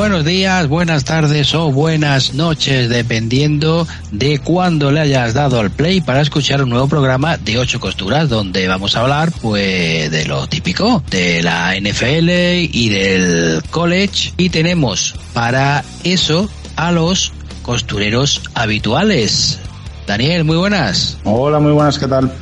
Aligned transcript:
Buenos 0.00 0.24
días, 0.24 0.66
buenas 0.66 1.04
tardes 1.04 1.54
o 1.54 1.70
buenas 1.70 2.32
noches, 2.32 2.88
dependiendo 2.88 3.86
de 4.10 4.38
cuándo 4.38 4.90
le 4.90 5.00
hayas 5.00 5.34
dado 5.34 5.60
al 5.60 5.70
play 5.70 6.00
para 6.00 6.22
escuchar 6.22 6.62
un 6.62 6.70
nuevo 6.70 6.88
programa 6.88 7.36
de 7.36 7.58
ocho 7.58 7.80
costuras, 7.80 8.30
donde 8.30 8.66
vamos 8.66 8.96
a 8.96 9.02
hablar, 9.02 9.30
pues, 9.42 10.10
de 10.10 10.24
lo 10.24 10.46
típico, 10.46 11.02
de 11.10 11.42
la 11.42 11.76
NFL 11.78 12.30
y 12.72 12.88
del 12.88 13.62
college. 13.68 14.32
Y 14.38 14.48
tenemos 14.48 15.16
para 15.34 15.84
eso 16.02 16.48
a 16.76 16.92
los 16.92 17.34
costureros 17.60 18.40
habituales. 18.54 19.60
Daniel, 20.06 20.44
muy 20.44 20.56
buenas. 20.56 21.18
Hola, 21.24 21.58
muy 21.58 21.72
buenas, 21.72 21.98
¿qué 21.98 22.06
tal? 22.06 22.32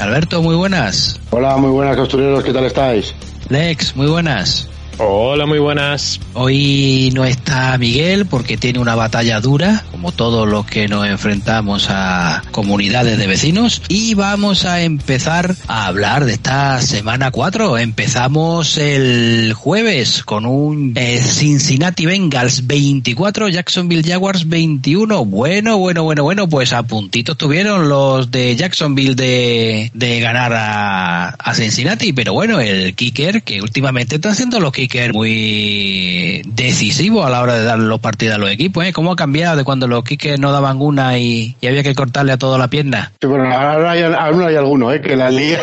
Alberto, 0.00 0.42
muy 0.42 0.56
buenas. 0.56 1.20
Hola, 1.30 1.56
muy 1.58 1.70
buenas 1.70 1.96
costureros, 1.96 2.42
¿qué 2.42 2.52
tal 2.52 2.64
estáis? 2.64 3.14
Lex, 3.50 3.94
muy 3.94 4.08
buenas. 4.08 4.68
Hola, 4.98 5.44
muy 5.46 5.58
buenas. 5.58 6.20
Hoy 6.34 7.10
no 7.14 7.24
está 7.24 7.76
Miguel 7.78 8.26
porque 8.26 8.56
tiene 8.56 8.78
una 8.78 8.94
batalla 8.94 9.40
dura, 9.40 9.84
como 9.90 10.12
todos 10.12 10.48
los 10.48 10.66
que 10.66 10.86
nos 10.86 11.04
enfrentamos 11.06 11.88
a 11.90 12.42
comunidades 12.52 13.18
de 13.18 13.26
vecinos. 13.26 13.82
Y 13.88 14.14
vamos 14.14 14.64
a 14.64 14.82
empezar 14.82 15.56
a 15.66 15.86
hablar 15.86 16.24
de 16.24 16.34
esta 16.34 16.80
semana 16.80 17.32
4. 17.32 17.78
Empezamos 17.78 18.78
el 18.78 19.52
jueves 19.54 20.22
con 20.22 20.46
un 20.46 20.92
eh, 20.94 21.20
Cincinnati 21.20 22.06
Bengals 22.06 22.68
24, 22.68 23.48
Jacksonville 23.48 24.08
Jaguars 24.08 24.48
21. 24.48 25.24
Bueno, 25.24 25.78
bueno, 25.78 26.04
bueno, 26.04 26.22
bueno, 26.22 26.48
pues 26.48 26.72
a 26.72 26.84
puntitos 26.84 27.36
tuvieron 27.36 27.88
los 27.88 28.30
de 28.30 28.54
Jacksonville 28.54 29.16
de, 29.16 30.20
ganar 30.20 30.52
a, 30.52 31.28
a 31.30 31.54
Cincinnati. 31.54 32.12
Pero 32.12 32.32
bueno, 32.32 32.60
el 32.60 32.94
kicker 32.94 33.42
que 33.42 33.60
últimamente 33.60 34.16
está 34.16 34.30
haciendo 34.30 34.60
los 34.60 34.70
que 34.70 34.83
muy 35.12 36.42
decisivo 36.46 37.24
a 37.24 37.30
la 37.30 37.42
hora 37.42 37.54
de 37.54 37.64
dar 37.64 37.78
los 37.78 38.00
partidos 38.00 38.36
a 38.36 38.38
los 38.38 38.50
equipos. 38.50 38.84
¿eh? 38.84 38.92
¿Cómo 38.92 39.12
ha 39.12 39.16
cambiado 39.16 39.56
de 39.56 39.64
cuando 39.64 39.86
los 39.86 40.04
kickers 40.04 40.38
no 40.38 40.52
daban 40.52 40.80
una 40.80 41.18
y, 41.18 41.56
había 41.66 41.82
que 41.82 41.94
cortarle 41.94 42.32
a 42.32 42.38
toda 42.38 42.58
la 42.58 42.68
pierna? 42.68 43.12
Sí, 43.20 43.26
bueno, 43.26 43.44
ahora 43.44 43.92
hay, 43.92 44.02
hay 44.02 44.56
alguno 44.56 44.92
¿eh? 44.92 45.00
que 45.00 45.16
la 45.16 45.30
lía. 45.30 45.60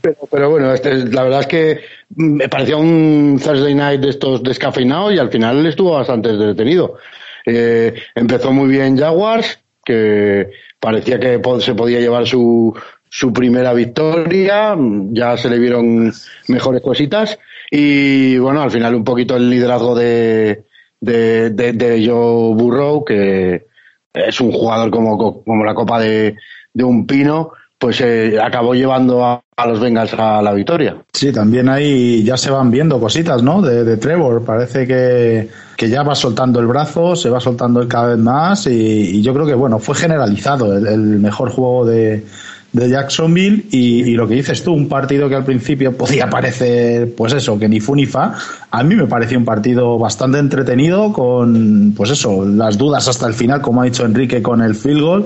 pero, 0.30 0.50
bueno, 0.50 0.72
este, 0.72 1.06
la 1.06 1.22
verdad 1.22 1.40
es 1.40 1.46
que 1.46 1.80
me 2.16 2.48
parecía 2.48 2.76
un 2.76 3.40
Thursday 3.42 3.74
night 3.74 4.00
de 4.00 4.10
estos 4.10 4.42
descafeinados 4.42 5.14
y 5.14 5.18
al 5.18 5.30
final 5.30 5.64
estuvo 5.66 5.92
bastante 5.92 6.36
detenido. 6.36 6.96
Eh, 7.46 7.94
empezó 8.14 8.52
muy 8.52 8.68
bien 8.68 8.96
Jaguars, 8.96 9.58
que 9.84 10.50
parecía 10.80 11.18
que 11.18 11.40
se 11.60 11.74
podía 11.74 12.00
llevar 12.00 12.26
su, 12.26 12.74
su 13.16 13.32
primera 13.32 13.72
victoria, 13.72 14.76
ya 15.12 15.36
se 15.36 15.48
le 15.48 15.60
vieron 15.60 16.12
mejores 16.48 16.82
cositas 16.82 17.38
y 17.70 18.36
bueno, 18.38 18.60
al 18.60 18.72
final 18.72 18.92
un 18.96 19.04
poquito 19.04 19.36
el 19.36 19.48
liderazgo 19.48 19.94
de, 19.94 20.64
de, 21.00 21.50
de, 21.50 22.04
Joe 22.04 22.56
Burrow, 22.56 23.04
que 23.04 23.66
es 24.12 24.40
un 24.40 24.50
jugador 24.50 24.90
como, 24.90 25.44
como 25.44 25.64
la 25.64 25.76
copa 25.76 26.00
de, 26.00 26.34
de 26.72 26.82
un 26.82 27.06
pino, 27.06 27.52
pues 27.78 28.00
eh, 28.00 28.36
acabó 28.42 28.74
llevando 28.74 29.24
a, 29.24 29.40
los 29.64 29.78
Bengals 29.78 30.12
a 30.14 30.42
la 30.42 30.52
victoria. 30.52 30.96
Sí, 31.12 31.32
también 31.32 31.68
ahí 31.68 32.24
ya 32.24 32.36
se 32.36 32.50
van 32.50 32.72
viendo 32.72 32.98
cositas, 32.98 33.44
¿no? 33.44 33.62
De, 33.62 33.96
Trevor. 33.96 34.44
Parece 34.44 34.88
que, 34.88 35.48
que, 35.76 35.88
ya 35.88 36.02
va 36.02 36.16
soltando 36.16 36.58
el 36.58 36.66
brazo, 36.66 37.14
se 37.14 37.30
va 37.30 37.38
soltando 37.38 37.86
cada 37.86 38.08
vez 38.08 38.18
más 38.18 38.66
y, 38.66 39.22
yo 39.22 39.32
creo 39.32 39.46
que, 39.46 39.54
bueno, 39.54 39.78
fue 39.78 39.94
generalizado 39.94 40.76
el 40.76 41.20
mejor 41.20 41.50
juego 41.50 41.84
de, 41.84 42.24
de 42.74 42.90
Jacksonville 42.90 43.64
y, 43.70 44.14
lo 44.14 44.28
que 44.28 44.34
dices 44.34 44.62
tú, 44.62 44.74
un 44.74 44.88
partido 44.88 45.28
que 45.28 45.36
al 45.36 45.44
principio 45.44 45.96
podía 45.96 46.28
parecer, 46.28 47.14
pues 47.16 47.32
eso, 47.32 47.58
que 47.58 47.68
ni 47.68 47.80
fu 47.80 47.94
ni 47.94 48.04
fa, 48.04 48.34
a 48.70 48.82
mí 48.82 48.96
me 48.96 49.06
pareció 49.06 49.38
un 49.38 49.44
partido 49.44 49.96
bastante 49.96 50.38
entretenido 50.38 51.12
con, 51.12 51.94
pues 51.96 52.10
eso, 52.10 52.44
las 52.44 52.76
dudas 52.76 53.08
hasta 53.08 53.26
el 53.28 53.34
final, 53.34 53.62
como 53.62 53.80
ha 53.80 53.84
dicho 53.84 54.04
Enrique 54.04 54.42
con 54.42 54.60
el 54.60 54.74
field 54.74 55.00
goal 55.00 55.24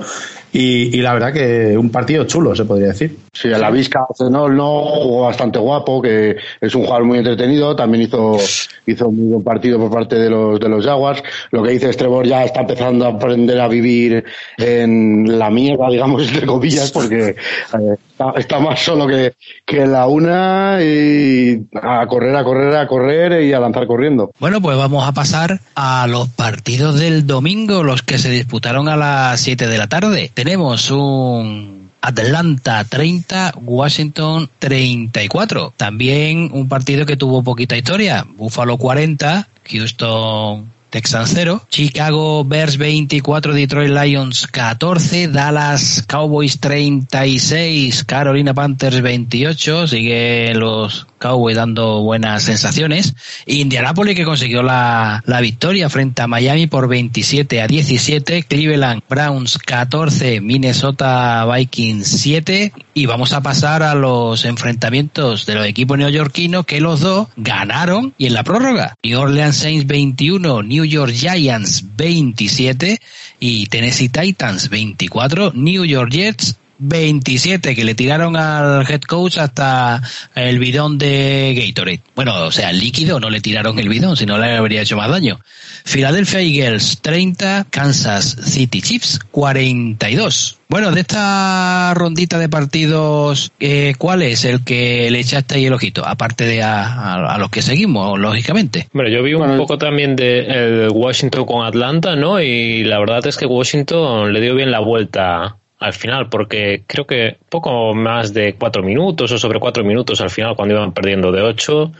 y, 0.53 1.01
la 1.01 1.13
verdad 1.13 1.33
que 1.33 1.75
un 1.77 1.89
partido 1.89 2.23
chulo, 2.25 2.55
se 2.55 2.65
podría 2.65 2.89
decir. 2.89 3.17
Sí, 3.33 3.51
a 3.53 3.57
la 3.57 3.71
Vizca 3.71 4.05
no, 4.29 4.49
no 4.49 4.81
jugó 4.83 5.21
bastante 5.21 5.59
guapo, 5.59 6.01
que 6.01 6.37
es 6.59 6.75
un 6.75 6.83
jugador 6.83 7.05
muy 7.05 7.19
entretenido, 7.19 7.75
también 7.75 8.03
hizo, 8.03 8.37
hizo 8.85 9.07
un 9.07 9.17
muy 9.17 9.27
buen 9.27 9.43
partido 9.43 9.79
por 9.79 9.91
parte 9.91 10.15
de 10.15 10.29
los, 10.29 10.59
de 10.59 10.69
los 10.69 10.85
Jaguars. 10.85 11.23
Lo 11.51 11.63
que 11.63 11.71
dice 11.71 11.89
Trevor 11.93 12.25
ya 12.25 12.43
está 12.43 12.61
empezando 12.61 13.05
a 13.05 13.09
aprender 13.09 13.59
a 13.59 13.67
vivir 13.67 14.23
en 14.57 15.39
la 15.39 15.49
mierda, 15.49 15.87
digamos, 15.91 16.27
entre 16.27 16.45
comillas, 16.45 16.91
porque 16.91 17.29
eh, 17.29 17.95
está, 18.37 18.59
más 18.59 18.79
solo 18.79 19.07
que, 19.07 19.33
que 19.65 19.85
la 19.85 20.07
una 20.07 20.79
y 20.81 21.67
a 21.81 22.05
correr, 22.07 22.35
a 22.35 22.43
correr, 22.43 22.75
a 22.75 22.87
correr 22.87 23.43
y 23.43 23.53
a 23.53 23.59
lanzar 23.59 23.87
corriendo. 23.87 24.31
Bueno, 24.39 24.61
pues 24.61 24.77
vamos 24.77 25.07
a 25.07 25.11
pasar 25.11 25.59
a 25.75 26.07
los 26.07 26.29
partidos 26.29 26.99
del 26.99 27.27
domingo, 27.27 27.83
los 27.83 28.01
que 28.01 28.17
se 28.17 28.29
disputaron 28.29 28.87
a 28.87 28.97
las 28.97 29.39
7 29.41 29.67
de 29.67 29.77
la 29.77 29.87
tarde 29.87 30.29
tenemos 30.33 30.89
un 30.91 31.78
Atlanta 32.01 32.83
30, 32.83 33.53
Washington 33.61 34.49
34. 34.59 35.73
También 35.75 36.49
un 36.51 36.67
partido 36.67 37.05
que 37.05 37.17
tuvo 37.17 37.43
poquita 37.43 37.77
historia. 37.77 38.25
Buffalo 38.27 38.77
40, 38.77 39.47
Houston 39.69 40.69
Texans 40.89 41.31
0, 41.35 41.65
Chicago 41.69 42.43
Bears 42.43 42.77
24, 42.77 43.53
Detroit 43.53 43.91
Lions 43.91 44.47
14, 44.47 45.27
Dallas 45.27 46.03
Cowboys 46.07 46.59
36, 46.59 48.03
Carolina 48.05 48.55
Panthers 48.55 49.01
28, 49.01 49.87
sigue 49.87 50.51
los 50.55 51.05
Cowboys 51.19 51.55
dando 51.55 52.01
buenas 52.01 52.43
sensaciones, 52.43 53.13
Indianapolis 53.45 54.15
que 54.15 54.25
consiguió 54.25 54.63
la, 54.63 55.21
la 55.25 55.41
victoria 55.41 55.89
frente 55.89 56.21
a 56.21 56.27
Miami 56.27 56.67
por 56.67 56.87
27 56.87 57.61
a 57.61 57.67
17, 57.67 58.43
Cleveland 58.43 59.03
Browns 59.07 59.57
14, 59.57 60.41
Minnesota 60.41 61.45
Vikings 61.45 62.07
7 62.07 62.73
y 62.93 63.05
vamos 63.05 63.33
a 63.33 63.41
pasar 63.41 63.83
a 63.83 63.95
los 63.95 64.45
enfrentamientos 64.45 65.45
de 65.45 65.55
los 65.55 65.65
equipos 65.65 65.97
neoyorquinos 65.97 66.65
que 66.65 66.81
los 66.81 67.01
dos 67.01 67.27
ganaron 67.37 68.13
y 68.17 68.27
en 68.27 68.33
la 68.33 68.43
prórroga, 68.43 68.95
New 69.03 69.19
Orleans 69.19 69.57
Saints 69.57 69.85
21, 69.85 70.63
New 70.63 70.85
York 70.85 71.13
Giants 71.13 71.83
27 71.95 72.99
y 73.39 73.67
Tennessee 73.67 74.09
Titans 74.09 74.69
24, 74.69 75.51
New 75.53 75.85
York 75.85 76.11
Jets 76.11 76.57
27 76.79 77.75
que 77.75 77.83
le 77.83 77.93
tiraron 77.93 78.35
al 78.35 78.89
head 78.89 79.01
coach 79.01 79.37
hasta 79.37 80.01
el 80.35 80.59
bidón 80.59 80.97
de 80.97 81.53
Gatorade. 81.55 82.01
Bueno, 82.15 82.45
o 82.45 82.51
sea, 82.51 82.71
el 82.71 82.79
líquido 82.79 83.19
no 83.19 83.29
le 83.29 83.41
tiraron 83.41 83.77
el 83.79 83.89
bidón, 83.89 84.17
si 84.17 84.25
no 84.25 84.37
le 84.37 84.55
habría 84.55 84.81
hecho 84.81 84.97
más 84.97 85.09
daño. 85.09 85.39
Philadelphia 85.85 86.41
Eagles 86.41 86.99
30, 87.01 87.67
Kansas 87.69 88.37
City 88.43 88.81
Chiefs 88.81 89.19
42. 89.31 90.57
Bueno, 90.69 90.91
de 90.91 91.01
esta 91.01 91.93
rondita 91.95 92.37
de 92.37 92.47
partidos, 92.47 93.51
eh, 93.59 93.95
¿cuál 93.97 94.21
es 94.21 94.45
el 94.45 94.63
que 94.63 95.09
le 95.09 95.19
echaste 95.19 95.55
ahí 95.55 95.65
el 95.65 95.73
ojito? 95.73 96.05
Aparte 96.05 96.45
de 96.45 96.61
a, 96.61 97.37
los 97.39 97.49
que 97.49 97.63
seguimos, 97.63 98.19
lógicamente. 98.19 98.87
Bueno, 98.93 99.09
yo 99.09 99.23
vi 99.23 99.33
un 99.33 99.57
poco 99.57 99.79
también 99.79 100.15
de 100.15 100.87
Washington 100.93 101.45
con 101.45 101.65
Atlanta, 101.65 102.15
¿no? 102.15 102.39
Y 102.39 102.83
la 102.83 102.99
verdad 102.99 103.25
es 103.25 103.37
que 103.37 103.47
Washington 103.47 104.31
le 104.31 104.41
dio 104.41 104.53
bien 104.53 104.69
la 104.69 104.79
vuelta 104.79 105.57
al 105.79 105.93
final, 105.93 106.29
porque 106.29 106.83
creo 106.85 107.07
que 107.07 107.37
poco 107.49 107.93
más 107.93 108.33
de 108.33 108.55
cuatro 108.55 108.83
minutos 108.83 109.31
o 109.31 109.37
sobre 109.37 109.59
cuatro 109.59 109.83
minutos 109.83 110.19
al 110.21 110.29
final 110.29 110.55
cuando 110.55 110.75
iban 110.75 110.93
perdiendo 110.93 111.31
de 111.31 111.41
ocho 111.41 111.91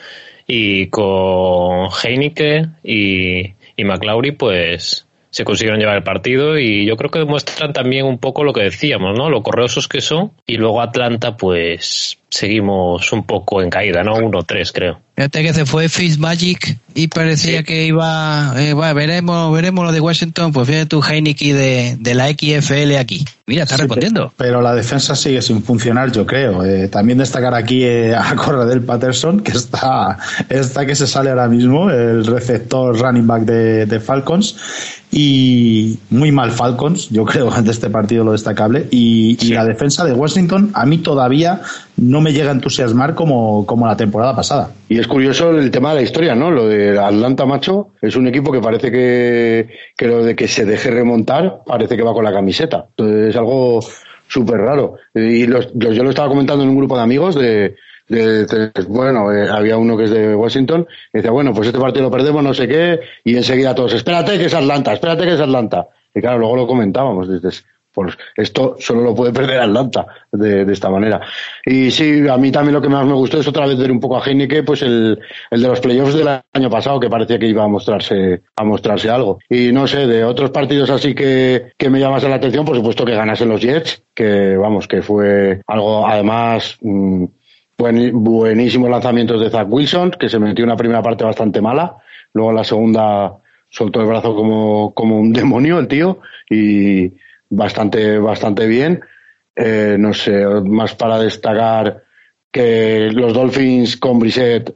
y 0.46 0.88
con 0.88 1.88
Heineke 2.04 2.68
y, 2.84 3.54
y 3.78 3.84
McLaury 3.86 4.32
pues 4.34 5.08
se 5.30 5.46
consiguieron 5.46 5.80
llevar 5.80 5.96
el 5.96 6.04
partido 6.04 6.58
y 6.58 6.86
yo 6.86 6.98
creo 6.98 7.12
que 7.12 7.20
demuestran 7.20 7.72
también 7.72 8.06
un 8.06 8.18
poco 8.18 8.44
lo 8.44 8.52
que 8.52 8.64
decíamos, 8.64 9.18
¿no? 9.18 9.30
Lo 9.30 9.44
correosos 9.44 9.88
que 9.88 10.02
son 10.02 10.32
y 10.46 10.58
luego 10.58 10.82
Atlanta 10.82 11.38
pues 11.38 12.19
seguimos 12.30 13.12
un 13.12 13.24
poco 13.24 13.62
en 13.62 13.70
caída, 13.70 14.04
¿no? 14.04 14.16
1-3 14.18 14.72
creo. 14.74 15.00
Fíjate 15.20 15.44
que 15.44 15.54
se 15.54 15.66
fue 15.66 15.88
Magic 16.18 16.80
y 16.96 17.10
parecía 17.10 17.64
que 17.64 17.86
iba, 17.86 18.54
eh, 18.56 18.72
bueno, 18.72 18.94
veremos, 18.94 19.54
veremos 19.54 19.84
lo 19.84 19.92
de 19.92 20.00
Washington, 20.00 20.54
pues 20.54 20.66
fíjate 20.66 20.86
tu 20.86 21.04
Heineken 21.04 21.58
de, 21.58 21.98
de 22.00 22.14
la 22.14 22.30
XFL 22.30 22.96
aquí. 22.98 23.26
Mira, 23.46 23.64
está 23.64 23.76
respondiendo. 23.76 24.32
Pero, 24.38 24.62
la 24.62 24.74
defensa 24.74 25.16
sigue 25.16 25.42
sin 25.42 25.62
funcionar, 25.62 26.12
yo 26.12 26.26
creo. 26.26 26.64
Eh, 26.64 26.88
también 26.88 27.18
destacar 27.18 27.54
aquí 27.54 27.84
eh, 27.84 28.16
a 28.16 28.34
Corredel 28.36 28.82
Patterson, 28.82 29.42
que 29.42 29.52
está, 29.52 30.20
está 30.48 30.86
que 30.86 30.96
se 30.96 31.06
sale 31.06 31.32
ahora 31.32 31.50
mismo, 31.50 31.90
el 31.90 32.26
receptor 32.26 32.98
running 32.98 33.28
back 33.28 33.42
de, 33.44 33.86
de 33.88 34.00
Falcons 34.00 34.56
y 35.12 35.98
muy 36.12 36.32
mal 36.32 36.52
Falcons, 36.52 37.10
yo 37.10 37.26
creo, 37.26 37.50
de 37.62 37.72
este 37.72 37.90
partido 37.90 38.24
lo 38.24 38.32
destacable. 38.34 38.88
Y, 38.92 39.38
y, 39.42 39.50
la 39.50 39.66
defensa 39.66 40.06
de 40.06 40.14
Washington 40.14 40.72
a 40.74 40.86
mí 40.86 41.00
todavía 41.00 41.62
no 41.98 42.19
me 42.22 42.34
llega 42.34 42.50
a 42.50 42.54
entusiasmar 42.54 43.16
como, 43.16 43.66
como 43.66 43.88
la 43.88 43.96
temporada 43.98 44.36
pasada. 44.36 44.72
Y 44.88 45.00
es 45.00 45.08
curioso 45.08 45.52
el 45.52 45.72
tema 45.72 45.90
de 45.90 45.96
la 45.96 46.02
historia, 46.02 46.36
¿no? 46.36 46.52
Lo 46.52 46.68
de 46.68 46.98
Atlanta, 47.00 47.46
macho, 47.46 47.90
es 48.02 48.16
un 48.16 48.28
equipo 48.28 48.52
que 48.52 48.60
parece 48.60 48.92
que, 48.92 49.70
que 49.98 50.08
lo 50.08 50.24
de 50.24 50.36
que 50.36 50.48
se 50.48 50.66
deje 50.66 50.92
remontar 50.92 51.62
parece 51.66 51.96
que 51.98 52.04
va 52.04 52.14
con 52.14 52.24
la 52.24 52.34
camiseta. 52.34 52.86
Entonces 52.90 53.30
es 53.30 53.36
algo 53.36 53.80
súper 54.28 54.58
raro. 54.58 54.96
Y 55.14 55.48
los, 55.48 55.70
yo 55.74 56.04
lo 56.04 56.10
estaba 56.10 56.30
comentando 56.30 56.64
en 56.64 56.70
un 56.70 56.78
grupo 56.78 56.96
de 56.96 57.04
amigos 57.04 57.36
de, 57.36 57.76
bueno, 58.88 59.32
eh, 59.32 59.48
había 59.50 59.78
uno 59.78 59.96
que 59.96 60.06
es 60.06 60.12
de 60.12 60.36
Washington, 60.36 60.88
decía, 61.14 61.32
bueno, 61.32 61.54
pues 61.54 61.68
este 61.68 61.80
partido 61.80 62.04
lo 62.04 62.12
perdemos, 62.12 62.44
no 62.44 62.54
sé 62.54 62.68
qué, 62.68 63.00
y 63.24 63.36
enseguida 63.36 63.76
todos, 63.76 63.94
espérate 63.94 64.38
que 64.38 64.46
es 64.46 64.54
Atlanta, 64.54 64.94
espérate 64.94 65.26
que 65.26 65.34
es 65.34 65.40
Atlanta. 65.40 65.88
Y 66.14 66.22
claro, 66.22 66.40
luego 66.40 66.56
lo 66.56 66.68
comentábamos, 66.68 67.32
dices, 67.32 67.66
pues 67.92 68.18
esto 68.36 68.76
solo 68.80 69.02
lo 69.02 69.16
puede 69.16 69.34
perder 69.34 69.60
Atlanta 69.60 70.06
de, 70.32 70.66
de, 70.66 70.74
esta 70.74 70.90
manera. 70.90 71.22
Y 71.66 71.92
sí, 71.92 72.28
a 72.28 72.38
mí 72.38 72.52
también 72.52 72.76
lo 72.76 72.82
que 72.82 72.90
más 72.90 73.06
me 73.06 73.14
gustó 73.14 73.40
es 73.40 73.48
otra 73.48 73.66
vez 73.66 73.78
ver 73.78 73.92
un 73.92 74.00
poco 74.00 74.18
a 74.18 74.24
Heineke, 74.24 74.64
pues 74.64 74.82
el, 74.84 75.20
el 75.50 75.62
de 75.62 75.68
los 75.68 75.80
playoffs 75.80 76.14
del 76.14 76.28
año 76.28 76.70
pasado, 76.70 77.00
que 77.00 77.10
parecía 77.10 77.40
que 77.40 77.48
iba 77.48 77.64
a 77.64 77.68
mostrarse, 77.68 78.44
a 78.56 78.64
mostrarse 78.64 79.10
algo. 79.10 79.40
Y 79.50 79.72
no 79.72 79.88
sé, 79.88 80.08
de 80.08 80.24
otros 80.24 80.52
partidos 80.52 80.90
así 80.90 81.16
que, 81.16 81.72
que 81.78 81.90
me 81.90 82.00
llamas 82.00 82.24
la 82.24 82.36
atención, 82.36 82.66
por 82.66 82.76
supuesto 82.76 83.06
que 83.06 83.16
ganasen 83.16 83.50
los 83.50 83.62
Jets, 83.62 84.04
que 84.14 84.56
vamos, 84.56 84.88
que 84.88 85.02
fue 85.02 85.62
algo 85.68 86.06
además, 86.08 86.78
mmm, 86.82 87.26
buen, 87.78 88.24
buenísimos 88.24 88.90
lanzamientos 88.90 89.42
de 89.42 89.50
Zach 89.50 89.68
Wilson, 89.70 90.12
que 90.12 90.30
se 90.30 90.40
metió 90.40 90.64
una 90.64 90.78
primera 90.78 91.02
parte 91.02 91.24
bastante 91.24 91.62
mala, 91.62 91.98
luego 92.34 92.52
la 92.52 92.64
segunda 92.64 93.34
soltó 93.70 94.02
el 94.02 94.08
brazo 94.08 94.36
como, 94.36 94.94
como 94.94 95.20
un 95.20 95.34
demonio 95.34 95.80
el 95.80 95.88
tío, 95.88 96.20
y, 96.50 97.12
bastante, 97.50 98.18
bastante 98.20 98.68
bien. 98.68 99.02
Eh, 99.56 99.98
no 100.00 100.14
sé, 100.14 100.46
más 100.64 100.96
para 100.96 101.20
destacar 101.20 102.04
que 102.52 103.10
los 103.12 103.34
Dolphins 103.34 103.98
con 103.98 104.20
Brissett 104.20 104.74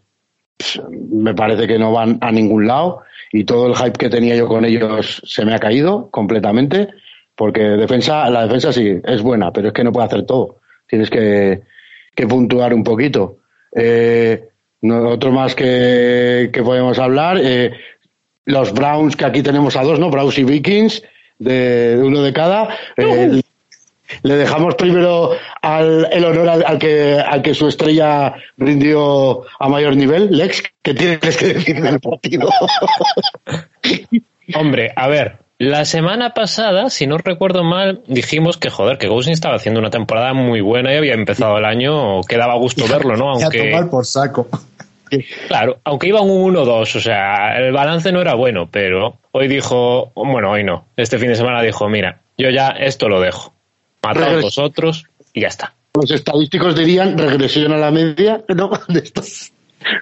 me 0.89 1.33
parece 1.33 1.67
que 1.67 1.79
no 1.79 1.91
van 1.91 2.17
a 2.21 2.31
ningún 2.31 2.67
lado 2.67 3.01
y 3.31 3.43
todo 3.43 3.67
el 3.67 3.75
hype 3.75 3.97
que 3.97 4.09
tenía 4.09 4.35
yo 4.35 4.47
con 4.47 4.65
ellos 4.65 5.21
se 5.25 5.45
me 5.45 5.55
ha 5.55 5.59
caído 5.59 6.09
completamente 6.11 6.89
porque 7.35 7.61
defensa, 7.61 8.29
la 8.29 8.43
defensa 8.43 8.71
sí 8.71 8.99
es 9.03 9.21
buena, 9.21 9.51
pero 9.51 9.69
es 9.69 9.73
que 9.73 9.83
no 9.83 9.91
puede 9.91 10.05
hacer 10.05 10.25
todo. 10.25 10.57
Tienes 10.87 11.09
que, 11.09 11.61
que 12.15 12.27
puntuar 12.27 12.73
un 12.73 12.83
poquito. 12.83 13.37
Eh, 13.75 14.49
otro 14.83 15.31
más 15.31 15.55
que, 15.55 16.49
que 16.53 16.61
podemos 16.61 16.99
hablar, 16.99 17.39
eh, 17.41 17.73
los 18.45 18.73
Browns, 18.73 19.15
que 19.15 19.25
aquí 19.25 19.41
tenemos 19.41 19.75
a 19.75 19.83
dos, 19.83 19.99
¿no? 19.99 20.09
Browns 20.09 20.37
y 20.37 20.43
Vikings, 20.43 21.01
de, 21.39 21.99
uno 22.03 22.21
de 22.21 22.33
cada. 22.33 22.69
Eh, 22.97 23.41
le 24.21 24.35
dejamos 24.35 24.75
primero 24.75 25.31
al, 25.61 26.07
el 26.11 26.25
honor 26.25 26.49
al, 26.49 26.77
que, 26.77 27.19
al 27.19 27.41
que 27.41 27.53
su 27.53 27.67
estrella 27.67 28.35
rindió 28.57 29.43
a 29.59 29.69
mayor 29.69 29.95
nivel. 29.95 30.29
Lex, 30.37 30.63
¿qué 30.81 30.93
tienes 30.93 31.37
que 31.37 31.53
decir 31.53 31.81
del 31.81 31.99
partido? 31.99 32.49
Hombre, 34.55 34.91
a 34.95 35.07
ver, 35.07 35.37
la 35.57 35.85
semana 35.85 36.33
pasada, 36.33 36.89
si 36.89 37.07
no 37.07 37.17
recuerdo 37.17 37.63
mal, 37.63 38.01
dijimos 38.07 38.57
que 38.57 38.69
joder, 38.69 38.97
que 38.97 39.07
Gousin 39.07 39.33
estaba 39.33 39.55
haciendo 39.55 39.79
una 39.79 39.89
temporada 39.89 40.33
muy 40.33 40.61
buena 40.61 40.93
y 40.93 40.97
había 40.97 41.13
empezado 41.13 41.57
el 41.57 41.65
año, 41.65 42.21
que 42.21 42.37
daba 42.37 42.55
gusto 42.55 42.85
verlo, 42.87 43.15
¿no? 43.15 43.31
Aunque 43.31 43.71
tomar 43.71 43.89
por 43.89 44.05
saco. 44.05 44.47
Claro, 45.47 45.79
aunque 45.83 46.07
iban 46.07 46.29
un 46.29 46.53
1-2, 46.53 46.95
o 46.95 46.99
sea, 46.99 47.57
el 47.57 47.71
balance 47.71 48.11
no 48.11 48.21
era 48.21 48.33
bueno, 48.33 48.69
pero 48.69 49.17
hoy 49.31 49.47
dijo, 49.47 50.11
bueno, 50.15 50.51
hoy 50.51 50.63
no, 50.63 50.85
este 50.95 51.17
fin 51.19 51.29
de 51.29 51.35
semana 51.35 51.61
dijo, 51.61 51.87
mira, 51.89 52.21
yo 52.37 52.49
ya 52.49 52.69
esto 52.69 53.09
lo 53.09 53.21
dejo, 53.21 53.53
matad 54.01 54.41
vosotros 54.41 55.05
y 55.33 55.41
ya 55.41 55.47
está. 55.47 55.73
Los 55.93 56.09
estadísticos 56.11 56.75
dirían 56.75 57.17
regresión 57.17 57.71
a 57.73 57.77
la 57.77 57.91
media, 57.91 58.41
¿no? 58.55 58.71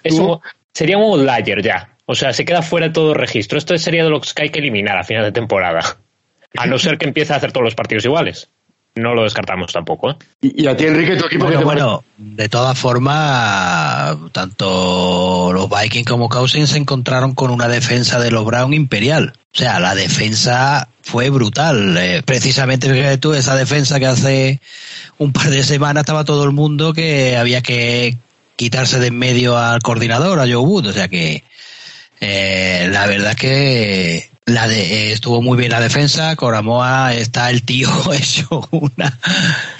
Eso 0.03 0.41
sería 0.73 0.97
un 0.97 1.27
outlier 1.27 1.61
ya, 1.61 1.95
o 2.05 2.15
sea, 2.15 2.33
se 2.33 2.45
queda 2.45 2.61
fuera 2.61 2.87
de 2.87 2.93
todo 2.93 3.13
registro. 3.13 3.57
Esto 3.57 3.77
sería 3.77 4.03
de 4.03 4.09
los 4.09 4.33
que 4.33 4.43
hay 4.43 4.49
que 4.49 4.59
eliminar 4.59 4.97
a 4.97 5.03
final 5.03 5.23
de 5.23 5.31
temporada, 5.31 5.81
a 6.57 6.65
no 6.65 6.77
ser 6.77 6.97
que 6.97 7.05
empiece 7.05 7.33
a 7.33 7.37
hacer 7.37 7.51
todos 7.51 7.65
los 7.65 7.75
partidos 7.75 8.05
iguales 8.05 8.49
no 8.95 9.13
lo 9.15 9.23
descartamos 9.23 9.71
tampoco. 9.71 10.11
¿eh? 10.11 10.15
Y, 10.41 10.67
a 10.67 10.75
ti, 10.75 10.85
Enrique, 10.85 11.15
tu 11.15 11.25
equipo 11.25 11.45
bueno, 11.45 11.63
bueno 11.63 12.03
de 12.17 12.49
todas 12.49 12.77
formas, 12.77 14.17
tanto 14.31 15.51
los 15.53 15.69
Vikings 15.69 16.07
como 16.07 16.29
Cousins 16.29 16.69
se 16.69 16.77
encontraron 16.77 17.33
con 17.33 17.51
una 17.51 17.67
defensa 17.67 18.19
de 18.19 18.31
los 18.31 18.45
Brown 18.45 18.73
imperial. 18.73 19.33
O 19.53 19.57
sea, 19.57 19.79
la 19.79 19.95
defensa 19.95 20.87
fue 21.01 21.29
brutal. 21.29 21.97
Eh, 21.97 22.21
precisamente, 22.25 22.91
fíjate 22.91 23.17
tú, 23.17 23.33
esa 23.33 23.55
defensa 23.55 23.99
que 23.99 24.05
hace 24.05 24.59
un 25.17 25.33
par 25.33 25.49
de 25.49 25.63
semanas 25.63 26.01
estaba 26.01 26.23
todo 26.23 26.43
el 26.43 26.51
mundo 26.51 26.93
que 26.93 27.37
había 27.37 27.61
que 27.61 28.17
quitarse 28.55 28.99
de 28.99 29.07
en 29.07 29.17
medio 29.17 29.57
al 29.57 29.81
coordinador, 29.81 30.39
a 30.39 30.43
Joe 30.43 30.57
Wood. 30.57 30.87
O 30.87 30.93
sea 30.93 31.07
que 31.07 31.43
eh, 32.19 32.87
la 32.91 33.07
verdad 33.07 33.31
es 33.31 33.35
que 33.35 34.30
la 34.45 34.67
de, 34.67 34.81
eh, 34.81 35.11
estuvo 35.11 35.41
muy 35.41 35.57
bien 35.57 35.71
la 35.71 35.79
defensa, 35.79 36.35
Coramoa 36.35 37.13
está 37.13 37.49
el 37.49 37.63
tío 37.63 37.89
hecho 38.13 38.67
una, 38.71 39.19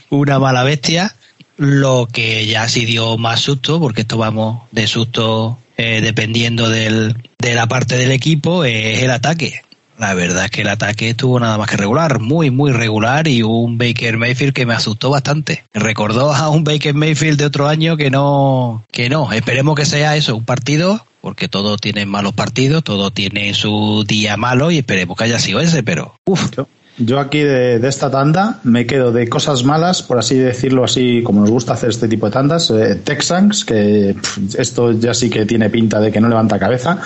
una 0.10 0.40
mala 0.40 0.64
bestia, 0.64 1.16
lo 1.58 2.08
que 2.12 2.46
ya 2.48 2.68
sí 2.68 2.86
dio 2.86 3.18
más 3.18 3.42
susto, 3.42 3.80
porque 3.80 4.02
esto 4.02 4.18
vamos 4.18 4.64
de 4.72 4.88
susto 4.88 5.60
eh, 5.78 6.02
dependiendo 6.02 6.70
del, 6.70 7.16
de 7.40 7.56
la 7.56 7.68
parte 7.68 7.98
del 7.98 8.12
equipo, 8.12 8.66
es 8.66 9.02
el 9.04 9.12
ataque. 9.12 9.62
La 9.98 10.16
verdad 10.16 10.46
es 10.46 10.52
que 10.52 10.62
el 10.62 10.70
ataque 10.70 11.12
estuvo 11.12 11.40
nada 11.40 11.60
más 11.60 11.70
que 11.70 11.78
regular, 11.78 12.20
muy, 12.20 12.50
muy 12.50 12.72
regular 12.72 13.28
y 13.28 13.44
un 13.44 13.78
Baker 13.78 14.18
Mayfield 14.18 14.54
que 14.54 14.66
me 14.66 14.74
asustó 14.74 15.12
bastante. 15.12 15.64
Recordó 15.76 16.34
a 16.34 16.50
un 16.50 16.64
Baker 16.64 16.96
Mayfield 16.96 17.38
de 17.38 17.46
otro 17.46 17.68
año 17.68 17.98
que 17.98 18.10
no, 18.10 18.84
que 18.92 19.10
no. 19.10 19.32
Esperemos 19.32 19.76
que 19.76 19.86
sea 19.86 20.16
eso, 20.16 20.36
un 20.36 20.44
partido 20.44 21.06
porque 21.22 21.48
todo 21.48 21.78
tiene 21.78 22.06
malos 22.06 22.34
partidos, 22.34 22.84
todo 22.84 23.12
tiene 23.12 23.54
su 23.54 24.04
día 24.08 24.38
malo 24.38 24.72
y 24.72 24.80
esperemos 24.80 25.18
que 25.18 25.24
haya 25.26 25.40
sido 25.40 25.60
ese, 25.60 25.84
pero 25.84 26.16
uff. 26.26 26.50
Yo 26.98 27.20
aquí 27.20 27.40
de, 27.40 27.88
esta 27.88 28.12
tanda 28.12 28.60
me 28.64 28.86
quedo 28.86 29.12
de 29.12 29.28
cosas 29.28 29.64
malas, 29.64 30.04
por 30.04 30.20
así 30.20 30.36
decirlo 30.36 30.84
así, 30.84 31.24
como 31.24 31.42
nos 31.42 31.50
gusta 31.50 31.74
hacer 31.74 31.90
este 31.90 32.08
tipo 32.08 32.26
de 32.26 32.32
tandas. 32.34 32.70
Eh, 32.70 33.00
Texans, 33.04 33.64
que 33.64 34.16
esto 34.58 34.92
ya 34.92 35.14
sí 35.14 35.30
que 35.30 35.46
tiene 35.46 35.70
pinta 35.70 36.00
de 36.00 36.12
que 36.12 36.20
no 36.20 36.28
levanta 36.28 36.60
cabeza. 36.60 37.00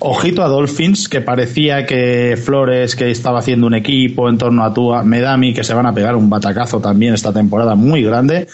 Ojito 0.00 0.44
a 0.44 0.48
Dolphins, 0.48 1.08
que 1.08 1.20
parecía 1.22 1.86
que 1.86 2.38
Flores, 2.42 2.94
que 2.94 3.10
estaba 3.10 3.38
haciendo 3.38 3.66
un 3.66 3.74
equipo 3.74 4.28
en 4.28 4.36
torno 4.36 4.64
a 4.64 4.74
Tua, 4.74 5.02
Medami, 5.02 5.54
que 5.54 5.64
se 5.64 5.74
van 5.74 5.86
a 5.86 5.94
pegar 5.94 6.16
un 6.16 6.28
batacazo 6.28 6.80
también 6.80 7.14
esta 7.14 7.32
temporada 7.32 7.74
muy 7.74 8.02
grande. 8.02 8.46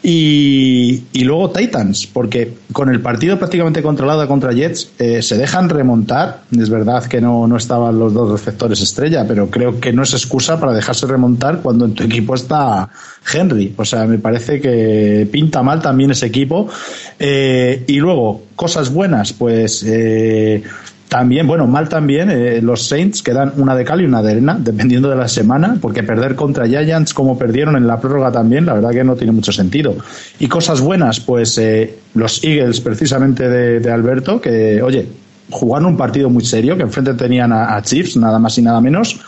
Y, 0.00 1.02
y, 1.12 1.24
luego 1.24 1.50
Titans, 1.50 2.06
porque 2.06 2.54
con 2.72 2.88
el 2.88 3.00
partido 3.00 3.36
prácticamente 3.36 3.82
controlado 3.82 4.28
contra 4.28 4.52
Jets 4.52 4.92
eh, 4.98 5.22
se 5.22 5.36
dejan 5.36 5.68
remontar. 5.68 6.42
Es 6.56 6.70
verdad 6.70 7.04
que 7.06 7.20
no, 7.20 7.48
no 7.48 7.56
estaban 7.56 7.98
los 7.98 8.14
dos 8.14 8.30
receptores 8.30 8.80
estrella, 8.80 9.26
pero 9.26 9.50
creo 9.50 9.80
que 9.80 9.92
no 9.92 10.04
es 10.04 10.12
excusa 10.12 10.60
para 10.60 10.72
dejarse 10.72 11.06
remontar 11.06 11.62
cuando 11.62 11.84
en 11.84 11.94
tu 11.94 12.04
equipo 12.04 12.36
está 12.36 12.88
Henry. 13.32 13.74
O 13.76 13.84
sea, 13.84 14.06
me 14.06 14.18
parece 14.18 14.60
que 14.60 15.28
pinta 15.32 15.64
mal 15.64 15.82
también 15.82 16.12
ese 16.12 16.26
equipo. 16.26 16.68
Eh, 17.18 17.82
y 17.88 17.96
luego, 17.96 18.42
cosas 18.54 18.92
buenas, 18.92 19.32
pues. 19.32 19.82
Eh, 19.82 20.62
también, 21.08 21.46
bueno, 21.46 21.66
mal 21.66 21.88
también, 21.88 22.30
eh, 22.30 22.60
los 22.60 22.86
Saints 22.86 23.22
quedan 23.22 23.52
una 23.56 23.74
de 23.74 23.84
cal 23.84 24.00
y 24.02 24.04
una 24.04 24.22
de 24.22 24.32
arena, 24.32 24.58
dependiendo 24.60 25.08
de 25.08 25.16
la 25.16 25.26
semana, 25.26 25.78
porque 25.80 26.02
perder 26.02 26.34
contra 26.34 26.66
Giants 26.66 27.14
como 27.14 27.38
perdieron 27.38 27.76
en 27.76 27.86
la 27.86 27.98
prórroga 27.98 28.30
también, 28.30 28.66
la 28.66 28.74
verdad 28.74 28.90
que 28.90 29.04
no 29.04 29.16
tiene 29.16 29.32
mucho 29.32 29.50
sentido. 29.50 29.96
Y 30.38 30.48
cosas 30.48 30.82
buenas, 30.82 31.20
pues 31.20 31.56
eh, 31.56 31.94
los 32.14 32.44
Eagles 32.44 32.80
precisamente 32.80 33.48
de, 33.48 33.90
Alberto, 33.90 34.38
que, 34.40 34.82
oye, 34.82 35.06
jugaron 35.50 35.86
un 35.86 35.96
partido 35.96 36.28
muy 36.28 36.44
serio, 36.44 36.76
que 36.76 36.82
enfrente 36.82 37.14
tenían 37.14 37.52
a, 37.52 37.74
a 37.74 37.82
Chiefs, 37.82 38.18
nada 38.18 38.38
más 38.38 38.58
y 38.58 38.62
nada 38.62 38.80
menos, 38.82 39.18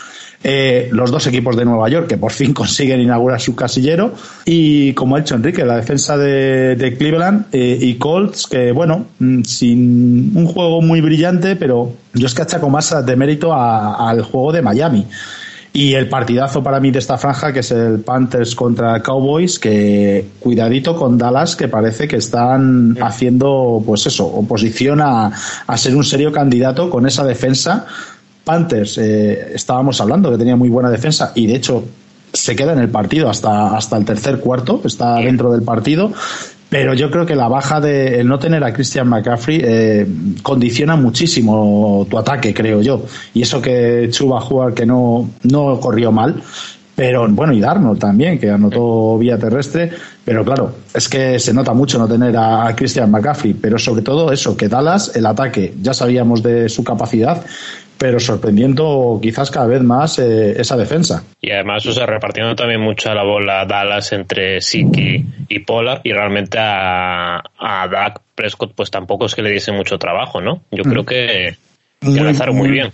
eh, 0.42 0.88
los 0.92 1.10
dos 1.10 1.26
equipos 1.26 1.56
de 1.56 1.64
Nueva 1.64 1.88
York 1.88 2.06
que 2.06 2.16
por 2.16 2.32
fin 2.32 2.54
consiguen 2.54 3.00
inaugurar 3.00 3.40
su 3.40 3.54
casillero 3.54 4.14
y 4.44 4.94
como 4.94 5.16
ha 5.16 5.20
hecho 5.20 5.34
Enrique 5.34 5.64
la 5.64 5.76
defensa 5.76 6.16
de, 6.16 6.76
de 6.76 6.96
Cleveland 6.96 7.46
eh, 7.52 7.78
y 7.80 7.94
Colts 7.96 8.46
que 8.46 8.72
bueno 8.72 9.06
mm, 9.18 9.42
sin 9.42 10.32
un 10.34 10.46
juego 10.46 10.80
muy 10.80 11.00
brillante 11.00 11.56
pero 11.56 11.92
yo 12.14 12.26
es 12.26 12.34
que 12.34 12.42
achaco 12.42 12.68
más 12.68 12.94
de 13.04 13.16
mérito 13.16 13.52
a, 13.52 14.08
al 14.08 14.22
juego 14.22 14.52
de 14.52 14.62
Miami. 14.62 15.06
Y 15.72 15.94
el 15.94 16.08
partidazo 16.08 16.64
para 16.64 16.80
mí 16.80 16.90
de 16.90 16.98
esta 16.98 17.16
franja, 17.16 17.52
que 17.52 17.60
es 17.60 17.70
el 17.70 18.00
Panthers 18.00 18.56
contra 18.56 19.00
Cowboys, 19.02 19.60
que 19.60 20.26
cuidadito 20.40 20.96
con 20.96 21.16
Dallas, 21.16 21.54
que 21.54 21.68
parece 21.68 22.08
que 22.08 22.16
están 22.16 22.96
haciendo, 23.00 23.80
pues 23.86 24.04
eso, 24.06 24.26
oposición 24.26 25.00
a, 25.00 25.30
a 25.66 25.76
ser 25.76 25.94
un 25.94 26.02
serio 26.02 26.32
candidato 26.32 26.90
con 26.90 27.06
esa 27.06 27.24
defensa 27.24 27.86
Panthers 28.44 28.98
eh, 28.98 29.52
estábamos 29.54 30.00
hablando 30.00 30.30
que 30.30 30.38
tenía 30.38 30.56
muy 30.56 30.68
buena 30.68 30.90
defensa 30.90 31.32
y 31.34 31.46
de 31.46 31.56
hecho 31.56 31.84
se 32.32 32.54
queda 32.54 32.72
en 32.72 32.78
el 32.78 32.88
partido 32.88 33.28
hasta, 33.28 33.76
hasta 33.76 33.96
el 33.96 34.04
tercer 34.04 34.40
cuarto, 34.40 34.80
está 34.84 35.16
dentro 35.16 35.52
del 35.52 35.62
partido. 35.62 36.12
Pero 36.68 36.94
yo 36.94 37.10
creo 37.10 37.26
que 37.26 37.34
la 37.34 37.48
baja 37.48 37.80
de 37.80 38.20
el 38.20 38.28
no 38.28 38.38
tener 38.38 38.62
a 38.62 38.72
Christian 38.72 39.08
McCaffrey 39.08 39.60
eh, 39.60 40.06
condiciona 40.40 40.94
muchísimo 40.94 42.06
tu 42.08 42.16
ataque, 42.16 42.54
creo 42.54 42.80
yo. 42.80 43.02
Y 43.34 43.42
eso 43.42 43.60
que 43.60 44.08
Chuba 44.12 44.40
jugar 44.40 44.72
que 44.72 44.86
no, 44.86 45.30
no 45.42 45.80
corrió 45.80 46.12
mal, 46.12 46.40
pero 46.94 47.26
bueno, 47.28 47.52
y 47.52 47.60
Darnold 47.60 47.98
también, 47.98 48.38
que 48.38 48.50
anotó 48.50 49.18
vía 49.18 49.36
terrestre, 49.36 49.90
pero 50.24 50.44
claro, 50.44 50.72
es 50.94 51.08
que 51.08 51.40
se 51.40 51.52
nota 51.52 51.72
mucho 51.72 51.98
no 51.98 52.06
tener 52.06 52.36
a 52.36 52.72
Christian 52.76 53.10
McCaffrey, 53.10 53.54
pero 53.54 53.76
sobre 53.78 54.02
todo 54.02 54.30
eso, 54.30 54.56
que 54.56 54.68
Dallas, 54.68 55.16
el 55.16 55.26
ataque, 55.26 55.74
ya 55.80 55.92
sabíamos 55.92 56.42
de 56.42 56.68
su 56.68 56.84
capacidad, 56.84 57.42
pero 58.00 58.18
sorprendiendo 58.18 59.18
quizás 59.20 59.50
cada 59.50 59.66
vez 59.66 59.82
más 59.82 60.18
eh, 60.18 60.58
esa 60.58 60.74
defensa. 60.74 61.22
Y 61.38 61.50
además, 61.50 61.84
o 61.84 61.92
sea, 61.92 62.06
repartiendo 62.06 62.56
también 62.56 62.80
mucha 62.80 63.14
la 63.14 63.24
bola 63.24 63.66
Dallas 63.66 64.12
entre 64.12 64.62
Siki 64.62 65.22
y 65.46 65.58
Pollard, 65.58 66.00
y 66.04 66.12
realmente 66.14 66.56
a, 66.58 67.42
a 67.58 67.88
Dak 67.88 68.22
Prescott, 68.34 68.72
pues 68.74 68.90
tampoco 68.90 69.26
es 69.26 69.34
que 69.34 69.42
le 69.42 69.50
diese 69.50 69.72
mucho 69.72 69.98
trabajo, 69.98 70.40
¿no? 70.40 70.62
Yo 70.70 70.82
creo 70.82 71.04
que, 71.04 71.56
que 72.00 72.20
lanzaron 72.22 72.56
muy 72.56 72.70
bien. 72.70 72.90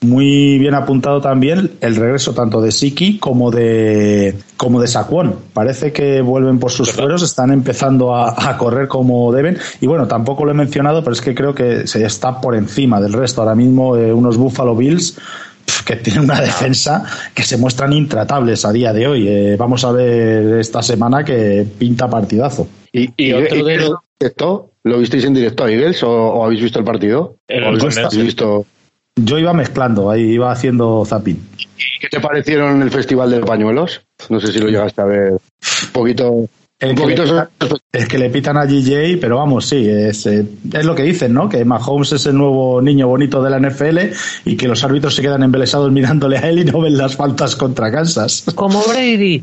Muy 0.00 0.58
bien 0.58 0.74
apuntado 0.74 1.20
también 1.20 1.72
el 1.80 1.96
regreso 1.96 2.32
tanto 2.32 2.60
de 2.60 2.70
Siki 2.70 3.18
como 3.18 3.50
de 3.50 4.36
como 4.56 4.80
de 4.80 4.86
Saquon. 4.86 5.34
Parece 5.52 5.92
que 5.92 6.20
vuelven 6.20 6.60
por 6.60 6.70
sus 6.70 6.92
fueros, 6.92 7.24
están 7.24 7.50
empezando 7.50 8.14
a, 8.14 8.56
correr 8.58 8.86
como 8.86 9.32
deben. 9.32 9.58
Y 9.80 9.88
bueno, 9.88 10.06
tampoco 10.06 10.44
lo 10.44 10.52
he 10.52 10.54
mencionado, 10.54 11.02
pero 11.02 11.14
es 11.14 11.20
que 11.20 11.34
creo 11.34 11.52
que 11.52 11.88
se 11.88 12.04
está 12.04 12.40
por 12.40 12.54
encima 12.54 13.00
del 13.00 13.12
resto. 13.12 13.42
Ahora 13.42 13.56
mismo 13.56 13.96
eh, 13.96 14.12
unos 14.12 14.36
Buffalo 14.36 14.76
Bills 14.76 15.18
que 15.84 15.96
tienen 15.96 16.24
una 16.24 16.40
defensa 16.40 17.04
que 17.34 17.42
se 17.42 17.56
muestran 17.56 17.92
intratables 17.92 18.64
a 18.64 18.72
día 18.72 18.92
de 18.92 19.06
hoy. 19.06 19.26
Eh, 19.26 19.56
vamos 19.58 19.84
a 19.84 19.90
ver 19.90 20.60
esta 20.60 20.80
semana 20.80 21.24
que 21.24 21.66
pinta 21.76 22.08
partidazo. 22.08 22.68
¿Y, 22.92 23.10
y, 23.16 23.32
otro 23.32 23.64
de 23.64 23.96
esto 24.20 24.70
lo 24.84 24.98
visteis 24.98 25.24
en 25.24 25.34
directo 25.34 25.64
a 25.64 25.70
Eagles 25.72 26.02
o, 26.04 26.44
habéis 26.44 26.62
visto 26.62 26.78
el 26.78 26.84
partido? 26.84 27.36
habéis 27.48 28.16
visto? 28.16 28.64
Yo 29.24 29.38
iba 29.38 29.52
mezclando, 29.52 30.10
ahí 30.10 30.32
iba 30.32 30.50
haciendo 30.50 31.04
zapping. 31.04 31.38
¿Qué 32.00 32.08
te 32.08 32.20
parecieron 32.20 32.82
el 32.82 32.90
Festival 32.90 33.30
de 33.30 33.40
Pañuelos? 33.40 34.02
No 34.28 34.40
sé 34.40 34.52
si 34.52 34.58
lo 34.58 34.68
llegaste 34.68 35.00
a 35.00 35.04
ver. 35.04 35.32
Un 35.32 35.92
poquito. 35.92 36.48
El 36.80 36.94
es 37.92 38.06
que 38.06 38.18
le 38.18 38.30
pitan 38.30 38.56
a 38.56 38.64
GJ, 38.64 39.18
pero 39.20 39.38
vamos, 39.38 39.66
sí, 39.66 39.88
es, 39.88 40.26
eh, 40.26 40.46
es 40.72 40.84
lo 40.84 40.94
que 40.94 41.02
dicen, 41.02 41.34
¿no? 41.34 41.48
Que 41.48 41.64
Mahomes 41.64 42.12
es 42.12 42.26
el 42.26 42.36
nuevo 42.36 42.80
niño 42.80 43.08
bonito 43.08 43.42
de 43.42 43.50
la 43.50 43.58
NFL 43.58 43.98
y 44.44 44.56
que 44.56 44.68
los 44.68 44.84
árbitros 44.84 45.16
se 45.16 45.22
quedan 45.22 45.42
embelesados 45.42 45.90
mirándole 45.90 46.38
a 46.38 46.48
él 46.48 46.60
y 46.60 46.64
no 46.64 46.80
ven 46.80 46.96
las 46.96 47.16
faltas 47.16 47.56
contra 47.56 47.90
Kansas. 47.90 48.44
Como 48.54 48.80
Brady. 48.84 49.42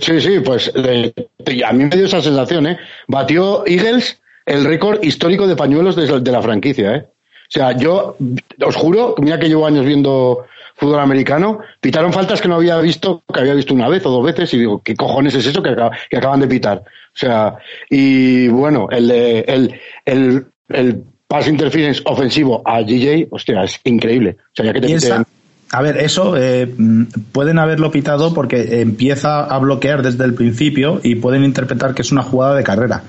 sí, 0.00 0.20
sí, 0.20 0.40
pues 0.44 0.70
a 0.70 1.72
mí 1.72 1.84
me 1.84 1.96
dio 1.96 2.04
esa 2.04 2.20
sensación, 2.20 2.66
¿eh? 2.66 2.78
Batió 3.08 3.66
Eagles 3.66 4.20
el 4.44 4.64
récord 4.64 5.02
histórico 5.02 5.46
de 5.46 5.56
pañuelos 5.56 5.96
de, 5.96 6.20
de 6.20 6.32
la 6.32 6.42
franquicia, 6.42 6.94
¿eh? 6.94 7.06
O 7.54 7.56
sea, 7.56 7.70
yo 7.76 8.16
os 8.66 8.74
juro, 8.74 9.14
mira 9.18 9.38
que 9.38 9.46
llevo 9.46 9.64
años 9.64 9.86
viendo 9.86 10.44
fútbol 10.74 10.98
americano, 10.98 11.60
pitaron 11.80 12.12
faltas 12.12 12.42
que 12.42 12.48
no 12.48 12.56
había 12.56 12.80
visto, 12.80 13.22
que 13.32 13.38
había 13.38 13.54
visto 13.54 13.72
una 13.72 13.88
vez 13.88 14.04
o 14.06 14.10
dos 14.10 14.24
veces, 14.24 14.52
y 14.54 14.58
digo, 14.58 14.82
¿qué 14.82 14.96
cojones 14.96 15.36
es 15.36 15.46
eso 15.46 15.62
que, 15.62 15.70
acaban 16.16 16.40
de 16.40 16.48
pitar? 16.48 16.78
O 16.78 17.16
sea, 17.16 17.54
y 17.88 18.48
bueno, 18.48 18.88
el, 18.90 19.08
el, 19.08 19.80
el, 20.04 20.46
el 20.68 21.02
pass 21.28 21.46
interference 21.46 22.02
ofensivo 22.06 22.60
a 22.66 22.80
GJ, 22.80 23.28
hostia, 23.30 23.62
es 23.62 23.80
increíble. 23.84 24.36
O 24.36 24.56
sea, 24.56 24.64
ya 24.64 24.72
que 24.72 24.80
te 24.80 25.24
A 25.70 25.80
ver, 25.80 25.98
eso 25.98 26.34
eh, 26.36 26.68
pueden 27.30 27.60
haberlo 27.60 27.92
pitado 27.92 28.34
porque 28.34 28.80
empieza 28.80 29.44
a 29.44 29.56
bloquear 29.60 30.02
desde 30.02 30.24
el 30.24 30.34
principio 30.34 31.00
y 31.04 31.14
pueden 31.14 31.44
interpretar 31.44 31.94
que 31.94 32.02
es 32.02 32.10
una 32.10 32.24
jugada 32.24 32.56
de 32.56 32.64
carrera. 32.64 33.04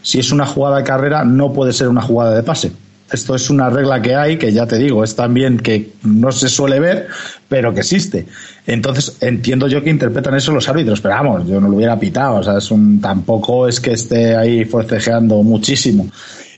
Si 0.00 0.18
es 0.18 0.32
una 0.32 0.46
jugada 0.46 0.78
de 0.78 0.84
carrera, 0.84 1.22
no 1.22 1.52
puede 1.52 1.74
ser 1.74 1.88
una 1.88 2.00
jugada 2.00 2.34
de 2.34 2.42
pase 2.42 2.72
esto 3.12 3.34
es 3.34 3.50
una 3.50 3.70
regla 3.70 4.00
que 4.00 4.14
hay, 4.14 4.36
que 4.36 4.52
ya 4.52 4.66
te 4.66 4.78
digo, 4.78 5.02
es 5.02 5.16
también 5.16 5.58
que 5.58 5.92
no 6.04 6.30
se 6.32 6.48
suele 6.48 6.78
ver, 6.80 7.08
pero 7.48 7.74
que 7.74 7.80
existe. 7.80 8.26
Entonces, 8.66 9.16
entiendo 9.20 9.66
yo 9.68 9.82
que 9.82 9.90
interpretan 9.90 10.34
eso 10.34 10.52
los 10.52 10.68
árbitros, 10.68 11.00
pero 11.00 11.14
vamos, 11.14 11.48
yo 11.48 11.60
no 11.60 11.68
lo 11.68 11.76
hubiera 11.76 11.98
pitado, 11.98 12.36
o 12.36 12.42
sea, 12.42 12.58
es 12.58 12.70
un, 12.70 13.00
tampoco 13.00 13.66
es 13.66 13.80
que 13.80 13.92
esté 13.92 14.36
ahí 14.36 14.64
forcejeando 14.64 15.42
muchísimo. 15.42 16.08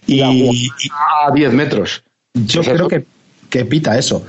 Y, 0.07 0.21
a 0.21 1.33
10 1.33 1.53
metros. 1.53 2.03
Yo 2.35 2.61
creo 2.63 2.89
que, 2.89 3.05
que 3.49 3.65
pita 3.65 3.97
eso. 3.97 4.25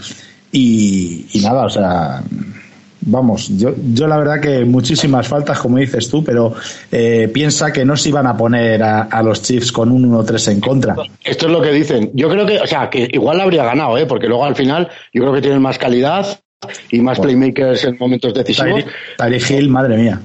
Y, 0.51 1.25
y 1.33 1.39
nada, 1.39 1.65
o 1.65 1.69
sea, 1.69 2.23
vamos, 3.05 3.49
yo, 3.57 3.73
yo 3.93 4.07
la 4.07 4.17
verdad 4.17 4.39
que 4.39 4.65
muchísimas 4.65 5.27
faltas, 5.27 5.59
como 5.59 5.77
dices 5.77 6.09
tú, 6.09 6.23
pero 6.23 6.53
eh, 6.91 7.29
piensa 7.33 7.71
que 7.71 7.85
no 7.85 7.95
se 7.95 8.09
iban 8.09 8.27
a 8.27 8.35
poner 8.35 8.81
a, 8.83 9.23
los 9.23 9.41
Chiefs 9.41 9.71
con 9.71 9.91
un 9.91 10.11
1-3 10.11 10.51
en 10.51 10.59
contra. 10.59 10.95
Esto 11.23 11.47
es 11.47 11.51
lo 11.51 11.61
que 11.61 11.71
dicen. 11.71 12.11
Yo 12.13 12.29
creo 12.29 12.45
que, 12.45 12.59
o 12.59 12.67
sea, 12.67 12.89
que 12.89 13.09
igual 13.11 13.39
habría 13.39 13.63
ganado, 13.63 13.97
¿eh? 13.97 14.05
porque 14.05 14.27
luego 14.27 14.45
al 14.45 14.55
final 14.55 14.89
yo 15.13 15.21
creo 15.21 15.33
que 15.33 15.41
tienen 15.41 15.61
más 15.61 15.77
calidad 15.77 16.39
y 16.91 17.01
más 17.01 17.19
playmakers 17.19 17.83
en 17.85 17.97
momentos 17.99 18.33
decisivos. 18.33 18.85
Tyreek 19.17 19.49
Hill, 19.49 19.69
madre 19.69 19.97
mía. 19.97 20.19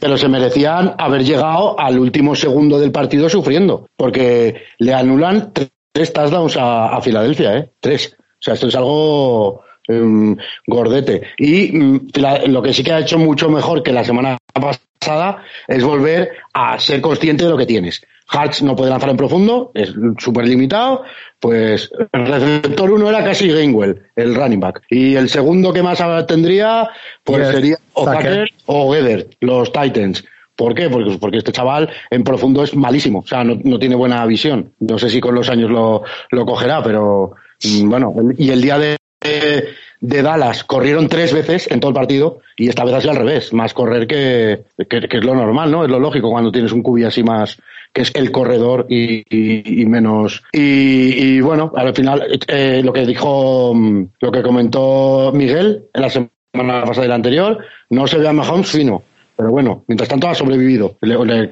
Pero 0.00 0.18
se 0.18 0.28
merecían 0.28 0.94
haber 0.98 1.24
llegado 1.24 1.78
al 1.78 1.98
último 1.98 2.34
segundo 2.34 2.78
del 2.78 2.92
partido 2.92 3.28
sufriendo, 3.28 3.86
porque 3.96 4.64
le 4.78 4.92
anulan 4.92 5.52
tres 5.92 6.12
touchdowns 6.12 6.56
a, 6.56 6.88
a 6.88 7.00
Filadelfia, 7.00 7.56
¿eh? 7.56 7.70
Tres. 7.80 8.14
O 8.18 8.42
sea, 8.44 8.54
esto 8.54 8.68
es 8.68 8.74
algo 8.74 9.62
Em, 9.86 10.36
gordete. 10.66 11.22
Y 11.36 11.72
mm, 11.72 12.08
lo 12.46 12.62
que 12.62 12.72
sí 12.72 12.82
que 12.82 12.92
ha 12.92 13.00
hecho 13.00 13.18
mucho 13.18 13.50
mejor 13.50 13.82
que 13.82 13.92
la 13.92 14.04
semana 14.04 14.38
pasada 14.52 15.42
es 15.68 15.84
volver 15.84 16.32
a 16.54 16.78
ser 16.78 17.00
consciente 17.00 17.44
de 17.44 17.50
lo 17.50 17.58
que 17.58 17.66
tienes. 17.66 18.02
Hartz 18.26 18.62
no 18.62 18.74
puede 18.74 18.90
lanzar 18.90 19.10
en 19.10 19.18
profundo, 19.18 19.70
es 19.74 19.92
súper 20.18 20.48
limitado. 20.48 21.04
Pues 21.38 21.90
el 22.12 22.26
receptor 22.26 22.90
uno 22.90 23.10
era 23.10 23.22
casi 23.22 23.48
Gainwell, 23.48 24.00
el 24.16 24.34
running 24.34 24.60
back. 24.60 24.82
Y 24.88 25.14
el 25.16 25.28
segundo 25.28 25.72
que 25.74 25.82
más 25.82 26.02
tendría, 26.26 26.88
pues 27.22 27.48
sería 27.48 27.76
o 27.92 28.10
Tucker 28.10 28.50
o 28.64 28.92
Gether, 28.94 29.28
los 29.40 29.70
Titans. 29.70 30.24
¿Por 30.56 30.74
qué? 30.74 30.88
Porque, 30.88 31.18
porque 31.20 31.38
este 31.38 31.52
chaval 31.52 31.90
en 32.10 32.24
profundo 32.24 32.62
es 32.62 32.74
malísimo, 32.74 33.18
o 33.18 33.26
sea, 33.26 33.42
no, 33.44 33.58
no 33.62 33.78
tiene 33.78 33.96
buena 33.96 34.24
visión. 34.24 34.72
No 34.78 34.98
sé 34.98 35.10
si 35.10 35.20
con 35.20 35.34
los 35.34 35.50
años 35.50 35.70
lo, 35.70 36.04
lo 36.30 36.46
cogerá, 36.46 36.82
pero 36.82 37.32
mm, 37.62 37.90
bueno, 37.90 38.14
y 38.38 38.50
el 38.50 38.62
día 38.62 38.78
de 38.78 38.96
de 39.24 40.22
Dallas 40.22 40.64
corrieron 40.64 41.08
tres 41.08 41.32
veces 41.32 41.70
en 41.70 41.80
todo 41.80 41.88
el 41.88 41.94
partido 41.94 42.40
y 42.56 42.68
esta 42.68 42.84
vez 42.84 43.06
ha 43.06 43.10
al 43.10 43.16
revés, 43.16 43.52
más 43.52 43.72
correr 43.72 44.06
que, 44.06 44.64
que, 44.88 45.08
es 45.10 45.24
lo 45.24 45.34
normal, 45.34 45.70
¿no? 45.70 45.84
Es 45.84 45.90
lo 45.90 45.98
lógico 45.98 46.30
cuando 46.30 46.52
tienes 46.52 46.72
un 46.72 46.82
cubi 46.82 47.04
así 47.04 47.22
más 47.22 47.58
que 47.94 48.02
es 48.02 48.12
el 48.14 48.32
corredor 48.32 48.86
y, 48.88 49.84
menos. 49.86 50.42
Y, 50.52 51.40
bueno, 51.40 51.72
al 51.76 51.94
final 51.94 52.40
eh, 52.48 52.82
lo 52.84 52.92
que 52.92 53.06
dijo, 53.06 53.72
lo 54.20 54.32
que 54.32 54.42
comentó 54.42 55.30
Miguel 55.32 55.84
en 55.94 56.02
la 56.02 56.10
semana 56.10 56.84
pasada 56.84 57.06
y 57.06 57.08
la 57.08 57.14
anterior, 57.14 57.64
no 57.90 58.06
se 58.08 58.18
ve 58.18 58.26
a 58.26 58.32
Mahomes 58.32 58.68
fino 58.68 59.04
pero 59.36 59.50
bueno, 59.50 59.84
mientras 59.88 60.08
tanto 60.08 60.28
ha 60.28 60.34
sobrevivido. 60.34 60.96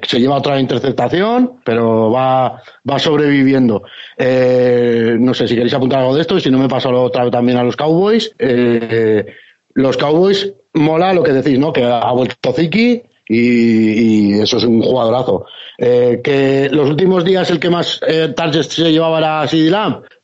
se 0.03 0.19
lleva 0.19 0.37
otra 0.37 0.59
interceptación, 0.59 1.59
pero 1.65 2.11
va, 2.11 2.61
va 2.89 2.99
sobreviviendo. 2.99 3.83
Eh, 4.17 5.17
no 5.19 5.33
sé 5.33 5.47
si 5.47 5.55
queréis 5.55 5.73
apuntar 5.73 5.99
algo 5.99 6.15
de 6.15 6.21
esto, 6.21 6.37
y 6.37 6.41
si 6.41 6.49
no 6.49 6.59
me 6.59 6.69
paso 6.69 6.89
otra 6.89 7.29
también 7.29 7.57
a 7.57 7.63
los 7.63 7.75
Cowboys. 7.75 8.33
Eh, 8.39 9.25
los 9.73 9.97
Cowboys 9.97 10.53
mola 10.73 11.13
lo 11.13 11.23
que 11.23 11.33
decís, 11.33 11.59
¿no? 11.59 11.73
Que 11.73 11.83
ha 11.83 12.11
vuelto 12.11 12.53
Ziki 12.53 13.01
y, 13.27 14.39
eso 14.39 14.57
es 14.57 14.63
un 14.63 14.81
jugadorazo. 14.81 15.45
Eh, 15.77 16.21
que 16.23 16.69
los 16.71 16.89
últimos 16.89 17.25
días 17.25 17.49
el 17.49 17.59
que 17.59 17.69
más 17.69 17.99
targets 18.35 18.75
se 18.75 18.91
llevaba 18.91 19.17
era 19.17 19.47
CD. 19.47 19.75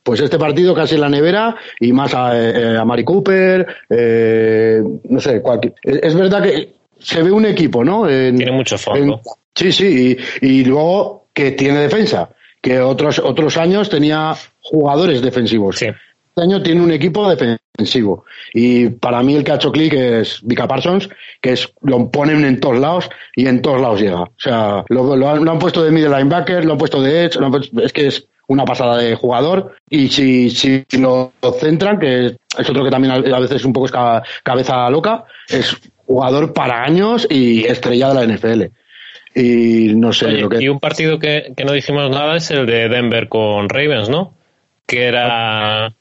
Pues 0.02 0.22
este 0.22 0.40
partido 0.40 0.74
casi 0.74 0.96
en 0.96 1.02
la 1.02 1.10
nevera 1.10 1.56
y 1.80 1.92
más 1.92 2.14
a, 2.14 2.80
a 2.80 2.86
Mari 2.86 3.04
Cooper, 3.04 3.68
no 5.04 5.20
sé, 5.20 5.42
cualquier. 5.42 5.74
Es 5.84 6.16
verdad 6.16 6.42
que 6.42 6.79
se 7.00 7.24
ve 7.24 7.32
un 7.32 7.46
equipo, 7.46 7.84
¿no? 7.84 8.08
tiene 8.08 8.52
mucho 8.52 8.78
fondo. 8.78 9.22
sí, 9.56 9.72
sí, 9.72 10.18
y, 10.42 10.64
luego 10.66 11.28
que 11.34 11.52
tiene 11.52 11.80
defensa, 11.80 12.30
que 12.62 12.80
otros, 12.80 13.20
otros 13.20 13.58
años 13.58 13.90
tenía 13.90 14.36
jugadores 14.60 15.22
defensivos. 15.22 15.78
Sí. 15.78 15.88
Este 16.40 16.42
año 16.44 16.62
tiene 16.62 16.82
un 16.82 16.92
equipo 16.92 17.30
defensivo. 17.30 18.26
Y 18.54 18.90
para 18.90 19.22
mí 19.24 19.36
el 19.36 19.44
que 19.44 19.52
ha 19.52 19.56
hecho 19.56 19.72
clic 19.72 19.94
es 19.94 20.40
Vika 20.44 20.68
Parsons, 20.68 21.10
que 21.42 21.54
es, 21.54 21.70
lo 21.82 22.10
ponen 22.10 22.46
en 22.46 22.60
todos 22.60 22.80
lados 22.80 23.10
y 23.36 23.48
en 23.48 23.62
todos 23.62 23.82
lados 23.82 24.02
llega. 24.02 24.22
O 24.22 24.34
sea, 24.38 24.86
lo, 24.88 25.30
han, 25.30 25.60
puesto 25.60 25.84
de 25.84 25.92
middle 25.92 26.16
linebacker, 26.18 26.66
lo 26.66 26.74
han 26.74 26.78
puesto 26.78 27.02
de 27.02 27.26
edge, 27.26 27.38
es 27.84 27.94
que 27.94 28.08
es 28.08 28.28
una 28.50 28.66
pasada 28.66 28.98
de 28.98 29.16
jugador. 29.16 29.76
Y 29.90 30.10
si, 30.10 30.50
si 30.50 30.84
lo 30.98 31.32
centran, 31.60 32.00
que 32.00 32.26
es 32.58 32.70
otro 32.70 32.84
que 32.84 32.90
también 32.90 33.14
a 33.14 33.40
veces 33.40 33.64
un 33.64 33.72
poco 33.72 33.86
es 33.86 33.94
cabeza 34.44 34.90
loca, 34.90 35.24
es 35.48 35.78
jugador 36.06 36.52
para 36.52 36.84
años 36.84 37.28
y 37.30 37.66
estrella 37.66 38.10
de 38.10 38.16
la 38.16 38.34
NFL. 38.34 38.64
Y 39.36 39.94
no 39.96 40.12
sé 40.12 40.32
lo 40.32 40.50
que... 40.50 40.62
Y 40.62 40.68
un 40.68 40.80
partido 40.80 41.20
que, 41.20 41.54
no 41.64 41.72
dijimos 41.72 42.10
nada 42.10 42.36
es 42.36 42.50
el 42.50 42.66
de 42.66 42.90
Denver 42.90 43.30
con 43.30 43.70
Ravens, 43.70 44.10
¿no? 44.10 44.34
Que 44.86 45.06
era 45.06 45.94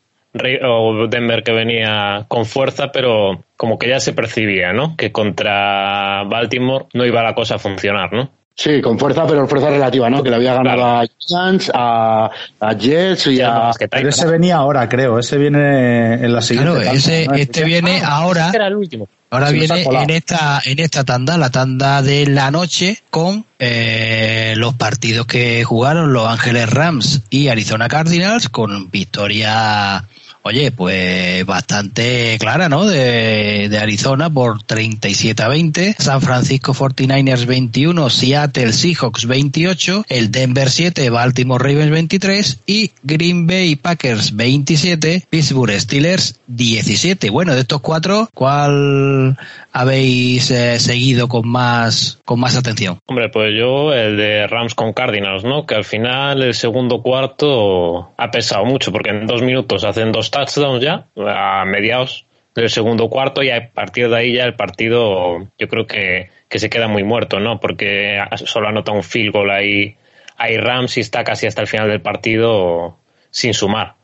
o 0.63 1.07
Denver 1.09 1.43
que 1.43 1.53
venía 1.53 2.25
con 2.29 2.47
fuerza, 2.47 2.93
pero 2.93 3.45
como 3.57 3.79
que 3.79 3.89
ya 3.89 4.01
se 4.01 4.15
percibía, 4.15 4.73
¿no? 4.73 4.97
Que 4.97 5.13
contra 5.13 6.25
Baltimore 6.25 6.87
no 6.95 7.05
iba 7.05 7.23
la 7.23 7.35
cosa 7.35 7.57
a 7.57 7.59
funcionar, 7.59 8.13
¿no? 8.13 8.31
Sí, 8.59 8.83
con 8.83 8.99
fuerza, 8.99 9.25
pero 9.25 9.47
fuerza 9.47 9.71
relativa, 9.71 10.11
¿no? 10.11 10.21
Que 10.21 10.31
le 10.31 10.37
había 10.37 10.53
ganado 10.55 10.85
a 10.85 11.05
Giants, 11.17 11.71
a, 11.73 12.29
a, 12.59 12.73
Jets 12.75 13.29
y 13.29 13.41
a... 13.41 13.71
Pero 13.89 14.09
ese 14.09 14.27
venía 14.27 14.57
ahora, 14.57 14.89
creo. 14.89 15.17
Ese 15.21 15.39
viene 15.39 16.15
en 16.15 16.33
la 16.33 16.43
siguiente. 16.43 16.81
Claro, 16.81 16.91
ese, 16.97 17.29
este 17.37 17.63
viene 17.63 18.03
ahora... 18.05 18.51
Era 18.53 18.67
el 18.67 18.75
último. 18.75 19.09
Ahora 19.31 19.51
viene 19.51 19.85
en 19.85 20.11
esta, 20.11 20.61
en 20.65 20.81
esta 20.81 21.05
tanda, 21.05 21.39
la 21.39 21.51
tanda 21.51 22.03
de 22.03 22.27
la 22.27 22.51
noche, 22.51 23.01
con 23.11 23.45
eh, 23.61 24.55
los 24.57 24.75
partidos 24.75 25.27
que 25.27 25.63
jugaron 25.63 26.13
Los 26.13 26.27
Ángeles 26.27 26.69
Rams 26.69 27.23
y 27.31 27.47
Arizona 27.49 27.87
Cardinals, 27.87 28.49
con 28.49 28.91
victoria 28.91 30.05
Oye, 30.49 30.73
pues 30.73 31.45
bastante 31.45 32.39
clara, 32.41 32.71
¿no? 32.71 32.87
De, 32.87 33.69
Arizona 33.79 34.31
por 34.31 34.63
37 34.63 35.43
a 35.43 35.49
20, 35.49 35.97
San 35.99 36.23
Francisco 36.23 36.73
49ers 36.73 37.45
21, 37.45 38.09
Seattle 38.09 38.73
Seahawks 38.73 39.27
28, 39.27 40.07
el 40.09 40.31
Denver 40.31 40.71
7, 40.71 41.11
Baltimore 41.11 41.63
Ravens 41.63 41.91
23 41.91 42.61
y 42.65 42.93
Green 43.03 43.47
Bay 43.47 43.77
Packers 43.77 44.35
27, 44.35 45.27
Pittsburgh 45.29 45.79
Steelers 45.79 46.41
17. 46.47 47.29
Bueno, 47.29 47.55
de 47.55 47.61
estos 47.61 47.83
cuatro, 47.83 48.31
¿cuál 48.33 49.37
habéis 49.71 50.51
eh, 50.51 50.81
seguido 50.81 51.29
con 51.29 51.47
más 51.47 52.21
con 52.25 52.41
más 52.41 52.57
atención? 52.57 52.99
Hombre, 53.05 53.29
pues 53.29 53.51
yo 53.55 53.93
el 53.93 54.17
de 54.17 54.47
Rams 54.47 54.75
con 54.75 54.95
Cardinals, 54.95 55.45
¿no? 55.45 55.67
Que 55.67 55.75
al 55.75 55.85
final 55.85 56.43
el 56.43 56.55
segundo 56.55 57.03
cuarto 57.03 58.13
ha 58.17 58.31
pesado 58.31 58.65
mucho 58.65 58.91
porque 58.93 59.11
en 59.11 59.27
dos 59.27 59.43
minutos 59.43 59.85
hacen 59.85 60.11
dos 60.11 60.31
touchdowns 60.47 60.83
ya 60.83 61.07
a 61.17 61.65
mediados 61.65 62.27
del 62.55 62.71
segundo 62.71 63.09
cuarto 63.09 63.43
y 63.43 63.51
a 63.51 63.71
partir 63.71 64.09
de 64.09 64.17
ahí 64.17 64.35
ya 64.35 64.45
el 64.45 64.55
partido 64.55 65.49
yo 65.59 65.69
creo 65.69 65.87
que, 65.87 66.31
que 66.49 66.59
se 66.59 66.71
queda 66.71 66.89
muy 66.89 67.05
muerto, 67.05 67.41
¿no? 67.41 67.61
Porque 67.61 68.21
solo 68.45 68.69
anota 68.69 68.93
un 68.93 69.03
field 69.03 69.33
goal 69.33 69.51
ahí, 69.51 69.97
ahí 70.37 70.57
Rams 70.57 70.97
y 70.97 71.01
está 71.01 71.25
casi 71.25 71.47
hasta 71.47 71.61
el 71.61 71.69
final 71.69 71.89
del 71.89 72.01
partido 72.01 72.99
sin 73.31 73.55
sumar. 73.55 73.95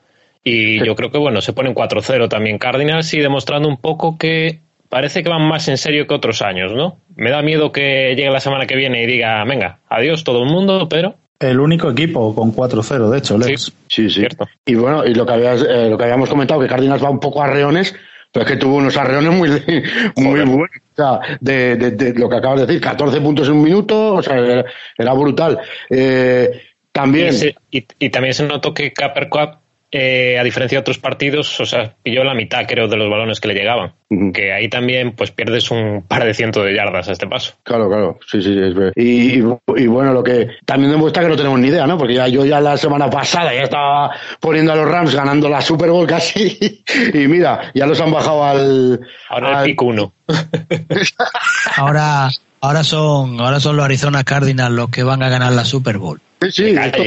Y 0.42 0.84
yo 0.84 0.94
creo 0.94 1.10
que, 1.10 1.18
bueno, 1.18 1.40
se 1.40 1.54
ponen 1.54 1.74
4-0 1.74 2.28
también 2.28 2.58
Cardinals 2.58 3.12
y 3.14 3.20
demostrando 3.20 3.66
un 3.66 3.78
poco 3.78 4.18
que 4.18 4.60
parece 4.90 5.22
que 5.22 5.30
van 5.30 5.48
más 5.48 5.66
en 5.68 5.78
serio 5.78 6.06
que 6.06 6.14
otros 6.14 6.42
años, 6.42 6.72
¿no? 6.74 6.98
Me 7.16 7.30
da 7.30 7.42
miedo 7.42 7.72
que 7.72 8.14
llegue 8.14 8.30
la 8.30 8.40
semana 8.40 8.66
que 8.66 8.76
viene 8.76 9.02
y 9.02 9.06
diga, 9.06 9.42
venga, 9.44 9.78
adiós 9.88 10.22
todo 10.22 10.42
el 10.42 10.50
mundo, 10.50 10.86
pero... 10.88 11.16
El 11.38 11.60
único 11.60 11.90
equipo 11.90 12.34
con 12.34 12.54
4-0, 12.54 13.10
de 13.10 13.18
hecho, 13.18 13.36
Lex. 13.36 13.64
Sí, 13.88 14.08
sí, 14.08 14.10
sí. 14.10 14.26
Y 14.64 14.74
bueno, 14.76 15.04
y 15.04 15.14
lo 15.14 15.26
que, 15.26 15.32
habías, 15.32 15.62
eh, 15.62 15.90
lo 15.90 15.98
que 15.98 16.04
habíamos 16.04 16.28
comentado, 16.28 16.60
que 16.60 16.68
Cardinals 16.68 17.02
va 17.02 17.10
un 17.10 17.20
poco 17.20 17.42
a 17.42 17.48
reones, 17.48 17.94
pero 18.32 18.46
es 18.46 18.52
que 18.52 18.56
tuvo 18.56 18.76
unos 18.76 18.96
arreones 18.96 19.32
muy, 19.32 19.50
muy 20.16 20.40
buenos. 20.40 20.70
O 20.92 20.96
sea, 20.96 21.20
de, 21.40 21.76
de, 21.76 21.90
de, 21.90 22.14
lo 22.14 22.28
que 22.28 22.36
acabas 22.36 22.60
de 22.60 22.66
decir, 22.66 22.80
14 22.80 23.20
puntos 23.20 23.48
en 23.48 23.54
un 23.54 23.62
minuto, 23.62 24.14
o 24.14 24.22
sea, 24.22 24.38
era, 24.38 24.64
era 24.96 25.12
brutal. 25.12 25.58
Eh, 25.90 26.50
también. 26.92 27.28
Y, 27.28 27.32
se, 27.32 27.56
y, 27.70 27.86
y, 27.98 28.10
también 28.10 28.34
se 28.34 28.46
notó 28.46 28.72
que 28.72 28.92
Capper 28.92 29.28
Cup 29.28 29.63
eh, 29.96 30.40
a 30.40 30.42
diferencia 30.42 30.78
de 30.78 30.80
otros 30.80 30.98
partidos, 30.98 31.60
o 31.60 31.66
sea, 31.66 31.94
pilló 32.02 32.24
la 32.24 32.34
mitad, 32.34 32.66
creo, 32.66 32.88
de 32.88 32.96
los 32.96 33.08
balones 33.08 33.38
que 33.38 33.46
le 33.46 33.54
llegaban. 33.54 33.94
Uh 34.10 34.16
-huh. 34.16 34.32
Que 34.32 34.52
ahí 34.52 34.68
también, 34.68 35.12
pues 35.12 35.30
pierdes 35.30 35.70
un 35.70 36.04
par 36.08 36.24
de 36.24 36.34
cientos 36.34 36.64
de 36.64 36.74
yardas 36.74 37.08
a 37.08 37.12
este 37.12 37.28
paso. 37.28 37.54
Claro, 37.62 37.88
claro, 37.88 38.18
sí, 38.26 38.42
sí, 38.42 38.58
es 38.58 38.74
verdad. 38.74 38.92
Y, 38.96 39.38
y, 39.38 39.44
y, 39.76 39.86
bueno, 39.86 40.12
lo 40.12 40.24
que 40.24 40.48
también 40.66 40.90
demuestra 40.90 41.22
que 41.22 41.28
no 41.28 41.36
tenemos 41.36 41.60
ni 41.60 41.68
idea, 41.68 41.86
¿no? 41.86 41.96
Porque 41.96 42.14
ya 42.14 42.26
yo 42.26 42.44
ya 42.44 42.60
la 42.60 42.76
semana 42.76 43.08
pasada 43.08 43.54
ya 43.54 43.62
estaba 43.62 44.10
poniendo 44.40 44.72
a 44.72 44.74
los 44.74 44.88
Rams 44.88 45.14
ganando 45.14 45.48
la 45.48 45.60
Super 45.60 45.90
Bowl 45.90 46.08
casi. 46.08 46.82
y 47.14 47.28
mira, 47.28 47.70
ya 47.72 47.86
los 47.86 48.00
han 48.00 48.10
bajado 48.10 48.42
al. 48.42 49.00
Ahora 49.28 49.60
al 49.60 49.64
pico 49.64 49.84
uno. 49.84 50.12
ahora, 51.76 52.30
ahora 52.60 52.82
son, 52.82 53.40
ahora 53.40 53.60
son 53.60 53.76
los 53.76 53.84
Arizona 53.84 54.24
Cardinals 54.24 54.74
los 54.74 54.88
que 54.88 55.04
van 55.04 55.22
a 55.22 55.28
ganar 55.28 55.52
la 55.52 55.64
Super 55.64 55.98
Bowl. 55.98 56.20
Sí, 56.40 56.50
sí, 56.50 56.64
esto, 56.76 57.00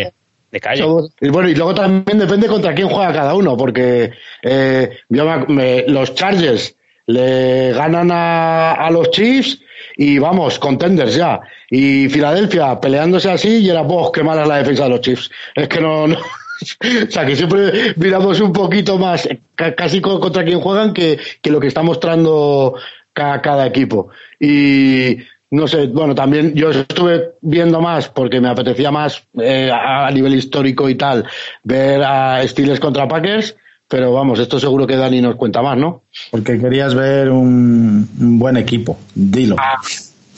de 0.52 0.60
calle. 0.60 0.84
Y 1.22 1.30
bueno, 1.30 1.50
y 1.50 1.56
luego 1.56 1.74
también 1.74 2.20
depende 2.20 2.48
contra 2.48 2.74
quién 2.74 2.88
juega 2.88 3.14
cada 3.14 3.34
uno, 3.34 3.58
porque 3.58 4.12
eh, 4.42 5.00
los 5.10 6.16
Chargers 6.16 6.76
le 7.08 7.72
ganan 7.74 8.12
a, 8.12 8.74
a, 8.74 8.92
los 8.92 9.12
Chiefs 9.12 9.60
y 9.96 10.20
vamos, 10.20 10.60
contenders 10.60 11.16
ya. 11.16 11.40
Y 11.70 12.10
Filadelfia 12.10 12.80
peleándose 12.80 13.32
así 13.32 13.58
y 13.60 13.70
era, 13.70 13.82
vos, 13.82 14.12
qué 14.12 14.24
mala 14.24 14.46
la 14.46 14.58
defensa 14.58 14.84
de 14.84 14.90
los 14.90 15.02
Chiefs. 15.02 15.32
Es 15.56 15.68
que 15.68 15.80
no, 15.80 16.08
no. 16.08 16.18
o 17.08 17.12
sea, 17.12 17.26
que 17.26 17.36
siempre 17.36 17.94
miramos 17.96 18.40
un 18.42 18.52
poquito 18.52 18.98
más 18.98 19.28
casi 19.56 20.02
contra 20.02 20.44
quién 20.44 20.60
juegan 20.60 20.94
que, 20.94 21.20
que 21.42 21.52
lo 21.52 21.60
que 21.60 21.68
está 21.68 21.82
mostrando 21.84 22.76
cada 23.14 23.66
equipo. 23.66 24.10
Y 24.40 25.18
no 25.50 25.68
sé, 25.68 25.88
bueno, 25.88 26.14
también 26.14 26.54
yo 26.54 26.72
estuve 26.72 27.32
viendo 27.42 27.80
más 27.80 28.10
porque 28.10 28.42
me 28.42 28.50
apetecía 28.50 28.92
más 28.92 29.24
eh, 29.40 29.72
a 29.72 30.10
nivel 30.12 30.36
histórico 30.36 30.90
y 30.90 30.96
tal 30.96 31.26
ver 31.64 32.04
a 32.04 32.46
Steelers 32.46 32.80
contra 32.80 33.08
Packers, 33.08 33.56
pero 33.88 34.12
vamos, 34.12 34.40
esto 34.40 34.60
seguro 34.60 34.86
que 34.86 34.98
Dani 34.98 35.22
nos 35.22 35.36
cuenta 35.36 35.62
más, 35.62 35.78
¿no? 35.78 36.04
Porque 36.32 36.60
querías 36.60 36.94
ver 36.94 37.30
un, 37.30 38.10
un 38.20 38.40
buen 38.40 38.58
equipo, 38.58 38.98
dilo. 39.16 39.56
Ah, 39.58 39.78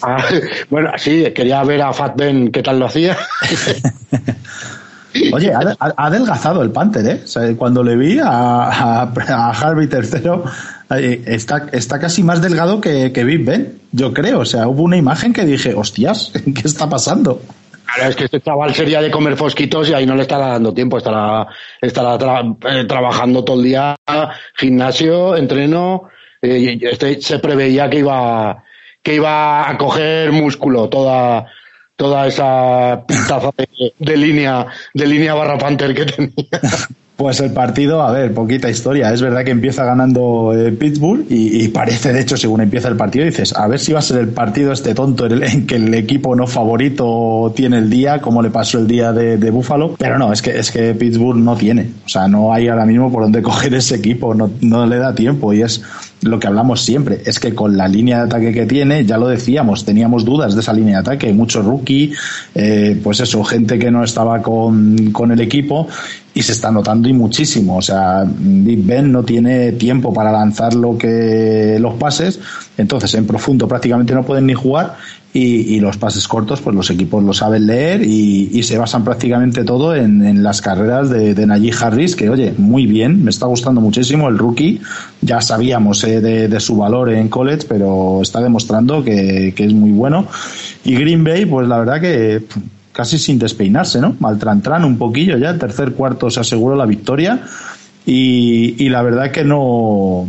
ah, 0.04 0.24
bueno, 0.70 0.92
sí, 0.98 1.26
quería 1.34 1.64
ver 1.64 1.82
a 1.82 1.94
Fat 1.94 2.16
Ben 2.16 2.52
qué 2.52 2.62
tal 2.62 2.78
lo 2.78 2.86
hacía. 2.86 3.18
Oye, 5.34 5.52
ha, 5.54 5.76
adelgazado 5.98 6.62
el 6.62 6.72
Panther, 6.72 7.08
¿eh? 7.08 7.22
O 7.24 7.28
sea, 7.28 7.56
cuando 7.56 7.84
le 7.84 7.96
vi 7.96 8.20
a, 8.24 9.02
Harvey 9.02 9.90
III, 9.92 11.24
está, 11.26 11.68
está 11.72 12.00
casi 12.00 12.24
más 12.24 12.42
delgado 12.42 12.80
que, 12.80 13.12
que 13.12 13.24
Big 13.24 13.44
Ben, 13.44 13.80
yo 13.92 14.14
creo. 14.14 14.40
O 14.40 14.46
sea, 14.46 14.68
hubo 14.68 14.84
una 14.84 14.98
imagen 14.98 15.34
que 15.34 15.46
dije, 15.46 15.74
hostias, 15.74 16.32
¿qué 16.56 16.62
está 16.68 16.90
pasando? 16.90 17.42
Claro, 17.96 18.10
es 18.12 18.16
que 18.16 18.26
este 18.26 18.42
chaval 18.42 18.74
sería 18.74 19.02
de 19.02 19.10
comer 19.10 19.36
fosquitos 19.36 19.90
y 19.90 19.94
ahí 19.94 20.06
no 20.06 20.16
le 20.16 20.22
estará 20.22 20.50
dando 20.50 20.74
tiempo, 20.74 20.98
estará, 20.98 21.48
estará 21.82 22.42
eh, 22.70 22.86
trabajando 22.86 23.44
todo 23.44 23.58
el 23.58 23.64
día, 23.64 23.96
gimnasio, 24.56 25.36
entreno, 25.36 26.10
eh, 26.42 26.78
este 26.82 27.20
se 27.22 27.40
preveía 27.40 27.90
que 27.90 28.00
iba, 28.00 28.64
que 29.02 29.16
iba 29.16 29.68
a 29.70 29.78
coger 29.78 30.32
músculo 30.32 30.88
toda, 30.88 31.48
toda 32.00 32.28
esa 32.28 33.04
pintaza 33.06 33.50
de, 34.00 34.18
línea, 34.18 34.66
de 34.94 35.06
línea 35.06 35.34
barra 35.34 35.58
Panther 35.58 35.94
que 35.94 36.06
tenía. 36.06 36.32
Pues 37.20 37.42
el 37.42 37.52
partido, 37.52 38.02
a 38.02 38.14
ver, 38.14 38.34
poquita 38.34 38.70
historia. 38.70 39.12
Es 39.12 39.22
verdad 39.22 39.44
que 39.44 39.52
empieza 39.52 39.84
ganando 39.84 40.54
eh, 40.58 40.72
Pittsburgh 40.72 41.26
y, 41.28 41.68
parece, 41.68 42.14
de 42.14 42.22
hecho, 42.22 42.38
según 42.38 42.62
empieza 42.62 42.88
el 42.88 42.96
partido, 42.96 43.26
dices, 43.26 43.54
a 43.54 43.68
ver 43.68 43.78
si 43.78 43.92
va 43.92 44.00
a 44.00 44.02
ser 44.02 44.20
el 44.20 44.30
partido 44.30 44.72
este 44.72 44.96
tonto 44.96 45.26
en, 45.26 45.44
el, 45.44 45.66
que 45.66 45.76
el 45.76 45.94
equipo 45.96 46.34
no 46.34 46.48
favorito 46.48 47.52
tiene 47.54 47.80
el 47.80 47.90
día, 47.90 48.22
como 48.22 48.42
le 48.42 48.52
pasó 48.52 48.80
el 48.80 48.88
día 48.88 49.12
de, 49.12 49.36
de 49.36 49.52
Buffalo. 49.52 49.96
Pero 50.00 50.18
no, 50.18 50.32
es 50.32 50.42
que, 50.42 50.58
es 50.58 50.72
que 50.72 50.96
Pittsburgh 50.96 51.40
no 51.40 51.58
tiene. 51.58 51.90
O 52.06 52.08
sea, 52.08 52.30
no 52.30 52.54
hay 52.54 52.70
ahora 52.70 52.86
mismo 52.86 53.12
por 53.12 53.24
dónde 53.24 53.42
coger 53.44 53.74
ese 53.74 53.96
equipo, 53.96 54.34
no, 54.34 54.50
no 54.62 54.86
le 54.86 54.96
da 54.96 55.14
tiempo 55.14 55.52
y 55.52 55.62
es 55.62 55.82
lo 56.22 56.40
que 56.40 56.48
hablamos 56.48 56.82
siempre, 56.82 57.22
es 57.26 57.40
que 57.40 57.56
con 57.56 57.78
la 57.78 57.88
línea 57.88 58.18
de 58.18 58.24
ataque 58.24 58.52
que 58.52 58.66
tiene, 58.66 59.06
ya 59.06 59.18
lo 59.18 59.28
decíamos, 59.28 59.86
teníamos 59.86 60.26
dudas 60.26 60.54
de 60.54 60.62
esa 60.62 60.74
línea 60.74 60.96
de 60.96 61.02
ataque, 61.02 61.34
mucho 61.34 61.62
rookie, 61.62 62.14
eh, 62.56 63.00
pues 63.02 63.22
eso, 63.22 63.44
gente 63.44 63.80
que 63.80 63.90
no 63.90 64.04
estaba 64.04 64.42
con, 64.42 65.12
con 65.12 65.32
el 65.32 65.40
equipo 65.40 65.88
y 66.34 66.42
se 66.42 66.52
está 66.52 66.72
notando 66.72 67.08
y 67.10 67.14
muchísimo. 67.14 67.78
O 67.78 67.82
sea, 67.82 68.26
Big 68.28 68.84
Ben 68.84 69.12
no 69.12 69.24
tiene 69.24 69.74
tiempo 69.74 70.14
para 70.14 70.32
lanzar 70.32 70.74
lo 70.74 70.98
que 70.98 71.78
los 71.80 71.96
pases, 71.96 72.40
entonces 72.78 73.14
en 73.16 73.26
profundo 73.26 73.68
prácticamente 73.68 74.14
no 74.14 74.24
pueden 74.24 74.46
ni 74.46 74.54
jugar 74.54 74.98
y, 75.32 75.76
y, 75.76 75.80
los 75.80 75.98
pases 75.98 76.28
cortos, 76.28 76.60
pues 76.60 76.76
los 76.76 76.90
equipos 76.90 77.24
lo 77.24 77.34
saben 77.34 77.68
leer 77.68 78.02
y, 78.02 78.50
y 78.52 78.64
se 78.64 78.80
basan 78.80 79.04
prácticamente 79.04 79.64
todo 79.64 79.96
en, 79.96 80.26
en 80.26 80.42
las 80.42 80.60
carreras 80.60 81.12
de, 81.12 81.36
de 81.36 81.46
Najee 81.46 81.74
Harris, 81.80 82.16
que 82.16 82.32
oye, 82.32 82.54
muy 82.58 82.88
bien, 82.88 83.24
me 83.24 83.30
está 83.30 83.46
gustando 83.46 83.80
muchísimo 83.80 84.28
el 84.28 84.40
rookie. 84.40 84.82
Ya 85.22 85.40
sabíamos 85.42 86.04
eh, 86.04 86.20
de, 86.20 86.48
de, 86.48 86.60
su 86.60 86.78
valor 86.78 87.12
en 87.12 87.30
college, 87.30 87.68
pero 87.70 88.24
está 88.24 88.42
demostrando 88.42 89.04
que, 89.04 89.54
que, 89.56 89.66
es 89.66 89.74
muy 89.74 89.92
bueno. 89.92 90.26
Y 90.84 90.96
Green 90.96 91.24
Bay, 91.24 91.46
pues 91.46 91.68
la 91.68 91.78
verdad 91.78 92.02
que 92.02 92.46
casi 92.92 93.20
sin 93.20 93.38
despeinarse, 93.38 94.02
¿no? 94.02 94.16
Maltrantran 94.20 94.84
un 94.84 94.98
poquillo 94.98 95.38
ya, 95.38 95.60
tercer 95.60 95.94
cuarto 95.94 96.32
se 96.32 96.40
aseguró 96.40 96.76
la 96.76 96.88
victoria. 96.88 97.44
Y, 98.04 98.84
y 98.84 98.90
la 98.90 99.04
verdad 99.04 99.30
que 99.30 99.44
no, 99.44 100.28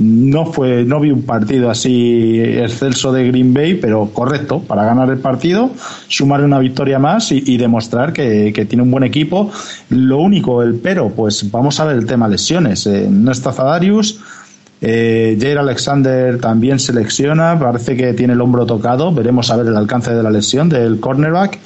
no 0.00 0.46
fue 0.46 0.84
no 0.84 0.98
vi 0.98 1.10
un 1.10 1.22
partido 1.22 1.70
así 1.70 2.40
excelso 2.40 3.12
de 3.12 3.28
Green 3.28 3.52
Bay 3.52 3.74
pero 3.74 4.06
correcto 4.14 4.60
para 4.60 4.82
ganar 4.84 5.10
el 5.10 5.18
partido 5.18 5.70
sumar 6.08 6.42
una 6.42 6.58
victoria 6.58 6.98
más 6.98 7.30
y, 7.32 7.56
demostrar 7.58 8.14
que, 8.14 8.50
que, 8.54 8.64
tiene 8.64 8.82
un 8.82 8.90
buen 8.90 9.04
equipo 9.04 9.50
lo 9.90 10.18
único 10.18 10.62
el 10.62 10.76
pero 10.76 11.10
pues 11.10 11.50
vamos 11.50 11.78
a 11.80 11.84
ver 11.84 11.96
el 11.96 12.06
tema 12.06 12.28
lesiones 12.28 12.86
eh, 12.86 13.08
no 13.10 13.30
está 13.30 13.52
Zadarius 13.52 14.18
eh, 14.80 15.36
Jair 15.38 15.58
Alexander 15.58 16.38
también 16.38 16.78
se 16.78 16.94
lesiona 16.94 17.58
parece 17.58 17.94
que 17.94 18.14
tiene 18.14 18.32
el 18.32 18.40
hombro 18.40 18.64
tocado 18.64 19.12
veremos 19.12 19.50
a 19.50 19.56
ver 19.56 19.66
el 19.66 19.76
alcance 19.76 20.14
de 20.14 20.22
la 20.22 20.30
lesión 20.30 20.70
del 20.70 20.98
cornerback 20.98 21.58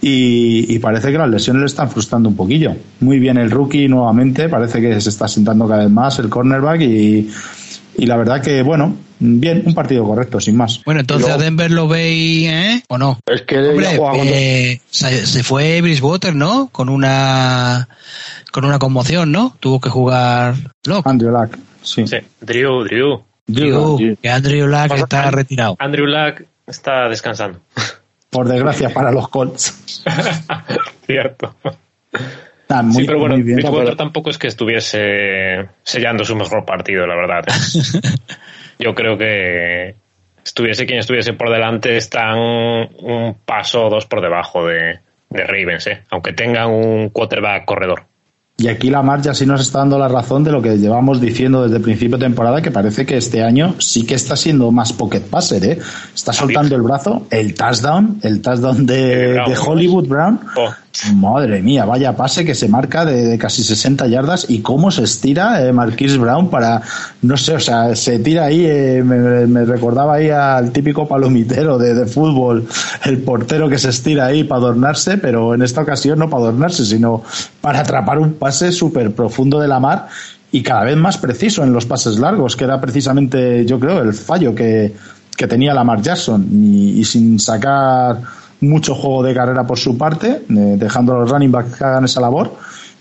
y, 0.00 0.66
y, 0.68 0.78
parece 0.80 1.10
que 1.10 1.16
las 1.16 1.30
lesiones 1.30 1.60
le 1.60 1.66
están 1.66 1.88
frustrando 1.88 2.28
un 2.28 2.36
poquillo. 2.36 2.76
Muy 3.00 3.18
bien 3.18 3.38
el 3.38 3.50
rookie 3.50 3.88
nuevamente, 3.88 4.50
parece 4.50 4.78
que 4.78 5.00
se 5.00 5.08
está 5.08 5.26
sentando 5.26 5.66
cada 5.66 5.84
vez 5.84 5.90
más 5.90 6.18
el 6.18 6.28
cornerback 6.28 6.82
y, 6.82 7.30
y 7.96 8.06
la 8.06 8.16
verdad 8.16 8.42
que, 8.42 8.62
bueno, 8.62 8.96
bien, 9.18 9.62
un 9.66 9.74
partido 9.74 10.04
correcto, 10.04 10.40
sin 10.40 10.56
más. 10.56 10.82
Bueno, 10.84 11.00
entonces 11.00 11.28
a 11.30 11.38
Denver 11.38 11.70
lo 11.70 11.88
veis, 11.88 12.48
¿eh? 12.48 12.82
¿O 12.88 12.98
no? 12.98 13.18
Es 13.26 13.42
que 13.42 13.58
Hombre, 13.58 14.72
eh, 14.72 14.80
se, 14.90 15.26
se, 15.26 15.42
fue 15.42 15.80
Bridgewater, 15.80 16.34
¿no? 16.34 16.68
Con 16.70 16.88
una 16.88 17.88
con 18.52 18.64
una 18.64 18.78
conmoción, 18.78 19.32
¿no? 19.32 19.56
Tuvo 19.58 19.80
que 19.80 19.90
jugar 19.90 20.54
Locke. 20.84 21.08
Andrew 21.08 21.32
Luck, 21.32 21.58
sí. 21.82 22.06
sí. 22.06 22.18
Drew, 22.40 22.84
Drew. 22.84 23.24
Drew, 23.46 23.96
Drew. 23.96 24.16
que 24.22 24.30
Andrew 24.30 24.66
Luck 24.66 24.92
está 24.94 25.30
retirado. 25.30 25.76
Andrew 25.78 26.06
Luck 26.06 26.46
está 26.66 27.08
descansando. 27.08 27.60
Por 28.30 28.48
desgracia 28.48 28.90
para 28.94 29.10
los 29.12 29.28
Colts. 29.28 30.02
Cierto. 31.06 31.54
Sí, 32.92 33.04
pero 33.04 33.18
bueno, 33.18 33.36
Bridgewater 33.36 33.96
tampoco 33.96 34.30
es 34.30 34.38
que 34.38 34.48
estuviese 34.48 35.68
sellando 35.82 36.24
su 36.24 36.36
mejor 36.36 36.64
partido, 36.64 37.06
la 37.06 37.14
verdad. 37.14 37.44
Yo 38.78 38.94
creo 38.94 39.16
que 39.16 39.94
estuviese 40.44 40.86
quien 40.86 40.98
estuviese 40.98 41.32
por 41.32 41.50
delante 41.50 41.96
están 41.96 42.38
un 42.38 43.36
paso 43.44 43.86
o 43.86 43.90
dos 43.90 44.06
por 44.06 44.20
debajo 44.20 44.66
de, 44.66 44.98
de 45.30 45.44
Ravens, 45.44 45.86
¿eh? 45.86 46.02
aunque 46.10 46.32
tengan 46.32 46.70
un 46.70 47.08
quarterback 47.10 47.64
corredor. 47.64 48.04
Y 48.56 48.68
aquí 48.68 48.88
la 48.88 49.02
marcha 49.02 49.34
sí 49.34 49.46
nos 49.46 49.60
está 49.60 49.80
dando 49.80 49.98
la 49.98 50.06
razón 50.06 50.44
de 50.44 50.52
lo 50.52 50.62
que 50.62 50.78
llevamos 50.78 51.20
diciendo 51.20 51.64
desde 51.64 51.78
el 51.78 51.82
principio 51.82 52.18
de 52.18 52.24
temporada, 52.24 52.62
que 52.62 52.70
parece 52.70 53.04
que 53.04 53.16
este 53.16 53.42
año 53.42 53.74
sí 53.78 54.06
que 54.06 54.14
está 54.14 54.36
siendo 54.36 54.70
más 54.70 54.92
pocket 54.92 55.22
passer, 55.22 55.64
¿eh? 55.64 55.78
Está 56.14 56.32
soltando 56.32 56.76
el 56.76 56.82
brazo, 56.82 57.26
el 57.30 57.54
touchdown, 57.54 58.20
el 58.22 58.40
touchdown 58.40 58.86
de, 58.86 59.42
Hollywood 59.66 60.06
Brown. 60.06 60.40
Oh. 60.56 60.72
Madre 61.14 61.60
mía, 61.60 61.84
vaya 61.84 62.16
pase 62.16 62.44
que 62.44 62.54
se 62.54 62.68
marca 62.68 63.04
de, 63.04 63.36
casi 63.36 63.64
60 63.64 64.06
yardas. 64.06 64.46
Y 64.48 64.60
cómo 64.60 64.90
se 64.90 65.02
estira 65.02 65.66
eh, 65.66 65.72
Marquis 65.72 66.16
Brown 66.16 66.48
para, 66.48 66.82
no 67.22 67.36
sé, 67.36 67.56
o 67.56 67.60
sea, 67.60 67.96
se 67.96 68.20
tira 68.20 68.44
ahí, 68.44 68.64
eh, 68.64 69.02
me, 69.04 69.64
recordaba 69.64 70.14
ahí 70.14 70.30
al 70.30 70.70
típico 70.70 71.06
palomitero 71.08 71.78
de, 71.78 71.94
de, 71.94 72.06
fútbol, 72.06 72.66
el 73.04 73.18
portero 73.18 73.68
que 73.68 73.78
se 73.78 73.90
estira 73.90 74.26
ahí 74.26 74.44
para 74.44 74.62
adornarse, 74.62 75.18
pero 75.18 75.54
en 75.54 75.62
esta 75.62 75.82
ocasión 75.82 76.18
no 76.18 76.30
para 76.30 76.44
adornarse, 76.44 76.84
sino 76.84 77.22
para 77.60 77.80
atrapar 77.80 78.18
un 78.18 78.34
pase 78.34 78.70
súper 78.70 79.12
profundo 79.14 79.58
de 79.58 79.68
la 79.68 79.80
mar 79.80 80.08
y 80.52 80.62
cada 80.62 80.84
vez 80.84 80.96
más 80.96 81.18
preciso 81.18 81.64
en 81.64 81.72
los 81.72 81.86
pases 81.86 82.20
largos, 82.20 82.54
que 82.54 82.62
era 82.62 82.80
precisamente, 82.80 83.66
yo 83.66 83.80
creo, 83.80 84.00
el 84.00 84.14
fallo 84.14 84.54
que, 84.54 84.94
que 85.36 85.48
tenía 85.48 85.74
Lamar 85.74 86.00
Jackson. 86.00 86.46
Y 86.52 87.04
sin 87.04 87.40
sacar 87.40 88.20
mucho 88.68 88.94
juego 88.94 89.22
de 89.22 89.34
carrera 89.34 89.66
por 89.66 89.78
su 89.78 89.96
parte, 89.96 90.42
eh, 90.48 90.76
dejando 90.76 91.14
a 91.14 91.20
los 91.20 91.30
running 91.30 91.52
backs 91.52 91.76
que 91.76 91.84
hagan 91.84 92.04
esa 92.04 92.20
labor. 92.20 92.52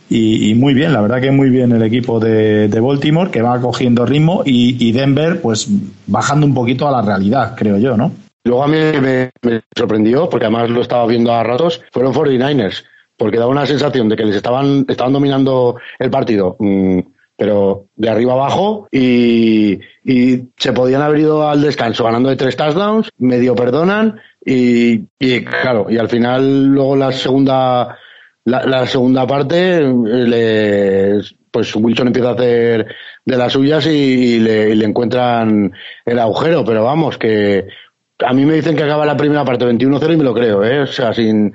Y, 0.09 0.53
muy 0.53 0.75
bien, 0.75 0.93
la 0.93 1.01
verdad 1.01 1.19
que 1.19 1.31
muy 1.31 1.49
bien 1.49 1.71
el 1.71 1.81
equipo 1.81 2.19
de, 2.19 2.67
Baltimore, 2.79 3.31
que 3.31 3.41
va 3.41 3.59
cogiendo 3.59 4.05
ritmo, 4.05 4.43
y, 4.45 4.91
Denver, 4.91 5.41
pues 5.41 5.67
bajando 6.05 6.45
un 6.45 6.53
poquito 6.53 6.87
a 6.87 6.91
la 6.91 7.01
realidad, 7.01 7.55
creo 7.55 7.77
yo, 7.79 7.97
¿no? 7.97 8.11
Luego 8.43 8.63
a 8.63 8.67
mí 8.67 8.77
me, 9.01 9.31
sorprendió, 9.75 10.29
porque 10.29 10.45
además 10.45 10.69
lo 10.69 10.81
estaba 10.81 11.07
viendo 11.07 11.33
a 11.33 11.41
ratos, 11.41 11.81
fueron 11.91 12.13
49ers, 12.13 12.83
porque 13.17 13.39
daba 13.39 13.49
una 13.49 13.65
sensación 13.65 14.07
de 14.07 14.15
que 14.15 14.25
les 14.25 14.35
estaban, 14.35 14.85
estaban 14.87 15.13
dominando 15.13 15.77
el 15.97 16.11
partido. 16.11 16.57
Mm, 16.59 16.99
pero 17.35 17.85
de 17.95 18.09
arriba 18.09 18.33
abajo 18.33 18.87
y, 18.91 19.79
y, 20.03 20.43
se 20.57 20.73
podían 20.73 21.01
haber 21.01 21.19
ido 21.19 21.47
al 21.47 21.61
descanso 21.61 22.03
ganando 22.03 22.29
de 22.29 22.35
tres 22.35 22.55
touchdowns, 22.55 23.09
medio 23.17 23.55
perdonan 23.55 24.19
y, 24.45 25.01
y 25.19 25.43
claro, 25.43 25.87
y 25.89 25.97
al 25.97 26.09
final 26.09 26.67
luego 26.67 26.95
la 26.95 27.11
segunda 27.11 27.97
la, 28.45 28.85
segunda 28.87 29.25
parte 29.25 29.81
pues 31.49 31.75
Wilson 31.75 32.07
empieza 32.07 32.29
a 32.29 32.33
hacer 32.33 32.87
de 33.25 33.37
las 33.37 33.53
suyas 33.53 33.85
y, 33.85 34.39
le, 34.39 34.75
le, 34.75 34.85
encuentran 34.85 35.71
el 36.03 36.19
agujero, 36.19 36.65
pero 36.65 36.83
vamos, 36.83 37.17
que 37.17 37.67
a 38.19 38.33
mí 38.33 38.45
me 38.45 38.55
dicen 38.55 38.75
que 38.75 38.83
acaba 38.83 39.05
la 39.05 39.17
primera 39.17 39.45
parte 39.45 39.65
21-0 39.65 40.13
y 40.13 40.17
me 40.17 40.23
lo 40.23 40.33
creo, 40.33 40.63
¿eh? 40.63 40.81
O 40.81 40.87
sea, 40.87 41.13
sin... 41.13 41.53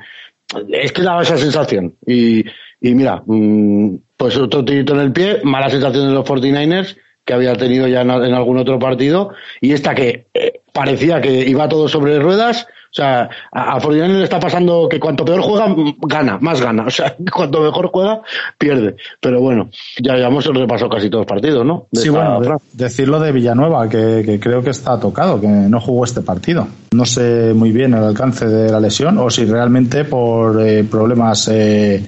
Es 0.71 0.93
que 0.93 1.03
daba 1.03 1.23
esa 1.23 1.37
sensación. 1.37 1.95
Y, 2.07 2.45
y 2.81 2.95
mira, 2.95 3.23
mm, 3.27 3.97
pues 4.19 4.37
otro 4.37 4.63
tirito 4.63 4.93
en 4.93 5.01
el 5.01 5.13
pie, 5.13 5.41
mala 5.45 5.71
sensación 5.71 6.09
de 6.09 6.13
los 6.13 6.27
49ers 6.27 6.99
que 7.25 7.33
había 7.33 7.55
tenido 7.55 7.87
ya 7.89 8.03
en, 8.03 8.11
algún 8.11 8.59
otro 8.59 8.79
partido 8.79 9.33
y 9.61 9.73
esta 9.73 9.95
que 9.95 10.27
eh, 10.35 10.61
parecía 10.73 11.21
que 11.23 11.49
iba 11.49 11.69
todo 11.69 11.89
sobre 11.89 12.19
ruedas 12.19 12.67
o 12.91 12.95
sea, 12.95 13.29
a, 13.53 13.77
a 13.77 13.91
le 13.91 14.25
está 14.25 14.41
pasando 14.41 14.89
que 14.89 14.99
cuanto 14.99 15.23
peor 15.23 15.43
juega, 15.43 15.75
gana, 16.07 16.39
más 16.41 16.61
gana. 16.63 16.87
O 16.87 16.91
sea, 16.91 17.15
cuanto 17.33 17.61
mejor 17.61 17.91
juega, 17.93 18.23
pierde. 18.57 18.97
Pero 19.21 19.41
bueno, 19.41 19.69
ya 19.99 20.17
hemos 20.17 20.47
repasado 20.47 20.91
casi 20.91 21.11
todos 21.11 21.23
los 21.23 21.29
partidos, 21.29 21.67
¿no? 21.67 21.87
sí, 21.93 22.09
bueno, 22.09 22.41
decirlo 22.73 23.21
de 23.21 23.33
Villanueva, 23.33 23.89
que, 23.89 24.39
creo 24.41 24.63
que 24.63 24.71
está 24.71 24.99
tocado, 24.99 25.39
que 25.41 25.47
no 25.47 25.81
jugó 25.81 26.05
este 26.05 26.23
partido. 26.23 26.67
No 26.93 27.05
sé 27.05 27.53
muy 27.55 27.73
bien 27.73 27.93
el 27.93 28.05
alcance 28.05 28.47
de 28.47 28.73
la 28.73 28.81
lesión 28.81 29.19
o 29.19 29.29
si 29.29 29.45
realmente 29.45 30.05
por 30.05 30.61
eh, 30.67 30.83
problemas 30.85 31.49
eh, 31.49 32.07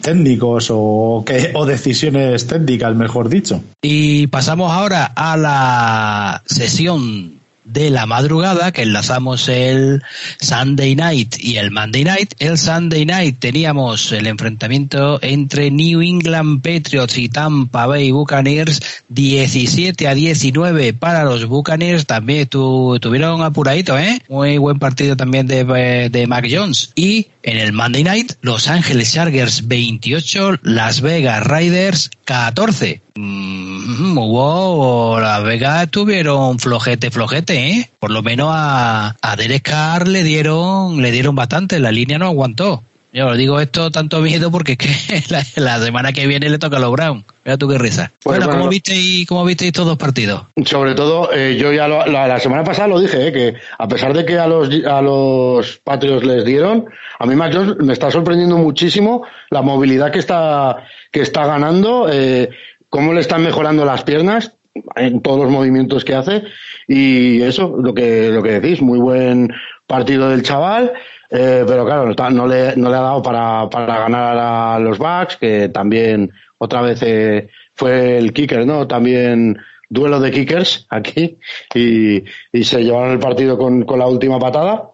técnicos 0.00 0.68
o, 0.70 1.22
que, 1.26 1.52
o 1.54 1.66
decisiones 1.66 2.46
técnicas, 2.46 2.94
mejor 2.94 3.28
dicho. 3.28 3.62
Y 3.82 4.26
pasamos 4.28 4.72
ahora 4.72 5.12
a 5.14 5.36
la 5.36 6.42
sesión 6.46 7.35
de 7.66 7.90
la 7.90 8.06
madrugada 8.06 8.72
que 8.72 8.82
enlazamos 8.82 9.48
el 9.48 10.02
Sunday 10.40 10.94
Night 10.94 11.36
y 11.38 11.56
el 11.56 11.70
Monday 11.70 12.04
Night. 12.04 12.34
El 12.38 12.56
Sunday 12.56 13.04
Night 13.04 13.38
teníamos 13.38 14.12
el 14.12 14.26
enfrentamiento 14.26 15.18
entre 15.22 15.70
New 15.70 16.00
England 16.00 16.62
Patriots 16.62 17.18
y 17.18 17.28
Tampa 17.28 17.86
Bay 17.86 18.10
Buccaneers 18.12 18.80
17 19.08 20.08
a 20.08 20.14
19 20.14 20.94
para 20.94 21.24
los 21.24 21.46
Buccaneers. 21.46 22.06
También 22.06 22.46
tu, 22.46 22.98
tuvieron 23.00 23.42
apuradito, 23.42 23.98
¿eh? 23.98 24.22
Muy 24.28 24.58
buen 24.58 24.78
partido 24.78 25.16
también 25.16 25.46
de, 25.46 26.08
de 26.10 26.26
Mac 26.26 26.46
Jones. 26.50 26.92
Y 26.94 27.28
en 27.42 27.58
el 27.58 27.72
Monday 27.72 28.04
Night, 28.04 28.32
Los 28.40 28.68
Ángeles 28.68 29.12
Chargers 29.12 29.66
28, 29.66 30.60
Las 30.62 31.00
Vegas 31.00 31.44
Riders 31.46 32.10
14. 32.24 33.05
Mm, 33.16 34.18
hubo, 34.18 35.18
Las 35.18 35.42
Vegas 35.42 35.90
tuvieron 35.90 36.58
flojete, 36.58 37.10
flojete, 37.10 37.70
¿eh? 37.70 37.90
Por 37.98 38.10
lo 38.10 38.22
menos 38.22 38.50
a, 38.52 39.16
a 39.22 39.36
Derek 39.36 39.62
Carr 39.62 40.06
le 40.06 40.22
dieron, 40.22 41.00
le 41.00 41.10
dieron 41.10 41.34
bastante, 41.34 41.80
la 41.80 41.92
línea 41.92 42.18
no 42.18 42.26
aguantó. 42.26 42.82
Yo 43.16 43.34
digo 43.34 43.58
esto 43.60 43.90
tanto 43.90 44.20
miedo 44.20 44.50
porque 44.50 44.72
es 44.72 44.78
que 44.78 45.22
la, 45.60 45.78
semana 45.78 46.12
que 46.12 46.26
viene 46.26 46.50
le 46.50 46.58
toca 46.58 46.76
a 46.76 46.80
los 46.80 46.92
Brown. 46.92 47.24
Mira 47.46 47.56
tú 47.56 47.66
qué 47.66 47.78
risa. 47.78 48.12
Pues 48.22 48.36
bueno, 48.36 48.52
¿cómo, 48.52 48.68
visteis, 48.68 49.26
¿cómo 49.26 49.42
visteis 49.46 49.68
estos 49.68 49.86
dos 49.86 49.96
partidos? 49.96 50.42
Sobre 50.66 50.94
todo, 50.94 51.32
eh, 51.32 51.56
yo 51.56 51.72
ya 51.72 51.88
la, 51.88 52.38
semana 52.40 52.62
pasada 52.62 52.88
lo 52.88 53.00
dije, 53.00 53.28
eh, 53.28 53.32
que 53.32 53.54
a 53.78 53.88
pesar 53.88 54.12
de 54.12 54.26
que 54.26 54.38
a 54.38 54.46
los, 54.46 54.68
a 54.84 55.00
los 55.00 55.78
Patriots 55.78 56.26
les 56.26 56.44
dieron, 56.44 56.84
a 57.18 57.24
mí 57.24 57.34
Mac 57.34 57.54
me 57.80 57.94
está 57.94 58.10
sorprendiendo 58.10 58.58
muchísimo 58.58 59.22
la 59.48 59.62
movilidad 59.62 60.12
que 60.12 60.18
está, 60.18 60.84
que 61.10 61.22
está 61.22 61.46
ganando, 61.46 62.10
eh, 62.12 62.50
cómo 62.96 63.12
le 63.12 63.20
están 63.20 63.42
mejorando 63.42 63.84
las 63.84 64.04
piernas 64.04 64.56
en 64.94 65.20
todos 65.20 65.40
los 65.40 65.50
movimientos 65.50 66.02
que 66.02 66.14
hace 66.14 66.44
y 66.88 67.42
eso, 67.42 67.76
lo 67.78 67.92
que, 67.92 68.30
lo 68.30 68.42
que 68.42 68.58
decís, 68.58 68.80
muy 68.80 68.98
buen 68.98 69.52
partido 69.86 70.30
del 70.30 70.42
chaval. 70.42 70.94
Eh, 71.28 71.62
pero 71.66 71.84
claro, 71.84 72.06
no 72.30 72.46
le, 72.46 72.74
no 72.74 72.88
le 72.88 72.96
ha 72.96 73.00
dado 73.02 73.22
para, 73.22 73.68
para 73.68 73.98
ganar 73.98 74.38
a 74.38 74.78
los 74.78 74.96
Bucks, 74.96 75.36
que 75.36 75.68
también 75.68 76.32
otra 76.56 76.80
vez 76.80 77.02
eh, 77.02 77.50
fue 77.74 78.16
el 78.16 78.32
kicker, 78.32 78.64
¿no? 78.64 78.86
También 78.86 79.58
duelo 79.90 80.18
de 80.18 80.30
kickers 80.30 80.86
aquí 80.88 81.36
y, 81.74 82.24
y 82.50 82.64
se 82.64 82.82
llevaron 82.82 83.12
el 83.12 83.18
partido 83.18 83.58
con, 83.58 83.84
con 83.84 83.98
la 83.98 84.06
última 84.06 84.38
patada. 84.38 84.84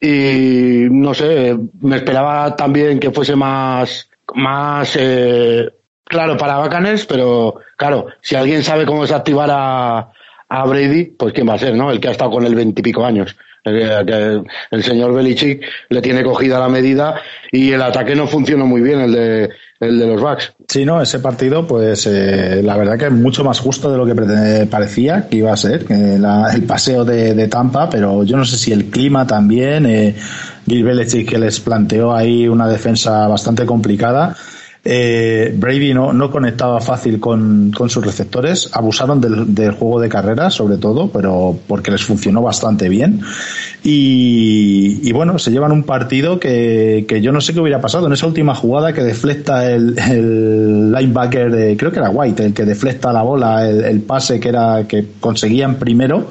Y 0.00 0.86
no 0.88 1.12
sé, 1.14 1.58
me 1.80 1.96
esperaba 1.96 2.54
también 2.54 3.00
que 3.00 3.10
fuese 3.10 3.34
más, 3.34 4.08
más 4.34 4.96
eh, 5.00 5.68
claro 6.14 6.36
para 6.36 6.58
Bacanes, 6.58 7.06
pero 7.06 7.56
claro, 7.76 8.06
si 8.22 8.36
alguien 8.36 8.62
sabe 8.62 8.86
cómo 8.86 9.02
desactivar 9.02 9.50
a, 9.50 10.12
a 10.48 10.64
Brady, 10.64 11.06
pues 11.06 11.32
quién 11.32 11.48
va 11.48 11.54
a 11.54 11.58
ser, 11.58 11.74
¿no? 11.74 11.90
El 11.90 11.98
que 11.98 12.06
ha 12.06 12.12
estado 12.12 12.30
con 12.30 12.46
él 12.46 12.54
veintipico 12.54 13.04
años. 13.04 13.36
El, 13.64 14.44
el, 14.70 14.84
señor 14.84 15.14
Belichick 15.14 15.64
le 15.88 16.02
tiene 16.02 16.22
cogida 16.22 16.60
la 16.60 16.68
medida 16.68 17.16
y 17.50 17.72
el 17.72 17.80
ataque 17.80 18.14
no 18.14 18.26
funciona 18.26 18.64
muy 18.64 18.82
bien, 18.82 19.00
el 19.00 19.12
de, 19.12 19.50
el 19.80 19.98
de 19.98 20.06
los 20.06 20.20
Bucks. 20.20 20.52
Sí, 20.68 20.84
no, 20.84 21.02
ese 21.02 21.18
partido, 21.18 21.66
pues 21.66 22.06
eh, 22.06 22.60
la 22.62 22.76
verdad 22.76 22.96
que 22.98 23.06
es 23.06 23.12
mucho 23.12 23.42
más 23.42 23.58
justo 23.58 23.90
de 23.90 23.96
lo 23.96 24.06
que 24.06 24.66
parecía 24.66 25.26
que 25.28 25.38
iba 25.38 25.52
a 25.52 25.56
ser, 25.56 25.86
que 25.86 25.94
el 25.94 26.62
paseo 26.64 27.04
de, 27.04 27.48
Tampa, 27.48 27.88
pero 27.90 28.22
yo 28.22 28.36
no 28.36 28.44
sé 28.44 28.56
si 28.58 28.70
el 28.70 28.84
clima 28.84 29.26
también, 29.26 29.86
eh, 29.86 30.14
Bill 30.66 30.84
Belichick 30.84 31.30
que 31.30 31.38
les 31.38 31.58
planteó 31.58 32.14
ahí 32.14 32.46
una 32.46 32.68
defensa 32.68 33.26
bastante 33.26 33.66
complicada 33.66 34.36
eh, 34.86 35.54
Brady 35.56 35.94
no, 35.94 36.12
no 36.12 36.30
conectaba 36.30 36.78
fácil 36.78 37.18
con, 37.18 37.72
sus 37.88 38.04
receptores, 38.04 38.68
abusaron 38.74 39.18
del, 39.20 39.70
juego 39.72 39.98
de 39.98 40.10
carrera 40.10 40.50
sobre 40.50 40.76
todo, 40.76 41.08
pero 41.08 41.58
porque 41.66 41.90
les 41.90 42.04
funcionó 42.04 42.42
bastante 42.42 42.88
bien. 42.90 43.20
Y, 43.82 45.10
bueno, 45.12 45.38
se 45.38 45.50
llevan 45.50 45.72
un 45.72 45.84
partido 45.84 46.38
que, 46.38 47.06
yo 47.22 47.32
no 47.32 47.40
sé 47.40 47.54
qué 47.54 47.60
hubiera 47.60 47.80
pasado 47.80 48.06
en 48.06 48.12
esa 48.12 48.26
última 48.26 48.54
jugada 48.54 48.92
que 48.92 49.02
deflecta 49.02 49.70
el, 49.70 49.98
el 49.98 50.92
linebacker, 50.92 51.50
de, 51.50 51.76
creo 51.76 51.90
que 51.90 51.98
era 51.98 52.10
White, 52.10 52.46
el 52.46 52.54
que 52.54 52.64
deflecta 52.64 53.12
la 53.12 53.22
bola, 53.22 53.68
el, 53.68 53.84
el 53.84 54.00
pase 54.02 54.38
que 54.38 54.50
era 54.50 54.86
que 54.86 55.06
conseguían 55.20 55.76
primero 55.76 56.28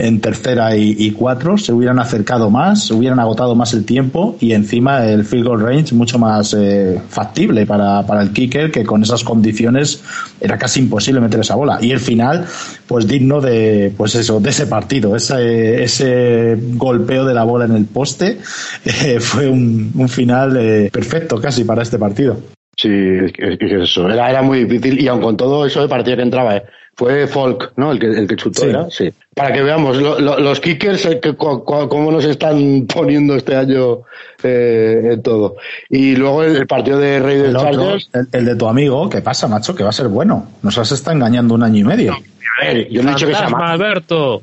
en 0.00 0.20
tercera 0.20 0.76
y, 0.76 1.10
cuatro, 1.12 1.58
se 1.58 1.72
hubieran 1.72 1.98
acercado 1.98 2.50
más, 2.50 2.86
se 2.86 2.94
hubieran 2.94 3.20
agotado 3.20 3.54
más 3.54 3.74
el 3.74 3.84
tiempo 3.84 4.36
y 4.40 4.52
encima 4.52 5.04
el 5.04 5.24
field 5.24 5.46
goal 5.46 5.60
range 5.60 5.94
mucho 5.94 6.18
más 6.18 6.54
eh, 6.54 7.00
factible 7.08 7.66
para, 7.66 8.06
para, 8.06 8.22
el 8.22 8.32
kicker 8.32 8.70
que 8.70 8.84
con 8.84 9.02
esas 9.02 9.22
condiciones 9.24 10.02
era 10.40 10.58
casi 10.58 10.80
imposible 10.80 11.20
meter 11.20 11.40
esa 11.40 11.54
bola. 11.54 11.78
Y 11.80 11.90
el 11.90 12.00
final, 12.00 12.46
pues 12.86 13.06
digno 13.06 13.40
de, 13.40 13.92
pues 13.96 14.14
eso, 14.14 14.40
de 14.40 14.50
ese 14.50 14.66
partido, 14.66 15.14
ese, 15.14 15.82
ese 15.82 16.56
golpeo 16.74 17.24
de 17.24 17.34
la 17.34 17.44
bola 17.44 17.66
en 17.66 17.76
el 17.76 17.84
poste, 17.84 18.38
eh, 18.84 19.20
fue 19.20 19.48
un, 19.48 19.92
un 19.94 20.08
final 20.08 20.56
eh, 20.56 20.90
perfecto 20.92 21.40
casi 21.40 21.64
para 21.64 21.82
este 21.82 21.98
partido. 21.98 22.38
Sí, 22.76 22.88
es 22.88 23.32
que, 23.32 23.52
es 23.52 23.58
que 23.58 23.82
eso, 23.82 24.08
era, 24.08 24.30
era 24.30 24.40
muy 24.40 24.64
difícil 24.64 24.98
y 24.98 25.08
aun 25.08 25.20
con 25.20 25.36
todo 25.36 25.66
eso 25.66 25.82
de 25.82 25.88
partida 25.88 26.16
que 26.16 26.22
entraba, 26.22 26.56
¿eh? 26.56 26.62
fue 26.94 27.26
Folk, 27.26 27.72
¿no? 27.76 27.92
El 27.92 27.98
que, 27.98 28.06
el 28.06 28.26
que 28.26 28.36
chutó, 28.36 28.60
Sí. 28.60 28.68
¿era? 28.68 28.90
Sí. 28.90 29.12
Para 29.34 29.52
que 29.52 29.62
veamos 29.62 29.96
lo- 29.96 30.18
lo- 30.18 30.38
los 30.40 30.60
kickers, 30.60 31.06
eh, 31.06 31.20
que, 31.20 31.34
cu- 31.34 31.62
cu- 31.64 31.88
cómo 31.88 32.10
nos 32.10 32.24
están 32.24 32.86
poniendo 32.92 33.36
este 33.36 33.54
año 33.56 34.00
eh, 34.42 35.10
en 35.12 35.22
todo. 35.22 35.56
Y 35.88 36.16
luego 36.16 36.42
el, 36.42 36.56
el 36.56 36.66
partido 36.66 36.98
de 36.98 37.20
Raiders 37.20 37.48
El, 37.50 37.56
otro, 37.56 37.70
Chargers. 37.72 38.10
el, 38.12 38.28
el 38.32 38.44
de 38.44 38.56
tu 38.56 38.66
amigo, 38.68 39.08
¿qué 39.08 39.22
pasa, 39.22 39.46
macho? 39.48 39.74
Que 39.74 39.82
va 39.84 39.90
a 39.90 39.92
ser 39.92 40.08
bueno. 40.08 40.48
Nos 40.62 40.76
has 40.78 40.90
estado 40.92 41.16
engañando 41.16 41.54
un 41.54 41.62
año 41.62 41.78
y 41.78 41.84
medio. 41.84 42.12
A 42.12 42.64
ver, 42.66 42.88
yo 42.90 43.02
no 43.02 43.10
he 43.10 43.14
dicho 43.14 43.26
que 43.26 43.34
sea 43.34 43.48
malo. 43.48 43.64
Alberto. 43.64 44.42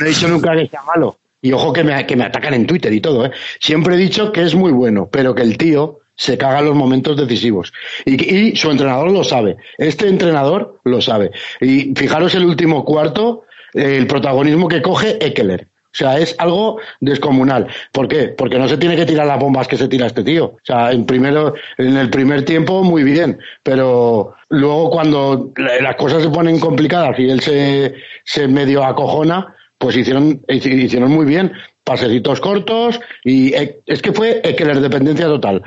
No 0.00 0.06
he 0.06 0.08
dicho 0.10 0.28
nunca 0.28 0.54
que 0.54 0.68
sea 0.68 0.80
malo. 0.82 1.16
Y 1.40 1.52
ojo 1.52 1.72
que 1.72 1.84
me, 1.84 2.06
que 2.06 2.16
me 2.16 2.24
atacan 2.24 2.54
en 2.54 2.66
Twitter 2.66 2.92
y 2.92 3.00
todo, 3.00 3.24
¿eh? 3.26 3.30
Siempre 3.60 3.94
he 3.94 3.98
dicho 3.98 4.32
que 4.32 4.42
es 4.42 4.54
muy 4.54 4.72
bueno, 4.72 5.08
pero 5.10 5.34
que 5.34 5.42
el 5.42 5.56
tío 5.56 6.00
se 6.14 6.36
caga 6.38 6.60
en 6.60 6.64
los 6.66 6.74
momentos 6.74 7.16
decisivos. 7.16 7.72
Y, 8.04 8.16
que- 8.16 8.34
y 8.34 8.56
su 8.56 8.70
entrenador 8.70 9.10
lo 9.12 9.22
sabe. 9.24 9.56
Este 9.78 10.08
entrenador 10.08 10.78
lo 10.84 11.00
sabe. 11.00 11.30
Y 11.60 11.92
fijaros 11.94 12.34
el 12.34 12.44
último 12.46 12.84
cuarto, 12.84 13.42
el 13.76 14.06
protagonismo 14.06 14.66
que 14.68 14.82
coge 14.82 15.24
Eckler. 15.24 15.68
O 15.92 15.98
sea, 15.98 16.18
es 16.18 16.34
algo 16.38 16.78
descomunal. 17.00 17.68
¿Por 17.90 18.06
qué? 18.06 18.24
Porque 18.28 18.58
no 18.58 18.68
se 18.68 18.76
tiene 18.76 18.96
que 18.96 19.06
tirar 19.06 19.26
las 19.26 19.38
bombas 19.40 19.66
que 19.66 19.78
se 19.78 19.88
tira 19.88 20.06
este 20.06 20.22
tío. 20.22 20.44
O 20.46 20.58
sea, 20.62 20.92
en 20.92 21.06
primero, 21.06 21.54
en 21.78 21.96
el 21.96 22.10
primer 22.10 22.44
tiempo 22.44 22.82
muy 22.84 23.02
bien, 23.02 23.38
pero 23.62 24.34
luego 24.50 24.90
cuando 24.90 25.52
la- 25.56 25.80
las 25.80 25.96
cosas 25.96 26.22
se 26.22 26.28
ponen 26.28 26.60
complicadas 26.60 27.18
y 27.18 27.30
él 27.30 27.40
se, 27.40 27.94
se 28.24 28.46
medio 28.46 28.84
acojona, 28.84 29.54
pues 29.78 29.96
hicieron, 29.96 30.42
hicieron 30.48 31.10
muy 31.12 31.24
bien. 31.24 31.52
Pasecitos 31.82 32.40
cortos 32.40 33.00
y 33.24 33.54
es 33.86 34.02
que 34.02 34.12
fue 34.12 34.40
Eckler 34.42 34.80
dependencia 34.80 35.26
total. 35.26 35.62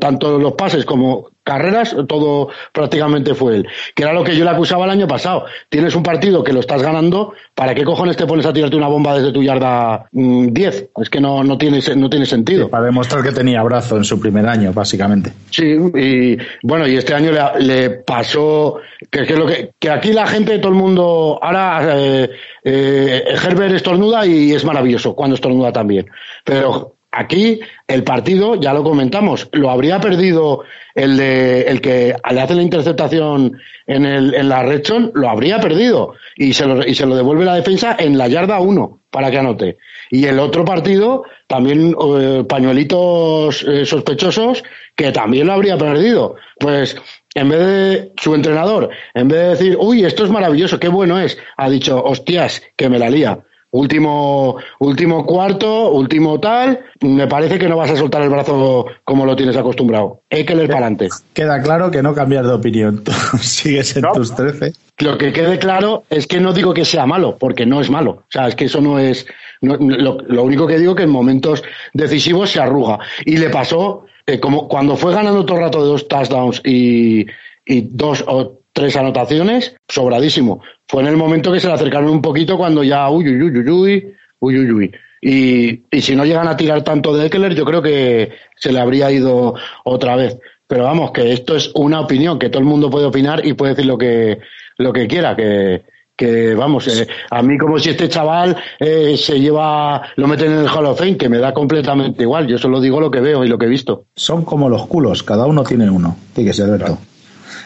Tanto 0.00 0.38
los 0.38 0.54
pases 0.54 0.84
como 0.86 1.28
carreras, 1.48 1.96
todo 2.06 2.50
prácticamente 2.72 3.34
fue 3.34 3.56
él. 3.56 3.68
Que 3.94 4.02
era 4.02 4.12
lo 4.12 4.22
que 4.22 4.36
yo 4.36 4.44
le 4.44 4.50
acusaba 4.50 4.84
el 4.84 4.90
año 4.90 5.08
pasado. 5.08 5.46
Tienes 5.70 5.96
un 5.96 6.02
partido 6.02 6.44
que 6.44 6.52
lo 6.52 6.60
estás 6.60 6.82
ganando, 6.82 7.32
¿para 7.54 7.74
qué 7.74 7.84
cojones 7.84 8.18
te 8.18 8.26
pones 8.26 8.44
a 8.44 8.52
tirarte 8.52 8.76
una 8.76 8.88
bomba 8.88 9.16
desde 9.16 9.32
tu 9.32 9.42
yarda 9.42 10.06
mm, 10.12 10.48
10? 10.48 10.90
Es 11.00 11.08
que 11.08 11.20
no, 11.22 11.42
no, 11.42 11.56
tiene, 11.56 11.80
no 11.96 12.10
tiene 12.10 12.26
sentido. 12.26 12.68
Para 12.68 12.84
demostrar 12.84 13.22
que 13.22 13.32
tenía 13.32 13.62
brazo 13.62 13.96
en 13.96 14.04
su 14.04 14.20
primer 14.20 14.46
año, 14.46 14.74
básicamente. 14.74 15.32
Sí, 15.50 15.64
y 15.94 16.36
bueno, 16.62 16.86
y 16.86 16.96
este 16.96 17.14
año 17.14 17.32
le, 17.32 17.64
le 17.64 17.90
pasó 17.90 18.76
que, 19.10 19.24
que 19.24 19.34
lo 19.34 19.46
que, 19.46 19.70
que 19.78 19.90
aquí 19.90 20.12
la 20.12 20.26
gente, 20.26 20.58
todo 20.58 20.72
el 20.72 20.78
mundo, 20.78 21.38
ahora 21.40 21.96
eh, 21.96 22.30
eh, 22.62 23.24
Herbert 23.42 23.74
estornuda 23.74 24.26
y 24.26 24.52
es 24.52 24.66
maravilloso 24.66 25.14
cuando 25.14 25.34
estornuda 25.34 25.72
también. 25.72 26.06
Pero 26.44 26.97
aquí 27.10 27.60
el 27.86 28.04
partido, 28.04 28.56
ya 28.56 28.72
lo 28.72 28.84
comentamos, 28.84 29.48
lo 29.52 29.70
habría 29.70 30.00
perdido 30.00 30.64
el 30.94 31.16
de 31.16 31.62
el 31.62 31.80
que 31.80 32.14
le 32.30 32.40
hace 32.40 32.54
la 32.54 32.62
interceptación 32.62 33.58
en, 33.86 34.04
el, 34.04 34.34
en 34.34 34.48
la 34.48 34.62
red 34.62 34.82
lo 35.14 35.28
habría 35.28 35.58
perdido 35.60 36.14
y 36.36 36.52
se 36.52 36.66
lo, 36.66 36.86
y 36.86 36.94
se 36.94 37.06
lo 37.06 37.16
devuelve 37.16 37.44
la 37.44 37.54
defensa 37.54 37.96
en 37.98 38.18
la 38.18 38.28
yarda 38.28 38.60
1 38.60 39.00
para 39.10 39.30
que 39.30 39.38
anote. 39.38 39.78
Y 40.10 40.26
el 40.26 40.38
otro 40.38 40.64
partido, 40.64 41.24
también 41.46 41.94
eh, 42.18 42.44
pañuelitos 42.48 43.64
eh, 43.66 43.84
sospechosos, 43.84 44.62
que 44.94 45.12
también 45.12 45.46
lo 45.46 45.54
habría 45.54 45.78
perdido. 45.78 46.36
Pues 46.58 46.96
en 47.34 47.48
vez 47.48 47.60
de 47.60 48.12
su 48.20 48.34
entrenador, 48.34 48.90
en 49.14 49.28
vez 49.28 49.38
de 49.38 49.48
decir, 49.48 49.76
uy, 49.80 50.04
esto 50.04 50.24
es 50.24 50.30
maravilloso, 50.30 50.78
qué 50.78 50.88
bueno 50.88 51.18
es, 51.18 51.38
ha 51.56 51.70
dicho, 51.70 52.02
hostias, 52.02 52.62
que 52.76 52.88
me 52.88 52.98
la 52.98 53.10
lía. 53.10 53.38
Último, 53.78 54.56
último 54.80 55.24
cuarto, 55.24 55.90
último 55.92 56.40
tal, 56.40 56.80
me 57.00 57.28
parece 57.28 57.60
que 57.60 57.68
no 57.68 57.76
vas 57.76 57.90
a 57.92 57.96
soltar 57.96 58.22
el 58.22 58.28
brazo 58.28 58.86
como 59.04 59.24
lo 59.24 59.36
tienes 59.36 59.56
acostumbrado. 59.56 60.22
Eckler 60.30 60.66
para 60.66 60.78
adelante. 60.86 61.08
Queda 61.32 61.62
claro 61.62 61.88
que 61.88 62.02
no 62.02 62.12
cambias 62.12 62.44
de 62.44 62.52
opinión. 62.54 63.04
Tú 63.04 63.12
sigues 63.40 63.94
en 63.96 64.02
No. 64.02 64.12
tus 64.14 64.34
13. 64.34 64.72
Lo 64.98 65.16
que 65.16 65.32
quede 65.32 65.60
claro 65.60 66.02
es 66.10 66.26
que 66.26 66.40
no 66.40 66.52
digo 66.52 66.74
que 66.74 66.84
sea 66.84 67.06
malo, 67.06 67.36
porque 67.38 67.66
no 67.66 67.80
es 67.80 67.88
malo. 67.88 68.10
O 68.10 68.24
sea, 68.30 68.48
es 68.48 68.56
que 68.56 68.64
eso 68.64 68.80
no 68.80 68.98
es. 68.98 69.24
no- 69.60 69.76
lo, 69.78 70.18
lo 70.26 70.42
único 70.42 70.66
que 70.66 70.76
digo 70.76 70.96
que 70.96 71.04
en 71.04 71.10
momentos 71.10 71.62
decisivos 71.92 72.50
se 72.50 72.60
arruga. 72.60 72.98
Y 73.24 73.36
le 73.36 73.48
pasó, 73.48 74.06
eh, 74.26 74.40
como 74.40 74.66
cuando 74.66 74.96
fue 74.96 75.14
ganando 75.14 75.46
todo 75.46 75.58
el 75.58 75.62
rato 75.64 75.82
de 75.84 75.88
dos 75.88 76.08
touchdowns 76.08 76.60
y, 76.64 77.26
y 77.64 77.82
dos 77.82 78.24
o 78.26 78.57
tres 78.78 78.96
anotaciones, 78.96 79.74
sobradísimo. 79.88 80.62
Fue 80.86 81.02
en 81.02 81.08
el 81.08 81.16
momento 81.16 81.50
que 81.50 81.58
se 81.58 81.66
le 81.66 81.72
acercaron 81.72 82.10
un 82.10 82.22
poquito 82.22 82.56
cuando 82.56 82.84
ya, 82.84 83.10
uy, 83.10 83.28
uy, 83.28 83.42
uy, 83.42 83.58
uy, 83.58 84.14
uy, 84.38 84.58
uy, 84.58 84.70
uy. 84.70 84.92
Y, 85.20 85.82
y 85.90 86.00
si 86.00 86.14
no 86.14 86.24
llegan 86.24 86.46
a 86.46 86.56
tirar 86.56 86.84
tanto 86.84 87.16
de 87.16 87.26
Eckler, 87.26 87.56
yo 87.56 87.64
creo 87.64 87.82
que 87.82 88.30
se 88.54 88.72
le 88.72 88.78
habría 88.78 89.10
ido 89.10 89.56
otra 89.82 90.14
vez. 90.14 90.38
Pero 90.68 90.84
vamos, 90.84 91.10
que 91.10 91.32
esto 91.32 91.56
es 91.56 91.72
una 91.74 92.00
opinión, 92.00 92.38
que 92.38 92.50
todo 92.50 92.60
el 92.60 92.68
mundo 92.68 92.88
puede 92.88 93.06
opinar 93.06 93.44
y 93.44 93.54
puede 93.54 93.72
decir 93.72 93.86
lo 93.86 93.98
que, 93.98 94.38
lo 94.76 94.92
que 94.92 95.08
quiera, 95.08 95.34
que, 95.34 95.82
que 96.14 96.54
vamos, 96.54 96.86
eh, 96.86 97.08
a 97.30 97.42
mí 97.42 97.58
como 97.58 97.80
si 97.80 97.90
este 97.90 98.08
chaval 98.08 98.56
eh, 98.78 99.16
se 99.16 99.40
lleva, 99.40 100.02
lo 100.14 100.28
meten 100.28 100.52
en 100.52 100.58
el 100.60 100.68
Hall 100.68 100.86
of 100.86 101.00
Fame, 101.00 101.16
que 101.16 101.28
me 101.28 101.38
da 101.38 101.52
completamente 101.52 102.22
igual, 102.22 102.46
yo 102.46 102.58
solo 102.58 102.80
digo 102.80 103.00
lo 103.00 103.10
que 103.10 103.20
veo 103.20 103.44
y 103.44 103.48
lo 103.48 103.58
que 103.58 103.66
he 103.66 103.68
visto. 103.68 104.04
Son 104.14 104.44
como 104.44 104.68
los 104.68 104.86
culos, 104.86 105.24
cada 105.24 105.46
uno 105.46 105.64
tiene 105.64 105.90
uno, 105.90 106.16
tiene 106.32 106.52
que 106.52 106.62
Alberto. 106.62 106.98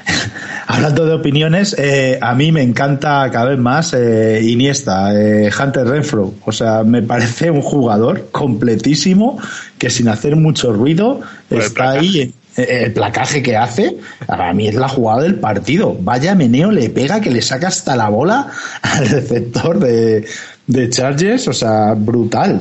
Hablando 0.67 1.07
de 1.07 1.15
opiniones, 1.15 1.77
eh, 1.79 2.19
a 2.21 2.35
mí 2.35 2.53
me 2.53 2.63
encanta 2.63 3.29
cada 3.31 3.51
vez 3.51 3.59
más 3.59 3.93
eh, 3.95 4.41
Iniesta, 4.43 5.15
eh, 5.15 5.51
Hunter 5.51 5.87
Renfro. 5.87 6.35
O 6.45 6.53
sea, 6.53 6.83
me 6.85 7.03
parece 7.03 7.51
un 7.51 7.63
jugador 7.63 8.29
completísimo 8.31 9.39
que 9.79 9.91
sin 9.91 10.09
hacer 10.09 10.37
mucho 10.37 10.73
ruido 10.73 11.21
Por 11.49 11.61
está 11.61 11.91
ahí. 11.91 12.33
El 12.55 12.93
placaje 12.93 13.43
que 13.43 13.57
hace, 13.57 13.97
para 14.27 14.53
mí 14.53 14.69
es 14.69 14.75
la 14.75 14.87
jugada 14.87 15.23
del 15.23 15.37
partido. 15.37 15.97
Vaya 15.99 16.35
meneo 16.35 16.71
le 16.71 16.91
pega 16.91 17.19
que 17.19 17.31
le 17.31 17.41
saca 17.41 17.69
hasta 17.69 17.97
la 17.97 18.11
bola 18.11 18.49
al 18.83 19.09
receptor 19.09 19.79
de, 19.79 20.27
de 20.67 20.91
Chargers. 20.91 21.49
O 21.49 21.53
sea, 21.55 21.95
brutal. 21.95 22.59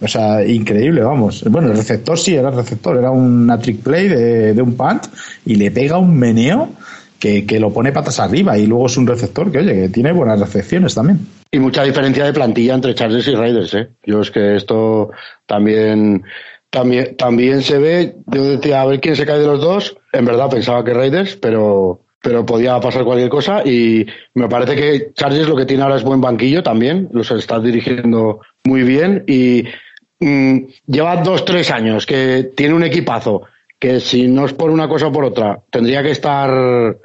O 0.00 0.08
sea, 0.08 0.44
increíble, 0.44 1.02
vamos. 1.02 1.44
Bueno, 1.48 1.70
el 1.70 1.76
receptor 1.76 2.18
sí 2.18 2.34
era 2.34 2.48
el 2.48 2.56
receptor, 2.56 2.96
era 2.96 3.10
una 3.10 3.58
trick 3.58 3.80
play 3.80 4.08
de, 4.08 4.54
de 4.54 4.62
un 4.62 4.74
punt 4.74 5.06
y 5.46 5.54
le 5.54 5.70
pega 5.70 5.98
un 5.98 6.16
meneo 6.16 6.70
que, 7.24 7.46
que 7.46 7.58
lo 7.58 7.72
pone 7.72 7.90
patas 7.90 8.20
arriba 8.20 8.58
y 8.58 8.66
luego 8.66 8.84
es 8.84 8.98
un 8.98 9.06
receptor 9.06 9.50
que, 9.50 9.56
oye, 9.56 9.72
que 9.72 9.88
tiene 9.88 10.12
buenas 10.12 10.38
recepciones 10.38 10.94
también. 10.94 11.20
Y 11.50 11.58
mucha 11.58 11.82
diferencia 11.82 12.22
de 12.26 12.34
plantilla 12.34 12.74
entre 12.74 12.94
Chargers 12.94 13.26
y 13.28 13.34
Raiders, 13.34 13.72
¿eh? 13.72 13.88
Yo 14.04 14.20
es 14.20 14.30
que 14.30 14.56
esto 14.56 15.10
también, 15.46 16.22
también, 16.68 17.16
también 17.16 17.62
se 17.62 17.78
ve, 17.78 18.16
yo 18.26 18.44
decía, 18.44 18.82
a 18.82 18.84
ver 18.84 19.00
quién 19.00 19.16
se 19.16 19.24
cae 19.24 19.38
de 19.38 19.46
los 19.46 19.62
dos, 19.62 19.96
en 20.12 20.26
verdad 20.26 20.50
pensaba 20.50 20.84
que 20.84 20.92
Raiders, 20.92 21.36
pero, 21.36 22.02
pero 22.20 22.44
podía 22.44 22.78
pasar 22.78 23.04
cualquier 23.04 23.30
cosa 23.30 23.62
y 23.64 24.04
me 24.34 24.46
parece 24.46 24.76
que 24.76 25.12
Chargers 25.14 25.48
lo 25.48 25.56
que 25.56 25.64
tiene 25.64 25.82
ahora 25.82 25.96
es 25.96 26.02
buen 26.02 26.20
banquillo 26.20 26.62
también, 26.62 27.08
los 27.12 27.30
está 27.30 27.58
dirigiendo 27.58 28.40
muy 28.64 28.82
bien 28.82 29.24
y 29.26 29.64
mm, 30.20 30.58
lleva 30.88 31.22
dos, 31.22 31.46
tres 31.46 31.70
años 31.70 32.04
que 32.04 32.50
tiene 32.54 32.74
un 32.74 32.84
equipazo 32.84 33.44
que 33.80 33.98
si 34.00 34.28
no 34.28 34.44
es 34.44 34.52
por 34.52 34.68
una 34.68 34.88
cosa 34.88 35.06
o 35.06 35.12
por 35.12 35.24
otra, 35.24 35.60
tendría 35.70 36.02
que 36.02 36.10
estar 36.10 36.98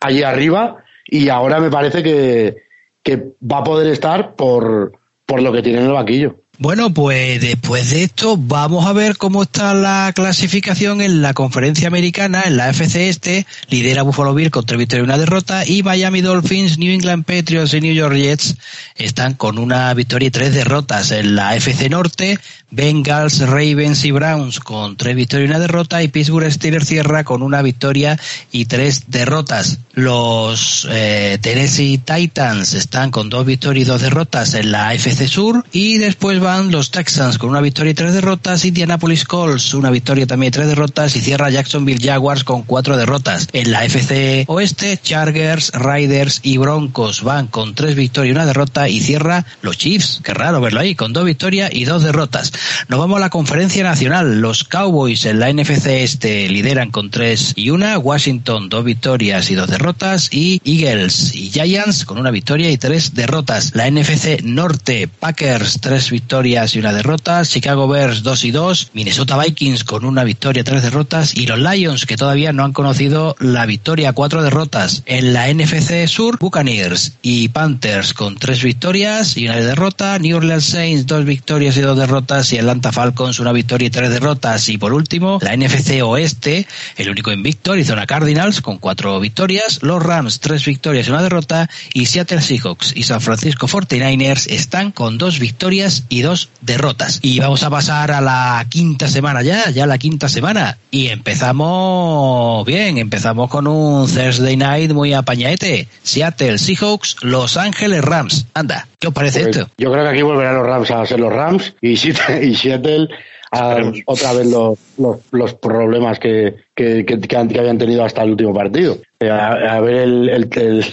allí 0.00 0.22
arriba 0.22 0.84
y 1.06 1.28
ahora 1.28 1.60
me 1.60 1.70
parece 1.70 2.02
que, 2.02 2.56
que 3.02 3.16
va 3.40 3.58
a 3.58 3.64
poder 3.64 3.92
estar 3.92 4.34
por, 4.34 4.92
por 5.26 5.42
lo 5.42 5.52
que 5.52 5.62
tiene 5.62 5.80
en 5.80 5.86
el 5.86 5.92
vaquillo. 5.92 6.36
Bueno, 6.62 6.92
pues 6.92 7.40
después 7.40 7.88
de 7.88 8.02
esto 8.02 8.36
vamos 8.36 8.84
a 8.84 8.92
ver 8.92 9.16
cómo 9.16 9.44
está 9.44 9.72
la 9.72 10.12
clasificación 10.14 11.00
en 11.00 11.22
la 11.22 11.32
conferencia 11.32 11.88
americana, 11.88 12.42
en 12.44 12.58
la 12.58 12.68
FC 12.68 13.08
Este, 13.08 13.46
lidera 13.70 14.02
Buffalo 14.02 14.34
Bill 14.34 14.50
con 14.50 14.66
tres 14.66 14.78
victorias 14.78 15.04
y 15.04 15.08
una 15.08 15.16
derrota 15.16 15.66
y 15.66 15.82
Miami 15.82 16.20
Dolphins, 16.20 16.76
New 16.76 16.92
England 16.92 17.24
Patriots 17.24 17.72
y 17.72 17.80
New 17.80 17.94
York 17.94 18.14
Jets 18.14 18.56
están 18.96 19.32
con 19.36 19.58
una 19.58 19.94
victoria 19.94 20.28
y 20.28 20.30
tres 20.30 20.52
derrotas. 20.52 21.12
En 21.12 21.34
la 21.34 21.56
FC 21.56 21.88
Norte, 21.88 22.38
Bengals, 22.70 23.40
Ravens 23.40 24.04
y 24.04 24.10
Browns 24.12 24.60
con 24.60 24.96
tres 24.96 25.16
victorias 25.16 25.48
y 25.48 25.50
una 25.50 25.58
derrota 25.58 26.02
y 26.02 26.08
Pittsburgh 26.08 26.50
Steelers 26.50 26.86
cierra 26.86 27.24
con 27.24 27.42
una 27.42 27.62
victoria 27.62 28.18
y 28.52 28.66
tres 28.66 29.04
derrotas. 29.08 29.78
Los 29.92 30.86
eh, 30.90 31.38
Tennessee 31.40 31.98
Titans 31.98 32.74
están 32.74 33.10
con 33.10 33.28
dos 33.28 33.44
victorias 33.44 33.86
y 33.86 33.90
dos 33.90 34.02
derrotas 34.02 34.54
en 34.54 34.70
la 34.70 34.88
AFC 34.88 35.26
Sur 35.26 35.64
y 35.72 35.98
después 35.98 36.38
van 36.40 36.70
los 36.70 36.90
Texans 36.90 37.38
con 37.38 37.50
una 37.50 37.60
victoria 37.60 37.90
y 37.90 37.94
tres 37.94 38.14
derrotas, 38.14 38.64
Indianapolis 38.64 39.24
Colts 39.24 39.74
una 39.74 39.90
victoria 39.90 40.26
también 40.26 40.48
y 40.48 40.52
tres 40.52 40.68
derrotas 40.68 41.16
y 41.16 41.20
cierra 41.20 41.50
Jacksonville 41.50 42.04
Jaguars 42.04 42.44
con 42.44 42.62
cuatro 42.62 42.96
derrotas. 42.96 43.48
En 43.52 43.72
la 43.72 43.80
AFC 43.80 44.44
Oeste, 44.46 44.98
Chargers, 45.02 45.72
Riders 45.74 46.40
y 46.42 46.58
Broncos 46.58 47.22
van 47.22 47.48
con 47.48 47.74
tres 47.74 47.96
victorias 47.96 48.30
y 48.30 48.36
una 48.36 48.46
derrota 48.46 48.88
y 48.88 49.00
cierra 49.00 49.44
los 49.62 49.76
Chiefs, 49.76 50.20
qué 50.22 50.34
raro 50.34 50.60
verlo 50.60 50.80
ahí, 50.80 50.94
con 50.94 51.12
dos 51.12 51.24
victorias 51.24 51.70
y 51.72 51.84
dos 51.84 52.02
derrotas. 52.02 52.52
Nos 52.88 52.98
vamos 52.98 53.16
a 53.16 53.20
la 53.20 53.30
conferencia 53.30 53.82
nacional. 53.82 54.40
Los 54.40 54.64
Cowboys 54.64 55.24
en 55.26 55.40
la 55.40 55.52
NFC 55.52 55.86
este 55.86 56.48
lideran 56.48 56.90
con 56.90 57.10
tres 57.10 57.52
y 57.56 57.70
una. 57.70 57.98
Washington 57.98 58.68
dos 58.68 58.84
victorias 58.84 59.50
y 59.50 59.54
dos 59.54 59.68
derrotas. 59.68 60.28
Y 60.32 60.60
Eagles 60.64 61.34
y 61.34 61.50
Giants 61.50 62.04
con 62.04 62.18
una 62.18 62.30
victoria 62.30 62.70
y 62.70 62.78
tres 62.78 63.14
derrotas. 63.14 63.72
La 63.74 63.90
NFC 63.90 64.42
norte, 64.42 65.08
Packers 65.08 65.80
tres 65.80 66.10
victorias 66.10 66.74
y 66.74 66.78
una 66.78 66.92
derrota. 66.92 67.44
Chicago 67.44 67.88
Bears 67.88 68.22
dos 68.22 68.44
y 68.44 68.50
dos. 68.50 68.90
Minnesota 68.94 69.38
Vikings 69.38 69.84
con 69.84 70.04
una 70.04 70.24
victoria, 70.24 70.60
y 70.60 70.64
tres 70.64 70.82
derrotas. 70.82 71.36
Y 71.36 71.46
los 71.46 71.58
Lions 71.58 72.06
que 72.06 72.16
todavía 72.16 72.52
no 72.52 72.64
han 72.64 72.72
conocido 72.72 73.36
la 73.38 73.66
victoria, 73.66 74.12
cuatro 74.12 74.42
derrotas. 74.42 75.02
En 75.06 75.32
la 75.32 75.52
NFC 75.52 76.06
sur, 76.06 76.38
Buccaneers 76.38 77.12
y 77.22 77.48
Panthers 77.48 78.14
con 78.14 78.36
tres 78.36 78.62
victorias 78.62 79.36
y 79.36 79.46
una 79.46 79.56
derrota. 79.56 80.18
New 80.18 80.36
Orleans 80.36 80.64
Saints 80.64 81.06
dos 81.06 81.24
victorias 81.24 81.76
y 81.76 81.80
dos 81.80 81.96
derrotas. 81.96 82.49
Y 82.52 82.58
Atlanta 82.58 82.92
Falcons 82.92 83.38
una 83.38 83.52
victoria 83.52 83.86
y 83.86 83.90
tres 83.90 84.10
derrotas. 84.10 84.68
Y 84.68 84.78
por 84.78 84.92
último, 84.92 85.38
la 85.42 85.56
NFC 85.56 86.02
oeste, 86.02 86.66
el 86.96 87.10
único 87.10 87.32
invicto, 87.32 87.72
Arizona 87.72 88.06
Cardinals 88.06 88.60
con 88.60 88.78
cuatro 88.78 89.18
victorias. 89.20 89.82
Los 89.82 90.02
Rams 90.02 90.40
tres 90.40 90.64
victorias 90.64 91.06
y 91.06 91.10
una 91.10 91.22
derrota. 91.22 91.68
Y 91.92 92.06
Seattle 92.06 92.40
Seahawks 92.40 92.92
y 92.94 93.04
San 93.04 93.20
Francisco 93.20 93.68
49ers 93.68 94.46
están 94.50 94.92
con 94.92 95.18
dos 95.18 95.38
victorias 95.38 96.04
y 96.08 96.22
dos 96.22 96.50
derrotas. 96.60 97.20
Y 97.22 97.40
vamos 97.40 97.62
a 97.62 97.70
pasar 97.70 98.10
a 98.12 98.20
la 98.20 98.66
quinta 98.68 99.08
semana 99.08 99.42
ya, 99.42 99.70
ya 99.70 99.86
la 99.86 99.98
quinta 99.98 100.28
semana. 100.28 100.78
Y 100.90 101.08
empezamos 101.08 102.64
bien, 102.66 102.98
empezamos 102.98 103.48
con 103.50 103.66
un 103.66 104.06
Thursday 104.06 104.56
night 104.56 104.92
muy 104.92 105.12
apañaete. 105.12 105.88
Seattle 106.02 106.58
Seahawks, 106.58 107.16
Los 107.22 107.56
Ángeles 107.56 108.02
Rams. 108.02 108.46
Anda, 108.54 108.88
¿qué 109.00 109.08
os 109.08 109.14
parece 109.14 109.40
Pues 109.44 109.56
esto? 109.56 109.70
Yo 109.78 109.90
creo 109.90 110.04
que 110.04 110.10
aquí 110.10 110.22
volverán 110.22 110.56
los 110.56 110.66
Rams 110.66 110.90
a 110.92 111.04
ser 111.06 111.18
los 111.20 111.32
Rams 111.32 111.74
y 111.80 111.96
Seattle, 111.96 112.44
y 112.44 112.54
Seattle 112.54 113.08
a 113.52 113.78
otra 114.06 114.32
vez 114.34 114.46
los, 114.46 114.78
los, 114.98 115.16
los 115.32 115.54
problemas 115.54 116.18
que, 116.20 116.54
que, 116.74 117.04
que, 117.04 117.18
que 117.20 117.36
han- 117.36 117.48
que 117.48 117.58
habían 117.58 117.78
tenido 117.78 118.04
hasta 118.04 118.22
el 118.22 118.30
último 118.30 118.54
partido. 118.54 118.98
Eh, 119.18 119.28
A, 119.28 119.48
a 119.76 119.80
ver 119.80 119.96
el, 119.96 120.28
el, 120.28 120.48
el- 120.56 120.84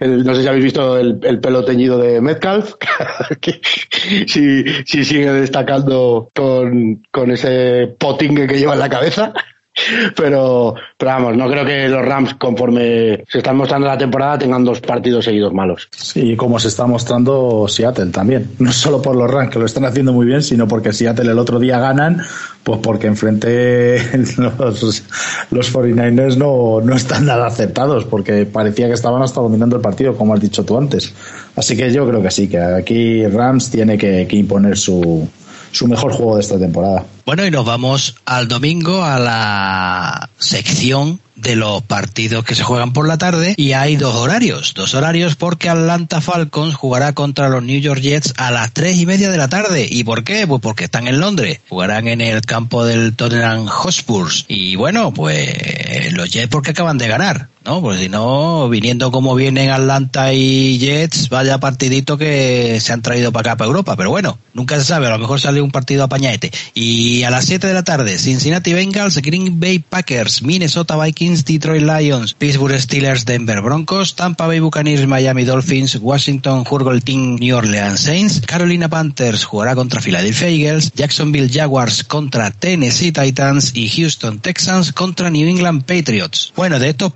el- 0.00 0.24
no 0.24 0.34
sé 0.34 0.42
si 0.42 0.48
habéis 0.48 0.64
visto 0.64 0.98
el, 0.98 1.18
el 1.22 1.38
pelo 1.40 1.64
teñido 1.64 1.96
de 1.98 2.20
Metcalf, 2.20 2.74
que 3.40 3.60
si, 4.26 4.64
si 4.84 5.04
sigue 5.04 5.32
destacando 5.32 6.30
con, 6.34 7.02
con 7.10 7.30
ese 7.30 7.94
potingue 7.98 8.46
que 8.46 8.58
lleva 8.58 8.74
en 8.74 8.80
la 8.80 8.88
cabeza. 8.88 9.32
Pero, 10.16 10.74
pero 10.98 11.10
vamos, 11.10 11.36
no 11.36 11.48
creo 11.48 11.64
que 11.64 11.88
los 11.88 12.04
Rams, 12.04 12.34
conforme 12.34 13.24
se 13.28 13.38
están 13.38 13.56
mostrando 13.56 13.86
la 13.86 13.96
temporada, 13.96 14.38
tengan 14.38 14.64
dos 14.64 14.80
partidos 14.80 15.24
seguidos 15.24 15.52
malos. 15.52 15.88
Sí, 15.96 16.36
como 16.36 16.58
se 16.58 16.68
está 16.68 16.86
mostrando 16.86 17.66
Seattle 17.68 18.10
también. 18.10 18.50
No 18.58 18.70
solo 18.72 19.00
por 19.00 19.16
los 19.16 19.30
Rams, 19.30 19.50
que 19.50 19.58
lo 19.58 19.66
están 19.66 19.84
haciendo 19.84 20.12
muy 20.12 20.26
bien, 20.26 20.42
sino 20.42 20.68
porque 20.68 20.92
Seattle 20.92 21.30
el 21.30 21.38
otro 21.38 21.58
día 21.58 21.78
ganan, 21.78 22.22
pues 22.62 22.80
porque 22.82 23.06
enfrente 23.06 23.98
los, 24.36 25.04
los 25.50 25.74
49ers 25.74 26.36
no, 26.36 26.80
no 26.82 26.94
están 26.94 27.24
nada 27.24 27.46
aceptados, 27.46 28.04
porque 28.04 28.44
parecía 28.44 28.88
que 28.88 28.94
estaban 28.94 29.22
hasta 29.22 29.40
dominando 29.40 29.76
el 29.76 29.82
partido, 29.82 30.16
como 30.16 30.34
has 30.34 30.40
dicho 30.40 30.64
tú 30.64 30.76
antes. 30.76 31.14
Así 31.56 31.76
que 31.76 31.90
yo 31.90 32.06
creo 32.06 32.22
que 32.22 32.30
sí, 32.30 32.48
que 32.48 32.58
aquí 32.58 33.26
Rams 33.26 33.70
tiene 33.70 33.96
que, 33.96 34.26
que 34.28 34.36
imponer 34.36 34.76
su, 34.76 35.26
su 35.72 35.88
mejor 35.88 36.12
juego 36.12 36.36
de 36.36 36.42
esta 36.42 36.58
temporada. 36.58 37.04
Bueno, 37.26 37.44
y 37.44 37.50
nos 37.50 37.64
vamos 37.64 38.16
al 38.24 38.46
domingo 38.46 39.02
a 39.02 39.18
la 39.18 40.30
sección 40.38 41.20
de 41.34 41.56
los 41.56 41.82
partidos 41.82 42.44
que 42.44 42.54
se 42.54 42.62
juegan 42.62 42.92
por 42.92 43.08
la 43.08 43.18
tarde 43.18 43.54
y 43.56 43.72
hay 43.72 43.96
dos 43.96 44.14
horarios, 44.14 44.74
dos 44.74 44.94
horarios 44.94 45.34
porque 45.34 45.68
Atlanta 45.68 46.20
Falcons 46.20 46.74
jugará 46.74 47.14
contra 47.14 47.48
los 47.48 47.62
New 47.62 47.80
York 47.80 48.00
Jets 48.00 48.34
a 48.36 48.50
las 48.50 48.72
tres 48.72 48.96
y 48.98 49.06
media 49.06 49.30
de 49.30 49.38
la 49.38 49.48
tarde. 49.48 49.86
¿Y 49.90 50.04
por 50.04 50.24
qué? 50.24 50.46
Pues 50.46 50.60
porque 50.60 50.84
están 50.84 51.08
en 51.08 51.20
Londres, 51.20 51.60
jugarán 51.68 52.06
en 52.06 52.20
el 52.20 52.42
campo 52.42 52.84
del 52.84 53.14
Tottenham 53.16 53.66
Hotspur 53.66 54.28
y 54.46 54.76
bueno, 54.76 55.12
pues 55.12 56.12
los 56.12 56.30
Jets 56.30 56.48
porque 56.48 56.70
acaban 56.70 56.98
de 56.98 57.08
ganar, 57.08 57.48
¿no? 57.64 57.80
Pues 57.80 58.00
si 58.00 58.08
no, 58.08 58.68
viniendo 58.68 59.10
como 59.10 59.34
vienen 59.34 59.70
Atlanta 59.70 60.32
y 60.32 60.78
Jets, 60.78 61.28
vaya 61.28 61.58
partidito 61.58 62.18
que 62.18 62.78
se 62.80 62.92
han 62.92 63.02
traído 63.02 63.32
para 63.32 63.52
acá, 63.52 63.56
para 63.58 63.68
Europa, 63.68 63.96
pero 63.96 64.10
bueno, 64.10 64.38
nunca 64.54 64.76
se 64.78 64.84
sabe, 64.84 65.06
a 65.06 65.10
lo 65.10 65.18
mejor 65.18 65.40
sale 65.40 65.60
un 65.60 65.70
partido 65.70 66.04
apañaete. 66.04 66.50
Y 66.74 67.22
a 67.22 67.30
las 67.30 67.44
7 67.46 67.66
de 67.66 67.74
la 67.74 67.82
tarde, 67.82 68.18
Cincinnati 68.18 68.72
Bengals, 68.72 69.18
Green 69.18 69.60
Bay 69.60 69.78
Packers, 69.78 70.42
Minnesota 70.42 70.96
Vikings, 70.96 71.44
Detroit 71.44 71.82
Lions, 71.82 72.34
Pittsburgh 72.34 72.78
Steelers, 72.78 73.24
Denver 73.24 73.60
Broncos, 73.60 74.14
Tampa 74.16 74.46
Bay 74.46 74.60
Buccaneers, 74.60 75.06
Miami 75.06 75.44
Dolphins, 75.44 75.96
Washington 75.96 76.64
Football 76.64 77.02
Team, 77.02 77.36
New 77.36 77.56
Orleans 77.56 78.00
Saints, 78.00 78.40
Carolina 78.46 78.88
Panthers 78.88 79.44
jugará 79.44 79.74
contra 79.74 80.00
Philadelphia 80.00 80.48
Eagles, 80.48 80.92
Jacksonville 80.94 81.50
Jaguars 81.52 82.04
contra 82.04 82.50
Tennessee 82.50 83.12
Titans 83.12 83.72
y 83.74 83.88
Houston 83.88 84.40
Texans 84.40 84.92
contra 84.92 85.30
New 85.30 85.48
England 85.48 85.84
Patriots. 85.84 86.52
Bueno, 86.56 86.78
de 86.78 86.90
estos 86.90 87.12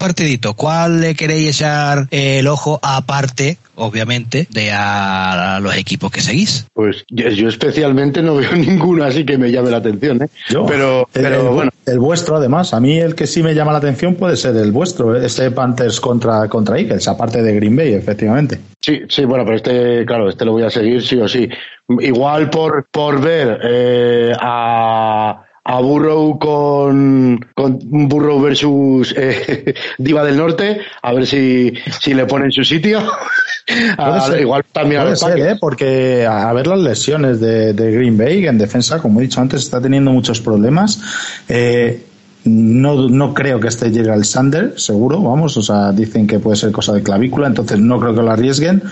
¿cuál 0.56 1.00
le 1.00 1.14
queréis 1.14 1.56
echar 1.56 2.06
el 2.10 2.46
ojo 2.46 2.78
aparte, 2.82 3.58
obviamente, 3.74 4.46
de 4.50 4.70
a 4.72 5.58
los 5.62 5.76
equipos 5.76 6.10
que 6.10 6.20
seguís? 6.20 6.66
Pues 6.74 7.04
yo, 7.08 7.28
yo 7.28 7.48
especialmente 7.48 8.22
no 8.22 8.36
veo 8.36 8.52
ninguno 8.56 9.04
así 9.04 9.24
que 9.24 9.38
me 9.38 9.50
llame 9.50 9.70
la 9.70 9.78
atención, 9.78 10.22
¿eh? 10.22 10.28
Yo, 10.48 10.66
pero, 10.66 11.00
el, 11.14 11.22
pero 11.22 11.40
el- 11.48 11.54
bueno, 11.54 11.70
el 11.86 11.98
vuestro 11.98 12.36
además, 12.36 12.74
a 12.74 12.80
mí 12.80 12.98
el 12.98 13.14
que 13.14 13.26
sí 13.26 13.42
me 13.42 13.54
llama 13.54 13.72
la 13.72 13.78
atención 13.78 14.14
puede 14.14 14.36
ser 14.36 14.56
el 14.56 14.72
vuestro, 14.72 15.16
este 15.16 15.50
Panthers 15.50 16.00
contra, 16.00 16.48
contra 16.48 16.78
Eagles, 16.78 17.06
aparte 17.08 17.42
de 17.42 17.54
Green 17.54 17.76
Bay, 17.76 17.94
efectivamente. 17.94 18.58
sí, 18.80 19.02
sí, 19.08 19.24
bueno, 19.24 19.44
pero 19.44 19.56
este, 19.56 20.04
claro, 20.06 20.28
este 20.28 20.44
lo 20.44 20.52
voy 20.52 20.62
a 20.64 20.70
seguir 20.70 21.02
sí 21.02 21.16
o 21.18 21.28
sí. 21.28 21.48
Igual 21.88 22.50
por, 22.50 22.86
por 22.90 23.20
ver 23.20 23.60
eh, 23.62 24.32
a, 24.40 25.42
a 25.68 25.80
Burrow 25.80 26.38
con, 26.38 27.44
con 27.54 27.78
Burrow 28.08 28.40
versus 28.40 29.12
eh, 29.16 29.74
Diva 29.98 30.22
del 30.24 30.36
Norte, 30.36 30.78
a 31.02 31.12
ver 31.12 31.26
si, 31.26 31.74
si 32.00 32.14
le 32.14 32.24
ponen 32.26 32.52
su 32.52 32.62
sitio. 32.64 33.00
A- 33.98 34.30
igual 34.40 34.64
también 34.70 35.00
a 35.00 35.04
Puede 35.04 35.10
los 35.14 35.20
ser. 35.20 35.38
¿eh? 35.40 35.56
porque 35.60 36.24
a 36.24 36.48
a 36.48 36.52
ver 36.52 36.68
las 36.68 36.78
lesiones 36.78 37.40
de, 37.40 37.72
de 37.72 37.90
Green 37.90 38.16
Bay 38.16 38.46
en 38.46 38.58
defensa, 38.58 39.00
como 39.00 39.18
he 39.18 39.24
dicho 39.24 39.40
antes, 39.40 39.62
está 39.62 39.80
teniendo 39.80 40.12
muchos 40.12 40.40
problemas. 40.40 41.00
Eh, 41.48 42.00
no, 42.44 43.08
no 43.08 43.34
creo 43.34 43.58
que 43.58 43.68
llegue 43.90 44.08
al 44.10 44.24
Sander, 44.24 44.74
seguro, 44.78 45.20
vamos, 45.20 45.56
o 45.56 45.62
sea, 45.62 45.90
dicen 45.90 46.28
que 46.28 46.38
puede 46.38 46.56
ser 46.56 46.70
cosa 46.70 46.92
de 46.92 47.02
clavícula, 47.02 47.48
entonces 47.48 47.80
no 47.80 47.98
creo 47.98 48.14
que 48.14 48.22
lo 48.22 48.30
arriesguen 48.30 48.84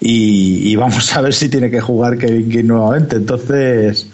y, 0.00 0.72
y 0.72 0.74
vamos 0.74 1.16
a 1.16 1.20
ver 1.20 1.32
si 1.32 1.48
tiene 1.48 1.70
que 1.70 1.80
jugar 1.80 2.18
Kevin 2.18 2.50
King 2.50 2.64
nuevamente. 2.64 3.14
Entonces, 3.14 4.08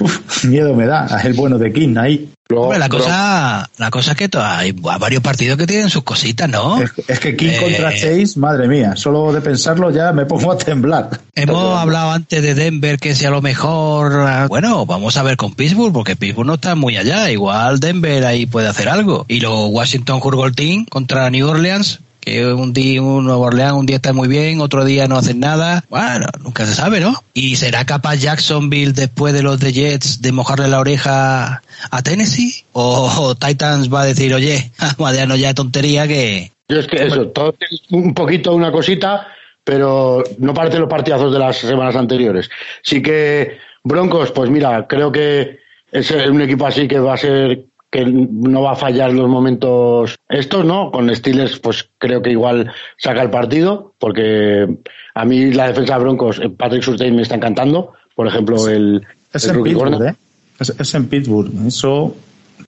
uf, 0.00 0.44
miedo 0.44 0.74
me 0.74 0.86
da, 0.86 1.20
el 1.24 1.32
bueno 1.34 1.58
de 1.58 1.72
King 1.72 1.96
ahí. 1.98 2.28
Luego, 2.50 2.64
Hombre, 2.64 2.78
la 2.78 2.88
pero- 2.88 3.04
cosa, 3.04 3.68
la 3.76 3.90
cosa 3.90 4.12
es 4.12 4.16
que 4.16 4.30
hay 4.38 4.72
varios 4.72 5.22
partidos 5.22 5.58
que 5.58 5.66
tienen 5.66 5.90
sus 5.90 6.02
cositas, 6.02 6.48
¿no? 6.48 6.80
Es, 6.82 6.90
es 7.06 7.20
que 7.20 7.36
King 7.36 7.48
Eh, 7.50 7.58
contra 7.60 7.90
Chase, 7.92 8.32
madre 8.36 8.66
mía, 8.66 8.96
solo 8.96 9.30
de 9.34 9.42
pensarlo 9.42 9.90
ya 9.90 10.12
me 10.12 10.24
pongo 10.24 10.52
a 10.52 10.56
temblar. 10.56 11.10
Hemos 11.34 11.78
hablado 11.78 12.10
antes 12.12 12.40
de 12.42 12.54
Denver 12.54 12.98
que 12.98 13.14
si 13.14 13.26
a 13.26 13.30
lo 13.30 13.42
mejor, 13.42 14.48
bueno, 14.48 14.86
vamos 14.86 15.18
a 15.18 15.22
ver 15.22 15.36
con 15.36 15.52
Pittsburgh 15.54 15.92
porque 15.92 16.16
Pittsburgh 16.16 16.46
no 16.46 16.54
está 16.54 16.74
muy 16.74 16.96
allá, 16.96 17.30
igual 17.30 17.80
Denver 17.80 18.24
ahí 18.24 18.46
puede 18.46 18.68
hacer 18.68 18.88
algo. 18.88 19.26
Y 19.28 19.40
los 19.40 19.68
Washington 19.68 20.22
Football 20.22 20.54
Team 20.54 20.86
contra 20.86 21.28
New 21.28 21.46
Orleans, 21.46 22.00
que 22.28 22.46
un 22.46 22.72
día 22.72 23.02
un 23.02 23.24
Nuevo 23.24 23.42
Orleans 23.42 23.72
un 23.72 23.86
día 23.86 23.96
está 23.96 24.12
muy 24.12 24.28
bien, 24.28 24.60
otro 24.60 24.84
día 24.84 25.08
no 25.08 25.16
hacen 25.16 25.40
nada. 25.40 25.84
Bueno, 25.88 26.26
nunca 26.42 26.66
se 26.66 26.74
sabe, 26.74 27.00
¿no? 27.00 27.14
¿Y 27.32 27.56
será 27.56 27.84
capaz 27.84 28.16
Jacksonville 28.16 28.92
después 28.92 29.32
de 29.34 29.42
los 29.42 29.58
de 29.60 29.72
Jets 29.72 30.20
de 30.20 30.32
mojarle 30.32 30.68
la 30.68 30.80
oreja 30.80 31.62
a 31.90 32.02
Tennessee? 32.02 32.64
¿O, 32.72 33.34
Titans 33.34 33.92
va 33.92 34.02
a 34.02 34.06
decir, 34.06 34.34
oye, 34.34 34.70
no 34.98 35.36
ya 35.36 35.48
de 35.48 35.54
tontería 35.54 36.06
que... 36.06 36.52
Yo 36.68 36.80
es 36.80 36.86
que 36.86 37.06
eso, 37.06 37.28
todo 37.28 37.54
es 37.58 37.80
un 37.90 38.12
poquito 38.12 38.54
una 38.54 38.70
cosita, 38.70 39.28
pero 39.64 40.22
no 40.38 40.52
parece 40.52 40.78
los 40.78 40.88
partidazos 40.88 41.32
de 41.32 41.38
las 41.38 41.56
semanas 41.56 41.96
anteriores. 41.96 42.50
Sí 42.82 43.00
que 43.00 43.58
Broncos, 43.84 44.32
pues 44.32 44.50
mira, 44.50 44.86
creo 44.86 45.10
que 45.10 45.60
es 45.90 46.10
un 46.10 46.42
equipo 46.42 46.66
así 46.66 46.86
que 46.86 46.98
va 46.98 47.14
a 47.14 47.18
ser 47.18 47.64
que 47.90 48.04
no 48.04 48.62
va 48.62 48.72
a 48.72 48.76
fallar 48.76 49.12
los 49.12 49.28
momentos 49.28 50.16
estos, 50.28 50.64
¿no? 50.64 50.90
Con 50.90 51.14
Steelers, 51.14 51.58
pues 51.58 51.88
creo 51.98 52.20
que 52.20 52.30
igual 52.30 52.70
saca 52.98 53.22
el 53.22 53.30
partido, 53.30 53.94
porque 53.98 54.68
a 55.14 55.24
mí 55.24 55.52
la 55.52 55.68
defensa 55.68 55.94
de 55.96 56.00
Broncos, 56.04 56.38
eh, 56.38 56.50
Patrick 56.50 56.82
Surtain 56.82 57.16
me 57.16 57.22
está 57.22 57.36
encantando. 57.36 57.92
Por 58.14 58.26
ejemplo, 58.26 58.68
el, 58.68 59.06
Es 59.32 59.44
el 59.44 59.50
en 59.50 59.56
rookie 59.56 59.70
Pittsburgh. 59.74 60.02
¿eh? 60.06 60.14
Es, 60.60 60.70
es 60.78 60.94
en 60.94 61.08
Pittsburgh. 61.08 61.50
Eso 61.66 62.14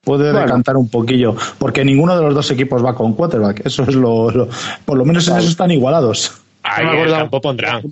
puede 0.04 0.30
Bueno. 0.30 0.46
decantar 0.46 0.76
un 0.76 0.88
poquillo. 0.88 1.34
Porque 1.58 1.84
ninguno 1.84 2.16
de 2.16 2.22
los 2.22 2.34
dos 2.34 2.50
equipos 2.52 2.84
va 2.84 2.94
con 2.94 3.12
quarterback. 3.14 3.66
Eso 3.66 3.82
es 3.82 3.94
lo. 3.94 4.30
lo- 4.30 4.48
por 4.84 4.96
lo 4.96 5.04
menos 5.04 5.26
en 5.28 5.36
eso 5.36 5.48
están 5.48 5.70
igualados. 5.70 6.32
Ahí 6.62 6.84
No 6.86 6.92
el 6.92 7.10
campo 7.10 7.40
pondrán. 7.40 7.82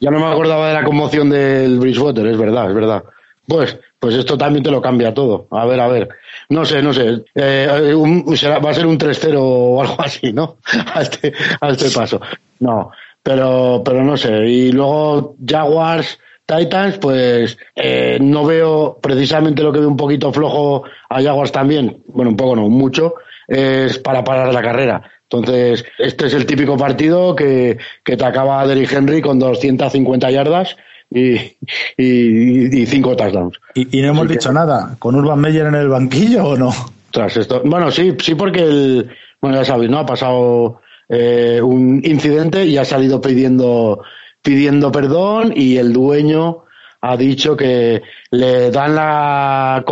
Ya 0.00 0.10
no 0.10 0.20
me 0.20 0.26
acordaba 0.26 0.68
de 0.68 0.74
la 0.74 0.84
conmoción 0.84 1.28
del 1.30 1.78
Bridgewater, 1.78 2.26
es 2.26 2.38
verdad, 2.38 2.68
es 2.70 2.74
verdad. 2.74 3.02
Pues, 3.46 3.76
pues 3.98 4.14
esto 4.14 4.38
también 4.38 4.62
te 4.62 4.70
lo 4.70 4.80
cambia 4.80 5.12
todo. 5.12 5.48
A 5.50 5.66
ver, 5.66 5.80
a 5.80 5.88
ver. 5.88 6.08
No 6.52 6.66
sé, 6.66 6.82
no 6.82 6.92
sé. 6.92 7.24
Eh, 7.34 7.66
va 7.66 8.70
a 8.70 8.74
ser 8.74 8.86
un 8.86 8.98
3-0 8.98 9.36
o 9.38 9.80
algo 9.80 9.96
así, 9.98 10.32
¿no? 10.32 10.58
A 10.94 11.00
este, 11.00 11.32
a 11.60 11.70
este 11.70 11.90
paso. 11.90 12.20
No, 12.60 12.90
pero, 13.22 13.82
pero 13.82 14.04
no 14.04 14.18
sé. 14.18 14.46
Y 14.46 14.70
luego 14.70 15.34
Jaguars, 15.44 16.18
Titans, 16.44 16.98
pues 16.98 17.56
eh, 17.74 18.18
no 18.20 18.44
veo 18.44 18.98
precisamente 19.00 19.62
lo 19.62 19.72
que 19.72 19.80
veo 19.80 19.88
un 19.88 19.96
poquito 19.96 20.30
flojo 20.30 20.84
a 21.08 21.22
Jaguars 21.22 21.52
también, 21.52 22.02
bueno, 22.08 22.32
un 22.32 22.36
poco 22.36 22.54
no, 22.54 22.68
mucho, 22.68 23.14
es 23.48 23.98
para 23.98 24.22
parar 24.22 24.52
la 24.52 24.62
carrera. 24.62 25.02
Entonces, 25.22 25.86
este 25.96 26.26
es 26.26 26.34
el 26.34 26.44
típico 26.44 26.76
partido 26.76 27.34
que, 27.34 27.78
que 28.04 28.18
te 28.18 28.24
acaba 28.26 28.66
Derrick 28.66 28.92
Henry 28.92 29.22
con 29.22 29.38
250 29.38 30.30
yardas 30.30 30.76
y, 31.14 31.34
y, 31.96 32.82
y 32.82 32.86
cinco 32.86 33.14
touchdowns. 33.16 33.58
Y, 33.74 33.98
y 33.98 34.02
no 34.02 34.08
hemos 34.08 34.24
Así 34.26 34.34
dicho 34.34 34.48
que- 34.50 34.54
nada. 34.54 34.96
¿Con 34.98 35.14
Urban 35.14 35.40
Meyer 35.40 35.66
en 35.66 35.74
el 35.74 35.88
banquillo 35.88 36.44
o 36.44 36.56
no? 36.56 36.72
Tras 37.10 37.36
esto. 37.36 37.60
Bueno, 37.64 37.90
sí, 37.90 38.14
sí, 38.20 38.34
porque 38.34 38.62
el, 38.62 39.10
bueno, 39.40 39.56
ya 39.58 39.64
sabéis, 39.64 39.90
¿no? 39.90 39.98
Ha 39.98 40.06
pasado 40.06 40.80
eh, 41.08 41.60
un 41.62 42.00
incidente 42.04 42.64
y 42.64 42.78
ha 42.78 42.84
salido 42.84 43.20
pidiendo, 43.20 44.02
pidiendo 44.40 44.90
perdón 44.90 45.52
y 45.54 45.76
el 45.76 45.92
dueño 45.92 46.64
ha 47.02 47.16
dicho 47.16 47.56
que 47.56 48.00
le 48.30 48.70
dan 48.70 48.94
la, 48.94 49.84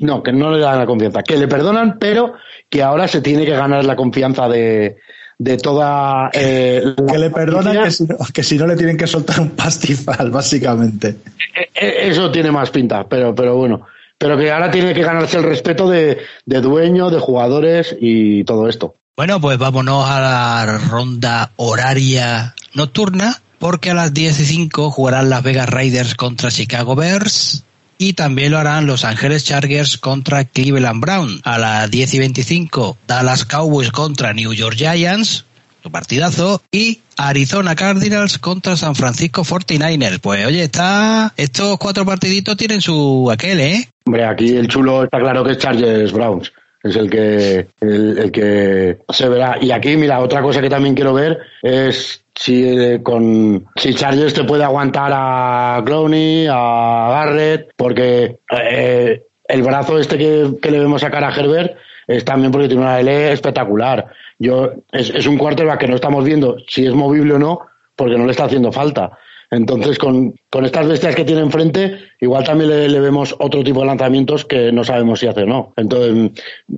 no, 0.00 0.22
que 0.22 0.32
no 0.32 0.52
le 0.52 0.58
dan 0.60 0.78
la 0.78 0.86
confianza, 0.86 1.22
que 1.22 1.38
le 1.38 1.48
perdonan, 1.48 1.98
pero 1.98 2.34
que 2.68 2.82
ahora 2.82 3.08
se 3.08 3.22
tiene 3.22 3.44
que 3.46 3.52
ganar 3.56 3.84
la 3.84 3.96
confianza 3.96 4.46
de, 4.48 4.98
de 5.40 5.56
toda, 5.56 6.30
eh, 6.34 6.94
Que 7.10 7.18
le 7.18 7.30
perdonan 7.30 7.84
que 7.84 7.90
si, 7.90 8.04
no, 8.04 8.16
que 8.32 8.42
si 8.42 8.58
no 8.58 8.66
le 8.66 8.76
tienen 8.76 8.98
que 8.98 9.06
soltar 9.06 9.40
un 9.40 9.50
pastizal, 9.50 10.30
básicamente. 10.30 11.16
Eh, 11.56 11.70
eh, 11.74 11.94
Eso 12.10 12.30
tiene 12.30 12.52
más 12.52 12.68
pinta, 12.68 13.08
pero, 13.08 13.34
pero 13.34 13.56
bueno. 13.56 13.86
Pero 14.18 14.36
que 14.36 14.52
ahora 14.52 14.70
tiene 14.70 14.92
que 14.92 15.02
ganarse 15.02 15.38
el 15.38 15.44
respeto 15.44 15.88
de, 15.88 16.18
de 16.44 16.60
dueño, 16.60 17.08
de 17.08 17.18
jugadores 17.18 17.96
y 17.98 18.44
todo 18.44 18.68
esto. 18.68 18.96
Bueno, 19.16 19.40
pues 19.40 19.56
vámonos 19.56 20.10
a 20.10 20.20
la 20.20 20.78
ronda 20.90 21.52
horaria 21.56 22.54
nocturna, 22.74 23.40
porque 23.58 23.92
a 23.92 23.94
las 23.94 24.12
10 24.12 24.40
y 24.40 24.44
5 24.44 24.90
jugarán 24.90 25.30
Las 25.30 25.42
Vegas 25.42 25.70
Raiders 25.70 26.16
contra 26.16 26.50
Chicago 26.50 26.94
Bears 26.96 27.64
y 28.00 28.14
también 28.14 28.52
lo 28.52 28.58
harán 28.58 28.86
Los 28.86 29.04
Ángeles 29.04 29.44
Chargers 29.44 29.98
contra 29.98 30.44
Cleveland 30.46 31.02
Brown. 31.02 31.40
A 31.44 31.58
las 31.58 31.90
10 31.90 32.14
y 32.14 32.18
25 32.18 32.96
Dallas 33.06 33.44
Cowboys 33.44 33.92
contra 33.92 34.32
New 34.32 34.54
York 34.54 34.74
Giants, 34.74 35.44
partidazo, 35.92 36.62
y 36.72 37.00
Arizona 37.18 37.74
Cardinals 37.76 38.38
contra 38.38 38.78
San 38.78 38.94
Francisco 38.94 39.44
49ers. 39.44 40.18
Pues 40.18 40.46
oye, 40.46 40.62
está 40.62 41.34
estos 41.36 41.76
cuatro 41.76 42.06
partiditos 42.06 42.56
tienen 42.56 42.80
su 42.80 43.30
aquel, 43.30 43.60
¿eh? 43.60 43.88
Hombre, 44.06 44.24
aquí 44.24 44.56
el 44.56 44.66
chulo 44.66 45.04
está 45.04 45.18
claro 45.18 45.44
que 45.44 45.52
es 45.52 45.58
Chargers 45.58 46.12
Browns. 46.12 46.50
Es 46.82 46.96
el 46.96 47.10
que, 47.10 47.66
el 47.82 48.32
que 48.32 48.96
se 49.10 49.28
verá. 49.28 49.58
Y 49.60 49.72
aquí, 49.72 49.94
mira, 49.98 50.20
otra 50.20 50.40
cosa 50.40 50.62
que 50.62 50.70
también 50.70 50.94
quiero 50.94 51.12
ver 51.12 51.38
es 51.62 52.19
si 52.40 52.66
eh, 52.66 53.02
con 53.02 53.66
si 53.76 53.92
Chargers 53.92 54.32
te 54.32 54.44
puede 54.44 54.64
aguantar 54.64 55.12
a 55.14 55.82
Clowney, 55.84 56.46
a 56.50 57.08
Garrett, 57.10 57.70
porque 57.76 58.38
eh, 58.50 59.22
el 59.46 59.62
brazo 59.62 59.98
este 59.98 60.16
que, 60.16 60.52
que 60.62 60.70
le 60.70 60.78
vemos 60.78 61.02
sacar 61.02 61.22
a 61.22 61.34
Herbert 61.34 61.76
es 62.06 62.24
también 62.24 62.50
porque 62.50 62.68
tiene 62.68 62.82
una 62.82 62.98
L 62.98 63.32
espectacular. 63.32 64.06
Yo 64.38 64.72
es, 64.90 65.10
es 65.10 65.26
un 65.26 65.36
quarterback 65.36 65.80
que 65.80 65.88
no 65.88 65.96
estamos 65.96 66.24
viendo 66.24 66.56
si 66.66 66.86
es 66.86 66.94
movible 66.94 67.34
o 67.34 67.38
no, 67.38 67.60
porque 67.94 68.16
no 68.16 68.24
le 68.24 68.30
está 68.30 68.44
haciendo 68.44 68.72
falta. 68.72 69.18
Entonces, 69.50 69.98
con, 69.98 70.34
con 70.48 70.64
estas 70.64 70.86
bestias 70.86 71.16
que 71.16 71.24
tiene 71.24 71.40
enfrente, 71.40 71.98
igual 72.20 72.44
también 72.44 72.70
le, 72.70 72.88
le 72.88 73.00
vemos 73.00 73.34
otro 73.38 73.64
tipo 73.64 73.80
de 73.80 73.86
lanzamientos 73.86 74.44
que 74.44 74.70
no 74.70 74.84
sabemos 74.84 75.18
si 75.18 75.26
hace 75.26 75.42
o 75.42 75.46
no. 75.46 75.72
Entonces, 75.76 76.30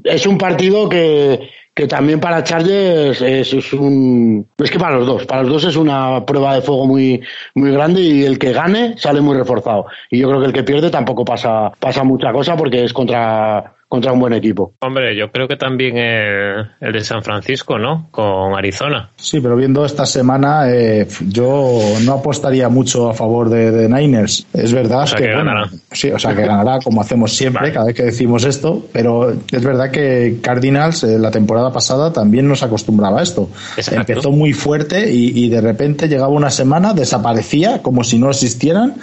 es 0.05 0.27
un 0.27 0.39
partido 0.39 0.89
que, 0.89 1.51
que 1.75 1.87
también 1.87 2.21
para 2.21 2.45
Chargers 2.45 3.21
es, 3.21 3.53
es 3.53 3.73
un... 3.73 4.47
Es 4.59 4.71
que 4.71 4.79
para 4.79 4.97
los 4.97 5.07
dos, 5.07 5.27
para 5.27 5.43
los 5.43 5.53
dos 5.53 5.65
es 5.65 5.77
una 5.77 6.25
prueba 6.25 6.55
de 6.55 6.63
fuego 6.63 6.87
muy, 6.87 7.21
muy 7.55 7.71
grande 7.73 8.01
y 8.01 8.25
el 8.25 8.39
que 8.39 8.53
gane 8.53 8.97
sale 8.99 9.21
muy 9.21 9.37
reforzado. 9.37 9.87
Y 10.11 10.19
yo 10.19 10.29
creo 10.29 10.41
que 10.41 10.47
el 10.47 10.53
que 10.53 10.65
pierde 10.65 10.91
tampoco 10.91 11.25
pasa, 11.25 11.71
pasa 11.79 12.05
mucha 12.05 12.33
cosa 12.33 12.57
porque 12.57 12.85
es 12.85 12.93
contra, 12.93 13.75
contra 13.93 14.11
un 14.11 14.21
buen 14.21 14.33
equipo. 14.33 14.73
Hombre, 14.81 15.15
yo 15.15 15.31
creo 15.31 15.47
que 15.47 15.57
también 15.57 15.99
el, 15.99 16.67
el 16.81 16.93
de 16.95 17.01
San 17.05 17.23
Francisco, 17.23 17.79
¿no? 17.79 18.09
Con 18.11 18.55
Arizona. 18.57 19.11
Sí, 19.17 19.39
pero 19.43 19.55
viendo 19.55 19.85
esta 19.85 20.07
semana, 20.07 20.71
eh, 20.71 21.07
yo 21.29 21.79
no 22.03 22.13
apostaría 22.15 22.71
mucho 22.71 23.11
a 23.11 23.13
favor 23.13 23.51
de, 23.51 23.71
de 23.71 23.91
Niners. 23.91 24.47
Es 24.55 24.73
verdad 24.73 25.03
O 25.03 25.07
sea, 25.09 25.19
que, 25.19 25.25
que 25.25 25.35
bueno, 25.35 25.51
ganará. 25.51 25.71
sí, 25.91 26.11
o 26.11 26.19
sea 26.19 26.35
que 26.35 26.41
ganará 26.41 26.79
como 26.83 27.03
hacemos 27.03 27.37
siempre 27.37 27.65
Vale. 27.65 27.73
cada 27.75 27.85
vez 27.89 27.95
que 27.95 28.05
decimos 28.05 28.45
esto, 28.47 28.83
pero 28.95 29.31
es 29.31 29.63
verdad 29.63 29.91
que 29.91 30.39
Cardinals 30.41 31.05
eh, 31.05 31.19
la 31.19 31.31
temporada 31.31 31.71
pasada 31.71 32.15
también 32.15 32.49
nos 32.49 32.63
acostumbraba 32.63 33.21
a 33.21 33.23
esto. 33.23 33.51
Exacto. 33.77 34.01
Empezó 34.11 34.31
muy 34.31 34.55
fuerte 34.55 35.13
y, 35.13 35.45
y 35.45 35.51
de 35.51 35.61
repente 35.61 36.09
llegaba 36.09 36.29
una 36.29 36.49
semana, 36.49 36.95
desaparecía 36.95 37.83
como 37.83 38.05
si 38.05 38.19
no 38.19 38.31
existieran. 38.31 38.95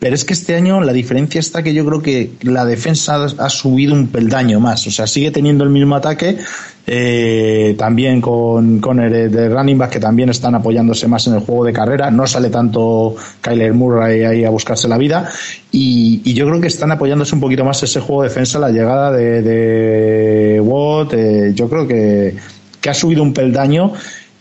Pero 0.00 0.14
es 0.14 0.24
que 0.24 0.32
este 0.32 0.54
año 0.54 0.80
la 0.80 0.92
diferencia 0.92 1.40
está 1.40 1.62
que 1.62 1.74
yo 1.74 1.84
creo 1.84 2.00
que 2.00 2.30
la 2.42 2.64
defensa 2.64 3.26
ha 3.38 3.50
subido 3.50 3.94
un 3.94 4.08
peldaño 4.08 4.60
más. 4.60 4.86
O 4.86 4.90
sea, 4.92 5.08
sigue 5.08 5.32
teniendo 5.32 5.64
el 5.64 5.70
mismo 5.70 5.96
ataque, 5.96 6.38
eh, 6.86 7.74
también 7.76 8.20
con, 8.20 8.78
con 8.78 9.00
el 9.00 9.30
de 9.30 9.48
running 9.48 9.76
back 9.76 9.90
que 9.90 9.98
también 10.00 10.28
están 10.28 10.54
apoyándose 10.54 11.08
más 11.08 11.26
en 11.26 11.34
el 11.34 11.40
juego 11.40 11.64
de 11.64 11.72
carrera. 11.72 12.12
No 12.12 12.28
sale 12.28 12.48
tanto 12.48 13.16
Kyler 13.40 13.74
Murray 13.74 14.22
ahí 14.22 14.44
a 14.44 14.50
buscarse 14.50 14.86
la 14.86 14.98
vida. 14.98 15.28
Y, 15.72 16.22
y 16.24 16.32
yo 16.32 16.46
creo 16.46 16.60
que 16.60 16.68
están 16.68 16.92
apoyándose 16.92 17.34
un 17.34 17.40
poquito 17.40 17.64
más 17.64 17.82
ese 17.82 17.98
juego 17.98 18.22
de 18.22 18.28
defensa, 18.28 18.60
la 18.60 18.70
llegada 18.70 19.10
de, 19.10 19.42
de 19.42 20.60
Watt. 20.60 21.12
eh, 21.14 21.52
yo 21.54 21.68
creo 21.68 21.88
que, 21.88 22.36
que 22.80 22.88
ha 22.88 22.94
subido 22.94 23.24
un 23.24 23.34
peldaño. 23.34 23.92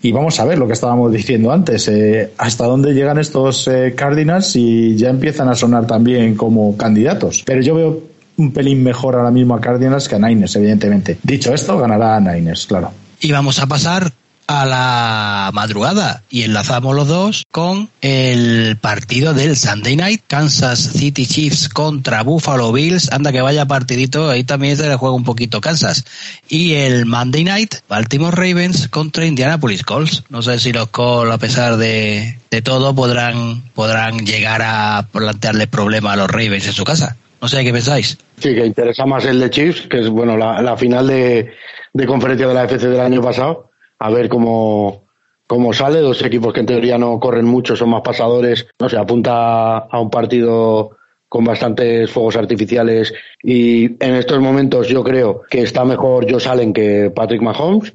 Y 0.07 0.13
vamos 0.13 0.39
a 0.39 0.45
ver 0.45 0.57
lo 0.57 0.67
que 0.67 0.71
estábamos 0.71 1.11
diciendo 1.11 1.51
antes, 1.51 1.85
eh, 1.89 2.31
hasta 2.37 2.63
dónde 2.63 2.93
llegan 2.93 3.19
estos 3.19 3.67
eh, 3.67 3.93
Cardinals 3.93 4.55
y 4.55 4.95
ya 4.95 5.09
empiezan 5.09 5.49
a 5.49 5.53
sonar 5.53 5.85
también 5.85 6.35
como 6.35 6.77
candidatos. 6.77 7.43
Pero 7.45 7.61
yo 7.61 7.75
veo 7.75 8.03
un 8.37 8.53
pelín 8.53 8.81
mejor 8.83 9.15
ahora 9.15 9.31
mismo 9.31 9.53
a 9.53 9.59
Cardinals 9.59 10.07
que 10.07 10.15
a 10.15 10.19
Niners, 10.19 10.55
evidentemente. 10.55 11.17
Dicho 11.23 11.53
esto, 11.53 11.77
ganará 11.77 12.15
a 12.15 12.19
Niners, 12.21 12.67
claro. 12.67 12.91
Y 13.19 13.33
vamos 13.33 13.59
a 13.59 13.67
pasar 13.67 14.09
a 14.47 14.65
la 14.65 15.51
madrugada 15.53 16.23
y 16.29 16.43
enlazamos 16.43 16.95
los 16.95 17.07
dos 17.07 17.45
con 17.51 17.89
el 18.01 18.77
partido 18.77 19.33
del 19.33 19.57
Sunday 19.57 19.95
Night, 19.95 20.21
Kansas 20.27 20.79
City 20.79 21.25
Chiefs 21.25 21.69
contra 21.69 22.23
Buffalo 22.23 22.71
Bills, 22.71 23.11
anda 23.11 23.31
que 23.31 23.41
vaya 23.41 23.65
partidito, 23.65 24.29
ahí 24.29 24.43
también 24.43 24.77
se 24.77 24.87
le 24.87 24.95
juega 24.95 25.15
un 25.15 25.23
poquito 25.23 25.61
Kansas. 25.61 26.05
Y 26.47 26.73
el 26.73 27.05
Monday 27.05 27.43
Night, 27.43 27.75
Baltimore 27.89 28.35
Ravens 28.35 28.87
contra 28.87 29.25
Indianapolis 29.25 29.83
Colts. 29.83 30.23
No 30.29 30.41
sé 30.41 30.59
si 30.59 30.71
los 30.71 30.87
Colts, 30.87 31.33
a 31.33 31.37
pesar 31.37 31.77
de, 31.77 32.39
de 32.49 32.61
todo, 32.61 32.95
podrán, 32.95 33.63
podrán 33.73 34.25
llegar 34.25 34.61
a 34.63 35.07
plantearle 35.11 35.67
problemas 35.67 36.13
a 36.13 36.17
los 36.17 36.29
Ravens 36.29 36.67
en 36.67 36.73
su 36.73 36.83
casa. 36.83 37.17
No 37.41 37.47
sé 37.47 37.63
qué 37.63 37.71
pensáis. 37.71 38.17
Sí, 38.39 38.55
que 38.55 38.65
interesa 38.65 39.05
más 39.05 39.25
el 39.25 39.39
de 39.39 39.49
Chiefs, 39.49 39.87
que 39.87 39.99
es 39.99 40.09
bueno 40.09 40.37
la, 40.37 40.61
la 40.61 40.77
final 40.77 41.07
de, 41.07 41.51
de 41.93 42.05
conferencia 42.05 42.47
de 42.47 42.53
la 42.53 42.63
FC 42.63 42.87
del 42.87 43.01
año 43.01 43.21
pasado. 43.21 43.66
A 43.99 44.09
ver 44.09 44.29
cómo, 44.29 45.05
cómo 45.47 45.73
sale. 45.73 45.99
Dos 46.01 46.21
equipos 46.23 46.53
que 46.53 46.59
en 46.61 46.65
teoría 46.65 46.97
no 46.97 47.19
corren 47.19 47.45
mucho, 47.45 47.75
son 47.75 47.89
más 47.89 48.01
pasadores. 48.01 48.67
No 48.79 48.89
sé, 48.89 48.97
apunta 48.97 49.77
a 49.77 49.99
un 49.99 50.09
partido 50.09 50.91
con 51.29 51.43
bastantes 51.43 52.09
fuegos 52.09 52.37
artificiales 52.37 53.13
y 53.43 53.83
en 54.01 54.15
estos 54.15 54.39
momentos 54.39 54.87
yo 54.87 55.03
creo 55.03 55.41
que 55.49 55.61
está 55.63 55.83
mejor 55.83 56.31
Josh 56.31 56.47
Allen 56.47 56.71
que 56.73 57.11
Patrick 57.13 57.41
Mahomes. 57.41 57.93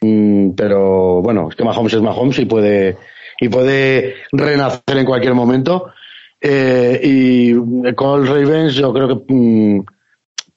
Mm, 0.00 0.50
pero 0.56 1.22
bueno, 1.22 1.48
es 1.48 1.54
que 1.54 1.62
Mahomes 1.64 1.92
es 1.94 2.02
Mahomes 2.02 2.38
y 2.40 2.44
puede, 2.46 2.96
y 3.40 3.48
puede 3.48 4.14
renacer 4.32 4.96
en 4.96 5.04
cualquier 5.06 5.34
momento. 5.34 5.92
Eh, 6.40 7.00
y 7.04 7.94
con 7.94 8.26
Ravens 8.26 8.74
yo 8.74 8.92
creo 8.92 9.06
que 9.08 9.32
mm, 9.32 9.84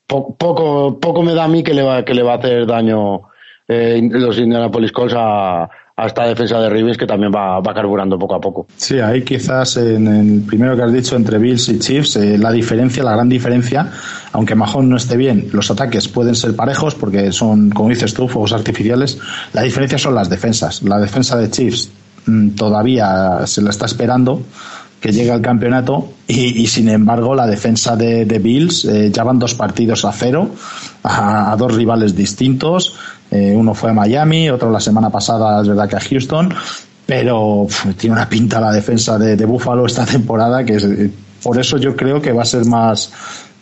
po- 0.08 0.36
poco, 0.36 1.00
poco 1.00 1.22
me 1.22 1.36
da 1.36 1.44
a 1.44 1.48
mí 1.48 1.62
que 1.64 1.76
le 1.76 1.84
va, 1.84 2.04
que 2.04 2.16
le 2.16 2.24
va 2.24 2.34
a 2.34 2.38
hacer 2.38 2.66
daño 2.66 3.22
eh, 3.68 4.00
los 4.12 4.38
Indianapolis 4.38 4.92
Colts 4.92 5.16
a, 5.18 5.70
a 5.98 6.08
esta 6.08 6.26
defensa 6.26 6.60
de 6.60 6.70
Ravens 6.70 6.98
que 6.98 7.08
también 7.08 7.32
va, 7.34 7.60
va 7.62 7.74
carburando 7.74 8.20
poco 8.20 8.36
a 8.36 8.42
poco. 8.42 8.68
Sí, 8.76 9.00
ahí 9.00 9.24
quizás 9.24 9.78
en 9.78 10.08
el 10.08 10.42
primero 10.42 10.76
que 10.76 10.84
has 10.84 10.92
dicho 10.92 11.16
entre 11.16 11.38
Bills 11.38 11.70
y 11.70 11.80
Chiefs, 11.80 12.18
eh, 12.18 12.38
la 12.38 12.52
diferencia, 12.52 13.02
la 13.04 13.14
gran 13.14 13.30
diferencia, 13.30 13.92
aunque 14.34 14.56
Mahon 14.56 14.90
no 14.90 14.98
esté 14.98 15.16
bien, 15.16 15.48
los 15.54 15.72
ataques 15.72 16.10
pueden 16.10 16.36
ser 16.36 16.56
parejos 16.56 16.96
porque 16.96 17.32
son, 17.32 17.70
como 17.70 17.90
dices 17.90 18.14
tú, 18.14 18.28
fuegos 18.28 18.52
artificiales. 18.52 19.18
La 19.54 19.62
diferencia 19.62 19.98
son 19.98 20.16
las 20.16 20.30
defensas. 20.30 20.84
La 20.84 21.00
defensa 21.00 21.38
de 21.38 21.50
Chiefs 21.50 21.90
mm, 22.26 22.50
todavía 22.52 23.48
se 23.48 23.62
la 23.62 23.70
está 23.70 23.86
esperando 23.86 24.42
que 25.00 25.12
llegue 25.12 25.32
al 25.32 25.42
campeonato 25.42 26.14
y, 26.28 26.62
y, 26.62 26.68
sin 26.68 26.90
embargo 26.90 27.36
la 27.36 27.46
defensa 27.46 27.96
de, 27.96 28.26
Bills 28.40 28.86
eh, 28.86 29.12
ya 29.12 29.24
van 29.24 29.38
dos 29.40 29.54
partidos 29.54 30.06
a 30.06 30.12
cero 30.12 30.50
a, 31.04 31.52
a 31.52 31.56
dos 31.56 31.76
rivales 31.76 32.16
distintos 32.16 32.96
eh, 33.30 33.54
uno 33.56 33.74
fue 33.74 33.92
a 33.92 33.94
Miami 33.94 34.50
otro 34.50 34.72
la 34.72 34.80
semana 34.80 35.10
pasada 35.10 35.62
es 35.62 35.68
verdad 35.68 35.88
que 35.88 35.96
a 35.96 36.00
Houston 36.00 36.54
pero 37.06 37.68
tiene 37.98 38.16
una 38.16 38.28
pinta 38.28 38.60
la 38.60 38.72
defensa 38.72 39.18
de, 39.20 39.36
de 39.36 39.46
Buffalo 39.46 39.86
esta 39.86 40.06
temporada 40.06 40.64
que 40.64 40.76
es, 40.76 40.84
eh, 40.84 41.12
por 41.44 41.60
eso 41.60 41.78
yo 41.78 41.96
creo 41.96 42.22
que 42.22 42.32
va 42.32 42.42
a 42.42 42.46
ser 42.46 42.66
más 42.66 43.12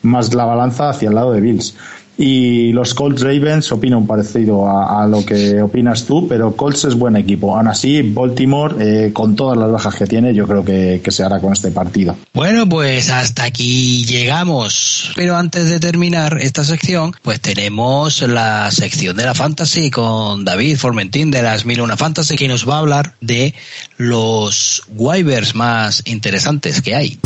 más 0.03 0.33
la 0.33 0.45
balanza 0.45 0.89
hacia 0.89 1.09
el 1.09 1.15
lado 1.15 1.33
de 1.33 1.41
Bills 1.41 1.75
Y 2.17 2.71
los 2.73 2.93
Colts 2.93 3.21
Ravens 3.21 3.71
opinan 3.71 4.05
parecido 4.05 4.67
a, 4.69 5.05
lo 5.07 5.25
que 5.25 5.61
opinas 5.61 6.05
tú, 6.05 6.27
pero 6.27 6.55
Colts 6.55 6.85
es 6.85 6.95
buen 6.95 7.15
equipo. 7.15 7.55
Aún 7.55 7.67
así, 7.67 8.01
Baltimore, 8.01 8.75
eh, 8.79 9.11
con 9.11 9.35
todas 9.35 9.57
las 9.57 9.71
bajas 9.71 9.95
que 9.95 10.05
tiene, 10.05 10.33
yo 10.33 10.47
creo 10.47 10.63
que, 10.63 11.01
que, 11.03 11.11
se 11.11 11.23
hará 11.23 11.39
con 11.39 11.53
este 11.53 11.71
partido. 11.71 12.15
Bueno, 12.33 12.67
pues 12.69 13.09
hasta 13.09 13.43
aquí 13.43 14.05
llegamos. 14.05 15.11
Pero 15.15 15.35
antes 15.35 15.69
de 15.69 15.79
terminar 15.79 16.37
esta 16.39 16.63
sección, 16.63 17.13
pues 17.23 17.41
tenemos 17.41 18.21
la 18.21 18.69
sección 18.71 19.17
de 19.17 19.25
la 19.25 19.33
Fantasy 19.33 19.89
con 19.89 20.45
David 20.45 20.77
Formentín 20.77 21.31
de 21.31 21.41
las 21.41 21.65
Mil 21.65 21.81
Fantasy, 21.97 22.35
que 22.35 22.47
nos 22.47 22.67
va 22.67 22.75
a 22.75 22.79
hablar 22.79 23.13
de 23.21 23.53
los 23.97 24.83
waivers 24.89 25.55
más 25.55 26.01
interesantes 26.05 26.81
que 26.81 26.95
hay. 26.95 27.17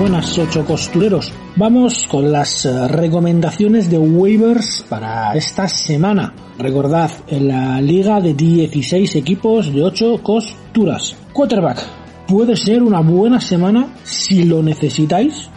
Buenas 0.00 0.38
ocho 0.38 0.64
costureros. 0.64 1.30
Vamos 1.56 2.06
con 2.08 2.32
las 2.32 2.64
eh, 2.64 2.88
recomendaciones 2.88 3.90
de 3.90 3.98
waivers 3.98 4.86
para 4.88 5.34
esta 5.34 5.68
semana. 5.68 6.32
Recordad, 6.58 7.10
en 7.28 7.48
la 7.48 7.78
liga 7.82 8.18
de 8.18 8.32
16 8.32 9.16
equipos 9.16 9.70
de 9.70 9.82
8 9.82 10.22
costuras. 10.22 11.14
Quarterback, 11.34 11.84
puede 12.26 12.56
ser 12.56 12.82
una 12.82 13.00
buena 13.00 13.42
semana 13.42 13.94
si 14.02 14.44
lo 14.44 14.62
necesitáis 14.62 15.50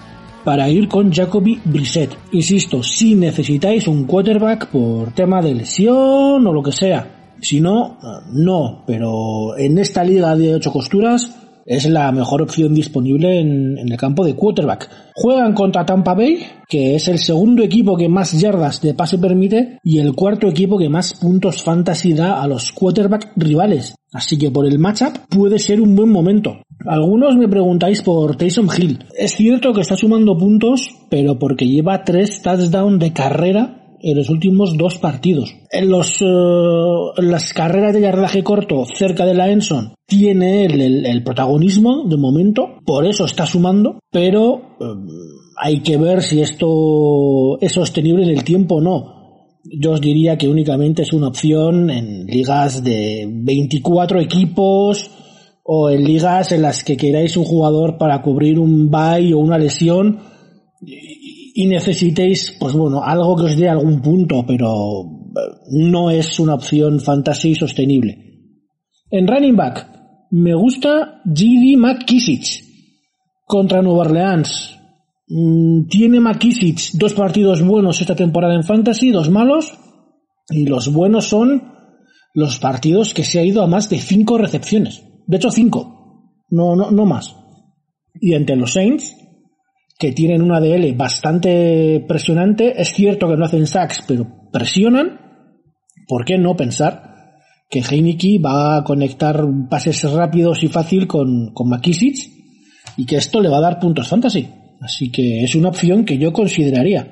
para 0.43 0.67
ir 0.67 0.89
con 0.89 1.13
Jacoby 1.13 1.61
Brissett. 1.63 2.13
Insisto, 2.33 2.83
si 2.83 3.15
necesitáis 3.15 3.87
un 3.87 4.03
quarterback 4.03 4.67
por 4.67 5.13
tema 5.13 5.41
de 5.41 5.55
lesión 5.55 6.45
o 6.45 6.51
lo 6.51 6.61
que 6.61 6.73
sea. 6.73 7.35
Si 7.39 7.61
no, 7.61 7.97
eh, 8.03 8.25
no, 8.33 8.83
pero 8.85 9.57
en 9.57 9.77
esta 9.77 10.03
liga 10.03 10.35
de 10.35 10.55
8 10.55 10.69
costuras 10.69 11.42
es 11.65 11.89
la 11.89 12.11
mejor 12.11 12.41
opción 12.41 12.73
disponible 12.73 13.39
en, 13.39 13.77
el 13.77 13.97
campo 13.97 14.25
de 14.25 14.35
quarterback. 14.35 14.89
Juegan 15.15 15.53
contra 15.53 15.85
Tampa 15.85 16.13
Bay, 16.13 16.39
que 16.67 16.95
es 16.95 17.07
el 17.07 17.19
segundo 17.19 17.63
equipo 17.63 17.95
que 17.95 18.09
más 18.09 18.39
yardas 18.39 18.81
de 18.81 18.93
pase 18.93 19.17
permite 19.17 19.79
y 19.83 19.99
el 19.99 20.13
cuarto 20.13 20.47
equipo 20.47 20.77
que 20.77 20.89
más 20.89 21.13
puntos 21.13 21.63
fantasy 21.63 22.13
da 22.13 22.41
a 22.41 22.47
los 22.47 22.71
quarterback 22.71 23.33
rivales. 23.35 23.95
Así 24.11 24.37
que 24.37 24.51
por 24.51 24.65
el 24.65 24.79
matchup 24.79 25.17
puede 25.29 25.59
ser 25.59 25.81
un 25.81 25.95
buen 25.95 26.11
momento. 26.11 26.61
Algunos 26.85 27.35
me 27.35 27.47
preguntáis 27.47 28.01
por 28.01 28.35
Taysom 28.35 28.67
Hill. 28.75 29.05
Es 29.17 29.33
cierto 29.33 29.73
que 29.73 29.81
está 29.81 29.95
sumando 29.95 30.37
puntos, 30.37 30.89
pero 31.09 31.39
porque 31.39 31.67
lleva 31.67 32.03
tres 32.03 32.41
touchdowns 32.41 32.99
de 32.99 33.13
carrera 33.13 33.82
en 34.03 34.17
los 34.17 34.29
últimos 34.29 34.77
dos 34.77 34.97
partidos. 34.97 35.55
En, 35.71 35.89
los, 35.89 36.21
eh, 36.21 36.25
las 37.17 37.53
carreras 37.53 37.93
de 37.93 38.01
yardaje 38.01 38.43
corto 38.43 38.85
cerca 38.85 39.25
de 39.25 39.33
la 39.33 39.49
Enson 39.49 39.95
tiene 40.05 40.65
el, 40.65 41.23
protagonismo 41.23 42.03
de 42.07 42.17
momento, 42.17 42.79
por 42.85 43.05
eso 43.05 43.23
está 43.23 43.45
sumando, 43.45 43.99
pero 44.11 44.75
eh, 44.79 44.85
hay 45.57 45.79
que 45.79 45.97
ver 45.97 46.21
si 46.21 46.41
esto 46.41 47.57
es 47.61 47.71
sostenible 47.71 48.23
en 48.23 48.31
el 48.31 48.43
tiempo 48.43 48.75
o 48.75 48.81
no. 48.81 49.23
Yo 49.63 49.91
os 49.91 50.01
diría 50.01 50.37
que 50.37 50.49
únicamente 50.49 51.03
es 51.03 51.13
una 51.13 51.29
opción 51.29 51.89
en 51.89 52.25
ligas 52.25 52.83
de 52.83 53.25
24 53.31 54.19
equipos 54.19 55.09
o 55.63 55.89
en 55.89 56.03
ligas 56.03 56.51
en 56.51 56.61
las 56.61 56.83
que 56.83 56.97
queráis 56.97 57.37
un 57.37 57.45
jugador 57.45 57.97
para 57.97 58.21
cubrir 58.21 58.59
un 58.59 58.91
bye 58.91 59.33
o 59.33 59.39
una 59.39 59.57
lesión 59.57 60.19
y 61.53 61.67
necesitéis, 61.67 62.55
pues 62.59 62.73
bueno, 62.73 63.03
algo 63.03 63.35
que 63.35 63.43
os 63.43 63.57
dé 63.57 63.69
algún 63.69 64.01
punto, 64.01 64.43
pero 64.45 65.03
eh, 65.03 65.39
no 65.71 66.09
es 66.09 66.39
una 66.39 66.55
opción 66.55 66.99
fantasy 66.99 67.55
sostenible. 67.55 68.17
En 69.11 69.27
running 69.27 69.55
back, 69.55 69.87
me 70.31 70.55
gusta 70.55 71.21
G.D. 71.25 71.77
McKissick 71.77 72.63
contra 73.45 73.83
Nueva 73.83 74.01
Orleans. 74.01 74.79
Mm, 75.27 75.87
tiene 75.87 76.19
McKissick 76.19 76.93
dos 76.93 77.13
partidos 77.13 77.61
buenos 77.61 78.01
esta 78.01 78.15
temporada 78.15 78.55
en 78.55 78.63
fantasy, 78.63 79.11
dos 79.11 79.29
malos, 79.29 79.77
y 80.49 80.65
los 80.65 80.91
buenos 80.91 81.25
son 81.27 81.71
los 82.33 82.57
partidos 82.57 83.13
que 83.13 83.23
se 83.23 83.39
ha 83.39 83.43
ido 83.43 83.61
a 83.61 83.67
más 83.67 83.89
de 83.89 83.99
cinco 83.99 84.39
recepciones. 84.39 85.03
De 85.27 85.37
hecho, 85.37 85.51
cinco. 85.51 86.41
No, 86.49 86.75
no, 86.75 86.89
no 86.89 87.05
más. 87.05 87.35
Y 88.19 88.33
entre 88.33 88.55
los 88.55 88.73
Saints, 88.73 89.15
que 89.97 90.11
tienen 90.11 90.41
una 90.41 90.59
DL 90.59 90.93
bastante 90.93 92.03
presionante. 92.07 92.81
Es 92.81 92.93
cierto 92.93 93.27
que 93.27 93.37
no 93.37 93.45
hacen 93.45 93.67
sacks, 93.67 94.03
pero 94.07 94.27
presionan. 94.51 95.19
¿Por 96.07 96.25
qué 96.25 96.37
no 96.37 96.55
pensar 96.55 97.39
que 97.69 97.79
Heineke 97.79 98.39
va 98.39 98.77
a 98.77 98.83
conectar 98.83 99.43
pases 99.69 100.03
rápidos 100.11 100.63
y 100.63 100.67
fácil 100.67 101.07
con, 101.07 101.53
con 101.53 101.71
y 102.95 103.05
que 103.05 103.15
esto 103.15 103.41
le 103.41 103.49
va 103.49 103.57
a 103.57 103.61
dar 103.61 103.79
puntos 103.79 104.07
fantasy? 104.07 104.47
Así 104.81 105.11
que 105.11 105.43
es 105.43 105.55
una 105.55 105.69
opción 105.69 106.03
que 106.03 106.17
yo 106.17 106.33
consideraría. 106.33 107.07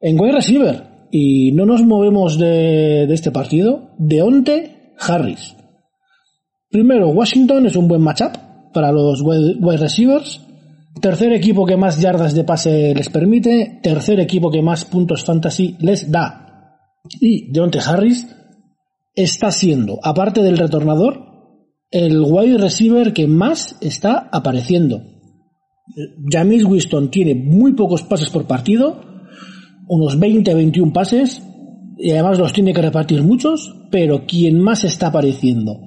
En 0.00 0.20
wide 0.20 0.32
receiver, 0.32 0.90
y 1.10 1.52
no 1.52 1.66
nos 1.66 1.84
movemos 1.84 2.38
de, 2.38 3.06
de 3.06 3.14
este 3.14 3.30
partido, 3.30 3.90
Deonte 3.98 4.92
Harris. 4.98 5.56
Primero, 6.70 7.08
Washington 7.08 7.66
es 7.66 7.76
un 7.76 7.88
buen 7.88 8.00
matchup 8.00 8.36
para 8.72 8.92
los 8.92 9.20
wide 9.22 9.76
receivers. 9.76 10.40
Tercer 11.00 11.32
equipo 11.32 11.64
que 11.64 11.76
más 11.76 12.00
yardas 12.00 12.34
de 12.34 12.44
pase 12.44 12.94
les 12.94 13.08
permite. 13.08 13.78
Tercer 13.82 14.18
equipo 14.20 14.50
que 14.50 14.62
más 14.62 14.84
puntos 14.84 15.24
fantasy 15.24 15.76
les 15.80 16.10
da. 16.10 16.78
Y 17.20 17.52
Deontay 17.52 17.80
Harris 17.86 18.26
está 19.14 19.50
siendo, 19.50 19.98
aparte 20.02 20.42
del 20.42 20.58
retornador, 20.58 21.30
el 21.90 22.20
wide 22.20 22.58
receiver 22.58 23.12
que 23.12 23.26
más 23.26 23.76
está 23.80 24.28
apareciendo. 24.32 25.02
James 26.30 26.64
Winston 26.64 27.10
tiene 27.10 27.34
muy 27.34 27.72
pocos 27.72 28.02
pases 28.02 28.30
por 28.30 28.46
partido, 28.46 29.00
unos 29.88 30.18
20-21 30.18 30.92
pases, 30.92 31.42
y 31.98 32.12
además 32.12 32.38
los 32.38 32.52
tiene 32.52 32.72
que 32.72 32.82
repartir 32.82 33.22
muchos, 33.22 33.74
pero 33.90 34.24
quien 34.24 34.60
más 34.60 34.84
está 34.84 35.08
apareciendo, 35.08 35.80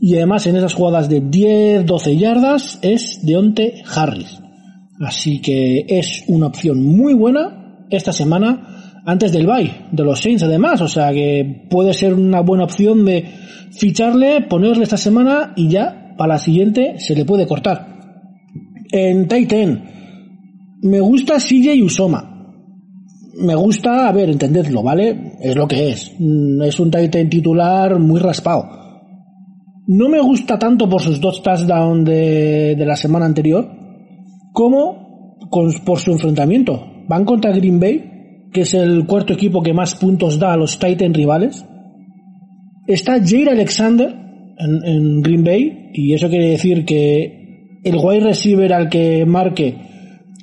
y 0.00 0.16
además 0.16 0.46
en 0.46 0.56
esas 0.56 0.74
jugadas 0.74 1.08
de 1.08 1.22
10-12 1.22 2.18
yardas, 2.18 2.78
es 2.82 3.20
Deonte 3.22 3.82
Harris. 3.94 4.40
Así 5.00 5.40
que 5.40 5.86
es 5.88 6.24
una 6.26 6.46
opción 6.46 6.84
muy 6.84 7.14
buena 7.14 7.86
esta 7.90 8.12
semana 8.12 9.02
antes 9.04 9.32
del 9.32 9.46
bye 9.46 9.86
de 9.90 10.04
los 10.04 10.20
Saints 10.20 10.42
además, 10.42 10.80
o 10.82 10.88
sea 10.88 11.12
que 11.12 11.66
puede 11.70 11.94
ser 11.94 12.12
una 12.14 12.40
buena 12.40 12.64
opción 12.64 13.04
de 13.04 13.24
ficharle, 13.70 14.42
ponerle 14.42 14.82
esta 14.82 14.96
semana 14.96 15.54
y 15.56 15.68
ya 15.68 16.14
para 16.18 16.34
la 16.34 16.38
siguiente 16.38 16.98
se 16.98 17.14
le 17.14 17.24
puede 17.24 17.46
cortar. 17.46 17.86
En 18.90 19.26
Titan 19.28 19.84
me 20.82 21.00
gusta 21.00 21.38
CJ 21.38 21.82
Usoma. 21.82 22.34
Me 23.40 23.54
gusta, 23.54 24.08
a 24.08 24.12
ver, 24.12 24.30
entendedlo, 24.30 24.82
¿vale? 24.82 25.36
Es 25.40 25.54
lo 25.54 25.68
que 25.68 25.90
es. 25.90 26.12
Mm, 26.18 26.62
es 26.62 26.80
un 26.80 26.90
Titan 26.90 27.30
titular 27.30 27.98
muy 27.98 28.18
raspado. 28.18 28.87
No 29.88 30.10
me 30.10 30.20
gusta 30.20 30.58
tanto 30.58 30.86
por 30.86 31.00
sus 31.00 31.18
dos 31.18 31.42
touchdowns 31.42 32.04
de, 32.04 32.76
la 32.86 32.94
semana 32.94 33.24
anterior, 33.24 33.66
como 34.52 35.48
por 35.50 35.98
su 35.98 36.12
enfrentamiento. 36.12 37.06
Van 37.08 37.24
contra 37.24 37.52
Green 37.52 37.80
Bay, 37.80 38.48
que 38.52 38.60
es 38.60 38.74
el 38.74 39.06
cuarto 39.06 39.32
equipo 39.32 39.62
que 39.62 39.72
más 39.72 39.94
puntos 39.94 40.38
da 40.38 40.52
a 40.52 40.58
los 40.58 40.78
Titans 40.78 41.16
rivales. 41.16 41.64
Está 42.86 43.18
Jair 43.24 43.48
Alexander 43.48 44.14
en, 44.58 45.22
Green 45.22 45.42
Bay, 45.42 45.90
y 45.94 46.12
eso 46.12 46.28
quiere 46.28 46.50
decir 46.50 46.84
que 46.84 47.80
el 47.82 47.96
wide 47.96 48.20
receiver 48.20 48.74
al 48.74 48.90
que 48.90 49.24
marque, 49.24 49.74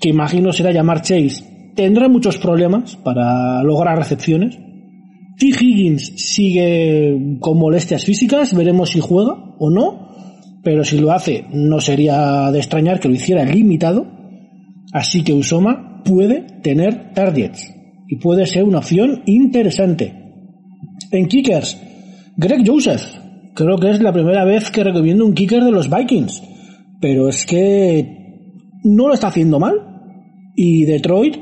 que 0.01 0.09
imagino 0.09 0.53
será 0.53 0.71
llamar 0.71 1.03
Chase, 1.03 1.71
tendrá 1.75 2.09
muchos 2.09 2.39
problemas 2.39 2.95
para 2.95 3.61
lograr 3.61 3.95
recepciones. 3.95 4.57
T. 5.37 5.47
Higgins 5.47 6.13
sigue 6.15 7.37
con 7.39 7.57
molestias 7.57 8.03
físicas, 8.05 8.53
veremos 8.55 8.89
si 8.89 8.99
juega 8.99 9.55
o 9.59 9.69
no 9.69 10.05
pero 10.65 10.83
si 10.83 10.97
lo 10.97 11.11
hace 11.11 11.45
no 11.53 11.79
sería 11.79 12.51
de 12.51 12.57
extrañar 12.57 12.99
que 12.99 13.07
lo 13.07 13.13
hiciera 13.13 13.45
limitado, 13.45 14.07
así 14.91 15.23
que 15.23 15.31
Usoma 15.31 16.01
puede 16.03 16.41
tener 16.63 17.13
targets 17.13 17.71
y 18.07 18.15
puede 18.15 18.47
ser 18.47 18.63
una 18.63 18.79
opción 18.79 19.21
interesante. 19.27 20.11
En 21.11 21.27
kickers, 21.27 21.79
Greg 22.35 22.63
Joseph, 22.65 23.03
creo 23.53 23.77
que 23.77 23.91
es 23.91 24.01
la 24.01 24.11
primera 24.11 24.43
vez 24.43 24.71
que 24.71 24.83
recomiendo 24.83 25.23
un 25.23 25.35
kicker 25.35 25.63
de 25.63 25.71
los 25.71 25.87
Vikings, 25.87 26.41
pero 26.99 27.29
es 27.29 27.45
que 27.45 28.51
no 28.83 29.07
lo 29.07 29.13
está 29.13 29.27
haciendo 29.27 29.59
mal 29.59 29.75
y 30.55 30.85
Detroit 30.85 31.37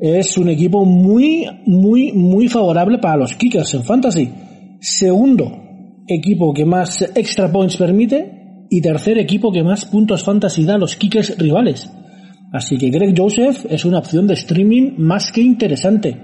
es 0.00 0.38
un 0.38 0.48
equipo 0.48 0.84
muy, 0.84 1.46
muy, 1.66 2.12
muy 2.12 2.48
favorable 2.48 2.98
para 2.98 3.18
los 3.18 3.34
kickers 3.34 3.74
en 3.74 3.84
fantasy. 3.84 4.30
Segundo 4.80 5.52
equipo 6.06 6.54
que 6.54 6.64
más 6.64 7.02
extra 7.14 7.52
points 7.52 7.76
permite 7.76 8.66
y 8.70 8.80
tercer 8.80 9.18
equipo 9.18 9.52
que 9.52 9.62
más 9.62 9.84
puntos 9.84 10.24
fantasy 10.24 10.64
da 10.64 10.76
a 10.76 10.78
los 10.78 10.96
kickers 10.96 11.36
rivales. 11.38 11.90
Así 12.52 12.78
que 12.78 12.90
Greg 12.90 13.14
Joseph 13.16 13.66
es 13.68 13.84
una 13.84 13.98
opción 13.98 14.26
de 14.26 14.34
streaming 14.34 14.94
más 14.96 15.30
que 15.30 15.42
interesante. 15.42 16.16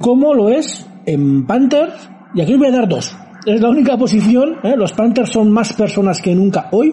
Como 0.00 0.34
lo 0.34 0.48
es 0.48 0.86
en 1.06 1.46
Panthers, 1.46 2.08
y 2.34 2.40
aquí 2.40 2.56
voy 2.56 2.68
a 2.68 2.72
dar 2.72 2.88
dos. 2.88 3.14
Es 3.46 3.60
la 3.60 3.68
única 3.68 3.96
posición, 3.96 4.56
¿eh? 4.64 4.76
los 4.76 4.92
Panthers 4.92 5.30
son 5.30 5.50
más 5.50 5.72
personas 5.74 6.20
que 6.20 6.34
nunca 6.34 6.68
hoy. 6.72 6.92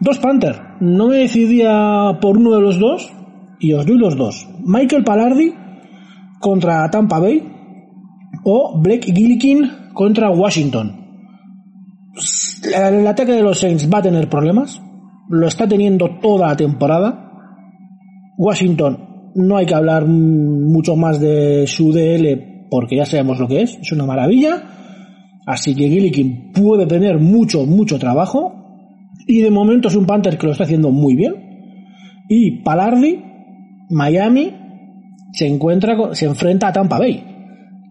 Dos 0.00 0.18
Panthers. 0.18 0.58
No 0.80 1.08
me 1.08 1.18
decidía 1.18 2.18
por 2.20 2.36
uno 2.36 2.56
de 2.56 2.60
los 2.60 2.78
dos 2.78 3.12
y 3.60 3.72
os 3.72 3.86
doy 3.86 3.98
los 3.98 4.16
dos. 4.16 4.48
Michael 4.64 5.04
Palardi 5.04 5.54
contra 6.40 6.88
Tampa 6.90 7.18
Bay 7.18 7.42
o 8.44 8.80
Blake 8.80 9.12
Gillikin 9.12 9.70
contra 9.94 10.30
Washington. 10.30 11.02
El 12.74 13.06
ataque 13.06 13.32
de 13.32 13.42
los 13.42 13.58
Saints 13.58 13.88
va 13.92 13.98
a 13.98 14.02
tener 14.02 14.28
problemas. 14.28 14.80
Lo 15.28 15.46
está 15.46 15.66
teniendo 15.66 16.18
toda 16.20 16.48
la 16.48 16.56
temporada. 16.56 17.30
Washington, 18.36 19.32
no 19.34 19.56
hay 19.56 19.66
que 19.66 19.74
hablar 19.74 20.06
mucho 20.06 20.96
más 20.96 21.20
de 21.20 21.66
su 21.66 21.92
DL 21.92 22.68
porque 22.70 22.96
ya 22.96 23.06
sabemos 23.06 23.38
lo 23.38 23.48
que 23.48 23.62
es. 23.62 23.78
Es 23.80 23.92
una 23.92 24.06
maravilla. 24.06 24.62
Así 25.46 25.74
que 25.74 25.88
Gillikin 25.88 26.52
puede 26.52 26.86
tener 26.86 27.18
mucho, 27.18 27.66
mucho 27.66 27.98
trabajo. 27.98 28.54
Y 29.26 29.40
de 29.40 29.50
momento 29.50 29.88
es 29.88 29.96
un 29.96 30.06
Panther 30.06 30.38
que 30.38 30.46
lo 30.46 30.52
está 30.52 30.64
haciendo 30.64 30.90
muy 30.90 31.14
bien. 31.14 31.34
Y 32.28 32.62
Palardi, 32.62 33.22
Miami, 33.92 34.52
se 35.32 35.46
encuentra, 35.46 36.14
se 36.14 36.26
enfrenta 36.26 36.68
a 36.68 36.72
Tampa 36.72 36.98
Bay 36.98 37.32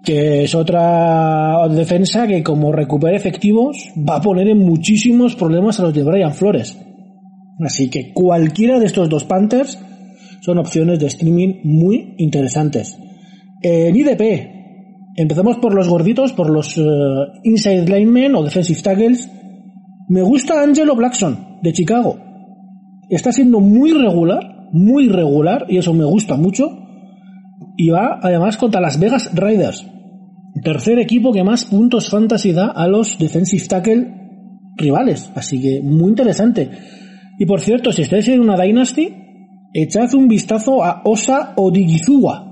que 0.03 0.43
es 0.43 0.55
otra 0.55 1.67
defensa 1.69 2.27
que 2.27 2.43
como 2.43 2.71
recupere 2.71 3.15
efectivos 3.15 3.91
va 3.97 4.17
a 4.17 4.21
poner 4.21 4.47
en 4.47 4.59
muchísimos 4.59 5.35
problemas 5.35 5.79
a 5.79 5.83
los 5.83 5.93
de 5.93 6.03
Brian 6.03 6.33
Flores. 6.33 6.77
Así 7.63 7.89
que 7.89 8.11
cualquiera 8.11 8.79
de 8.79 8.87
estos 8.87 9.09
dos 9.09 9.25
Panthers 9.25 9.77
son 10.41 10.57
opciones 10.57 10.99
de 10.99 11.07
streaming 11.07 11.61
muy 11.63 12.15
interesantes. 12.17 12.97
En 13.61 13.95
IDP, 13.95 15.13
empezamos 15.15 15.57
por 15.57 15.75
los 15.75 15.87
gorditos, 15.87 16.33
por 16.33 16.49
los 16.49 16.75
eh, 16.79 16.81
inside 17.43 17.85
linemen 17.85 18.33
o 18.33 18.43
defensive 18.43 18.81
tackles. 18.81 19.29
Me 20.09 20.23
gusta 20.23 20.63
Angelo 20.63 20.95
Blackson 20.95 21.59
de 21.61 21.73
Chicago. 21.73 22.17
Está 23.07 23.31
siendo 23.31 23.59
muy 23.59 23.91
regular, 23.91 24.60
muy 24.71 25.07
regular, 25.07 25.65
y 25.69 25.77
eso 25.77 25.93
me 25.93 26.05
gusta 26.05 26.35
mucho 26.35 26.81
y 27.77 27.89
va 27.89 28.19
además 28.21 28.57
contra 28.57 28.81
las 28.81 28.99
Vegas 28.99 29.31
Raiders. 29.33 29.87
Tercer 30.63 30.99
equipo 30.99 31.31
que 31.31 31.43
más 31.43 31.65
puntos 31.65 32.09
fantasy 32.09 32.51
da 32.51 32.67
a 32.67 32.87
los 32.87 33.17
defensive 33.17 33.65
tackle 33.67 34.13
rivales. 34.77 35.31
Así 35.35 35.61
que 35.61 35.81
muy 35.81 36.09
interesante. 36.09 36.69
Y 37.39 37.45
por 37.45 37.61
cierto, 37.61 37.91
si 37.91 38.03
estáis 38.03 38.27
en 38.27 38.41
una 38.41 38.57
Dynasty, 38.57 39.09
echad 39.73 40.13
un 40.13 40.27
vistazo 40.27 40.83
a 40.83 41.01
Osa 41.05 41.53
Odigizua. 41.55 42.47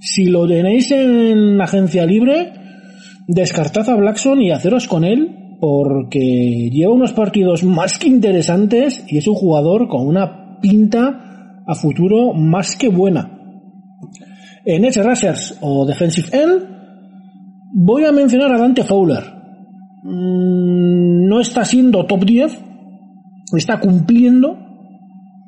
Si 0.00 0.24
lo 0.26 0.46
tenéis 0.48 0.90
en 0.90 1.60
agencia 1.60 2.06
libre, 2.06 2.52
descartad 3.28 3.88
a 3.90 3.96
Blackson 3.96 4.42
y 4.42 4.50
haceros 4.50 4.88
con 4.88 5.04
él 5.04 5.56
porque 5.60 6.68
lleva 6.72 6.92
unos 6.92 7.12
partidos 7.12 7.62
más 7.62 7.98
que 7.98 8.08
interesantes 8.08 9.04
y 9.08 9.18
es 9.18 9.28
un 9.28 9.34
jugador 9.34 9.88
con 9.88 10.06
una 10.06 10.58
pinta 10.60 11.33
a 11.66 11.74
futuro 11.74 12.32
más 12.32 12.76
que 12.76 12.88
buena. 12.88 13.30
En 14.64 14.84
Edge 14.84 15.02
Rushers 15.02 15.58
o 15.60 15.84
Defensive 15.86 16.28
End, 16.32 16.62
voy 17.72 18.04
a 18.04 18.12
mencionar 18.12 18.52
a 18.52 18.58
Dante 18.58 18.84
Fowler. 18.84 19.22
Mm, 20.02 21.26
no 21.26 21.40
está 21.40 21.64
siendo 21.64 22.06
top 22.06 22.24
10, 22.24 22.58
está 23.56 23.80
cumpliendo. 23.80 24.58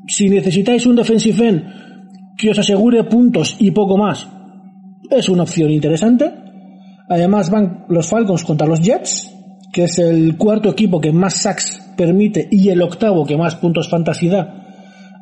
Si 0.09 0.29
necesitáis 0.29 0.87
un 0.87 0.97
Defensive 0.97 1.49
End 1.49 1.65
que 2.37 2.51
os 2.51 2.59
asegure 2.59 3.05
puntos 3.05 3.57
y 3.59 3.71
poco 3.71 3.97
más, 3.97 4.29
es 5.11 5.29
una 5.29 5.45
opción 5.45 5.71
interesante. 5.71 6.33
Además 7.09 7.51
van 7.51 7.85
los 7.89 8.07
Falcons 8.09 8.45
contra 8.45 8.67
los 8.67 8.81
Jets, 8.81 9.33
que 9.73 9.85
es 9.85 9.99
el 9.99 10.37
cuarto 10.37 10.69
equipo 10.69 11.01
que 11.01 11.13
más 11.13 11.35
sacks 11.35 11.95
permite 11.97 12.47
y 12.51 12.69
el 12.69 12.83
octavo 12.83 13.25
que 13.25 13.37
más 13.37 13.57
puntos 13.57 13.89
fantasy 13.89 14.29
da 14.29 14.66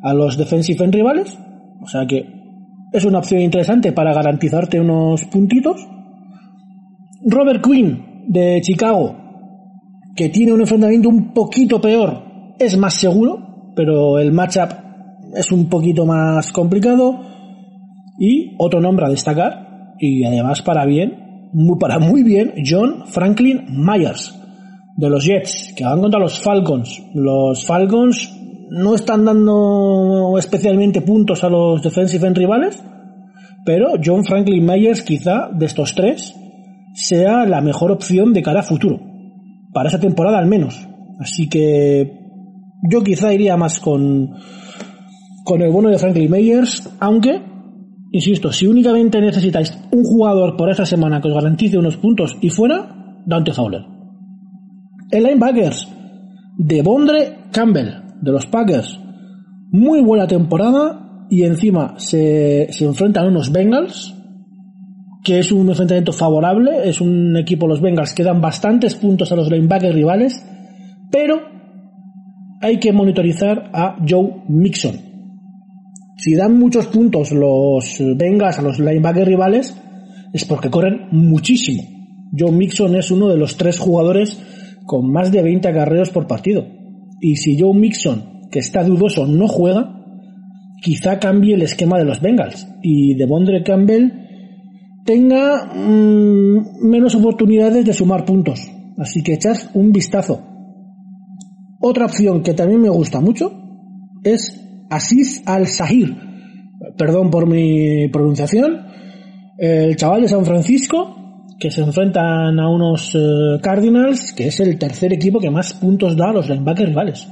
a 0.05 0.13
los 0.13 0.37
defensive 0.37 0.85
end 0.85 0.95
rivales. 0.95 1.37
O 1.83 1.89
sea 1.89 2.07
que 2.07 2.25
es 2.93 3.05
una 3.05 3.19
opción 3.19 3.41
interesante 3.41 3.93
para 3.93 4.15
garantizarte 4.15 4.79
unos 4.79 5.25
puntitos. 5.25 5.89
Robert 7.27 7.65
Quinn 7.65 8.25
de 8.29 8.61
Chicago, 8.61 9.17
que 10.15 10.29
tiene 10.29 10.53
un 10.53 10.61
enfrentamiento 10.61 11.09
un 11.09 11.33
poquito 11.33 11.81
peor, 11.81 12.55
es 12.59 12.77
más 12.77 12.95
seguro, 12.95 13.73
pero 13.75 14.19
el 14.19 14.31
matchup 14.31 14.71
es 15.35 15.51
un 15.51 15.69
poquito 15.69 16.07
más 16.07 16.53
complicado. 16.53 17.21
Y 18.19 18.55
otro 18.59 18.81
nombre 18.81 19.07
a 19.07 19.09
destacar, 19.11 19.95
y 19.99 20.25
además 20.25 20.63
para 20.63 20.85
bien, 20.85 21.51
para 21.81 21.99
muy 21.99 22.23
bien, 22.23 22.53
John 22.65 23.07
Franklin 23.07 23.65
Myers 23.71 24.41
de 24.97 25.11
los 25.11 25.25
Jets, 25.25 25.73
que 25.77 25.85
van 25.85 26.01
contra 26.01 26.21
los 26.21 26.39
Falcons. 26.39 27.03
Los 27.15 27.67
Falcons 27.67 28.33
no 28.71 28.95
están 28.95 29.25
dando 29.25 30.37
especialmente 30.39 31.03
puntos 31.03 31.45
a 31.45 31.49
los 31.49 31.83
defensive 31.83 32.27
end 32.27 32.37
rivales, 32.37 32.83
pero 33.65 33.95
John 34.05 34.25
Franklin 34.25 34.65
Myers 34.65 35.03
quizá 35.03 35.49
de 35.53 35.67
estos 35.67 35.95
tres 35.95 36.35
sea 36.95 37.45
la 37.47 37.61
mejor 37.61 37.91
opción 37.91 38.33
de 38.33 38.43
cara 38.43 38.61
a 38.61 38.65
futuro, 38.65 39.01
para 39.73 39.89
esa 39.89 39.99
temporada 39.99 40.39
al 40.39 40.47
menos. 40.47 40.87
Así 41.19 41.49
que 41.49 42.25
yo 42.89 43.03
quizá 43.03 43.33
iría 43.33 43.57
más 43.57 43.81
con, 43.81 44.35
con 45.45 45.63
el 45.63 45.71
bono 45.71 45.89
de 45.89 45.99
Franklin 45.99 46.31
Myers, 46.31 46.89
aunque, 47.01 47.43
insisto, 48.13 48.53
si 48.53 48.67
únicamente 48.67 49.21
necesitáis 49.21 49.77
un 49.91 50.05
jugador 50.05 50.57
por 50.57 50.71
esta 50.71 50.87
semana 50.87 51.21
que 51.21 51.29
os 51.29 51.35
garantice 51.35 51.79
unos 51.79 51.97
puntos 51.97 52.37
y 52.41 52.51
fuera, 52.51 53.23
Dante 53.27 53.53
Fowler. 53.53 53.83
El 55.11 55.25
linebackers 55.25 55.89
de 56.59 56.83
Bondre 56.83 57.39
Campbell 57.51 58.04
de 58.21 58.33
los 58.33 58.47
Packers. 58.47 58.99
Muy 59.71 60.01
buena 60.01 60.27
temporada 60.27 61.27
y 61.31 61.43
encima 61.43 61.95
se, 61.99 62.69
se 62.71 62.85
enfrentan 62.85 63.25
a 63.25 63.29
unos 63.29 63.51
Bengals, 63.51 64.15
que 65.25 65.39
es 65.39 65.51
un 65.51 65.69
enfrentamiento 65.69 66.13
favorable, 66.13 66.89
es 66.89 67.01
un 67.01 67.37
equipo, 67.37 67.67
los 67.67 67.81
Bengals, 67.81 68.13
que 68.15 68.23
dan 68.23 68.41
bastantes 68.41 68.95
puntos 68.95 69.33
a 69.33 69.37
los 69.37 69.51
linebackers 69.51 69.95
rivales, 69.95 70.45
pero 71.11 71.41
hay 72.61 72.79
que 72.79 72.93
monitorizar 72.93 73.71
a 73.73 73.97
Joe 74.07 74.43
Mixon. 74.49 75.01
Si 76.17 76.35
dan 76.35 76.59
muchos 76.59 76.87
puntos 76.87 77.33
los 77.33 77.97
Bengals 78.17 78.59
a 78.59 78.63
los 78.63 78.79
linebackers 78.79 79.27
rivales, 79.27 79.77
es 80.33 80.45
porque 80.45 80.71
corren 80.71 81.09
muchísimo. 81.11 81.83
Joe 82.37 82.53
Mixon 82.53 82.97
es 82.97 83.11
uno 83.11 83.29
de 83.29 83.37
los 83.37 83.57
tres 83.57 83.79
jugadores 83.79 84.39
con 84.85 85.11
más 85.11 85.33
de 85.33 85.43
20 85.43 85.69
acarreos 85.69 86.11
por 86.11 86.27
partido. 86.27 86.65
Y 87.21 87.37
si 87.37 87.59
Joe 87.59 87.75
Mixon, 87.75 88.49
que 88.51 88.59
está 88.59 88.85
dudoso, 88.85 89.27
no 89.27 89.49
juega, 89.49 90.05
quizá 90.83 91.19
cambie 91.19 91.55
el 91.55 91.63
esquema 91.63 91.99
de 91.99 92.05
los 92.05 92.21
Bengals 92.21 92.69
y 92.83 93.15
de 93.15 93.27
Bondre 93.27 93.63
Campbell 93.63 94.13
tenga 95.05 95.67
mm, 95.75 96.89
menos 96.89 97.15
oportunidades 97.15 97.85
de 97.85 97.93
sumar 97.93 98.25
puntos. 98.25 98.71
Así 98.99 99.23
que 99.23 99.35
echad 99.35 99.57
un 99.75 99.93
vistazo. 99.93 100.43
Otra 101.81 102.07
opción 102.07 102.43
que 102.43 102.55
también 102.55 102.81
me 102.81 102.89
gusta 102.89 103.21
mucho 103.21 103.53
es 104.23 104.61
Asis 104.91 105.43
Al-Sahir. 105.47 106.17
Perdón 106.97 107.31
por 107.31 107.47
mi 107.47 108.09
pronunciación. 108.09 108.87
El 109.59 109.97
chaval 109.97 110.23
de 110.23 110.29
San 110.29 110.45
Francisco 110.45 111.24
que 111.65 111.71
se 111.71 111.81
enfrentan 111.81 112.61
a 112.61 112.69
unos 112.69 113.15
eh, 113.15 113.59
Cardinals, 113.63 114.35
que 114.35 114.49
es 114.49 114.61
el 114.61 114.79
tercer 114.79 115.15
equipo 115.15 115.41
que 115.41 115.49
más 115.49 115.73
puntos 115.73 116.15
da 116.15 116.29
a 116.29 116.33
los 116.35 116.47
linebackers 116.47 116.91
rivales. 116.91 117.27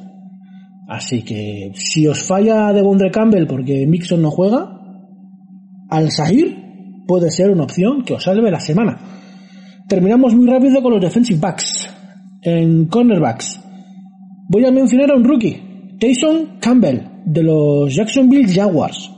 Así 0.89 1.20
que 1.20 1.72
si 1.74 2.07
os 2.07 2.22
falla 2.22 2.72
de 2.72 2.80
Bondre 2.80 3.11
Campbell 3.11 3.47
porque 3.47 3.87
Mixon 3.87 4.22
no 4.22 4.30
juega, 4.30 4.80
al 5.91 6.11
Sahir 6.11 6.57
puede 7.07 7.30
ser 7.30 7.51
una 7.51 7.64
opción 7.64 8.05
que 8.05 8.14
os 8.14 8.24
salve 8.24 8.51
la 8.51 8.59
semana. 8.59 9.01
Terminamos 9.87 10.35
muy 10.35 10.47
rápido 10.47 10.80
con 10.80 10.93
los 10.93 11.03
defensive 11.03 11.39
backs. 11.39 11.91
En 12.41 12.87
cornerbacks 12.87 13.61
voy 14.49 14.64
a 14.64 14.70
mencionar 14.70 15.11
a 15.11 15.16
un 15.16 15.24
rookie, 15.24 15.99
Tyson 16.01 16.57
Campbell, 16.59 17.03
de 17.26 17.43
los 17.43 17.95
Jacksonville 17.95 18.51
Jaguars. 18.51 19.11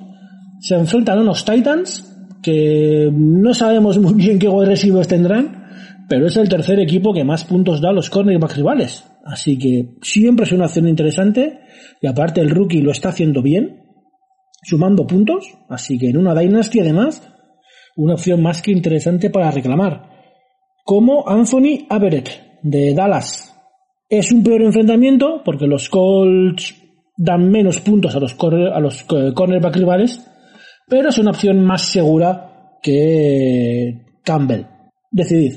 Se 0.58 0.74
enfrentan 0.74 1.18
a 1.18 1.22
unos 1.22 1.44
Titans 1.44 2.13
que 2.44 3.10
no 3.10 3.54
sabemos 3.54 3.98
muy 3.98 4.14
bien 4.14 4.38
qué 4.38 4.48
wide 4.48 4.68
receivers 4.68 5.08
tendrán, 5.08 5.64
pero 6.08 6.26
es 6.26 6.36
el 6.36 6.48
tercer 6.48 6.78
equipo 6.78 7.14
que 7.14 7.24
más 7.24 7.44
puntos 7.44 7.80
da 7.80 7.88
a 7.88 7.92
los 7.92 8.10
cornerbacks 8.10 8.56
rivales. 8.56 9.04
Así 9.24 9.58
que 9.58 9.96
siempre 10.02 10.44
es 10.44 10.52
una 10.52 10.66
acción 10.66 10.86
interesante 10.86 11.60
y 12.02 12.06
aparte 12.06 12.42
el 12.42 12.50
rookie 12.50 12.82
lo 12.82 12.92
está 12.92 13.08
haciendo 13.08 13.40
bien, 13.40 13.80
sumando 14.62 15.06
puntos, 15.06 15.46
así 15.70 15.98
que 15.98 16.10
en 16.10 16.18
una 16.18 16.34
Dynasty 16.34 16.80
además, 16.80 17.22
una 17.96 18.14
opción 18.14 18.42
más 18.42 18.60
que 18.60 18.72
interesante 18.72 19.30
para 19.30 19.50
reclamar. 19.50 20.10
Como 20.84 21.26
Anthony 21.26 21.86
Averett 21.88 22.28
de 22.62 22.92
Dallas. 22.92 23.50
Es 24.10 24.30
un 24.32 24.42
peor 24.42 24.62
enfrentamiento 24.62 25.40
porque 25.44 25.66
los 25.66 25.88
Colts 25.88 26.74
dan 27.16 27.50
menos 27.50 27.80
puntos 27.80 28.14
a 28.14 28.20
los, 28.20 28.36
a 28.40 28.80
los 28.80 29.02
eh, 29.10 29.32
cornerback 29.34 29.76
rivales, 29.76 30.26
pero 30.88 31.08
es 31.08 31.18
una 31.18 31.30
opción 31.30 31.64
más 31.64 31.82
segura 31.82 32.78
que 32.82 34.04
Campbell. 34.22 34.66
Decidid. 35.10 35.54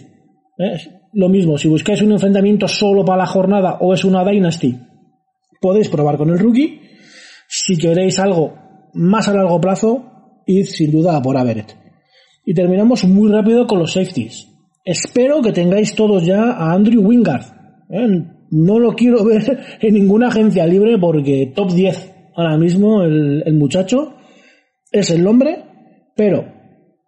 ¿eh? 0.57 0.97
lo 1.13 1.30
mismo, 1.30 1.57
si 1.57 1.67
buscáis 1.67 2.01
un 2.01 2.11
enfrentamiento 2.11 2.67
solo 2.67 3.03
para 3.03 3.23
la 3.23 3.25
jornada 3.25 3.78
o 3.82 3.93
es 3.93 4.05
una 4.05 4.23
Dynasty, 4.23 4.78
podéis 5.59 5.89
probar 5.89 6.17
con 6.17 6.30
el 6.30 6.39
rookie. 6.39 6.80
Si 7.47 7.78
queréis 7.78 8.19
algo 8.19 8.53
más 8.93 9.28
a 9.28 9.34
largo 9.34 9.59
plazo, 9.59 10.41
id 10.45 10.65
sin 10.65 10.91
duda 10.91 11.17
a 11.17 11.21
por 11.21 11.38
Averet. 11.38 11.75
Y 12.45 12.53
terminamos 12.53 13.03
muy 13.05 13.32
rápido 13.32 13.65
con 13.67 13.80
los 13.80 13.93
safeties. 13.93 14.47
Espero 14.86 15.41
que 15.41 15.51
tengáis 15.51 15.95
todos 15.95 16.25
ya 16.25 16.51
a 16.51 16.73
Andrew 16.73 17.01
Wingard. 17.01 17.45
¿eh? 17.89 18.23
No 18.51 18.80
lo 18.80 18.93
quiero 18.93 19.25
ver 19.25 19.59
en 19.82 19.93
ninguna 19.93 20.28
agencia 20.28 20.65
libre 20.65 20.97
porque 20.99 21.51
top 21.55 21.71
10 21.73 22.13
ahora 22.36 22.57
mismo 22.57 23.03
el 23.03 23.53
muchacho 23.55 24.17
es 24.91 25.11
el 25.11 25.23
nombre, 25.23 25.63
pero 26.15 26.45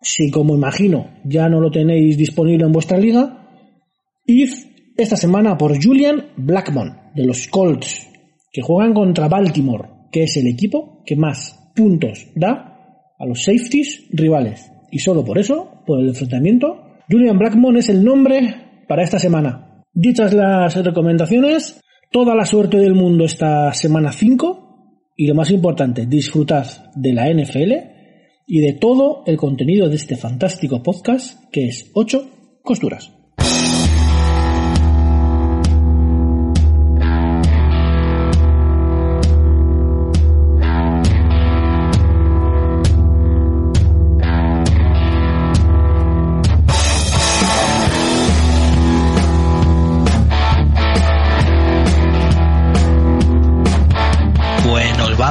si 0.02 0.32
como 0.32 0.56
imagino 0.56 1.10
ya 1.26 1.50
no 1.50 1.60
lo 1.60 1.72
tenéis 1.72 2.18
disponible 2.18 2.66
en 2.66 2.72
vuestra 2.72 2.98
liga, 2.98 3.50
id 4.26 4.50
esta 4.98 5.16
semana 5.16 5.58
por 5.58 5.82
Julian 5.82 6.34
Blackmon 6.36 7.14
de 7.16 7.26
los 7.26 7.48
Colts, 7.48 8.10
que 8.52 8.62
juegan 8.62 8.94
contra 8.94 9.30
Baltimore, 9.30 9.90
que 10.12 10.24
es 10.24 10.36
el 10.38 10.48
equipo 10.48 11.04
que 11.06 11.16
más 11.16 11.72
puntos 11.76 12.28
da 12.36 13.06
a 13.18 13.26
los 13.26 13.44
safeties 13.44 14.08
rivales. 14.12 14.70
Y 14.92 15.00
solo 15.00 15.24
por 15.24 15.38
eso, 15.38 15.84
por 15.86 16.02
el 16.02 16.10
enfrentamiento, 16.10 16.84
Julian 17.10 17.38
Blackmon 17.38 17.78
es 17.78 17.90
el 17.90 18.04
nombre 18.04 18.84
para 18.88 19.04
esta 19.04 19.20
semana. 19.20 19.86
Dichas 19.94 20.34
las 20.34 20.76
recomendaciones, 20.84 21.80
toda 22.12 22.36
la 22.36 22.46
suerte 22.46 22.78
del 22.78 22.96
mundo 22.96 23.26
esta 23.26 23.74
semana 23.74 24.12
5 24.12 24.69
y 25.20 25.28
lo 25.28 25.36
más 25.36 25.52
importante, 25.52 26.06
disfrutad 26.06 26.66
de 26.96 27.12
la 27.12 27.30
NFL 27.30 27.74
y 28.48 28.62
de 28.62 28.72
todo 28.72 29.24
el 29.26 29.36
contenido 29.36 29.90
de 29.90 29.98
este 29.98 30.16
fantástico 30.16 30.82
podcast 30.82 31.44
que 31.52 31.68
es 31.68 31.92
8 31.94 32.62
costuras. 32.64 33.19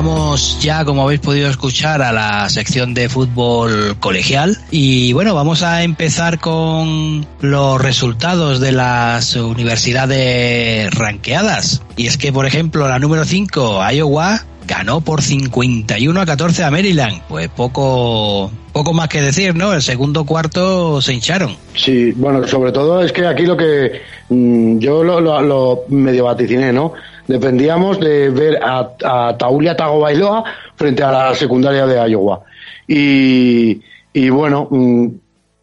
Vamos 0.03 0.59
ya, 0.61 0.85
como 0.85 1.03
habéis 1.03 1.19
podido 1.19 1.49
escuchar, 1.51 2.03
a 2.03 2.13
la 2.13 2.49
sección 2.51 2.95
de 2.95 3.09
fútbol 3.09 3.97
colegial. 3.99 4.57
Y 4.71 5.13
bueno, 5.13 5.35
vamos 5.35 5.65
a 5.65 5.83
empezar 5.83 6.39
con 6.39 7.27
los 7.41 7.81
resultados 7.81 8.61
de 8.61 8.71
las 8.71 9.35
universidades 9.35 10.95
ranqueadas. 10.95 11.83
Y 11.97 12.07
es 12.07 12.17
que, 12.17 12.33
por 12.33 12.47
ejemplo, 12.47 12.87
la 12.87 13.01
número 13.01 13.25
5, 13.25 13.81
Iowa, 13.91 14.45
ganó 14.69 15.01
por 15.01 15.21
51 15.21 16.21
a 16.21 16.27
14 16.27 16.63
a 16.63 16.71
Maryland. 16.71 17.21
Pues 17.29 17.49
poco, 17.49 18.53
poco 18.73 18.93
más 18.93 19.09
que 19.09 19.21
decir, 19.21 19.57
¿no? 19.57 19.73
El 19.73 19.83
segundo 19.83 20.25
cuarto 20.25 21.01
se 21.03 21.13
hincharon. 21.15 21.57
Sí, 21.75 22.13
bueno, 22.13 22.47
sobre 22.47 22.71
todo 22.71 23.03
es 23.03 23.11
que 23.11 23.27
aquí 23.27 23.47
lo 23.47 23.57
que 23.57 24.01
mm, 24.29 24.79
yo 24.79 25.03
lo, 25.03 25.21
lo- 25.21 25.43
lo 25.43 25.81
medio 25.89 26.27
vaticiné, 26.27 26.73
¿no? 26.73 26.93
Dependíamos 27.29 28.01
de 28.01 28.31
ver 28.31 28.59
a, 28.63 28.91
a 29.05 29.37
Taulia 29.37 29.77
Tagovailoa 29.77 30.45
frente 30.77 31.03
a 31.03 31.13
la 31.13 31.35
secundaria 31.35 31.87
de 31.87 32.11
Iowa. 32.11 32.43
Y, 32.89 34.31
bueno, 34.31 34.67
mm, 34.71 35.09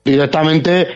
directamente 0.04 0.88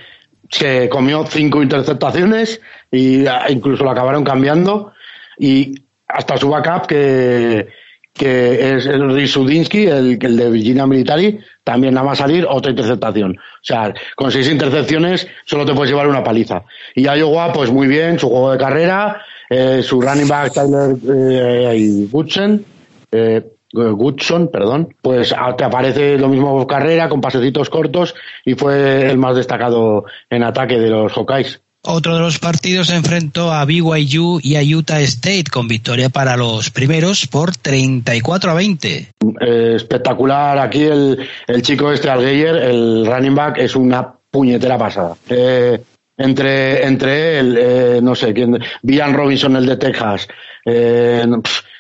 se 0.48 0.88
comió 0.88 1.26
cinco 1.26 1.64
interceptaciones 1.64 2.62
y 2.92 3.26
ah, 3.26 3.46
incluso 3.50 3.84
lo 3.84 3.92
acabaron 3.92 4.24
cambiando 4.24 4.94
y 5.38 5.74
hasta 6.08 6.38
su 6.38 6.50
backup 6.50 6.88
que, 6.88 7.68
que 8.14 8.76
es 8.76 8.86
el 8.86 9.14
Risudinsky, 9.14 9.88
el, 9.88 10.20
el 10.22 10.38
de 10.38 10.52
Virginia 10.52 10.86
Military, 10.86 11.40
también 11.64 11.96
nada 11.96 12.06
más 12.06 12.20
salir 12.20 12.46
otra 12.48 12.72
interceptación. 12.72 13.38
O 13.38 13.64
sea, 13.64 13.92
con 14.16 14.32
seis 14.32 14.50
intercepciones 14.50 15.28
solo 15.46 15.66
te 15.66 15.74
puedes 15.74 15.90
llevar 15.92 16.08
una 16.08 16.24
paliza. 16.24 16.64
Y 16.96 17.04
Iowa, 17.04 17.52
pues 17.54 17.72
muy 17.72 17.88
bien, 17.88 18.20
su 18.20 18.30
juego 18.30 18.52
de 18.52 18.58
carrera, 18.60 19.22
eh, 19.50 19.82
su 19.84 20.02
running 20.02 20.28
back 20.28 20.54
Tyler 20.54 20.96
eh, 21.10 21.76
y 21.78 22.08
Goodson, 22.08 22.64
eh, 23.12 23.44
Goodson, 23.72 24.50
perdón, 24.52 24.96
pues 25.02 25.34
ah, 25.38 25.56
te 25.56 25.64
aparece 25.64 26.18
lo 26.18 26.28
mismo 26.28 26.66
carrera 26.66 27.08
con 27.08 27.22
pasecitos 27.22 27.70
cortos 27.70 28.16
y 28.44 28.56
fue 28.56 29.10
el 29.10 29.18
más 29.18 29.36
destacado 29.36 30.06
en 30.30 30.44
ataque 30.44 30.80
de 30.80 30.90
los 30.90 31.14
Hawkeyes. 31.14 31.62
Otro 31.82 32.16
de 32.16 32.20
los 32.20 32.40
partidos 32.40 32.88
se 32.88 32.96
enfrentó 32.96 33.54
a 33.54 33.64
BYU 33.64 34.40
y 34.44 34.58
a 34.58 34.78
Utah 34.78 35.00
State 35.02 35.46
con 35.50 35.68
victoria 35.68 36.10
para 36.10 36.36
los 36.36 36.72
primeros 36.72 37.26
por 37.28 37.56
34 37.56 38.52
a 38.52 38.54
20. 38.54 39.12
Eh, 39.40 39.74
espectacular 39.76 40.60
aquí 40.60 40.84
el, 40.84 41.18
el 41.48 41.62
chico 41.62 41.92
este 41.92 42.10
Algeyer, 42.10 42.56
el 42.58 43.06
running 43.06 43.34
back 43.34 43.60
es 43.60 43.78
una 43.78 44.14
puñetera 44.30 44.78
pasada. 44.78 45.16
Eh, 45.30 45.82
entre, 46.20 46.86
entre 46.86 47.40
él, 47.40 47.58
eh, 47.58 48.00
no 48.04 48.14
sé 48.14 48.34
quién, 48.34 48.60
Villan 48.84 49.14
Robinson, 49.14 49.56
el 49.56 49.66
de 49.66 49.78
Texas, 49.78 50.28
eh, 50.66 51.26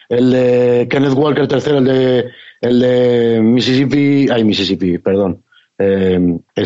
el 0.09 0.31
de 0.31 0.87
Kenneth 0.89 1.13
Walker 1.13 1.47
tercero, 1.47 1.77
el 1.77 1.85
de, 1.85 2.29
el 2.61 2.79
de 2.79 3.39
Mississippi, 3.41 4.27
ay 4.31 4.43
Mississippi, 4.43 4.97
perdón. 4.97 5.43
eh, 5.79 6.19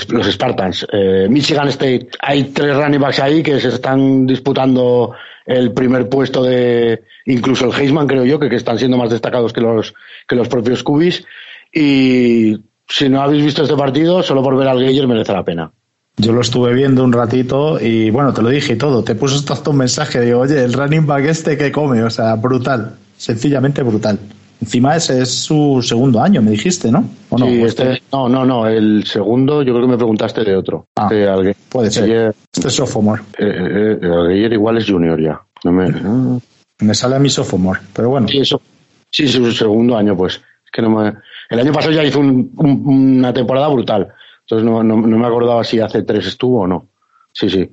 los 0.10 0.32
Spartans, 0.32 0.88
eh, 0.92 1.28
Michigan 1.30 1.68
State, 1.68 2.08
hay 2.20 2.46
tres 2.46 2.76
running 2.76 3.00
backs 3.00 3.20
ahí 3.20 3.44
que 3.44 3.60
se 3.60 3.70
están 3.70 4.26
disputando 4.26 5.14
el 5.46 5.72
primer 5.72 6.10
puesto 6.10 6.42
de, 6.42 7.04
incluso 7.26 7.66
el 7.66 7.80
Heisman 7.80 8.08
creo 8.08 8.26
yo, 8.26 8.40
que, 8.40 8.50
que 8.50 8.56
están 8.56 8.80
siendo 8.80 8.98
más 8.98 9.12
destacados 9.12 9.54
que 9.54 9.62
los, 9.62 9.94
que 10.28 10.36
los 10.36 10.48
propios 10.48 10.82
Cubis. 10.84 11.24
Y 11.72 12.58
si 12.88 13.10
no 13.10 13.22
habéis 13.22 13.44
visto 13.44 13.64
este 13.64 13.76
partido, 13.76 14.24
solo 14.24 14.42
por 14.42 14.58
ver 14.58 14.68
al 14.68 14.80
Geyer 14.80 15.08
merece 15.08 15.34
la 15.34 15.44
pena. 15.44 15.72
Yo 16.18 16.32
lo 16.32 16.42
estuve 16.42 16.74
viendo 16.74 17.04
un 17.04 17.12
ratito 17.12 17.80
y 17.80 18.10
bueno, 18.12 18.34
te 18.34 18.42
lo 18.42 18.50
dije 18.50 18.74
y 18.74 18.78
todo. 18.78 19.04
Te 19.04 19.16
puse 19.16 19.36
hasta 19.52 19.70
un 19.70 19.78
mensaje, 19.78 20.22
digo, 20.22 20.42
oye, 20.42 20.64
el 20.64 20.74
running 20.74 21.06
back 21.08 21.26
este 21.26 21.58
que 21.58 21.72
come, 21.72 22.04
o 22.04 22.10
sea, 22.10 22.36
brutal, 22.36 22.96
sencillamente 23.18 23.82
brutal. 23.82 24.20
Encima 24.62 24.96
ese 24.96 25.22
es 25.24 25.30
su 25.34 25.82
segundo 25.84 26.22
año, 26.22 26.42
me 26.42 26.52
dijiste, 26.52 26.90
¿no? 26.92 27.04
¿O 27.30 27.38
no? 27.38 27.46
Sí, 27.48 27.62
¿O 27.62 27.66
este, 27.66 28.02
no, 28.14 28.30
no, 28.30 28.46
no, 28.46 28.68
el 28.68 29.04
segundo 29.06 29.62
yo 29.64 29.74
creo 29.74 29.86
que 29.88 29.92
me 29.92 29.98
preguntaste 29.98 30.44
de 30.44 30.56
otro. 30.56 30.86
Ah, 30.96 31.10
de 31.10 31.28
Alge- 31.30 31.56
puede 31.68 31.92
ser. 31.92 32.34
Este 32.54 32.68
es 32.68 32.74
sophomore. 32.74 33.24
eh, 33.40 33.98
eh, 34.02 34.08
Geyer 34.30 34.54
igual 34.54 34.78
es 34.78 34.86
junior 34.90 35.20
ya. 35.22 35.42
No 35.66 35.72
me. 35.72 36.40
Me 36.80 36.94
sale 36.94 37.16
a 37.16 37.20
mi 37.20 37.30
sophomore, 37.30 37.80
pero 37.92 38.10
bueno. 38.10 38.28
Sí, 38.28 38.38
eso. 38.38 38.62
Sí, 39.10 39.28
su 39.28 39.52
segundo 39.52 39.98
año, 39.98 40.16
pues. 40.16 40.36
Es 40.36 40.72
que 40.72 40.82
no 40.82 40.90
me... 40.92 41.14
El 41.50 41.60
año 41.60 41.74
pasado 41.74 41.94
ya 41.94 42.04
hizo 42.04 42.20
un- 42.20 42.52
un- 42.56 42.84
una 43.18 43.34
temporada 43.34 43.68
brutal. 43.68 44.08
Entonces 44.54 44.66
no, 44.70 44.84
no, 44.84 45.08
no 45.08 45.18
me 45.18 45.26
acordaba 45.28 45.64
si 45.64 45.80
hace 45.80 46.04
tres 46.04 46.28
estuvo 46.28 46.62
o 46.62 46.68
no. 46.68 46.88
Sí, 47.32 47.50
sí. 47.50 47.70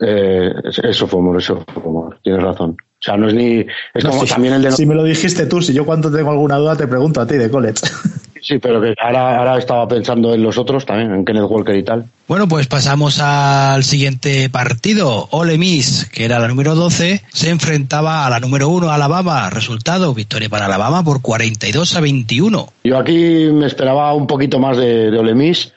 Eh, 0.00 0.52
es- 0.64 0.78
es 0.78 0.96
sophomore, 0.96 1.38
es 1.38 1.44
sophomore. 1.44 2.16
Tienes 2.22 2.42
razón. 2.42 2.70
O 2.70 3.02
sea, 3.02 3.16
no 3.16 3.28
es 3.28 3.34
ni... 3.34 3.64
Es 3.94 4.04
como 4.04 4.24
también 4.24 4.54
el 4.54 4.62
de... 4.62 4.72
Si 4.72 4.86
me 4.86 4.94
lo 4.94 5.04
dijiste 5.04 5.46
tú, 5.46 5.62
si 5.62 5.72
yo 5.72 5.86
cuando 5.86 6.10
tengo 6.10 6.30
alguna 6.30 6.56
duda 6.56 6.76
te 6.76 6.86
pregunto 6.86 7.20
a 7.20 7.26
ti 7.26 7.34
de 7.36 7.50
college. 7.50 7.80
Sí, 8.42 8.58
pero 8.58 8.80
que 8.80 8.94
ahora, 8.98 9.36
ahora 9.36 9.58
estaba 9.58 9.86
pensando 9.86 10.32
en 10.32 10.42
los 10.42 10.56
otros 10.56 10.86
también, 10.86 11.14
en 11.14 11.26
Kenneth 11.26 11.44
Walker 11.46 11.76
y 11.76 11.82
tal. 11.82 12.06
Bueno, 12.26 12.48
pues 12.48 12.66
pasamos 12.68 13.20
al 13.20 13.84
siguiente 13.84 14.48
partido. 14.48 15.28
Ole 15.32 15.58
Miss, 15.58 16.08
que 16.10 16.24
era 16.24 16.38
la 16.38 16.48
número 16.48 16.74
12, 16.74 17.22
se 17.28 17.50
enfrentaba 17.50 18.24
a 18.26 18.30
la 18.30 18.40
número 18.40 18.70
1, 18.70 18.90
Alabama. 18.90 19.50
Resultado, 19.50 20.14
victoria 20.14 20.48
para 20.48 20.64
Alabama 20.64 21.04
por 21.04 21.20
42 21.20 21.94
a 21.96 22.00
21. 22.00 22.66
Yo 22.84 22.96
aquí 22.96 23.50
me 23.52 23.66
esperaba 23.66 24.14
un 24.14 24.26
poquito 24.26 24.58
más 24.58 24.78
de, 24.78 25.10
de 25.10 25.18
Ole 25.18 25.34
Miss, 25.34 25.74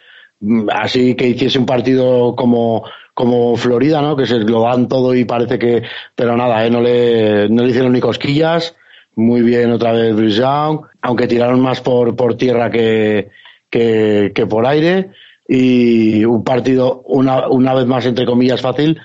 así 0.71 1.15
que 1.15 1.27
hiciese 1.27 1.59
un 1.59 1.65
partido 1.65 2.35
como, 2.35 2.83
como 3.13 3.55
Florida, 3.55 4.01
¿no? 4.01 4.15
Que 4.15 4.25
se 4.25 4.39
lo 4.39 4.61
dan 4.61 4.87
todo 4.87 5.13
y 5.15 5.25
parece 5.25 5.59
que, 5.59 5.83
pero 6.15 6.35
nada, 6.35 6.65
¿eh? 6.65 6.69
no, 6.69 6.81
le, 6.81 7.49
no 7.49 7.63
le 7.63 7.69
hicieron 7.69 7.93
ni 7.93 7.99
cosquillas. 7.99 8.75
Muy 9.15 9.41
bien 9.41 9.71
otra 9.71 9.91
vez 9.91 10.15
Bruce 10.15 10.37
Young, 10.37 10.81
aunque 11.01 11.27
tiraron 11.27 11.61
más 11.61 11.81
por, 11.81 12.15
por 12.15 12.35
tierra 12.35 12.71
que, 12.71 13.29
que, 13.69 14.31
que 14.33 14.45
por 14.47 14.65
aire. 14.65 15.11
Y 15.47 16.25
un 16.25 16.43
partido, 16.43 17.01
una, 17.05 17.47
una 17.47 17.73
vez 17.73 17.85
más, 17.85 18.05
entre 18.05 18.25
comillas, 18.25 18.61
fácil 18.61 18.99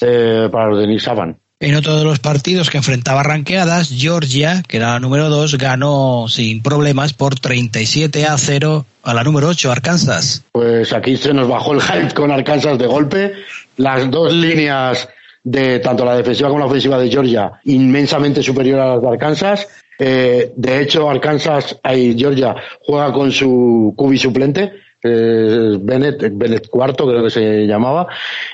eh, 0.00 0.48
para 0.52 0.68
los 0.68 0.78
de 0.78 0.86
Nick 0.86 1.00
Saban. 1.00 1.38
En 1.60 1.74
otro 1.74 1.98
de 1.98 2.04
los 2.04 2.20
partidos 2.20 2.70
que 2.70 2.78
enfrentaba 2.78 3.24
ranqueadas, 3.24 3.90
Georgia, 3.90 4.62
que 4.68 4.76
era 4.76 4.92
la 4.92 5.00
número 5.00 5.28
2, 5.28 5.58
ganó 5.58 6.26
sin 6.28 6.62
problemas 6.62 7.14
por 7.14 7.34
37 7.34 8.26
a 8.26 8.38
0 8.38 8.86
a 9.02 9.14
la 9.14 9.24
número 9.24 9.48
8, 9.48 9.72
Arkansas. 9.72 10.44
Pues 10.52 10.92
aquí 10.92 11.16
se 11.16 11.34
nos 11.34 11.48
bajó 11.48 11.74
el 11.74 11.82
hype 11.82 12.14
con 12.14 12.30
Arkansas 12.30 12.78
de 12.78 12.86
golpe. 12.86 13.32
Las 13.76 14.08
dos 14.08 14.32
líneas 14.32 15.08
de 15.42 15.80
tanto 15.80 16.04
la 16.04 16.16
defensiva 16.16 16.48
como 16.48 16.60
la 16.60 16.66
ofensiva 16.66 16.96
de 16.96 17.10
Georgia 17.10 17.50
inmensamente 17.64 18.40
superior 18.40 18.78
a 18.78 18.94
las 18.94 19.02
de 19.02 19.08
Arkansas. 19.08 19.68
Eh, 19.98 20.52
de 20.54 20.80
hecho, 20.80 21.10
Arkansas 21.10 21.76
y 21.92 22.16
Georgia 22.16 22.54
juega 22.82 23.12
con 23.12 23.32
su 23.32 23.94
cubi 23.96 24.16
suplente, 24.16 24.74
eh, 25.02 25.76
Bennett, 25.80 26.30
Bennett 26.32 26.68
cuarto 26.68 27.06
creo 27.06 27.22
que 27.22 27.30
se 27.30 27.66
llamaba, 27.66 28.08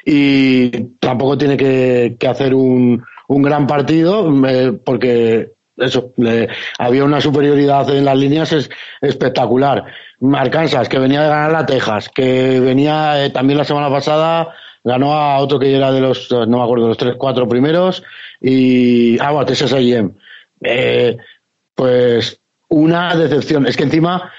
y 0.05 0.71
tampoco 0.99 1.39
tiene 1.39 1.57
que, 1.57 2.17
hacer 2.29 2.55
un, 2.55 3.03
un 3.29 3.43
gran 3.43 3.67
partido 3.67 4.31
eh, 4.47 4.73
porque 4.85 5.53
eso, 5.77 6.13
había 6.79 7.05
una 7.05 7.21
superioridad 7.21 7.89
en 7.91 8.05
las 8.05 8.17
líneas 8.17 8.53
es, 8.53 8.71
espectacular. 9.01 9.85
Arkansas, 10.33 10.89
que 10.89 10.99
venía 10.99 11.23
de 11.23 11.29
ganar 11.29 11.53
la 11.53 11.67
Texas, 11.67 12.09
que 12.09 12.61
venía 12.61 13.25
eh, 13.25 13.31
también 13.31 13.59
la 13.59 13.65
semana 13.65 13.91
pasada, 13.91 14.55
ganó 14.85 15.15
a 15.15 15.39
otro 15.39 15.59
que 15.59 15.75
era 15.75 15.93
de 15.93 16.01
los, 16.01 16.31
no 16.31 16.59
me 16.59 16.63
acuerdo, 16.63 16.89
los 16.89 16.99
tres, 16.99 17.15
cuatro 17.19 17.49
primeros, 17.49 18.03
y, 18.41 19.19
ah, 19.21 19.31
bueno, 19.33 19.47
Texas 19.47 19.73
A&M. 19.73 20.11
Pues 21.75 22.39
una 22.69 23.15
decepción. 23.17 23.67
Es 23.67 23.77
que 23.77 23.85
encima, 23.85 24.33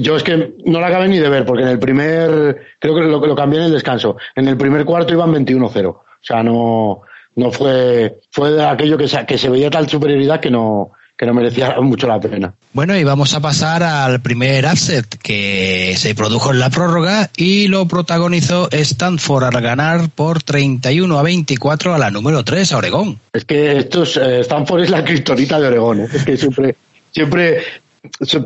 yo 0.00 0.16
es 0.16 0.22
que 0.22 0.54
no 0.64 0.80
la 0.80 0.88
acabé 0.88 1.08
ni 1.08 1.18
de 1.18 1.28
ver, 1.28 1.44
porque 1.44 1.62
en 1.62 1.68
el 1.68 1.78
primer, 1.78 2.60
creo 2.78 2.94
que 2.94 3.02
lo, 3.02 3.24
lo 3.24 3.36
cambié 3.36 3.60
en 3.60 3.66
el 3.66 3.72
descanso. 3.72 4.16
En 4.34 4.48
el 4.48 4.56
primer 4.56 4.84
cuarto 4.84 5.12
iban 5.12 5.32
21-0. 5.32 5.86
O 5.86 6.04
sea, 6.20 6.42
no, 6.42 7.02
no 7.36 7.50
fue, 7.50 8.20
fue 8.30 8.52
de 8.52 8.64
aquello 8.64 8.98
que 8.98 9.08
se, 9.08 9.24
que 9.26 9.38
se 9.38 9.48
veía 9.48 9.70
tal 9.70 9.88
superioridad 9.88 10.40
que 10.40 10.50
no, 10.50 10.92
que 11.16 11.26
no 11.26 11.34
merecía 11.34 11.76
mucho 11.80 12.06
la 12.06 12.20
pena. 12.20 12.54
Bueno, 12.72 12.96
y 12.96 13.04
vamos 13.04 13.34
a 13.34 13.40
pasar 13.40 13.82
al 13.82 14.20
primer 14.20 14.64
upset 14.64 15.06
que 15.18 15.94
se 15.96 16.14
produjo 16.14 16.50
en 16.50 16.60
la 16.60 16.70
prórroga 16.70 17.30
y 17.36 17.68
lo 17.68 17.86
protagonizó 17.86 18.70
Stanford 18.70 19.44
al 19.44 19.60
ganar 19.60 20.08
por 20.10 20.42
31 20.42 21.18
a 21.18 21.22
24 21.22 21.94
a 21.94 21.98
la 21.98 22.10
número 22.10 22.44
3 22.44 22.72
a 22.72 22.78
Oregón. 22.78 23.20
Es 23.32 23.44
que 23.44 23.78
esto 23.78 24.04
es, 24.04 24.16
eh, 24.16 24.40
Stanford 24.40 24.84
es 24.84 24.90
la 24.90 25.04
cristonita 25.04 25.60
de 25.60 25.66
Oregón, 25.66 26.00
¿eh? 26.00 26.08
es 26.12 26.24
que 26.24 26.36
siempre, 26.36 26.76
siempre 27.10 27.64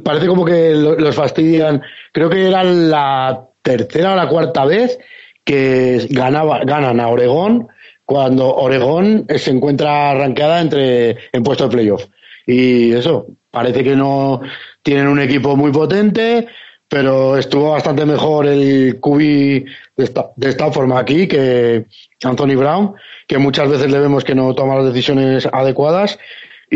parece 0.02 0.26
como 0.26 0.44
que 0.44 0.72
los 0.74 1.14
fastidian. 1.14 1.82
Creo 2.12 2.30
que 2.30 2.48
era 2.48 2.64
la 2.64 3.48
tercera 3.62 4.12
o 4.12 4.16
la 4.16 4.28
cuarta 4.28 4.64
vez 4.64 4.98
que 5.44 6.06
ganaba, 6.10 6.64
ganan 6.64 7.00
a 7.00 7.08
Oregón 7.08 7.68
cuando 8.04 8.54
Oregón 8.54 9.26
se 9.36 9.50
encuentra 9.50 10.10
arranqueada 10.10 10.60
entre 10.60 11.16
en 11.32 11.42
puesto 11.42 11.64
de 11.64 11.70
playoff. 11.70 12.06
Y 12.46 12.92
eso, 12.92 13.26
parece 13.50 13.82
que 13.82 13.96
no 13.96 14.42
tienen 14.82 15.08
un 15.08 15.20
equipo 15.20 15.56
muy 15.56 15.72
potente, 15.72 16.46
pero 16.88 17.38
estuvo 17.38 17.70
bastante 17.70 18.04
mejor 18.04 18.46
el 18.46 18.98
QB 19.00 19.18
de 19.96 20.04
esta, 20.04 20.30
de 20.36 20.50
esta 20.50 20.70
forma 20.70 20.98
aquí 20.98 21.26
que 21.26 21.86
Anthony 22.22 22.56
Brown, 22.56 22.94
que 23.26 23.38
muchas 23.38 23.68
veces 23.70 23.90
le 23.90 23.98
vemos 23.98 24.24
que 24.24 24.34
no 24.34 24.54
toma 24.54 24.76
las 24.76 24.86
decisiones 24.86 25.48
adecuadas 25.50 26.18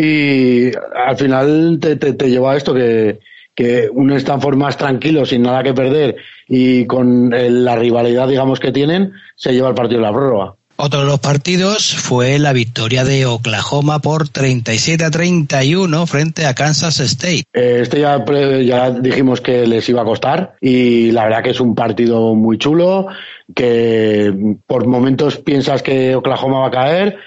y 0.00 0.70
al 0.94 1.16
final 1.16 1.78
te, 1.80 1.96
te, 1.96 2.30
lleva 2.30 2.52
a 2.52 2.56
esto 2.56 2.72
que, 2.72 3.18
que 3.52 3.88
un 3.92 4.12
Stanford 4.12 4.56
más 4.56 4.76
tranquilo, 4.76 5.26
sin 5.26 5.42
nada 5.42 5.64
que 5.64 5.74
perder 5.74 6.14
y 6.46 6.86
con 6.86 7.30
la 7.30 7.74
rivalidad, 7.74 8.28
digamos, 8.28 8.60
que 8.60 8.70
tienen, 8.70 9.12
se 9.34 9.52
lleva 9.52 9.70
el 9.70 9.74
partido 9.74 10.00
de 10.00 10.06
la 10.06 10.12
prórroga. 10.12 10.54
Otro 10.76 11.00
de 11.00 11.06
los 11.06 11.18
partidos 11.18 11.96
fue 11.96 12.38
la 12.38 12.52
victoria 12.52 13.02
de 13.02 13.26
Oklahoma 13.26 13.98
por 13.98 14.28
37 14.28 15.04
a 15.04 15.10
31 15.10 16.06
frente 16.06 16.46
a 16.46 16.54
Kansas 16.54 17.00
State. 17.00 17.42
Eh, 17.52 17.80
este 17.82 17.98
ya, 17.98 18.24
ya 18.64 18.90
dijimos 18.92 19.40
que 19.40 19.66
les 19.66 19.88
iba 19.88 20.02
a 20.02 20.04
costar 20.04 20.54
y 20.60 21.10
la 21.10 21.24
verdad 21.24 21.42
que 21.42 21.50
es 21.50 21.58
un 21.58 21.74
partido 21.74 22.36
muy 22.36 22.58
chulo, 22.58 23.08
que 23.52 24.32
por 24.64 24.86
momentos 24.86 25.38
piensas 25.38 25.82
que 25.82 26.14
Oklahoma 26.14 26.60
va 26.60 26.68
a 26.68 26.70
caer, 26.70 27.18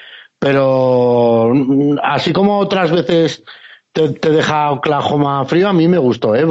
pero 0.42 1.54
así 2.02 2.34
como 2.34 2.58
otras 2.58 2.90
veces 2.90 3.44
te, 3.94 4.10
deja 4.10 4.72
Oklahoma 4.72 5.46
frío, 5.46 5.70
a 5.70 5.74
mí 5.74 5.88
me 5.88 6.00
gustó. 6.00 6.36
¿eh? 6.36 6.46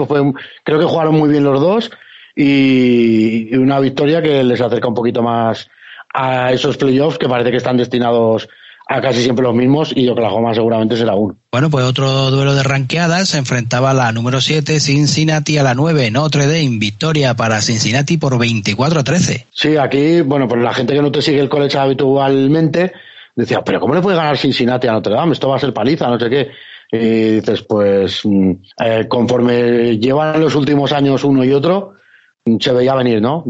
creo 0.62 0.78
que 0.78 0.86
jugaron 0.86 1.16
muy 1.16 1.28
bien 1.28 1.42
los 1.42 1.60
dos 1.60 1.90
y 2.36 3.52
una 3.56 3.80
victoria 3.80 4.22
que 4.22 4.44
les 4.44 4.60
acerca 4.60 4.86
un 4.86 4.94
poquito 4.94 5.24
más 5.24 5.68
a 6.14 6.52
esos 6.52 6.76
playoffs 6.76 7.18
que 7.18 7.28
parece 7.28 7.50
que 7.50 7.56
están 7.56 7.78
destinados 7.78 8.48
a 8.86 9.00
casi 9.00 9.24
siempre 9.24 9.44
los 9.44 9.56
mismos 9.56 9.92
y 9.92 10.08
Oklahoma 10.08 10.54
seguramente 10.54 10.96
será 10.96 11.16
uno. 11.16 11.34
Bueno, 11.50 11.68
pues 11.68 11.84
otro 11.84 12.30
duelo 12.30 12.54
de 12.54 12.62
ranqueadas 12.62 13.30
se 13.30 13.38
enfrentaba 13.38 13.90
a 13.90 13.94
la 13.94 14.12
número 14.12 14.40
7 14.40 14.78
Cincinnati 14.78 15.58
a 15.58 15.64
la 15.64 15.74
9 15.74 16.12
Notre 16.12 16.46
Dame, 16.46 16.78
victoria 16.78 17.34
para 17.34 17.60
Cincinnati 17.60 18.18
por 18.18 18.38
24 18.38 19.00
a 19.00 19.02
13. 19.02 19.46
Sí, 19.52 19.76
aquí, 19.76 20.20
bueno, 20.20 20.46
pues 20.46 20.62
la 20.62 20.74
gente 20.74 20.94
que 20.94 21.02
no 21.02 21.10
te 21.10 21.22
sigue 21.22 21.40
el 21.40 21.48
college 21.48 21.76
habitualmente 21.76 22.92
decía, 23.34 23.62
pero 23.62 23.80
¿cómo 23.80 23.94
le 23.94 24.00
puede 24.00 24.16
ganar 24.16 24.36
Cincinnati 24.36 24.86
a 24.86 24.92
Notre 24.92 25.14
Dame? 25.14 25.32
Esto 25.32 25.48
va 25.48 25.56
a 25.56 25.60
ser 25.60 25.72
paliza, 25.72 26.08
no 26.08 26.18
sé 26.18 26.30
qué. 26.30 26.50
Y 26.92 27.36
dices, 27.36 27.62
pues 27.62 28.22
mm, 28.24 28.52
eh, 28.84 29.06
conforme 29.08 29.98
llevan 29.98 30.40
los 30.40 30.54
últimos 30.54 30.92
años 30.92 31.24
uno 31.24 31.44
y 31.44 31.52
otro, 31.52 31.94
se 32.58 32.72
veía 32.72 32.94
venir, 32.94 33.20
¿no? 33.20 33.44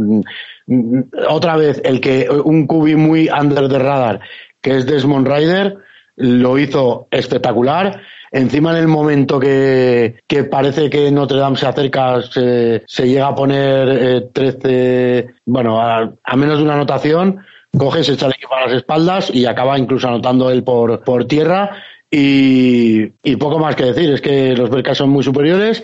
otra 1.28 1.56
vez, 1.56 1.80
el 1.84 2.00
que 2.00 2.28
un 2.30 2.66
cubi 2.66 2.94
muy 2.94 3.28
under 3.28 3.68
the 3.68 3.78
radar, 3.78 4.20
que 4.60 4.76
es 4.76 4.86
Desmond 4.86 5.26
Ryder, 5.26 5.76
lo 6.16 6.58
hizo 6.58 7.08
espectacular. 7.10 8.02
Encima 8.32 8.70
en 8.70 8.76
el 8.76 8.88
momento 8.88 9.40
que, 9.40 10.20
que 10.28 10.44
parece 10.44 10.88
que 10.88 11.10
Notre 11.10 11.38
Dame 11.38 11.56
se 11.56 11.66
acerca, 11.66 12.22
se, 12.22 12.84
se 12.86 13.08
llega 13.08 13.28
a 13.28 13.34
poner 13.34 13.88
eh, 13.88 14.20
13, 14.32 15.34
bueno, 15.46 15.80
a, 15.80 16.36
menos 16.36 16.58
de 16.58 16.64
una 16.64 16.74
anotación, 16.74 17.40
coge, 17.76 18.04
se 18.04 18.12
echa 18.12 18.26
el 18.26 18.32
equipo 18.32 18.54
a 18.54 18.66
las 18.66 18.72
espaldas 18.72 19.30
y 19.32 19.46
acaba 19.46 19.78
incluso 19.78 20.08
anotando 20.08 20.50
él 20.50 20.62
por, 20.62 21.02
por 21.02 21.26
tierra. 21.26 21.82
Y, 22.10 23.06
poco 23.36 23.58
más 23.58 23.76
que 23.76 23.84
decir, 23.84 24.10
es 24.10 24.20
que 24.20 24.54
los 24.56 24.68
Bercas 24.68 24.98
son 24.98 25.10
muy 25.10 25.22
superiores 25.22 25.82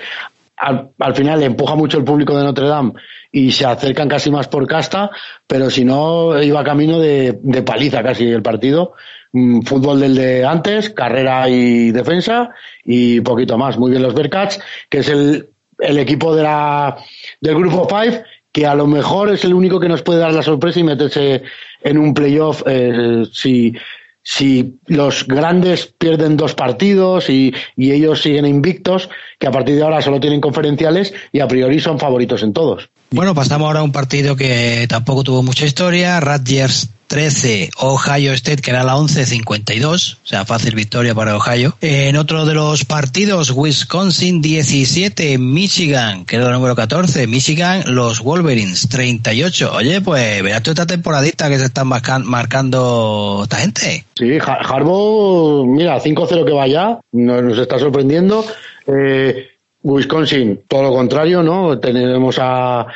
al, 0.56 0.90
al, 0.98 1.14
final 1.14 1.40
le 1.40 1.46
empuja 1.46 1.74
mucho 1.74 1.98
el 1.98 2.04
público 2.04 2.36
de 2.36 2.42
Notre 2.42 2.66
Dame 2.66 2.94
y 3.30 3.52
se 3.52 3.66
acercan 3.66 4.08
casi 4.08 4.30
más 4.30 4.48
por 4.48 4.66
casta, 4.66 5.10
pero 5.46 5.68
si 5.68 5.84
no 5.84 6.42
iba 6.42 6.64
camino 6.64 6.98
de, 6.98 7.38
de 7.42 7.62
paliza 7.62 8.02
casi 8.02 8.24
el 8.24 8.42
partido. 8.42 8.94
Mm, 9.32 9.60
fútbol 9.62 10.00
del 10.00 10.14
de 10.14 10.46
antes, 10.46 10.90
carrera 10.90 11.48
y 11.50 11.90
defensa 11.90 12.50
y 12.84 13.20
poquito 13.20 13.58
más. 13.58 13.76
Muy 13.76 13.90
bien 13.90 14.02
los 14.02 14.14
Bearcats, 14.14 14.58
que 14.88 14.98
es 14.98 15.08
el, 15.10 15.50
el 15.78 15.98
equipo 15.98 16.34
de 16.34 16.42
la, 16.42 16.96
del 17.40 17.54
grupo 17.54 17.86
5 17.88 18.24
que 18.56 18.66
a 18.66 18.74
lo 18.74 18.86
mejor 18.86 19.28
es 19.28 19.44
el 19.44 19.52
único 19.52 19.78
que 19.78 19.86
nos 19.86 20.00
puede 20.00 20.20
dar 20.20 20.32
la 20.32 20.42
sorpresa 20.42 20.80
y 20.80 20.82
meterse 20.82 21.42
en 21.84 21.98
un 21.98 22.14
playoff 22.14 22.62
eh, 22.64 23.24
si 23.30 23.74
si 24.22 24.78
los 24.86 25.26
grandes 25.26 25.92
pierden 25.98 26.38
dos 26.38 26.54
partidos 26.54 27.28
y, 27.28 27.54
y, 27.76 27.92
ellos 27.92 28.22
siguen 28.22 28.46
invictos, 28.46 29.10
que 29.38 29.46
a 29.46 29.50
partir 29.50 29.76
de 29.76 29.82
ahora 29.82 30.00
solo 30.00 30.18
tienen 30.18 30.40
conferenciales 30.40 31.12
y 31.32 31.40
a 31.40 31.46
priori 31.46 31.80
son 31.80 31.98
favoritos 31.98 32.42
en 32.42 32.54
todos. 32.54 32.88
Bueno, 33.10 33.34
pasamos 33.34 33.66
ahora 33.66 33.80
a 33.80 33.82
un 33.84 33.92
partido 33.92 34.34
que 34.34 34.86
tampoco 34.88 35.22
tuvo 35.22 35.42
mucha 35.42 35.66
historia. 35.66 36.18
Rutgers 36.18 36.88
13, 37.06 37.70
Ohio 37.78 38.32
State, 38.32 38.62
que 38.62 38.70
era 38.70 38.82
la 38.82 38.96
11-52, 38.96 40.14
o 40.14 40.26
sea, 40.26 40.44
fácil 40.44 40.74
victoria 40.74 41.14
para 41.14 41.36
Ohio. 41.36 41.76
En 41.80 42.16
otro 42.16 42.46
de 42.46 42.54
los 42.54 42.84
partidos, 42.84 43.52
Wisconsin 43.54 44.40
17, 44.42 45.38
Michigan, 45.38 46.24
que 46.24 46.36
era 46.36 46.46
el 46.46 46.52
número 46.52 46.74
14, 46.74 47.26
Michigan, 47.26 47.94
los 47.94 48.20
Wolverines 48.20 48.88
38. 48.88 49.72
Oye, 49.74 50.00
pues 50.00 50.42
verás 50.42 50.62
tú 50.62 50.70
esta 50.70 50.86
temporadita 50.86 51.48
que 51.48 51.58
se 51.58 51.66
están 51.66 51.88
marcando 51.88 53.40
esta 53.44 53.56
gente. 53.58 54.04
Sí, 54.16 54.38
Harbaugh, 54.40 55.66
mira, 55.66 56.00
5-0 56.00 56.44
que 56.44 56.52
vaya, 56.52 56.98
nos, 57.12 57.58
está 57.58 57.78
sorprendiendo. 57.78 58.44
Eh, 58.86 59.55
Wisconsin, 59.86 60.62
todo 60.66 60.82
lo 60.82 60.90
contrario, 60.90 61.44
¿no? 61.44 61.78
Tenemos 61.78 62.38
a, 62.40 62.86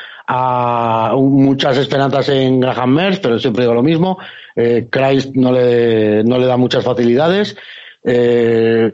muchas 1.15 1.77
esperanzas 1.77 2.27
en 2.29 2.59
Graham 2.59 2.89
Merz, 2.93 3.19
pero 3.19 3.39
siempre 3.39 3.63
digo 3.63 3.73
lo 3.73 3.83
mismo. 3.83 4.17
Eh, 4.55 4.87
Christ 4.89 5.33
no 5.35 5.51
le, 5.53 6.23
no 6.23 6.37
le 6.37 6.45
da 6.45 6.57
muchas 6.57 6.83
facilidades. 6.83 7.55
Eh, 8.03 8.91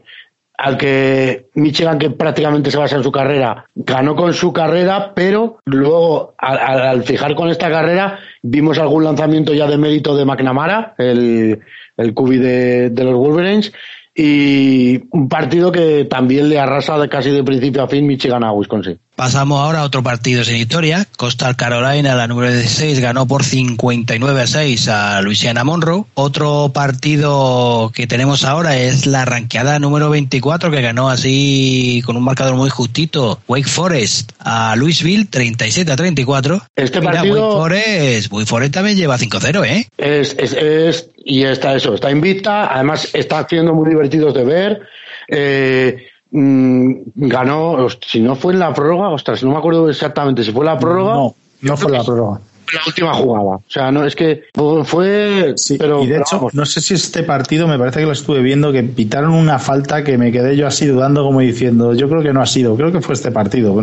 al 0.58 0.76
que 0.76 1.46
Michigan, 1.54 1.98
que 1.98 2.10
prácticamente 2.10 2.70
se 2.70 2.78
basa 2.78 2.96
en 2.96 3.02
su 3.02 3.12
carrera, 3.12 3.66
ganó 3.74 4.14
con 4.16 4.32
su 4.32 4.52
carrera, 4.52 5.12
pero 5.14 5.58
luego, 5.64 6.34
al, 6.38 7.02
fijar 7.04 7.34
con 7.34 7.48
esta 7.48 7.70
carrera, 7.70 8.18
vimos 8.42 8.78
algún 8.78 9.04
lanzamiento 9.04 9.54
ya 9.54 9.66
de 9.66 9.76
mérito 9.76 10.16
de 10.16 10.24
McNamara, 10.24 10.94
el, 10.98 11.60
el 11.96 12.14
cubi 12.14 12.38
de 12.38 12.90
los 13.04 13.14
Wolverines, 13.14 13.72
y 14.20 15.00
un 15.12 15.28
partido 15.28 15.70
que 15.70 16.04
también 16.04 16.48
le 16.48 16.58
arrasa 16.58 16.98
de 16.98 17.08
casi 17.08 17.30
de 17.30 17.44
principio 17.44 17.84
a 17.84 17.88
fin 17.88 18.04
Michigan 18.04 18.42
a 18.42 18.50
Wisconsin. 18.50 18.98
Pasamos 19.18 19.58
ahora 19.58 19.80
a 19.80 19.82
otro 19.82 20.04
partido 20.04 20.44
sin 20.44 20.58
historia. 20.58 21.04
Coastal 21.16 21.56
Carolina, 21.56 22.14
la 22.14 22.28
número 22.28 22.52
16, 22.52 23.00
ganó 23.00 23.26
por 23.26 23.42
59 23.42 24.40
a 24.40 24.46
6 24.46 24.86
a 24.86 25.22
Louisiana 25.22 25.64
Monroe. 25.64 26.04
Otro 26.14 26.70
partido 26.72 27.90
que 27.92 28.06
tenemos 28.06 28.44
ahora 28.44 28.76
es 28.78 29.06
la 29.06 29.24
ranqueada 29.24 29.80
número 29.80 30.08
24, 30.08 30.70
que 30.70 30.82
ganó 30.82 31.10
así 31.10 32.00
con 32.06 32.16
un 32.16 32.22
marcador 32.22 32.54
muy 32.54 32.70
justito 32.70 33.40
Wake 33.48 33.66
Forest 33.66 34.30
a 34.38 34.76
Louisville, 34.76 35.26
37 35.26 35.90
a 35.90 35.96
34. 35.96 36.62
Este 36.76 37.02
partido. 37.02 37.34
Wake 37.34 37.58
Forest, 37.58 38.32
Wake 38.32 38.46
Forest 38.46 38.74
también 38.74 38.96
lleva 38.96 39.18
5-0, 39.18 39.66
¿eh? 39.66 39.88
Es, 39.98 40.36
es, 40.38 40.52
es, 40.52 41.10
y 41.16 41.42
está 41.42 41.74
eso, 41.74 41.92
está 41.92 42.12
invicta, 42.12 42.72
además 42.72 43.08
está 43.14 43.44
siendo 43.48 43.74
muy 43.74 43.88
divertidos 43.88 44.32
de 44.34 44.44
ver. 44.44 44.82
Eh, 45.26 46.06
mm, 46.30 46.92
ganó, 47.14 47.88
si 48.06 48.20
no 48.20 48.34
fue 48.34 48.52
en 48.52 48.60
la 48.60 48.72
prórroga, 48.72 49.10
ostras, 49.10 49.42
no 49.42 49.50
me 49.50 49.58
acuerdo 49.58 49.88
exactamente 49.88 50.44
si 50.44 50.52
fue 50.52 50.64
la 50.64 50.78
prórroga. 50.78 51.14
No, 51.14 51.34
no 51.62 51.76
fue 51.76 51.92
la 51.92 52.04
prórroga 52.04 52.40
la 52.72 52.80
última 52.86 53.14
jugada. 53.14 53.56
O 53.56 53.64
sea, 53.68 53.90
no 53.90 54.04
es 54.04 54.14
que 54.14 54.44
fue. 54.84 55.52
Sí, 55.56 55.76
pero, 55.78 56.02
y 56.02 56.06
de 56.06 56.18
hecho, 56.18 56.48
no 56.52 56.66
sé 56.66 56.80
si 56.80 56.94
este 56.94 57.22
partido 57.22 57.66
me 57.66 57.78
parece 57.78 58.00
que 58.00 58.06
lo 58.06 58.12
estuve 58.12 58.40
viendo 58.40 58.72
que 58.72 58.82
pitaron 58.82 59.32
una 59.32 59.58
falta 59.58 60.04
que 60.04 60.18
me 60.18 60.32
quedé 60.32 60.56
yo 60.56 60.66
así 60.66 60.86
dudando, 60.86 61.24
como 61.24 61.40
diciendo, 61.40 61.94
yo 61.94 62.08
creo 62.08 62.22
que 62.22 62.32
no 62.32 62.40
ha 62.40 62.46
sido, 62.46 62.76
creo 62.76 62.92
que 62.92 63.00
fue 63.00 63.14
este 63.14 63.30
partido. 63.30 63.80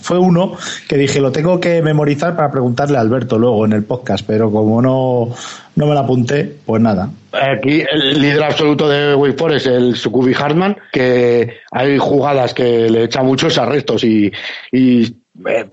Fue 0.00 0.18
uno 0.18 0.56
que 0.88 0.96
dije, 0.96 1.20
lo 1.20 1.32
tengo 1.32 1.60
que 1.60 1.82
memorizar 1.82 2.36
para 2.36 2.50
preguntarle 2.50 2.98
a 2.98 3.00
Alberto 3.00 3.38
luego 3.38 3.64
en 3.64 3.72
el 3.72 3.84
podcast, 3.84 4.24
pero 4.26 4.50
como 4.50 4.82
no, 4.82 5.34
no 5.76 5.86
me 5.86 5.94
lo 5.94 6.00
apunté, 6.00 6.56
pues 6.64 6.82
nada. 6.82 7.10
Aquí 7.32 7.82
el 7.90 8.20
líder 8.20 8.44
absoluto 8.44 8.88
de 8.88 9.14
Wake 9.14 9.36
Forest, 9.38 9.66
el 9.66 9.94
Sukubi 9.94 10.34
Hartman, 10.34 10.76
que 10.92 11.58
hay 11.70 11.98
jugadas 11.98 12.54
que 12.54 12.88
le 12.90 13.04
echa 13.04 13.22
muchos 13.22 13.58
arrestos 13.58 14.04
y, 14.04 14.32
y 14.72 15.04
eh, 15.46 15.66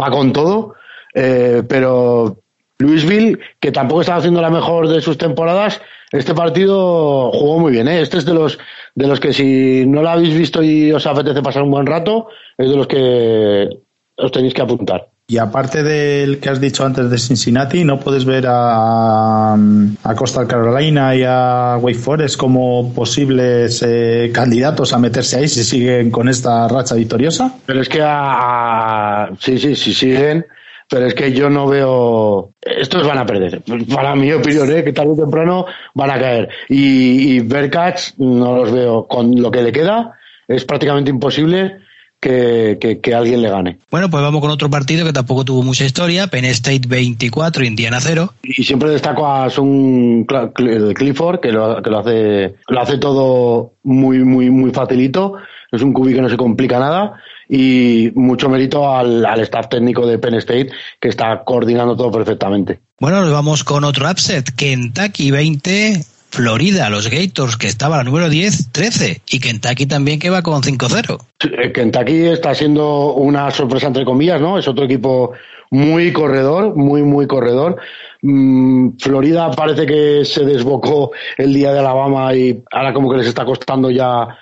va 0.00 0.10
con 0.10 0.32
todo 0.32 0.74
eh, 1.14 1.62
pero 1.68 2.38
Louisville, 2.78 3.38
que 3.60 3.72
tampoco 3.72 4.00
estaba 4.00 4.18
haciendo 4.18 4.40
la 4.40 4.50
mejor 4.50 4.88
de 4.88 5.00
sus 5.00 5.18
temporadas, 5.18 5.80
este 6.10 6.34
partido 6.34 7.30
jugó 7.32 7.58
muy 7.58 7.72
bien. 7.72 7.88
¿eh? 7.88 8.00
Este 8.00 8.18
es 8.18 8.24
de 8.24 8.34
los, 8.34 8.58
de 8.94 9.06
los 9.06 9.20
que 9.20 9.32
si 9.32 9.84
no 9.86 10.02
lo 10.02 10.10
habéis 10.10 10.36
visto 10.36 10.62
y 10.62 10.92
os 10.92 11.06
apetece 11.06 11.42
pasar 11.42 11.62
un 11.62 11.70
buen 11.70 11.86
rato, 11.86 12.28
es 12.58 12.68
de 12.68 12.76
los 12.76 12.86
que 12.86 13.68
os 14.16 14.32
tenéis 14.32 14.54
que 14.54 14.62
apuntar. 14.62 15.08
Y 15.28 15.38
aparte 15.38 15.82
del 15.82 16.40
que 16.40 16.50
has 16.50 16.60
dicho 16.60 16.84
antes 16.84 17.08
de 17.08 17.16
Cincinnati, 17.16 17.84
¿no 17.84 17.98
puedes 17.98 18.26
ver 18.26 18.44
a, 18.46 19.54
a 19.54 20.14
Coastal 20.14 20.46
Carolina 20.46 21.16
y 21.16 21.22
a 21.26 21.78
Wake 21.80 21.96
Forest 21.96 22.36
como 22.36 22.92
posibles 22.92 23.82
eh, 23.86 24.30
candidatos 24.34 24.92
a 24.92 24.98
meterse 24.98 25.38
ahí 25.38 25.48
si 25.48 25.64
siguen 25.64 26.10
con 26.10 26.28
esta 26.28 26.68
racha 26.68 26.96
victoriosa? 26.96 27.54
Pero 27.64 27.80
es 27.80 27.88
que 27.88 28.02
a, 28.04 29.30
sí, 29.38 29.58
sí, 29.58 29.74
si 29.74 29.94
siguen, 29.94 30.44
pero 30.88 31.06
es 31.06 31.14
que 31.14 31.32
yo 31.32 31.48
no 31.48 31.66
veo. 31.66 32.50
Estos 32.60 33.06
van 33.06 33.18
a 33.18 33.26
perder. 33.26 33.62
Para 33.92 34.14
mi 34.14 34.32
opinión, 34.32 34.70
¿eh? 34.70 34.84
que 34.84 34.92
tarde 34.92 35.12
o 35.12 35.16
temprano 35.16 35.66
van 35.94 36.10
a 36.10 36.18
caer. 36.18 36.48
Y, 36.68 37.36
y 37.36 37.40
Berkats 37.40 38.14
no 38.18 38.56
los 38.56 38.72
veo. 38.72 39.06
Con 39.06 39.40
lo 39.40 39.50
que 39.50 39.62
le 39.62 39.72
queda, 39.72 40.18
es 40.48 40.64
prácticamente 40.64 41.10
imposible 41.10 41.78
que, 42.22 42.98
que, 43.02 43.14
alguien 43.14 43.42
le 43.42 43.50
gane. 43.50 43.78
Bueno, 43.90 44.08
pues 44.08 44.22
vamos 44.22 44.40
con 44.40 44.50
otro 44.50 44.70
partido 44.70 45.04
que 45.04 45.12
tampoco 45.12 45.44
tuvo 45.44 45.62
mucha 45.64 45.84
historia. 45.84 46.28
Penn 46.28 46.44
State 46.44 46.86
24, 46.86 47.64
Indiana 47.64 47.98
0. 48.00 48.32
Y 48.44 48.62
siempre 48.62 48.90
destaco 48.90 49.26
a 49.26 49.50
Sun 49.50 50.24
Clifford, 50.24 51.40
que 51.40 51.50
lo, 51.50 51.82
que 51.82 51.90
lo 51.90 51.98
hace, 51.98 52.54
lo 52.68 52.80
hace 52.80 52.98
todo 52.98 53.72
muy, 53.82 54.20
muy, 54.20 54.50
muy 54.50 54.70
facilito. 54.70 55.34
Es 55.72 55.82
un 55.82 55.92
cubi 55.92 56.14
que 56.14 56.22
no 56.22 56.28
se 56.28 56.36
complica 56.36 56.78
nada 56.78 57.14
y 57.54 58.10
mucho 58.14 58.48
mérito 58.48 58.90
al, 58.90 59.26
al, 59.26 59.40
staff 59.40 59.68
técnico 59.68 60.06
de 60.06 60.18
Penn 60.18 60.36
State 60.36 60.70
que 60.98 61.08
está 61.10 61.44
coordinando 61.44 61.94
todo 61.94 62.10
perfectamente. 62.10 62.80
Bueno, 62.98 63.20
nos 63.20 63.30
vamos 63.30 63.62
con 63.62 63.84
otro 63.84 64.10
upset. 64.10 64.54
Kentucky 64.56 65.30
20, 65.30 66.02
Florida, 66.30 66.88
los 66.88 67.10
Gators, 67.10 67.58
que 67.58 67.66
estaba 67.66 67.98
la 67.98 68.04
número 68.04 68.30
10, 68.30 68.72
13. 68.72 69.20
Y 69.32 69.40
Kentucky 69.40 69.84
también 69.84 70.18
que 70.18 70.30
va 70.30 70.40
con 70.40 70.62
5-0. 70.62 71.18
Eh, 71.44 71.72
Kentucky 71.72 72.28
está 72.28 72.54
siendo 72.54 73.12
una 73.12 73.50
sorpresa 73.50 73.88
entre 73.88 74.06
comillas, 74.06 74.40
¿no? 74.40 74.58
Es 74.58 74.66
otro 74.66 74.86
equipo 74.86 75.32
muy 75.70 76.10
corredor, 76.10 76.74
muy, 76.74 77.02
muy 77.02 77.26
corredor. 77.26 77.76
Mm, 78.22 78.96
Florida 78.98 79.50
parece 79.50 79.84
que 79.84 80.24
se 80.24 80.46
desbocó 80.46 81.10
el 81.36 81.52
día 81.52 81.70
de 81.74 81.80
Alabama 81.80 82.34
y 82.34 82.62
ahora 82.72 82.94
como 82.94 83.10
que 83.10 83.18
les 83.18 83.26
está 83.26 83.44
costando 83.44 83.90
ya 83.90 84.38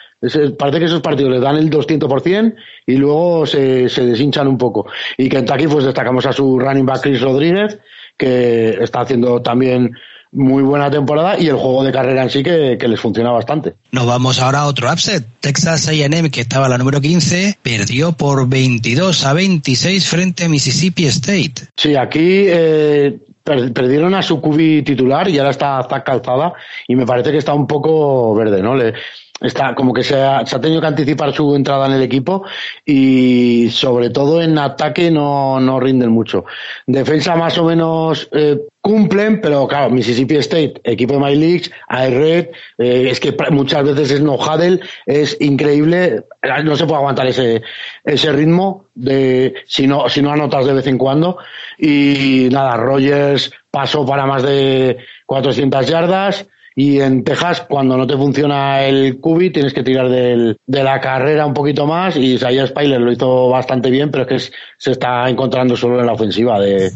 parece 0.58 0.78
que 0.78 0.84
esos 0.84 1.00
partidos 1.00 1.32
les 1.32 1.40
dan 1.40 1.56
el 1.56 1.70
200% 1.70 2.54
y 2.86 2.96
luego 2.96 3.46
se, 3.46 3.88
se 3.88 4.04
deshinchan 4.04 4.46
un 4.46 4.58
poco. 4.58 4.86
Y 5.16 5.28
Kentucky, 5.28 5.66
pues 5.66 5.84
destacamos 5.84 6.26
a 6.26 6.32
su 6.32 6.58
running 6.58 6.86
back 6.86 7.02
Chris 7.02 7.20
Rodríguez, 7.20 7.78
que 8.16 8.76
está 8.82 9.00
haciendo 9.00 9.40
también 9.40 9.92
muy 10.32 10.62
buena 10.62 10.90
temporada 10.90 11.38
y 11.40 11.48
el 11.48 11.56
juego 11.56 11.82
de 11.82 11.90
carrera 11.90 12.22
en 12.22 12.30
sí 12.30 12.42
que, 12.42 12.76
que, 12.78 12.86
les 12.86 13.00
funciona 13.00 13.30
bastante. 13.32 13.74
Nos 13.90 14.06
vamos 14.06 14.40
ahora 14.40 14.60
a 14.60 14.66
otro 14.66 14.92
upset. 14.92 15.24
Texas 15.40 15.88
A&M, 15.88 16.30
que 16.30 16.42
estaba 16.42 16.68
la 16.68 16.78
número 16.78 17.00
15, 17.00 17.58
perdió 17.62 18.12
por 18.12 18.48
22 18.48 19.24
a 19.24 19.32
26 19.32 20.06
frente 20.06 20.44
a 20.44 20.48
Mississippi 20.48 21.06
State. 21.06 21.68
Sí, 21.76 21.96
aquí 21.96 22.44
eh, 22.46 23.18
perdieron 23.42 24.14
a 24.14 24.22
su 24.22 24.40
cubi 24.40 24.82
titular 24.82 25.28
y 25.28 25.38
ahora 25.38 25.50
está 25.50 25.82
Zach 25.88 26.04
Calzada 26.04 26.52
y 26.86 26.94
me 26.94 27.06
parece 27.06 27.32
que 27.32 27.38
está 27.38 27.52
un 27.52 27.66
poco 27.66 28.34
verde, 28.34 28.62
¿no? 28.62 28.76
Le, 28.76 28.94
está 29.40 29.74
como 29.74 29.92
que 29.92 30.02
se 30.02 30.20
ha, 30.20 30.44
se 30.44 30.56
ha, 30.56 30.60
tenido 30.60 30.80
que 30.80 30.86
anticipar 30.86 31.32
su 31.32 31.54
entrada 31.54 31.86
en 31.86 31.92
el 31.92 32.02
equipo 32.02 32.44
y 32.84 33.68
sobre 33.70 34.10
todo 34.10 34.42
en 34.42 34.58
ataque 34.58 35.10
no, 35.10 35.60
no 35.60 35.80
rinden 35.80 36.10
mucho. 36.10 36.44
Defensa 36.86 37.36
más 37.36 37.56
o 37.58 37.64
menos 37.64 38.28
eh, 38.32 38.60
cumplen, 38.80 39.40
pero 39.40 39.66
claro, 39.66 39.90
Mississippi 39.90 40.36
State, 40.36 40.80
equipo 40.84 41.14
de 41.14 41.20
My 41.20 41.36
Leagues, 41.36 41.70
Red, 41.88 42.48
eh, 42.78 43.08
es 43.10 43.20
que 43.20 43.34
muchas 43.50 43.84
veces 43.84 44.10
es 44.12 44.20
no 44.20 44.34
huddle, 44.34 44.80
es 45.06 45.36
increíble, 45.40 46.24
no 46.64 46.76
se 46.76 46.84
puede 46.84 46.98
aguantar 46.98 47.26
ese, 47.26 47.62
ese 48.04 48.32
ritmo 48.32 48.86
de 48.94 49.54
si 49.66 49.86
no, 49.86 50.08
si 50.08 50.22
no 50.22 50.32
anotas 50.32 50.66
de 50.66 50.74
vez 50.74 50.86
en 50.86 50.98
cuando. 50.98 51.38
Y 51.78 52.48
nada, 52.50 52.76
Rogers 52.76 53.52
pasó 53.70 54.04
para 54.04 54.26
más 54.26 54.42
de 54.42 54.98
400 55.26 55.86
yardas. 55.86 56.46
Y 56.80 56.98
en 56.98 57.24
Texas, 57.24 57.66
cuando 57.68 57.94
no 57.94 58.06
te 58.06 58.16
funciona 58.16 58.82
el 58.82 59.20
cubi, 59.20 59.50
tienes 59.50 59.74
que 59.74 59.82
tirar 59.82 60.08
del, 60.08 60.56
de 60.66 60.82
la 60.82 60.98
carrera 60.98 61.44
un 61.44 61.52
poquito 61.52 61.86
más. 61.86 62.16
Y 62.16 62.36
Isaiah 62.36 62.66
Spiler 62.66 62.98
lo 62.98 63.12
hizo 63.12 63.50
bastante 63.50 63.90
bien, 63.90 64.10
pero 64.10 64.22
es 64.22 64.28
que 64.30 64.54
se 64.78 64.92
está 64.92 65.28
encontrando 65.28 65.76
solo 65.76 66.00
en 66.00 66.06
la 66.06 66.14
ofensiva 66.14 66.58
de, 66.58 66.90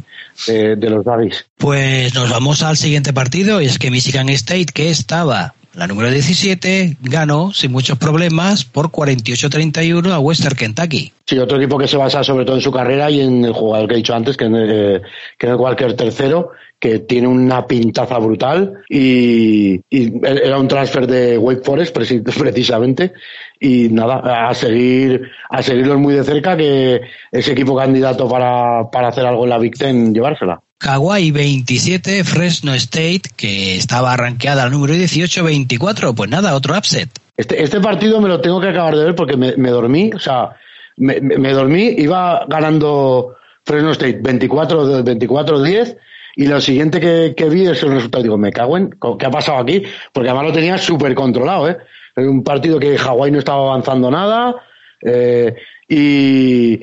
de, 0.46 0.88
los 0.88 1.04
Davis. 1.04 1.44
Pues 1.58 2.14
nos 2.14 2.30
vamos 2.30 2.62
al 2.62 2.78
siguiente 2.78 3.12
partido. 3.12 3.60
Y 3.60 3.66
es 3.66 3.78
que 3.78 3.90
Michigan 3.90 4.30
State, 4.30 4.68
que 4.72 4.88
estaba 4.88 5.52
la 5.76 5.86
número 5.86 6.10
17 6.10 6.96
ganó 7.02 7.52
sin 7.52 7.72
muchos 7.72 7.98
problemas 7.98 8.64
por 8.64 8.90
48-31 8.90 10.12
a 10.12 10.18
Western 10.18 10.56
Kentucky. 10.56 11.12
Sí, 11.26 11.38
otro 11.38 11.56
equipo 11.56 11.78
que 11.78 11.88
se 11.88 11.96
basa 11.96 12.22
sobre 12.22 12.44
todo 12.44 12.56
en 12.56 12.62
su 12.62 12.70
carrera 12.70 13.10
y 13.10 13.20
en 13.20 13.44
el 13.44 13.52
jugador 13.52 13.88
que 13.88 13.94
he 13.94 13.98
dicho 13.98 14.14
antes, 14.14 14.36
que, 14.36 14.46
eh, 14.50 15.02
que 15.38 15.54
Walker 15.54 15.94
tercero, 15.96 16.50
que 16.78 16.98
tiene 17.00 17.26
una 17.26 17.66
pintaza 17.66 18.18
brutal 18.18 18.82
y, 18.88 19.80
y, 19.88 20.12
era 20.22 20.58
un 20.58 20.68
transfer 20.68 21.06
de 21.06 21.38
Wake 21.38 21.62
Forest 21.64 21.96
precisamente 22.38 23.12
y 23.58 23.88
nada, 23.88 24.48
a 24.48 24.54
seguir 24.54 25.30
a 25.48 25.62
seguirlos 25.62 25.98
muy 25.98 26.14
de 26.14 26.24
cerca 26.24 26.56
que 26.56 27.00
ese 27.32 27.52
equipo 27.52 27.76
candidato 27.76 28.28
para, 28.28 28.90
para 28.90 29.08
hacer 29.08 29.24
algo 29.24 29.44
en 29.44 29.50
la 29.50 29.58
Big 29.58 29.78
Ten 29.78 30.12
llevársela. 30.12 30.60
Hawaii 30.80 31.30
27, 31.30 32.24
Fresno 32.24 32.74
State, 32.74 33.22
que 33.36 33.76
estaba 33.76 34.12
arranqueada 34.12 34.64
al 34.64 34.70
número 34.70 34.94
18-24. 34.94 36.14
Pues 36.14 36.30
nada, 36.30 36.54
otro 36.54 36.76
upset. 36.76 37.08
Este, 37.36 37.62
este 37.62 37.80
partido 37.80 38.20
me 38.20 38.28
lo 38.28 38.40
tengo 38.40 38.60
que 38.60 38.68
acabar 38.68 38.96
de 38.96 39.04
ver 39.04 39.14
porque 39.14 39.36
me, 39.36 39.56
me 39.56 39.70
dormí, 39.70 40.10
o 40.14 40.18
sea, 40.18 40.50
me, 40.96 41.20
me, 41.20 41.52
dormí, 41.52 41.94
iba 41.98 42.44
ganando 42.48 43.34
Fresno 43.64 43.90
State 43.92 44.22
24-10 44.22 45.96
y 46.36 46.46
lo 46.46 46.60
siguiente 46.60 47.00
que, 47.00 47.34
que 47.36 47.48
vi 47.48 47.66
es 47.66 47.82
el 47.82 47.92
resultado. 47.92 48.22
Digo, 48.22 48.38
me 48.38 48.52
cago 48.52 48.76
en, 48.76 48.90
¿qué 49.18 49.26
ha 49.26 49.30
pasado 49.30 49.58
aquí? 49.58 49.82
Porque 50.12 50.28
además 50.28 50.46
lo 50.46 50.52
tenía 50.52 50.78
súper 50.78 51.14
controlado, 51.14 51.68
¿eh? 51.68 51.78
Un 52.16 52.44
partido 52.44 52.78
que 52.78 52.96
Hawái 52.96 53.32
no 53.32 53.40
estaba 53.40 53.70
avanzando 53.70 54.08
nada 54.08 54.54
eh, 55.02 55.56
y 55.88 56.80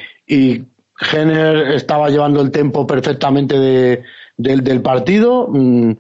Jenner 1.02 1.72
estaba 1.72 2.10
llevando 2.10 2.41
el 2.41 2.52
tempo 2.52 2.86
perfectamente 2.86 3.58
de, 3.58 4.04
del 4.38 4.82
partido. 4.82 5.47
Mm, 5.49 5.91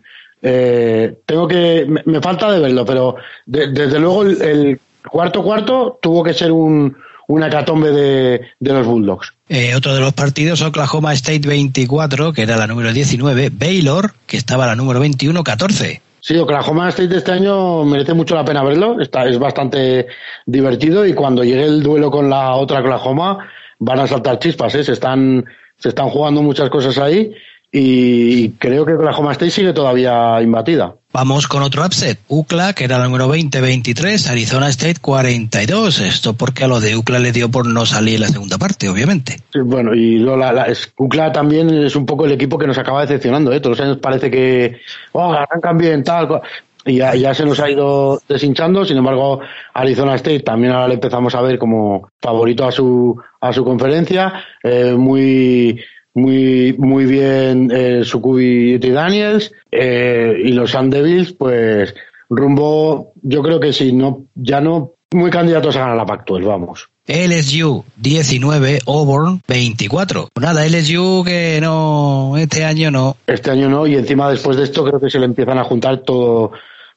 eh, 0.43 1.15
tengo 1.25 1.47
que, 1.47 1.87
me, 2.05 2.21
falta 2.21 2.51
de 2.51 2.59
verlo, 2.59 2.85
pero 2.85 3.15
desde 3.45 3.99
luego 3.99 4.23
el, 4.23 4.79
cuarto 5.09 5.43
cuarto 5.43 5.99
tuvo 6.01 6.23
que 6.23 6.33
ser 6.33 6.51
un, 6.51 6.95
una 7.27 7.49
catombe 7.49 7.91
de, 7.91 8.41
de 8.59 8.73
los 8.73 8.85
Bulldogs. 8.85 9.33
Eh, 9.49 9.75
otro 9.75 9.93
de 9.93 10.01
los 10.01 10.13
partidos, 10.13 10.61
Oklahoma 10.61 11.13
State 11.13 11.47
24, 11.47 12.33
que 12.33 12.43
era 12.43 12.57
la 12.57 12.67
número 12.67 12.93
19, 12.93 13.49
Baylor, 13.51 14.13
que 14.25 14.37
estaba 14.37 14.65
la 14.65 14.75
número 14.75 14.99
21, 14.99 15.43
14. 15.43 16.01
Sí, 16.21 16.37
Oklahoma 16.37 16.89
State 16.89 17.07
de 17.09 17.17
este 17.17 17.31
año 17.31 17.83
merece 17.83 18.13
mucho 18.13 18.35
la 18.35 18.45
pena 18.45 18.63
verlo, 18.63 19.01
está, 19.01 19.25
es 19.25 19.39
bastante 19.39 20.05
divertido 20.45 21.05
y 21.05 21.13
cuando 21.13 21.43
llegue 21.43 21.63
el 21.63 21.81
duelo 21.81 22.11
con 22.11 22.29
la 22.29 22.53
otra 22.53 22.79
Oklahoma, 22.79 23.49
van 23.81 23.99
a 23.99 24.07
saltar 24.07 24.39
chispas, 24.39 24.73
¿eh? 24.75 24.83
se 24.83 24.93
están 24.93 25.43
se 25.77 25.89
están 25.89 26.09
jugando 26.09 26.41
muchas 26.41 26.69
cosas 26.69 26.97
ahí 26.99 27.33
y 27.71 28.49
creo 28.51 28.85
que 28.85 28.93
Oklahoma 28.93 29.31
State 29.31 29.51
sigue 29.51 29.73
todavía 29.73 30.41
imbatida. 30.41 30.93
Vamos 31.13 31.47
con 31.47 31.63
otro 31.63 31.85
upset. 31.85 32.19
UCLA, 32.27 32.73
que 32.73 32.85
era 32.85 32.97
el 32.97 33.03
número 33.03 33.33
20-23, 33.33 34.29
Arizona 34.29 34.69
State 34.69 34.99
42. 35.01 35.99
Esto 36.01 36.33
porque 36.33 36.65
a 36.65 36.67
lo 36.67 36.79
de 36.79 36.95
UCLA 36.95 37.19
le 37.19 37.31
dio 37.31 37.49
por 37.49 37.65
no 37.65 37.85
salir 37.85 38.15
en 38.15 38.21
la 38.21 38.27
segunda 38.27 38.57
parte, 38.57 38.87
obviamente. 38.87 39.37
Sí, 39.51 39.59
bueno, 39.59 39.93
y 39.93 40.19
la, 40.19 40.53
la, 40.53 40.67
UCLA 40.97 41.31
también 41.31 41.69
es 41.69 41.95
un 41.95 42.05
poco 42.05 42.25
el 42.25 42.33
equipo 42.33 42.57
que 42.57 42.67
nos 42.67 42.77
acaba 42.77 43.01
decepcionando. 43.01 43.51
¿eh? 43.51 43.59
Todos 43.59 43.77
los 43.77 43.85
años 43.85 43.97
parece 44.01 44.29
que 44.29 44.79
oh, 45.13 45.33
arrancan 45.33 45.77
bien, 45.77 46.03
tal. 46.03 46.41
Y 46.85 46.97
ya, 46.97 47.15
ya, 47.15 47.33
se 47.33 47.45
nos 47.45 47.59
ha 47.59 47.69
ido 47.69 48.21
deshinchando. 48.27 48.85
Sin 48.85 48.97
embargo, 48.97 49.39
Arizona 49.73 50.15
State 50.15 50.41
también 50.41 50.73
ahora 50.73 50.87
le 50.87 50.95
empezamos 50.95 51.35
a 51.35 51.41
ver 51.41 51.57
como 51.59 52.09
favorito 52.19 52.65
a 52.65 52.71
su, 52.71 53.19
a 53.39 53.53
su 53.53 53.63
conferencia. 53.63 54.43
Eh, 54.63 54.93
muy, 54.97 55.79
muy, 56.13 56.75
muy 56.77 57.05
bien 57.05 57.71
eh, 57.71 58.01
Sukubi 58.03 58.79
y 58.81 58.89
Daniels. 58.89 59.51
Eh, 59.71 60.41
y 60.43 60.51
los 60.51 60.71
Sun 60.71 60.89
Devils, 60.89 61.33
pues 61.33 61.93
rumbo, 62.29 63.13
yo 63.21 63.43
creo 63.43 63.59
que 63.59 63.73
sí, 63.73 63.91
no, 63.91 64.25
ya 64.35 64.61
no 64.61 64.93
muy 65.13 65.29
candidatos 65.29 65.75
a 65.75 65.79
ganar 65.79 65.97
la 65.97 66.05
Pac-12, 66.05 66.45
vamos. 66.45 66.87
LSU 67.05 67.83
19, 67.97 68.79
Auburn 68.87 69.41
24. 69.47 70.29
Nada, 70.39 70.65
LSU 70.65 71.23
que 71.25 71.59
no, 71.61 72.37
este 72.37 72.63
año 72.63 72.91
no. 72.91 73.17
Este 73.27 73.51
año 73.51 73.67
no, 73.67 73.85
y 73.85 73.95
encima 73.95 74.29
después 74.29 74.55
de 74.55 74.63
esto 74.63 74.85
creo 74.85 74.99
que 74.99 75.09
se 75.09 75.19
le 75.19 75.25
empiezan 75.25 75.57
a 75.57 75.63
juntar 75.65 75.97
todo, 76.03 76.51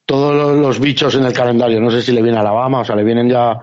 todos 0.06 0.56
los 0.56 0.80
bichos 0.80 1.14
en 1.14 1.24
el 1.24 1.32
calendario. 1.32 1.80
No 1.80 1.90
sé 1.90 2.02
si 2.02 2.12
le 2.12 2.22
viene 2.22 2.38
a 2.38 2.40
Alabama, 2.40 2.80
o 2.80 2.84
sea, 2.84 2.96
le 2.96 3.04
vienen 3.04 3.28
ya. 3.28 3.58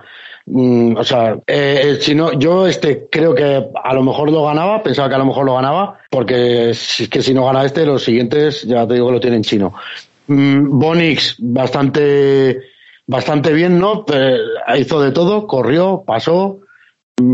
Mm, 0.46 0.96
o 0.96 1.04
sea, 1.04 1.36
eh, 1.46 1.98
si 2.00 2.14
no, 2.14 2.32
yo 2.32 2.66
este 2.66 3.06
creo 3.10 3.34
que 3.34 3.64
a 3.82 3.94
lo 3.94 4.02
mejor 4.02 4.30
lo 4.30 4.44
ganaba, 4.44 4.82
pensaba 4.82 5.08
que 5.08 5.14
a 5.14 5.18
lo 5.18 5.26
mejor 5.26 5.46
lo 5.46 5.54
ganaba, 5.54 6.00
porque 6.10 6.74
si, 6.74 7.08
que 7.08 7.22
si 7.22 7.32
no 7.32 7.44
gana 7.44 7.64
este, 7.64 7.86
los 7.86 8.02
siguientes 8.02 8.62
ya 8.62 8.86
te 8.86 8.94
digo 8.94 9.06
que 9.06 9.12
lo 9.12 9.20
tienen 9.20 9.42
chino. 9.42 9.72
Mm, 10.26 10.78
Bonix, 10.78 11.36
bastante 11.38 12.72
bastante 13.06 13.52
bien, 13.52 13.78
¿no? 13.78 14.04
hizo 14.76 15.00
de 15.02 15.12
todo, 15.12 15.46
corrió, 15.46 16.02
pasó, 16.06 16.60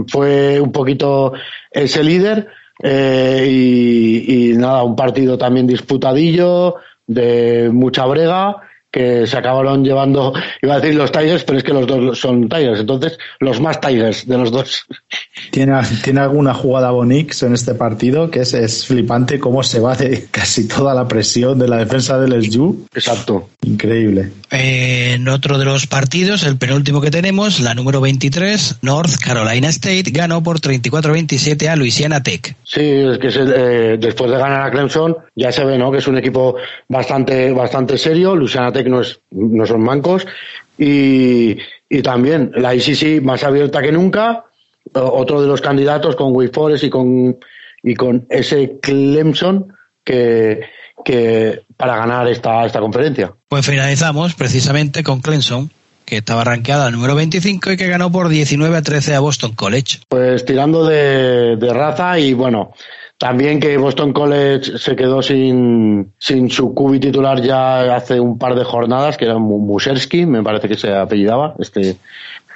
fue 0.08 0.60
un 0.60 0.72
poquito 0.72 1.32
ese 1.70 2.02
líder 2.02 2.48
eh, 2.82 3.46
y, 3.48 4.52
nada, 4.56 4.82
un 4.82 4.96
partido 4.96 5.36
también 5.38 5.66
disputadillo, 5.66 6.76
de 7.06 7.70
mucha 7.72 8.04
brega 8.06 8.56
que 8.98 9.26
se 9.26 9.36
acabaron 9.36 9.84
llevando, 9.84 10.32
iba 10.60 10.74
a 10.74 10.80
decir 10.80 10.96
los 10.96 11.12
Tigers, 11.12 11.44
pero 11.44 11.58
es 11.58 11.64
que 11.64 11.72
los 11.72 11.86
dos 11.86 12.18
son 12.18 12.48
Tigers, 12.48 12.80
entonces 12.80 13.18
los 13.38 13.60
más 13.60 13.80
Tigers 13.80 14.26
de 14.26 14.36
los 14.36 14.50
dos. 14.50 14.84
Tiene, 15.50 15.80
tiene 16.02 16.20
alguna 16.20 16.52
jugada 16.52 16.90
Bonix 16.90 17.42
en 17.44 17.54
este 17.54 17.74
partido 17.74 18.30
que 18.30 18.40
es, 18.40 18.54
es 18.54 18.86
flipante 18.86 19.38
cómo 19.38 19.62
se 19.62 19.78
va 19.80 19.94
de 19.94 20.26
casi 20.30 20.66
toda 20.66 20.94
la 20.94 21.06
presión 21.06 21.58
de 21.58 21.68
la 21.68 21.76
defensa 21.76 22.18
del 22.18 22.42
SU. 22.42 22.86
Exacto. 22.94 23.48
Increíble. 23.62 24.30
en 24.50 25.28
otro 25.28 25.58
de 25.58 25.64
los 25.64 25.86
partidos, 25.86 26.44
el 26.44 26.56
penúltimo 26.56 27.00
que 27.00 27.10
tenemos, 27.10 27.60
la 27.60 27.74
número 27.74 28.00
23, 28.00 28.78
North 28.82 29.16
Carolina 29.22 29.68
State, 29.68 30.04
ganó 30.10 30.42
por 30.42 30.60
34-27 30.60 31.68
a 31.68 31.76
Louisiana 31.76 32.22
Tech. 32.22 32.56
Sí, 32.64 32.80
es 32.80 33.18
que 33.18 33.28
eh, 33.28 33.96
después 33.98 34.30
de 34.30 34.38
ganar 34.38 34.68
a 34.68 34.70
Clemson 34.70 35.16
ya 35.34 35.52
se 35.52 35.64
ve 35.64 35.76
¿no? 35.76 35.90
que 35.92 35.98
es 35.98 36.06
un 36.06 36.16
equipo 36.16 36.56
bastante, 36.88 37.52
bastante 37.52 37.98
serio. 37.98 38.34
Louisiana 38.34 38.72
Tech 38.72 38.86
no, 38.88 39.00
es, 39.00 39.20
no 39.30 39.66
son 39.66 39.82
mancos. 39.82 40.26
Y, 40.78 41.58
y 41.88 42.02
también 42.02 42.52
la 42.54 42.74
ICC 42.74 43.22
más 43.22 43.42
abierta 43.44 43.82
que 43.82 43.92
nunca. 43.92 44.44
Otro 44.94 45.42
de 45.42 45.48
los 45.48 45.60
candidatos 45.60 46.16
con 46.16 46.34
Wake 46.34 46.54
Forest 46.54 46.84
y 46.84 46.90
con, 46.90 47.38
y 47.82 47.94
con 47.94 48.26
ese 48.30 48.78
Clemson 48.80 49.72
que, 50.02 50.60
que 51.04 51.62
para 51.76 51.96
ganar 51.96 52.28
esta, 52.28 52.64
esta 52.64 52.80
conferencia. 52.80 53.32
Pues 53.48 53.66
finalizamos 53.66 54.34
precisamente 54.34 55.02
con 55.02 55.20
Clemson, 55.20 55.70
que 56.04 56.18
estaba 56.18 56.44
rankeada 56.44 56.90
número 56.90 57.14
25 57.14 57.72
y 57.72 57.76
que 57.76 57.86
ganó 57.86 58.10
por 58.10 58.28
19 58.28 58.76
a 58.76 58.82
13 58.82 59.14
a 59.14 59.20
Boston 59.20 59.54
College. 59.54 59.98
Pues 60.08 60.44
tirando 60.44 60.86
de, 60.86 61.56
de 61.56 61.74
raza 61.74 62.18
y 62.18 62.32
bueno, 62.32 62.72
también 63.18 63.58
que 63.58 63.76
Boston 63.76 64.12
College 64.12 64.78
se 64.78 64.94
quedó 64.94 65.22
sin, 65.22 66.12
sin 66.18 66.48
su 66.50 66.72
cubi 66.72 67.00
titular 67.00 67.42
ya 67.42 67.96
hace 67.96 68.20
un 68.20 68.38
par 68.38 68.54
de 68.54 68.64
jornadas, 68.64 69.16
que 69.16 69.24
era 69.24 69.38
Muserski, 69.38 70.24
me 70.24 70.42
parece 70.44 70.68
que 70.68 70.76
se 70.76 70.94
apellidaba, 70.94 71.54
este, 71.58 71.96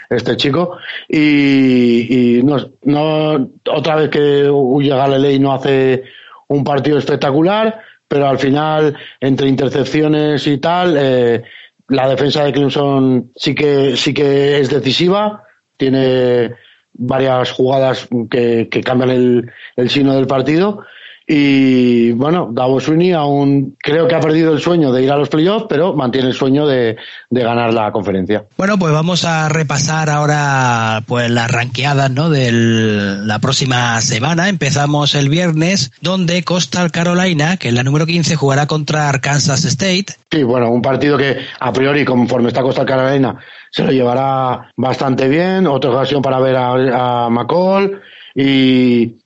este 0.08 0.36
chico. 0.36 0.78
Y, 1.08 2.38
y 2.38 2.42
no, 2.44 2.58
no, 2.84 3.50
otra 3.70 3.96
vez 3.96 4.08
que 4.08 4.48
Ulla 4.48 4.96
Galilei 4.96 5.40
no 5.40 5.52
hace 5.52 6.04
un 6.46 6.62
partido 6.62 6.98
espectacular, 6.98 7.80
pero 8.06 8.28
al 8.28 8.38
final, 8.38 8.96
entre 9.20 9.48
intercepciones 9.48 10.46
y 10.46 10.58
tal, 10.58 10.96
eh, 10.96 11.42
la 11.88 12.08
defensa 12.08 12.44
de 12.44 12.52
Clemson 12.52 13.32
sí 13.34 13.52
que, 13.52 13.96
sí 13.96 14.14
que 14.14 14.60
es 14.60 14.70
decisiva, 14.70 15.42
tiene 15.76 16.52
varias 16.94 17.50
jugadas 17.52 18.08
que, 18.30 18.68
que 18.70 18.82
cambian 18.82 19.10
el, 19.10 19.52
el 19.76 19.90
signo 19.90 20.14
del 20.14 20.26
partido. 20.26 20.84
Y 21.26 22.12
bueno, 22.12 22.50
Davos 22.52 22.84
Sweeney 22.84 23.12
aún 23.12 23.76
creo 23.80 24.08
que 24.08 24.14
ha 24.14 24.20
perdido 24.20 24.52
el 24.52 24.60
sueño 24.60 24.92
de 24.92 25.04
ir 25.04 25.10
a 25.12 25.16
los 25.16 25.28
playoffs, 25.28 25.66
pero 25.68 25.94
mantiene 25.94 26.28
el 26.28 26.34
sueño 26.34 26.66
de, 26.66 26.96
de, 27.30 27.42
ganar 27.42 27.72
la 27.72 27.92
conferencia. 27.92 28.44
Bueno, 28.56 28.76
pues 28.78 28.92
vamos 28.92 29.24
a 29.24 29.48
repasar 29.48 30.10
ahora 30.10 31.02
pues 31.06 31.30
las 31.30 31.50
ranqueadas 31.50 32.10
¿no? 32.10 32.28
de 32.28 32.50
la 32.52 33.38
próxima 33.38 34.00
semana. 34.00 34.48
Empezamos 34.48 35.14
el 35.14 35.28
viernes, 35.28 35.92
donde 36.00 36.42
Coastal 36.42 36.90
Carolina, 36.90 37.56
que 37.56 37.68
es 37.68 37.74
la 37.74 37.84
número 37.84 38.04
15, 38.04 38.34
jugará 38.34 38.66
contra 38.66 39.08
Arkansas 39.08 39.64
State. 39.64 40.06
Sí, 40.30 40.42
bueno, 40.42 40.70
un 40.70 40.82
partido 40.82 41.16
que 41.16 41.38
a 41.60 41.72
priori, 41.72 42.04
conforme 42.04 42.48
está 42.48 42.62
Coastal 42.62 42.86
Carolina, 42.86 43.36
se 43.70 43.84
lo 43.84 43.92
llevará 43.92 44.72
bastante 44.76 45.28
bien. 45.28 45.66
Otra 45.68 45.90
ocasión 45.90 46.20
para 46.20 46.40
ver 46.40 46.56
a, 46.56 47.26
a 47.26 47.30
McCall 47.30 48.00
y, 48.34 49.16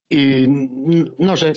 no 1.18 1.36
sé, 1.36 1.52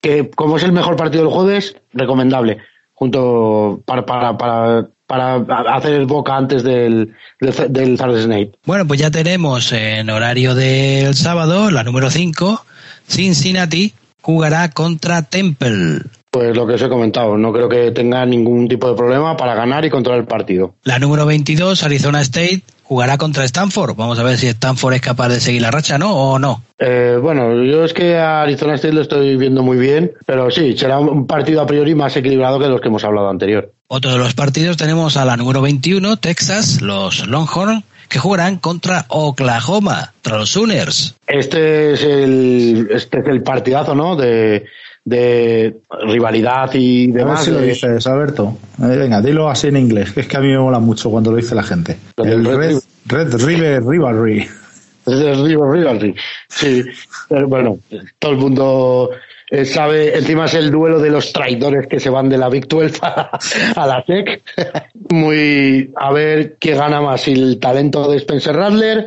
que 0.00 0.30
como 0.30 0.56
es 0.56 0.62
el 0.62 0.72
mejor 0.72 0.96
partido 0.96 1.24
del 1.24 1.32
jueves, 1.32 1.76
recomendable, 1.92 2.58
junto 2.92 3.82
para, 3.84 4.04
para, 4.06 4.36
para, 4.36 4.88
para 5.06 5.74
hacer 5.74 5.94
el 5.94 6.06
boca 6.06 6.36
antes 6.36 6.62
del, 6.62 7.14
del, 7.40 7.96
del. 7.96 8.56
Bueno, 8.64 8.86
pues 8.86 9.00
ya 9.00 9.10
tenemos 9.10 9.72
en 9.72 10.10
horario 10.10 10.54
del 10.54 11.14
sábado, 11.14 11.70
la 11.70 11.84
número 11.84 12.10
5, 12.10 12.64
Cincinnati 13.08 13.94
jugará 14.20 14.70
contra 14.70 15.22
Temple. 15.22 16.02
Pues 16.30 16.56
lo 16.56 16.66
que 16.66 16.74
os 16.74 16.82
he 16.82 16.88
comentado, 16.88 17.36
no 17.36 17.52
creo 17.52 17.68
que 17.68 17.90
tenga 17.90 18.24
ningún 18.24 18.68
tipo 18.68 18.88
de 18.88 18.96
problema 18.96 19.36
para 19.36 19.54
ganar 19.54 19.84
y 19.84 19.90
controlar 19.90 20.20
el 20.20 20.26
partido. 20.26 20.74
La 20.84 21.00
número 21.00 21.26
22, 21.26 21.82
Arizona 21.82 22.20
State, 22.20 22.62
jugará 22.84 23.18
contra 23.18 23.44
Stanford. 23.44 23.96
Vamos 23.96 24.18
a 24.18 24.22
ver 24.22 24.36
si 24.36 24.46
Stanford 24.46 24.94
es 24.94 25.00
capaz 25.00 25.28
de 25.28 25.40
seguir 25.40 25.62
la 25.62 25.70
racha, 25.70 25.98
¿no? 25.98 26.12
¿O 26.14 26.38
no? 26.38 26.62
Eh, 26.78 27.18
bueno, 27.20 27.62
yo 27.64 27.84
es 27.84 27.92
que 27.92 28.16
a 28.16 28.42
Arizona 28.42 28.74
State 28.74 28.94
lo 28.94 29.00
estoy 29.00 29.36
viendo 29.36 29.62
muy 29.62 29.76
bien, 29.76 30.12
pero 30.24 30.50
sí, 30.50 30.76
será 30.76 30.98
un 30.98 31.26
partido 31.26 31.60
a 31.60 31.66
priori 31.66 31.94
más 31.94 32.16
equilibrado 32.16 32.58
que 32.58 32.68
los 32.68 32.80
que 32.80 32.88
hemos 32.88 33.02
hablado 33.02 33.28
anterior. 33.28 33.72
Otro 33.88 34.12
de 34.12 34.18
los 34.18 34.34
partidos 34.34 34.76
tenemos 34.76 35.16
a 35.16 35.24
la 35.24 35.36
número 35.36 35.62
21, 35.62 36.16
Texas, 36.18 36.80
los 36.80 37.26
Longhorn, 37.26 37.82
que 38.08 38.18
jugarán 38.18 38.56
contra 38.56 39.04
Oklahoma, 39.08 40.12
contra 40.22 40.38
los 40.38 40.50
Sooners. 40.50 41.16
Este 41.26 41.92
es 41.92 42.02
el, 42.02 42.88
este 42.92 43.18
es 43.20 43.26
el 43.26 43.42
partidazo, 43.42 43.94
¿no? 43.94 44.16
De, 44.16 44.64
de 45.04 45.76
rivalidad 46.02 46.70
y 46.74 47.10
demás. 47.10 47.40
A 47.40 47.40
ver 47.40 47.44
si 47.44 47.50
lo 47.50 47.60
dices, 47.90 48.06
Alberto. 48.06 48.58
Eh, 48.82 48.96
venga, 48.96 49.20
dilo 49.20 49.48
así 49.48 49.68
en 49.68 49.76
inglés, 49.76 50.12
que 50.12 50.20
es 50.20 50.26
que 50.26 50.36
a 50.36 50.40
mí 50.40 50.48
me 50.48 50.58
mola 50.58 50.78
mucho 50.78 51.10
cuando 51.10 51.30
lo 51.30 51.36
dice 51.36 51.54
la 51.54 51.62
gente. 51.62 51.96
El 52.16 52.44
Red, 52.44 52.78
Red 53.06 53.34
River 53.44 53.84
Rivalry. 53.84 54.48
Red 55.06 55.42
River 55.42 55.70
Rivalry. 55.70 56.14
Sí, 56.48 56.84
pero 57.28 57.48
bueno, 57.48 57.78
todo 58.18 58.32
el 58.32 58.38
mundo 58.38 59.10
eh, 59.50 59.64
sabe, 59.64 60.16
encima 60.16 60.44
es 60.44 60.54
el 60.54 60.70
duelo 60.70 61.00
de 61.00 61.10
los 61.10 61.32
traidores 61.32 61.88
que 61.88 61.98
se 61.98 62.10
van 62.10 62.28
de 62.28 62.38
la 62.38 62.48
Big 62.48 62.68
12 62.68 62.98
a, 63.02 63.38
a 63.76 63.86
la 63.86 64.04
SEC. 64.06 64.42
Muy, 65.10 65.90
a 65.96 66.12
ver 66.12 66.56
qué 66.60 66.74
gana 66.74 67.00
más, 67.00 67.26
el 67.26 67.58
talento 67.58 68.10
de 68.10 68.18
Spencer 68.18 68.54
Radler, 68.54 69.06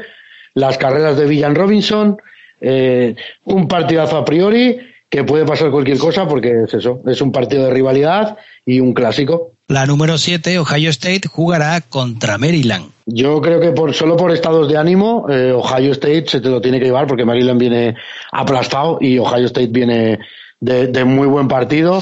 las 0.55 0.77
carreras 0.77 1.17
de 1.17 1.27
Villan 1.27 1.55
Robinson, 1.55 2.17
eh, 2.59 3.15
un 3.45 3.67
partidazo 3.67 4.17
a 4.17 4.25
priori 4.25 4.92
que 5.13 5.23
puede 5.23 5.45
pasar 5.45 5.69
cualquier 5.69 5.99
cosa 5.99 6.27
porque 6.27 6.63
es 6.63 6.73
eso, 6.73 7.03
es 7.05 7.21
un 7.21 7.31
partido 7.31 7.65
de 7.65 7.69
rivalidad 7.69 8.35
y 8.65 8.79
un 8.79 8.95
clásico. 8.95 9.51
La 9.67 9.85
número 9.85 10.17
7, 10.17 10.57
Ohio 10.57 10.89
State, 10.89 11.27
jugará 11.27 11.81
contra 11.81 12.39
Maryland. 12.39 12.89
Yo 13.05 13.39
creo 13.39 13.59
que 13.59 13.73
por 13.73 13.93
solo 13.93 14.17
por 14.17 14.31
estados 14.31 14.67
de 14.67 14.75
ánimo, 14.75 15.27
eh, 15.29 15.51
Ohio 15.51 15.91
State 15.91 16.25
se 16.29 16.41
te 16.41 16.49
lo 16.49 16.59
tiene 16.59 16.79
que 16.79 16.85
llevar 16.85 17.05
porque 17.05 17.25
Maryland 17.25 17.59
viene 17.59 17.95
aplastado 18.31 18.97
y 19.01 19.19
Ohio 19.19 19.45
State 19.45 19.67
viene 19.67 20.17
de, 20.59 20.87
de 20.87 21.05
muy 21.05 21.27
buen 21.27 21.47
partido. 21.47 22.01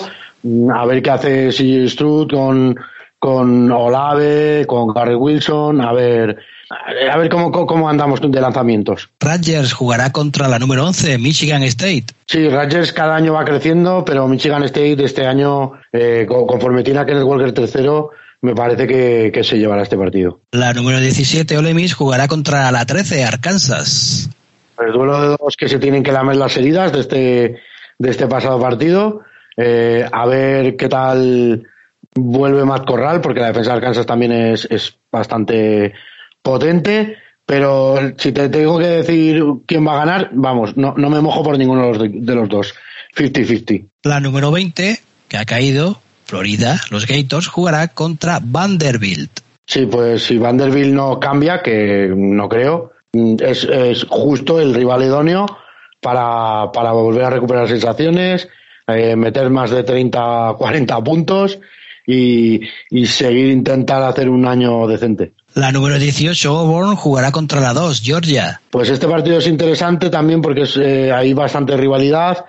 A 0.74 0.86
ver 0.86 1.02
qué 1.02 1.10
hace 1.10 1.50
CJ 1.50 1.90
Stroud 1.90 2.30
con, 2.32 2.78
con 3.20 3.70
Olave, 3.74 4.64
con 4.66 4.94
Gary 4.94 5.16
Wilson, 5.16 5.82
a 5.82 5.92
ver 5.92 6.38
a 7.12 7.18
ver 7.18 7.30
cómo, 7.30 7.52
cómo 7.52 7.90
andamos 7.90 8.20
de 8.22 8.42
lanzamientos. 8.42 9.10
Rutgers 9.20 9.74
jugará 9.74 10.12
contra 10.12 10.48
la 10.48 10.60
número 10.60 10.86
11, 10.86 11.18
Michigan 11.18 11.64
State. 11.64 12.06
Sí, 12.26 12.50
Rutgers 12.50 12.94
cada 12.94 13.16
año 13.16 13.34
va 13.34 13.46
creciendo, 13.46 14.06
pero 14.06 14.28
Michigan 14.28 14.64
State 14.64 15.04
este 15.04 15.26
año, 15.26 15.74
eh, 15.92 16.26
conforme 16.28 16.84
tiene 16.84 17.00
a 17.00 17.06
Kenneth 17.06 17.24
Walker 17.24 17.54
tercero, 17.54 18.12
me 18.42 18.56
parece 18.56 18.88
que, 18.88 19.32
que, 19.34 19.44
se 19.44 19.58
llevará 19.58 19.84
este 19.84 19.98
partido. 19.98 20.40
La 20.52 20.74
número 20.74 21.00
17, 21.00 21.58
Ole 21.58 21.74
Miss, 21.74 21.94
jugará 21.94 22.28
contra 22.28 22.72
la 22.72 22.86
13, 22.86 23.24
Arkansas. 23.24 24.30
El 24.80 24.94
duelo 24.94 25.22
de 25.22 25.38
dos 25.40 25.56
que 25.56 25.70
se 25.70 25.78
tienen 25.78 26.02
que 26.02 26.12
lamer 26.12 26.38
las 26.38 26.58
heridas 26.58 26.92
de 26.92 27.00
este, 27.02 27.62
de 28.00 28.10
este 28.10 28.28
pasado 28.28 28.60
partido. 28.60 29.22
Eh, 29.58 30.08
a 30.12 30.26
ver 30.26 30.76
qué 30.76 30.90
tal 30.90 31.68
vuelve 32.16 32.66
Matt 32.66 32.86
Corral, 32.86 33.22
porque 33.22 33.42
la 33.42 33.48
defensa 33.48 33.72
de 33.72 33.78
Arkansas 33.78 34.06
también 34.06 34.32
es, 34.32 34.66
es 34.72 34.98
bastante 35.12 35.94
potente. 36.42 37.18
Pero 37.46 38.14
si 38.18 38.32
te 38.32 38.50
tengo 38.50 38.80
que 38.80 38.88
decir 38.88 39.44
quién 39.66 39.86
va 39.86 39.94
a 39.94 40.06
ganar, 40.06 40.30
vamos, 40.34 40.78
no, 40.78 40.94
no 40.96 41.10
me 41.10 41.22
mojo 41.22 41.44
por 41.44 41.58
ninguno 41.58 41.82
de 41.82 41.88
los, 41.88 42.26
de 42.26 42.36
los 42.36 42.50
dos. 42.50 42.74
50-50. 43.16 43.90
La 44.04 44.20
número 44.20 44.52
20, 44.52 45.00
que 45.28 45.38
ha 45.38 45.46
caído, 45.46 46.00
Florida, 46.26 46.80
los 46.92 47.06
Gators, 47.08 47.48
jugará 47.48 47.90
contra 47.90 48.40
Vanderbilt. 48.42 49.42
Sí, 49.68 49.86
pues 49.86 50.24
si 50.24 50.38
Vanderbilt 50.38 50.94
no 50.94 51.20
cambia, 51.20 51.62
que 51.62 52.12
no 52.16 52.48
creo, 52.48 52.94
es, 53.14 53.66
es 53.66 54.06
justo 54.10 54.60
el 54.60 54.74
rival 54.74 55.04
idóneo 55.04 55.46
para, 56.00 56.72
para 56.72 56.92
volver 56.92 57.26
a 57.26 57.30
recuperar 57.30 57.68
sensaciones, 57.68 58.48
eh, 58.88 59.16
meter 59.16 59.50
más 59.50 59.72
de 59.72 59.84
30, 59.84 60.56
40 60.58 61.04
puntos 61.04 61.60
y, 62.06 62.62
y 62.90 63.06
seguir 63.06 63.48
intentar 63.48 64.02
hacer 64.04 64.30
un 64.30 64.46
año 64.48 64.88
decente. 64.88 65.34
La 65.54 65.72
número 65.72 66.00
18, 66.00 66.58
Auburn, 66.58 66.96
jugará 66.96 67.32
contra 67.32 67.60
la 67.60 67.74
2, 67.74 68.02
Georgia. 68.02 68.62
Pues 68.72 68.90
este 68.90 69.08
partido 69.08 69.38
es 69.38 69.48
interesante 69.48 70.10
también 70.10 70.42
porque 70.42 70.62
es, 70.62 70.78
eh, 70.78 71.12
hay 71.12 71.34
bastante 71.34 71.76
rivalidad 71.76 72.46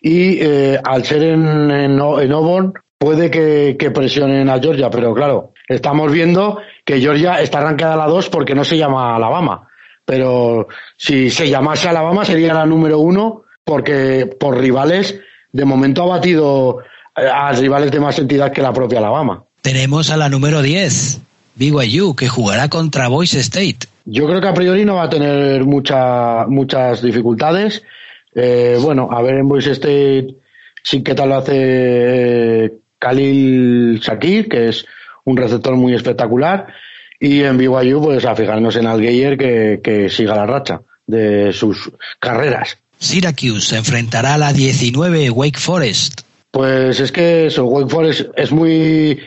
y 0.00 0.38
eh, 0.40 0.80
al 0.82 1.04
ser 1.04 1.22
en, 1.22 1.70
en, 1.70 1.92
en 2.00 2.32
Auburn 2.32 2.72
puede 2.98 3.30
que, 3.30 3.76
que, 3.78 3.90
presionen 3.90 4.48
a 4.48 4.58
Georgia, 4.58 4.88
pero 4.88 5.14
claro, 5.14 5.52
estamos 5.68 6.10
viendo 6.10 6.58
que 6.84 6.98
Georgia 6.98 7.40
está 7.40 7.58
arrancada 7.58 7.94
a 7.94 7.98
la 7.98 8.06
2 8.06 8.30
porque 8.30 8.54
no 8.54 8.64
se 8.64 8.78
llama 8.78 9.14
Alabama. 9.14 9.68
Pero 10.06 10.68
si 10.96 11.30
se 11.30 11.50
llamase 11.50 11.88
Alabama 11.88 12.24
sería 12.24 12.54
la 12.54 12.64
número 12.64 13.00
1 13.00 13.42
porque 13.64 14.30
por 14.38 14.58
rivales, 14.58 15.18
de 15.52 15.64
momento 15.64 16.04
ha 16.04 16.06
batido 16.06 16.78
a 17.14 17.52
rivales 17.52 17.90
de 17.90 18.00
más 18.00 18.18
entidad 18.18 18.52
que 18.52 18.62
la 18.62 18.72
propia 18.72 19.00
Alabama. 19.00 19.42
Tenemos 19.60 20.10
a 20.10 20.16
la 20.16 20.28
número 20.28 20.62
10, 20.62 21.20
BYU, 21.56 22.14
que 22.14 22.28
jugará 22.28 22.68
contra 22.68 23.08
Boise 23.08 23.40
State. 23.40 23.88
Yo 24.04 24.26
creo 24.26 24.40
que 24.40 24.48
a 24.48 24.54
priori 24.54 24.84
no 24.84 24.96
va 24.96 25.04
a 25.04 25.10
tener 25.10 25.64
mucha, 25.64 26.46
muchas 26.46 27.02
dificultades. 27.02 27.82
Eh, 28.34 28.78
bueno, 28.80 29.08
a 29.10 29.22
ver 29.22 29.36
en 29.36 29.48
Boise 29.48 29.72
State 29.72 30.36
sí 30.82 31.02
que 31.02 31.14
tal 31.14 31.30
lo 31.30 31.36
hace 31.36 31.54
eh, 31.56 32.72
Khalil 32.98 33.98
Shakir, 34.00 34.48
que 34.48 34.68
es 34.68 34.86
un 35.24 35.36
receptor 35.36 35.74
muy 35.74 35.94
espectacular. 35.94 36.68
Y 37.18 37.42
en 37.42 37.56
BYU, 37.56 38.02
pues 38.02 38.24
a 38.24 38.36
fijarnos 38.36 38.76
en 38.76 38.86
Al 38.86 39.00
Geyer 39.00 39.36
que, 39.36 39.80
que 39.82 40.10
siga 40.10 40.36
la 40.36 40.46
racha 40.46 40.82
de 41.06 41.52
sus 41.52 41.90
carreras. 42.20 42.78
Syracuse 42.98 43.68
se 43.68 43.76
enfrentará 43.76 44.34
a 44.34 44.38
la 44.38 44.52
19 44.52 45.30
Wake 45.30 45.58
Forest. 45.58 46.20
Pues 46.50 47.00
es 47.00 47.12
que 47.12 47.46
eso, 47.46 47.64
Wake 47.64 47.90
Forest 47.90 48.30
es 48.36 48.52
muy 48.52 49.18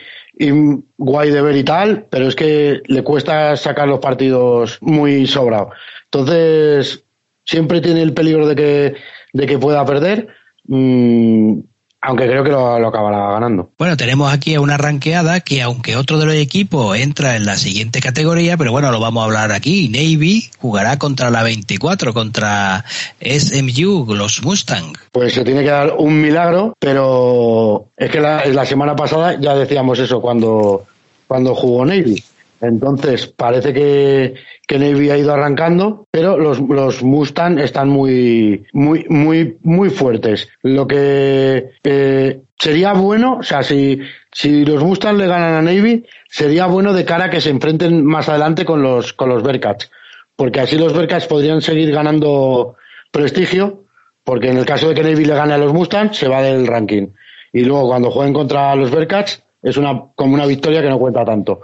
guay 0.96 1.30
de 1.30 1.42
ver 1.42 1.56
y 1.56 1.64
tal, 1.64 2.06
pero 2.10 2.26
es 2.26 2.34
que 2.34 2.80
le 2.86 3.04
cuesta 3.04 3.56
sacar 3.56 3.88
los 3.88 4.00
partidos 4.00 4.78
muy 4.80 5.26
sobrado. 5.26 5.70
Entonces, 6.06 7.04
siempre 7.44 7.80
tiene 7.80 8.02
el 8.02 8.14
peligro 8.14 8.46
de 8.46 8.56
que, 8.56 8.94
de 9.32 9.46
que 9.46 9.58
pueda 9.58 9.84
perder. 9.84 10.28
Mmm, 10.64 11.60
aunque 12.02 12.26
creo 12.26 12.42
que 12.42 12.50
lo, 12.50 12.78
lo, 12.78 12.88
acabará 12.88 13.32
ganando. 13.32 13.70
Bueno, 13.78 13.96
tenemos 13.96 14.32
aquí 14.32 14.56
una 14.56 14.76
ranqueada 14.78 15.40
que 15.40 15.60
aunque 15.62 15.96
otro 15.96 16.18
de 16.18 16.26
los 16.26 16.34
equipos 16.34 16.96
entra 16.96 17.36
en 17.36 17.44
la 17.44 17.56
siguiente 17.56 18.00
categoría, 18.00 18.56
pero 18.56 18.72
bueno, 18.72 18.90
lo 18.90 19.00
vamos 19.00 19.22
a 19.22 19.24
hablar 19.26 19.52
aquí. 19.52 19.88
Navy 19.88 20.50
jugará 20.58 20.98
contra 20.98 21.30
la 21.30 21.42
24, 21.42 22.14
contra 22.14 22.84
SMU, 23.20 24.14
los 24.14 24.42
Mustang. 24.42 24.94
Pues 25.12 25.34
se 25.34 25.44
tiene 25.44 25.62
que 25.62 25.70
dar 25.70 25.94
un 25.98 26.20
milagro, 26.20 26.74
pero 26.78 27.86
es 27.96 28.10
que 28.10 28.20
la, 28.20 28.46
la 28.46 28.64
semana 28.64 28.96
pasada 28.96 29.38
ya 29.38 29.54
decíamos 29.54 29.98
eso 29.98 30.20
cuando, 30.22 30.86
cuando 31.26 31.54
jugó 31.54 31.84
Navy. 31.84 32.22
Entonces, 32.60 33.26
parece 33.26 33.72
que, 33.72 34.34
que 34.66 34.78
Navy 34.78 35.10
ha 35.10 35.16
ido 35.16 35.32
arrancando, 35.32 36.06
pero 36.10 36.36
los, 36.36 36.60
los 36.60 37.02
Mustang 37.02 37.58
están 37.58 37.88
muy, 37.88 38.66
muy, 38.72 39.06
muy, 39.08 39.56
muy 39.62 39.88
fuertes. 39.88 40.48
Lo 40.62 40.86
que 40.86 41.70
eh, 41.82 42.40
sería 42.58 42.92
bueno, 42.92 43.38
o 43.40 43.42
sea, 43.42 43.62
si, 43.62 44.00
si 44.30 44.64
los 44.66 44.84
Mustang 44.84 45.16
le 45.16 45.26
ganan 45.26 45.54
a 45.54 45.62
Navy, 45.62 46.04
sería 46.28 46.66
bueno 46.66 46.92
de 46.92 47.04
cara 47.06 47.26
a 47.26 47.30
que 47.30 47.40
se 47.40 47.50
enfrenten 47.50 48.04
más 48.04 48.28
adelante 48.28 48.64
con 48.66 48.82
los, 48.82 49.14
con 49.14 49.30
los 49.30 49.42
Bearcats. 49.42 49.90
Porque 50.36 50.60
así 50.60 50.76
los 50.76 50.92
Bearcats 50.92 51.26
podrían 51.26 51.62
seguir 51.62 51.90
ganando 51.92 52.76
prestigio, 53.10 53.84
porque 54.22 54.50
en 54.50 54.58
el 54.58 54.66
caso 54.66 54.88
de 54.88 54.94
que 54.94 55.02
Navy 55.02 55.24
le 55.24 55.34
gane 55.34 55.54
a 55.54 55.58
los 55.58 55.72
Mustang, 55.72 56.12
se 56.12 56.28
va 56.28 56.42
del 56.42 56.66
ranking. 56.66 57.08
Y 57.52 57.64
luego 57.64 57.88
cuando 57.88 58.10
jueguen 58.10 58.34
contra 58.34 58.74
los 58.76 58.90
Bearcats, 58.90 59.42
es 59.62 59.76
una, 59.76 59.98
como 60.14 60.34
una 60.34 60.46
victoria 60.46 60.82
que 60.82 60.88
no 60.88 60.98
cuenta 60.98 61.24
tanto. 61.24 61.62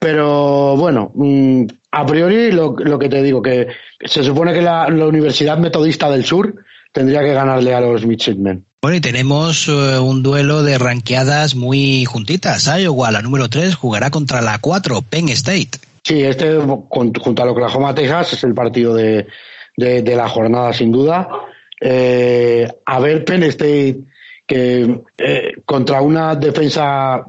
Pero 0.00 0.76
bueno, 0.78 1.12
mmm, 1.14 1.66
a 1.90 2.06
priori 2.06 2.50
lo, 2.50 2.74
lo, 2.76 2.98
que 2.98 3.10
te 3.10 3.22
digo, 3.22 3.42
que 3.42 3.68
se 4.02 4.24
supone 4.24 4.54
que 4.54 4.62
la, 4.62 4.88
la, 4.88 5.06
Universidad 5.06 5.58
Metodista 5.58 6.10
del 6.10 6.24
Sur 6.24 6.54
tendría 6.90 7.20
que 7.20 7.34
ganarle 7.34 7.74
a 7.74 7.80
los 7.80 8.06
Midshipmen. 8.06 8.64
Bueno, 8.80 8.96
y 8.96 9.00
tenemos 9.02 9.68
uh, 9.68 10.02
un 10.02 10.22
duelo 10.22 10.62
de 10.62 10.78
ranqueadas 10.78 11.54
muy 11.54 12.06
juntitas. 12.06 12.66
Iowa, 12.66 13.10
la 13.10 13.20
número 13.20 13.50
3, 13.50 13.74
jugará 13.74 14.10
contra 14.10 14.40
la 14.40 14.58
4, 14.58 15.02
Penn 15.02 15.28
State. 15.28 15.78
Sí, 16.02 16.22
este 16.22 16.58
junto 16.88 17.42
a 17.42 17.50
Oklahoma, 17.50 17.94
Texas, 17.94 18.32
es 18.32 18.44
el 18.44 18.54
partido 18.54 18.94
de, 18.94 19.26
de, 19.76 20.00
de 20.00 20.16
la 20.16 20.30
jornada, 20.30 20.72
sin 20.72 20.92
duda. 20.92 21.28
Eh, 21.78 22.66
a 22.86 23.00
ver, 23.00 23.22
Penn 23.26 23.42
State, 23.42 24.00
que 24.46 25.02
eh, 25.18 25.56
contra 25.66 26.00
una 26.00 26.36
defensa 26.36 27.22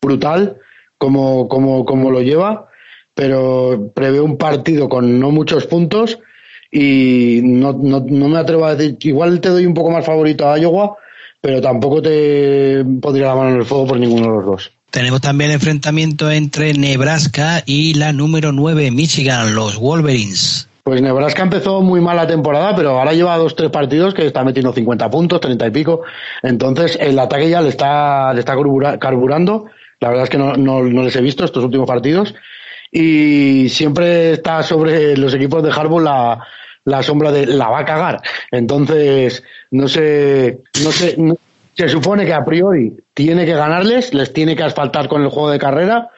brutal, 0.00 0.56
como, 0.98 1.48
como, 1.48 1.84
como 1.84 2.10
lo 2.10 2.20
lleva, 2.20 2.68
pero 3.14 3.90
prevé 3.94 4.20
un 4.20 4.36
partido 4.36 4.88
con 4.88 5.18
no 5.18 5.30
muchos 5.30 5.66
puntos 5.66 6.18
y 6.70 7.40
no, 7.42 7.72
no, 7.72 8.04
no, 8.06 8.28
me 8.28 8.38
atrevo 8.38 8.66
a 8.66 8.74
decir, 8.74 8.98
igual 9.00 9.40
te 9.40 9.48
doy 9.48 9.64
un 9.64 9.74
poco 9.74 9.90
más 9.90 10.04
favorito 10.04 10.48
a 10.48 10.58
Iowa, 10.58 10.96
pero 11.40 11.60
tampoco 11.60 12.02
te 12.02 12.84
podría 13.00 13.28
la 13.28 13.36
mano 13.36 13.50
en 13.50 13.56
el 13.56 13.64
fuego 13.64 13.86
por 13.86 13.98
ninguno 13.98 14.26
de 14.26 14.36
los 14.36 14.46
dos. 14.46 14.72
Tenemos 14.90 15.20
también 15.20 15.50
enfrentamiento 15.50 16.30
entre 16.30 16.72
Nebraska 16.74 17.62
y 17.64 17.94
la 17.94 18.12
número 18.12 18.52
9, 18.52 18.90
Michigan, 18.90 19.54
los 19.54 19.78
Wolverines. 19.78 20.68
Pues 20.82 21.02
Nebraska 21.02 21.42
empezó 21.42 21.82
muy 21.82 22.00
mal 22.00 22.16
la 22.16 22.26
temporada, 22.26 22.74
pero 22.74 22.98
ahora 22.98 23.12
lleva 23.12 23.36
dos, 23.36 23.54
tres 23.54 23.70
partidos 23.70 24.14
que 24.14 24.26
está 24.26 24.42
metiendo 24.44 24.72
50 24.72 25.10
puntos, 25.10 25.40
30 25.40 25.66
y 25.66 25.70
pico. 25.70 26.00
Entonces 26.42 26.96
el 26.98 27.18
ataque 27.18 27.50
ya 27.50 27.60
le 27.60 27.68
está, 27.68 28.32
le 28.32 28.40
está 28.40 28.54
carburando 28.98 29.66
la 30.00 30.08
verdad 30.08 30.24
es 30.24 30.30
que 30.30 30.38
no, 30.38 30.56
no, 30.56 30.82
no 30.82 31.02
les 31.02 31.16
he 31.16 31.20
visto 31.20 31.44
estos 31.44 31.64
últimos 31.64 31.86
partidos. 31.86 32.34
Y 32.90 33.68
siempre 33.68 34.32
está 34.32 34.62
sobre 34.62 35.16
los 35.16 35.34
equipos 35.34 35.62
de 35.62 35.70
Harbaugh 35.70 36.00
la, 36.00 36.40
la 36.84 37.02
sombra 37.02 37.30
de 37.30 37.46
la 37.46 37.68
va 37.68 37.80
a 37.80 37.84
cagar. 37.84 38.22
Entonces, 38.50 39.42
no 39.70 39.88
sé, 39.88 40.60
no 40.82 40.90
sé, 40.90 41.14
no, 41.18 41.36
se 41.74 41.88
supone 41.88 42.24
que 42.24 42.32
a 42.32 42.44
priori 42.44 42.94
tiene 43.14 43.44
que 43.44 43.54
ganarles, 43.54 44.14
les 44.14 44.32
tiene 44.32 44.56
que 44.56 44.62
asfaltar 44.62 45.08
con 45.08 45.22
el 45.22 45.28
juego 45.28 45.50
de 45.50 45.58
carrera, 45.58 46.08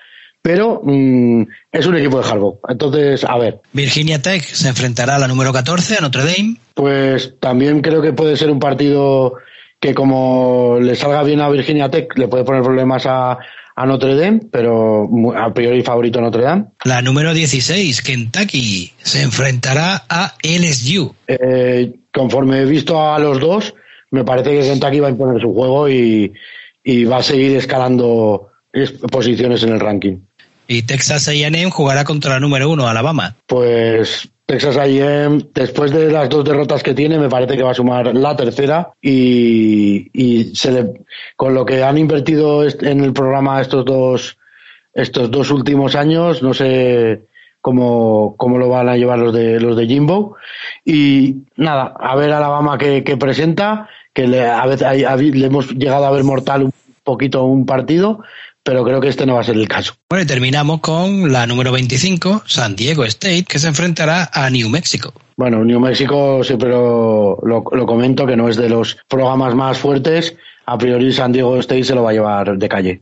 pero 0.43 0.81
mmm, 0.85 1.43
es 1.73 1.87
un 1.87 1.97
equipo 1.97 2.21
de 2.21 2.29
Harbaugh. 2.29 2.61
Entonces, 2.69 3.25
a 3.25 3.37
ver. 3.37 3.61
Virginia 3.73 4.23
Tech 4.23 4.43
se 4.45 4.69
enfrentará 4.69 5.17
a 5.17 5.19
la 5.19 5.29
número 5.29 5.53
14, 5.53 5.97
a 5.97 6.01
Notre 6.03 6.23
Dame. 6.23 6.57
Pues 6.75 7.35
también 7.41 7.83
creo 7.83 8.01
que 8.01 8.13
puede 8.13 8.37
ser 8.37 8.51
un 8.51 8.61
partido 8.61 9.35
que 9.81 9.95
como 9.95 10.79
le 10.81 10.95
salga 10.95 11.23
bien 11.25 11.41
a 11.41 11.49
Virginia 11.49 11.91
Tech, 11.91 12.17
le 12.17 12.29
puede 12.29 12.45
poner 12.45 12.63
problemas 12.63 13.07
a, 13.07 13.39
a 13.81 13.87
Notre 13.87 14.15
Dame, 14.15 14.41
pero 14.51 15.09
a 15.35 15.55
priori 15.55 15.83
favorito 15.83 16.21
Notre 16.21 16.43
Dame. 16.43 16.67
La 16.85 17.01
número 17.01 17.33
16, 17.33 18.03
Kentucky, 18.03 18.93
se 19.03 19.23
enfrentará 19.23 20.05
a 20.07 20.35
LSU. 20.43 21.15
Eh, 21.27 21.91
conforme 22.13 22.61
he 22.61 22.65
visto 22.67 23.01
a 23.01 23.19
los 23.19 23.41
dos, 23.41 23.75
me 24.11 24.23
parece 24.23 24.51
que 24.51 24.69
Kentucky 24.69 25.01
va 25.01 25.09
a 25.09 25.13
imponer 25.13 25.41
su 25.41 25.55
juego 25.55 25.89
y, 25.89 26.31
y 26.85 27.05
va 27.05 27.19
a 27.19 27.23
seguir 27.23 27.57
escalando 27.57 28.51
posiciones 29.11 29.63
en 29.63 29.71
el 29.71 29.81
ranking. 29.81 30.19
Y 30.69 30.83
Texas 30.83 31.27
A&M 31.29 31.71
jugará 31.71 32.05
contra 32.05 32.35
la 32.35 32.41
número 32.41 32.69
uno, 32.69 32.87
Alabama. 32.87 33.35
Pues 33.47 34.29
Texas 34.51 34.77
A&M, 34.77 35.47
después 35.55 35.93
de 35.93 36.11
las 36.11 36.29
dos 36.29 36.45
derrotas 36.45 36.83
que 36.83 36.93
tiene, 36.93 37.21
me 37.21 37.29
parece 37.29 37.57
que 37.57 37.63
va 37.63 37.71
a 37.71 37.75
sumar 37.75 38.13
la 38.13 38.35
tercera 38.35 38.93
y, 39.01 40.11
y 40.13 40.57
se 40.57 40.73
le, 40.73 40.93
con 41.37 41.55
lo 41.55 41.65
que 41.65 41.85
han 41.85 41.97
invertido 41.97 42.65
en 42.65 43.05
el 43.05 43.13
programa 43.13 43.61
estos 43.61 43.85
dos, 43.85 44.39
estos 44.93 45.31
dos 45.31 45.53
últimos 45.53 45.95
años, 45.95 46.43
no 46.43 46.53
sé 46.53 47.27
cómo, 47.61 48.35
cómo 48.37 48.59
lo 48.59 48.69
van 48.69 48.89
a 48.89 48.97
llevar 48.97 49.21
los 49.21 49.33
de, 49.33 49.61
los 49.61 49.77
de 49.77 49.87
Jimbo. 49.87 50.35
Y 50.85 51.37
nada, 51.55 51.95
a 51.97 52.17
ver 52.17 52.33
Alabama 52.33 52.77
que, 52.77 53.05
que 53.05 53.17
presenta, 53.17 53.89
que 54.13 54.27
le, 54.27 54.45
a 54.45 54.67
veces 54.67 54.83
a, 54.83 55.17
le 55.17 55.47
hemos 55.47 55.71
llegado 55.71 56.07
a 56.07 56.11
ver 56.11 56.25
mortal 56.25 56.65
un 56.65 56.73
poquito 57.05 57.45
un 57.45 57.67
partido, 57.67 58.25
pero 58.63 58.85
creo 58.85 59.01
que 59.01 59.09
este 59.09 59.27
no 59.27 59.35
va 59.35 59.41
a 59.41 59.45
ser 59.45 59.57
el 59.57 59.69
caso. 59.69 59.95
Bueno, 60.09 60.25
y 60.25 60.27
terminamos 60.27 60.81
con 60.81 61.33
la 61.33 61.47
número 61.47 61.73
25, 61.73 62.43
San 62.47 62.77
Diego 62.77 63.05
State, 63.05 63.45
que 63.45 63.59
se 63.59 63.69
enfrentará 63.69 64.31
a 64.33 64.51
New 64.51 64.69
Mexico. 64.69 65.13
Bueno, 65.37 65.65
New 65.65 65.81
Mexico 65.81 66.45
siempre 66.45 66.69
lo, 66.69 67.39
lo, 67.43 67.65
lo, 67.73 67.87
comento 67.87 68.27
que 68.27 68.37
no 68.37 68.49
es 68.49 68.57
de 68.57 68.69
los 68.69 68.99
programas 69.09 69.55
más 69.55 69.79
fuertes. 69.79 70.37
A 70.67 70.77
priori 70.77 71.13
San 71.13 71.33
Diego 71.33 71.59
State 71.59 71.85
se 71.85 71.95
lo 71.95 72.03
va 72.03 72.11
a 72.11 72.13
llevar 72.13 72.59
de 72.59 72.69
calle. 72.69 73.01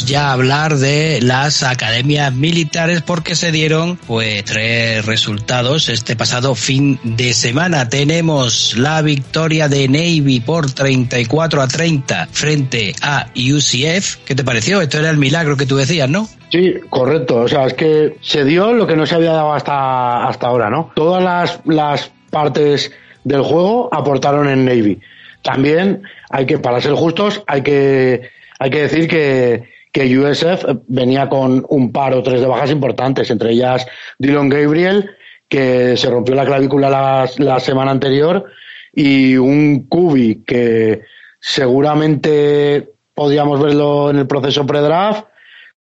Ya 0.00 0.32
hablar 0.32 0.76
de 0.76 1.20
las 1.20 1.62
academias 1.62 2.32
militares 2.34 3.02
porque 3.02 3.36
se 3.36 3.52
dieron 3.52 3.98
pues 4.06 4.42
tres 4.44 5.04
resultados 5.04 5.90
este 5.90 6.16
pasado 6.16 6.54
fin 6.54 6.98
de 7.04 7.34
semana. 7.34 7.90
Tenemos 7.90 8.74
la 8.78 9.02
victoria 9.02 9.68
de 9.68 9.88
Navy 9.88 10.40
por 10.40 10.72
34 10.72 11.60
a 11.60 11.68
30 11.68 12.28
frente 12.32 12.94
a 13.02 13.26
UCF. 13.36 14.16
¿Qué 14.24 14.34
te 14.34 14.44
pareció? 14.44 14.80
Esto 14.80 14.98
era 14.98 15.10
el 15.10 15.18
milagro 15.18 15.58
que 15.58 15.66
tú 15.66 15.76
decías, 15.76 16.08
¿no? 16.08 16.26
Sí, 16.50 16.74
correcto. 16.88 17.42
O 17.42 17.48
sea, 17.48 17.66
es 17.66 17.74
que 17.74 18.16
se 18.22 18.44
dio 18.44 18.72
lo 18.72 18.86
que 18.86 18.96
no 18.96 19.04
se 19.04 19.14
había 19.14 19.32
dado 19.32 19.52
hasta, 19.52 20.26
hasta 20.26 20.46
ahora, 20.46 20.70
¿no? 20.70 20.90
Todas 20.94 21.22
las, 21.22 21.60
las 21.66 22.10
partes 22.30 22.90
del 23.24 23.42
juego 23.42 23.90
aportaron 23.92 24.48
en 24.48 24.64
Navy. 24.64 25.00
También 25.42 26.02
hay 26.30 26.46
que, 26.46 26.58
para 26.58 26.80
ser 26.80 26.94
justos, 26.94 27.42
hay 27.46 27.62
que, 27.62 28.30
hay 28.58 28.70
que 28.70 28.82
decir 28.82 29.06
que, 29.06 29.70
que 29.92 30.18
USF 30.18 30.64
venía 30.88 31.28
con 31.28 31.64
un 31.68 31.92
par 31.92 32.14
o 32.14 32.22
tres 32.22 32.40
de 32.40 32.46
bajas 32.46 32.70
importantes, 32.70 33.30
entre 33.30 33.52
ellas 33.52 33.86
Dylan 34.18 34.48
Gabriel, 34.48 35.10
que 35.48 35.98
se 35.98 36.10
rompió 36.10 36.34
la 36.34 36.46
clavícula 36.46 37.28
la, 37.36 37.60
semana 37.60 37.90
anterior, 37.90 38.46
y 38.94 39.36
un 39.36 39.86
Kubi 39.86 40.42
que 40.46 41.02
seguramente 41.38 42.88
podíamos 43.12 43.60
verlo 43.60 44.08
en 44.10 44.16
el 44.16 44.26
proceso 44.26 44.64
pre-draft, 44.64 45.26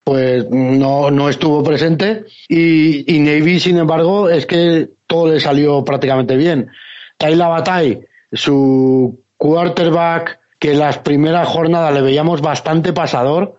pues 0.03 0.49
no, 0.49 1.11
no 1.11 1.29
estuvo 1.29 1.63
presente. 1.63 2.25
Y, 2.47 3.15
y, 3.15 3.19
Navy, 3.19 3.59
sin 3.59 3.77
embargo, 3.77 4.27
es 4.27 4.47
que 4.47 4.89
todo 5.05 5.31
le 5.31 5.39
salió 5.39 5.83
prácticamente 5.83 6.35
bien. 6.35 6.71
Tyler 7.17 7.47
Batay, 7.47 8.01
su 8.31 9.21
quarterback, 9.37 10.39
que 10.57 10.73
las 10.73 10.97
primeras 10.97 11.47
jornadas 11.47 11.93
le 11.93 12.01
veíamos 12.01 12.41
bastante 12.41 12.91
pasador, 12.91 13.58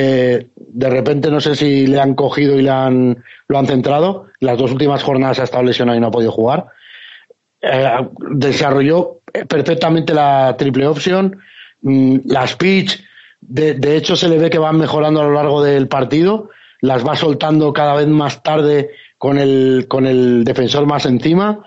eh, 0.00 0.46
de 0.56 0.90
repente 0.90 1.28
no 1.28 1.40
sé 1.40 1.56
si 1.56 1.88
le 1.88 2.00
han 2.00 2.14
cogido 2.14 2.56
y 2.56 2.62
le 2.62 2.70
han, 2.70 3.24
lo 3.48 3.58
han 3.58 3.66
centrado. 3.66 4.26
Las 4.38 4.56
dos 4.56 4.70
últimas 4.70 5.02
jornadas 5.02 5.40
ha 5.40 5.44
estado 5.44 5.64
lesionado 5.64 5.98
y 5.98 6.00
no 6.00 6.06
ha 6.06 6.12
podido 6.12 6.30
jugar. 6.30 6.66
Eh, 7.60 8.08
desarrolló 8.30 9.18
perfectamente 9.48 10.14
la 10.14 10.54
triple 10.56 10.86
option, 10.86 11.36
mm, 11.82 12.18
la 12.26 12.46
speech, 12.46 13.00
de, 13.40 13.74
de, 13.74 13.96
hecho 13.96 14.14
se 14.14 14.28
le 14.28 14.38
ve 14.38 14.50
que 14.50 14.58
van 14.58 14.78
mejorando 14.78 15.20
a 15.20 15.24
lo 15.24 15.32
largo 15.32 15.64
del 15.64 15.88
partido, 15.88 16.48
las 16.80 17.04
va 17.04 17.16
soltando 17.16 17.72
cada 17.72 17.94
vez 17.94 18.06
más 18.06 18.40
tarde 18.44 18.90
con 19.16 19.36
el, 19.36 19.86
con 19.88 20.06
el 20.06 20.44
defensor 20.44 20.86
más 20.86 21.06
encima. 21.06 21.64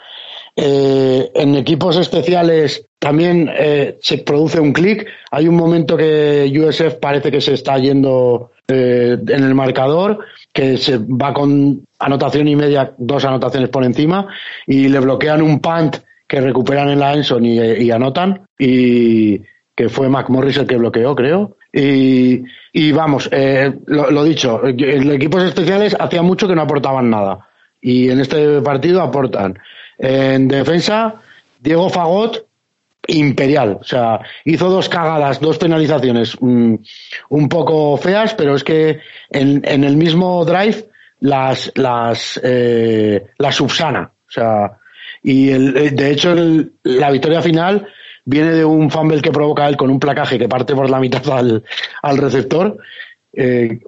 Eh, 0.63 1.31
en 1.33 1.55
equipos 1.55 1.97
especiales 1.97 2.85
también 2.99 3.49
eh, 3.51 3.97
se 3.99 4.19
produce 4.19 4.59
un 4.59 4.73
clic. 4.73 5.07
Hay 5.31 5.47
un 5.47 5.55
momento 5.55 5.97
que 5.97 6.53
USF 6.55 6.99
parece 7.01 7.31
que 7.31 7.41
se 7.41 7.55
está 7.55 7.79
yendo 7.79 8.51
eh, 8.67 9.17
en 9.27 9.43
el 9.43 9.55
marcador, 9.55 10.19
que 10.53 10.77
se 10.77 10.99
va 10.99 11.33
con 11.33 11.83
anotación 11.97 12.47
y 12.47 12.55
media, 12.55 12.93
dos 12.99 13.25
anotaciones 13.25 13.69
por 13.69 13.83
encima, 13.83 14.27
y 14.67 14.87
le 14.87 14.99
bloquean 14.99 15.41
un 15.41 15.59
punt 15.61 15.97
que 16.27 16.39
recuperan 16.39 16.89
en 16.89 16.99
la 16.99 17.15
Enson 17.15 17.43
y, 17.43 17.89
anotan, 17.89 18.45
y 18.59 19.39
que 19.75 19.89
fue 19.89 20.09
McMorris 20.09 20.57
el 20.57 20.67
que 20.67 20.77
bloqueó, 20.77 21.15
creo. 21.15 21.57
Y, 21.73 22.43
y 22.71 22.91
vamos, 22.91 23.27
eh, 23.31 23.73
lo, 23.87 24.11
lo, 24.11 24.23
dicho, 24.23 24.61
en 24.63 25.11
equipos 25.11 25.41
especiales 25.43 25.97
hacía 25.99 26.21
mucho 26.21 26.47
que 26.47 26.53
no 26.53 26.61
aportaban 26.61 27.09
nada. 27.09 27.49
Y 27.81 28.11
en 28.11 28.19
este 28.19 28.61
partido 28.61 29.01
aportan. 29.01 29.57
En 30.01 30.47
defensa, 30.47 31.21
Diego 31.59 31.87
Fagot, 31.87 32.47
imperial. 33.07 33.77
O 33.79 33.83
sea, 33.83 34.19
hizo 34.45 34.69
dos 34.69 34.89
cagadas, 34.89 35.39
dos 35.39 35.59
penalizaciones 35.59 36.35
mmm, 36.41 36.75
un 37.29 37.49
poco 37.49 37.97
feas, 37.97 38.33
pero 38.33 38.55
es 38.55 38.63
que 38.63 38.99
en, 39.29 39.63
el 39.63 39.95
mismo 39.95 40.43
drive 40.43 40.89
las, 41.19 41.71
las, 41.75 42.39
eh, 42.43 43.27
las 43.37 43.55
subsana. 43.55 44.11
O 44.27 44.31
sea, 44.31 44.71
y 45.21 45.51
el, 45.51 45.95
de 45.95 46.11
hecho 46.11 46.31
el, 46.31 46.73
la 46.83 47.11
victoria 47.11 47.43
final 47.43 47.87
viene 48.25 48.53
de 48.53 48.65
un 48.65 48.89
fumble 48.89 49.21
que 49.21 49.31
provoca 49.31 49.67
él 49.67 49.77
con 49.77 49.91
un 49.91 49.99
placaje 49.99 50.39
que 50.39 50.49
parte 50.49 50.73
por 50.73 50.89
la 50.89 50.99
mitad 50.99 51.27
al, 51.29 51.63
al 52.01 52.17
receptor. 52.17 52.77
Eh, 53.33 53.79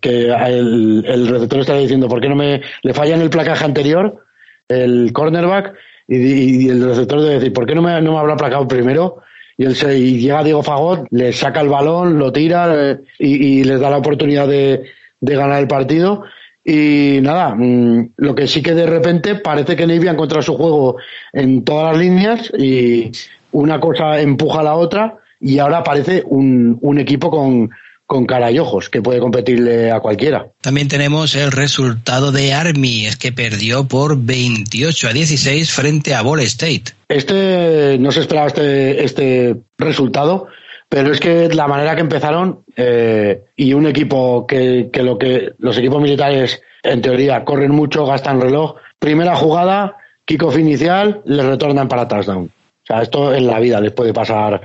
que 0.00 0.30
el, 0.30 1.04
el, 1.06 1.28
receptor 1.28 1.60
está 1.60 1.76
diciendo, 1.76 2.08
¿por 2.08 2.20
qué 2.20 2.28
no 2.28 2.34
me 2.34 2.60
le 2.82 2.94
falla 2.94 3.14
en 3.14 3.20
el 3.20 3.30
placaje 3.30 3.64
anterior 3.64 4.24
el 4.70 5.12
cornerback? 5.12 5.74
Y, 6.08 6.66
y 6.66 6.68
el 6.68 6.84
receptor 6.84 7.20
debe 7.20 7.34
decir, 7.34 7.52
¿por 7.52 7.66
qué 7.66 7.74
no 7.74 7.82
me, 7.82 8.00
no 8.00 8.12
me 8.12 8.18
habrá 8.18 8.36
placado 8.36 8.66
primero? 8.66 9.22
Y, 9.56 9.64
él 9.64 9.76
se, 9.76 9.96
y 9.98 10.18
llega 10.18 10.42
Diego 10.42 10.62
Fagot, 10.62 11.06
le 11.10 11.32
saca 11.32 11.60
el 11.60 11.68
balón, 11.68 12.18
lo 12.18 12.32
tira 12.32 12.90
eh, 12.92 12.98
y, 13.18 13.62
les 13.64 13.78
da 13.78 13.90
la 13.90 13.98
oportunidad 13.98 14.48
de, 14.48 14.84
de 15.20 15.36
ganar 15.36 15.60
el 15.60 15.68
partido. 15.68 16.24
Y 16.64 17.18
nada, 17.22 17.54
mmm, 17.54 18.12
lo 18.16 18.34
que 18.34 18.46
sí 18.46 18.62
que 18.62 18.74
de 18.74 18.86
repente 18.86 19.34
parece 19.36 19.76
que 19.76 19.86
Navy 19.86 20.08
ha 20.08 20.12
encontrado 20.12 20.42
su 20.42 20.56
juego 20.56 20.96
en 21.32 21.64
todas 21.64 21.92
las 21.92 22.02
líneas 22.02 22.52
y, 22.58 23.12
una 23.52 23.80
cosa 23.80 24.20
empuja 24.20 24.60
a 24.60 24.64
la 24.64 24.74
otra 24.74 25.18
y 25.40 25.58
ahora 25.58 25.82
parece 25.82 26.22
un, 26.26 26.78
un 26.80 26.98
equipo 26.98 27.30
con, 27.30 27.70
con 28.10 28.26
cara 28.26 28.50
y 28.50 28.58
ojos, 28.58 28.90
que 28.90 29.00
puede 29.00 29.20
competirle 29.20 29.92
a 29.92 30.00
cualquiera. 30.00 30.48
También 30.62 30.88
tenemos 30.88 31.36
el 31.36 31.52
resultado 31.52 32.32
de 32.32 32.52
Army, 32.52 33.06
es 33.06 33.14
que 33.14 33.30
perdió 33.30 33.84
por 33.86 34.20
28 34.20 35.06
a 35.06 35.12
16 35.12 35.70
frente 35.70 36.12
a 36.12 36.22
Ball 36.22 36.40
State. 36.40 36.86
Este, 37.08 37.98
no 38.00 38.10
se 38.10 38.22
esperaba 38.22 38.48
este, 38.48 39.04
este 39.04 39.54
resultado, 39.78 40.48
pero 40.88 41.12
es 41.12 41.20
que 41.20 41.50
la 41.50 41.68
manera 41.68 41.94
que 41.94 42.00
empezaron 42.00 42.64
eh, 42.74 43.44
y 43.54 43.74
un 43.74 43.86
equipo 43.86 44.44
que, 44.44 44.90
que 44.92 45.04
lo 45.04 45.16
que 45.16 45.52
los 45.58 45.78
equipos 45.78 46.02
militares 46.02 46.60
en 46.82 47.02
teoría 47.02 47.44
corren 47.44 47.70
mucho, 47.70 48.06
gastan 48.06 48.40
reloj. 48.40 48.74
Primera 48.98 49.36
jugada, 49.36 49.98
kickoff 50.24 50.58
inicial, 50.58 51.22
les 51.26 51.46
retornan 51.46 51.86
para 51.86 52.08
touchdown. 52.08 52.46
O 52.46 52.86
sea, 52.88 53.02
esto 53.02 53.32
en 53.32 53.46
la 53.46 53.60
vida 53.60 53.80
les 53.80 53.92
puede 53.92 54.12
pasar. 54.12 54.62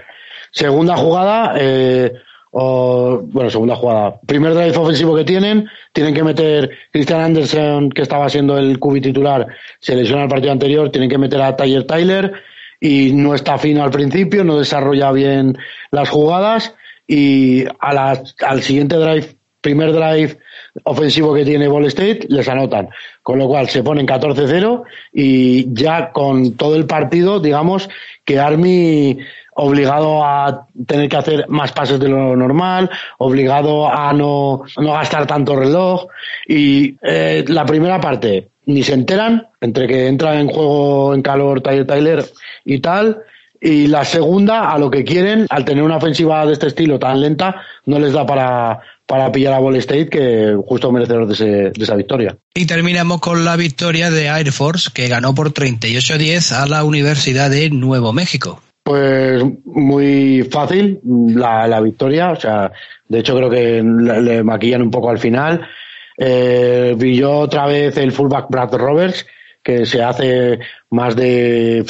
Segunda 0.49 0.97
jugada, 0.97 1.53
eh, 1.59 2.11
o, 2.57 3.19
bueno, 3.21 3.49
segunda 3.49 3.75
jugada. 3.75 4.17
Primer 4.25 4.53
drive 4.53 4.77
ofensivo 4.77 5.13
que 5.13 5.25
tienen, 5.25 5.67
tienen 5.91 6.13
que 6.13 6.23
meter 6.23 6.71
Christian 6.89 7.19
Anderson, 7.19 7.89
que 7.89 8.01
estaba 8.01 8.29
siendo 8.29 8.57
el 8.57 8.79
cubi 8.79 9.01
titular, 9.01 9.45
se 9.81 9.93
lesiona 9.93 10.23
el 10.23 10.29
partido 10.29 10.53
anterior, 10.53 10.89
tienen 10.89 11.09
que 11.09 11.17
meter 11.17 11.41
a 11.41 11.57
Tyler 11.57 11.83
Tyler 11.83 12.33
y 12.79 13.11
no 13.11 13.35
está 13.35 13.57
fino 13.57 13.83
al 13.83 13.91
principio, 13.91 14.45
no 14.45 14.57
desarrolla 14.57 15.11
bien 15.11 15.57
las 15.91 16.07
jugadas 16.07 16.73
y 17.05 17.65
a 17.79 17.93
la, 17.93 18.23
al 18.47 18.61
siguiente 18.61 18.95
drive, 18.95 19.35
primer 19.59 19.91
drive 19.91 20.37
ofensivo 20.83 21.33
que 21.33 21.43
tiene 21.43 21.67
Ball 21.67 21.87
State, 21.87 22.27
les 22.29 22.47
anotan. 22.47 22.87
Con 23.21 23.37
lo 23.37 23.47
cual 23.49 23.67
se 23.67 23.83
ponen 23.83 24.07
14-0 24.07 24.83
y 25.11 25.73
ya 25.73 26.13
con 26.13 26.53
todo 26.53 26.77
el 26.77 26.85
partido, 26.85 27.41
digamos 27.41 27.89
que 28.23 28.39
Army 28.39 29.19
obligado 29.55 30.23
a 30.23 30.67
tener 30.85 31.09
que 31.09 31.17
hacer 31.17 31.45
más 31.47 31.71
pases 31.71 31.99
de 31.99 32.09
lo 32.09 32.35
normal, 32.35 32.89
obligado 33.17 33.87
a 33.87 34.11
no, 34.13 34.63
no 34.77 34.93
gastar 34.93 35.25
tanto 35.25 35.55
reloj 35.55 36.07
y 36.47 36.95
eh, 37.01 37.43
la 37.47 37.65
primera 37.65 37.99
parte 37.99 38.49
ni 38.65 38.83
se 38.83 38.93
enteran 38.93 39.47
entre 39.61 39.87
que 39.87 40.07
entra 40.07 40.39
en 40.39 40.47
juego 40.47 41.13
en 41.13 41.21
calor 41.21 41.61
Tyler 41.61 41.85
Tyler 41.85 42.25
y 42.65 42.79
tal 42.79 43.19
y 43.61 43.87
la 43.87 44.03
segunda 44.03 44.71
a 44.71 44.77
lo 44.77 44.91
que 44.91 45.03
quieren 45.03 45.45
al 45.49 45.63
tener 45.63 45.83
una 45.83 45.97
ofensiva 45.97 46.45
de 46.45 46.53
este 46.53 46.67
estilo 46.67 46.99
tan 46.99 47.21
lenta 47.21 47.61
no 47.85 47.99
les 47.99 48.11
da 48.11 48.25
para 48.25 48.81
para 49.05 49.31
pillar 49.31 49.53
a 49.53 49.59
Ball 49.59 49.75
State, 49.75 50.09
que 50.09 50.57
justo 50.65 50.91
merecedor 50.91 51.27
de, 51.27 51.33
ese, 51.33 51.45
de, 51.45 51.83
esa 51.83 51.95
victoria. 51.95 52.35
Y 52.55 52.65
terminamos 52.65 53.19
con 53.19 53.45
la 53.45 53.55
victoria 53.55 54.09
de 54.09 54.25
Air 54.25 54.51
Force, 54.51 54.89
que 54.91 55.07
ganó 55.07 55.35
por 55.35 55.53
38-10 55.53 56.51
a 56.51 56.65
la 56.65 56.83
Universidad 56.83 57.51
de 57.51 57.69
Nuevo 57.69 58.13
México. 58.13 58.61
Pues 58.85 59.43
muy 59.63 60.43
fácil 60.43 60.99
la, 61.03 61.67
la, 61.67 61.81
victoria, 61.81 62.29
o 62.29 62.35
sea, 62.35 62.71
de 63.07 63.17
hecho 63.17 63.35
creo 63.35 63.49
que 63.49 63.81
le, 63.81 64.43
maquillan 64.43 64.83
un 64.83 64.91
poco 64.91 65.09
al 65.09 65.17
final. 65.17 65.67
Eh, 66.15 66.93
brilló 66.95 67.39
otra 67.39 67.65
vez 67.65 67.97
el 67.97 68.11
fullback 68.11 68.45
Brad 68.47 68.75
Roberts, 68.75 69.25
que 69.63 69.87
se 69.87 70.03
hace 70.03 70.59
más 70.91 71.15
de 71.15 71.83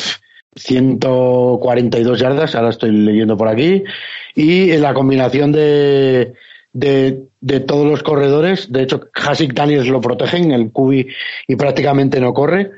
142 0.56 2.18
yardas, 2.18 2.56
ahora 2.56 2.70
estoy 2.70 2.92
leyendo 2.92 3.36
por 3.36 3.50
aquí, 3.50 3.84
y 4.34 4.78
la 4.78 4.94
combinación 4.94 5.52
de, 5.52 6.32
de, 6.72 7.24
de, 7.42 7.60
todos 7.60 7.86
los 7.86 8.04
corredores. 8.04 8.72
De 8.72 8.84
hecho, 8.84 9.10
Hasik 9.16 9.54
Daniels 9.54 9.90
lo 9.90 10.00
protegen, 10.00 10.54
el 10.54 10.72
Cubi, 10.72 11.10
y 11.46 11.58
prácticamente 11.58 12.22
no 12.22 12.34
corre. 12.34 12.72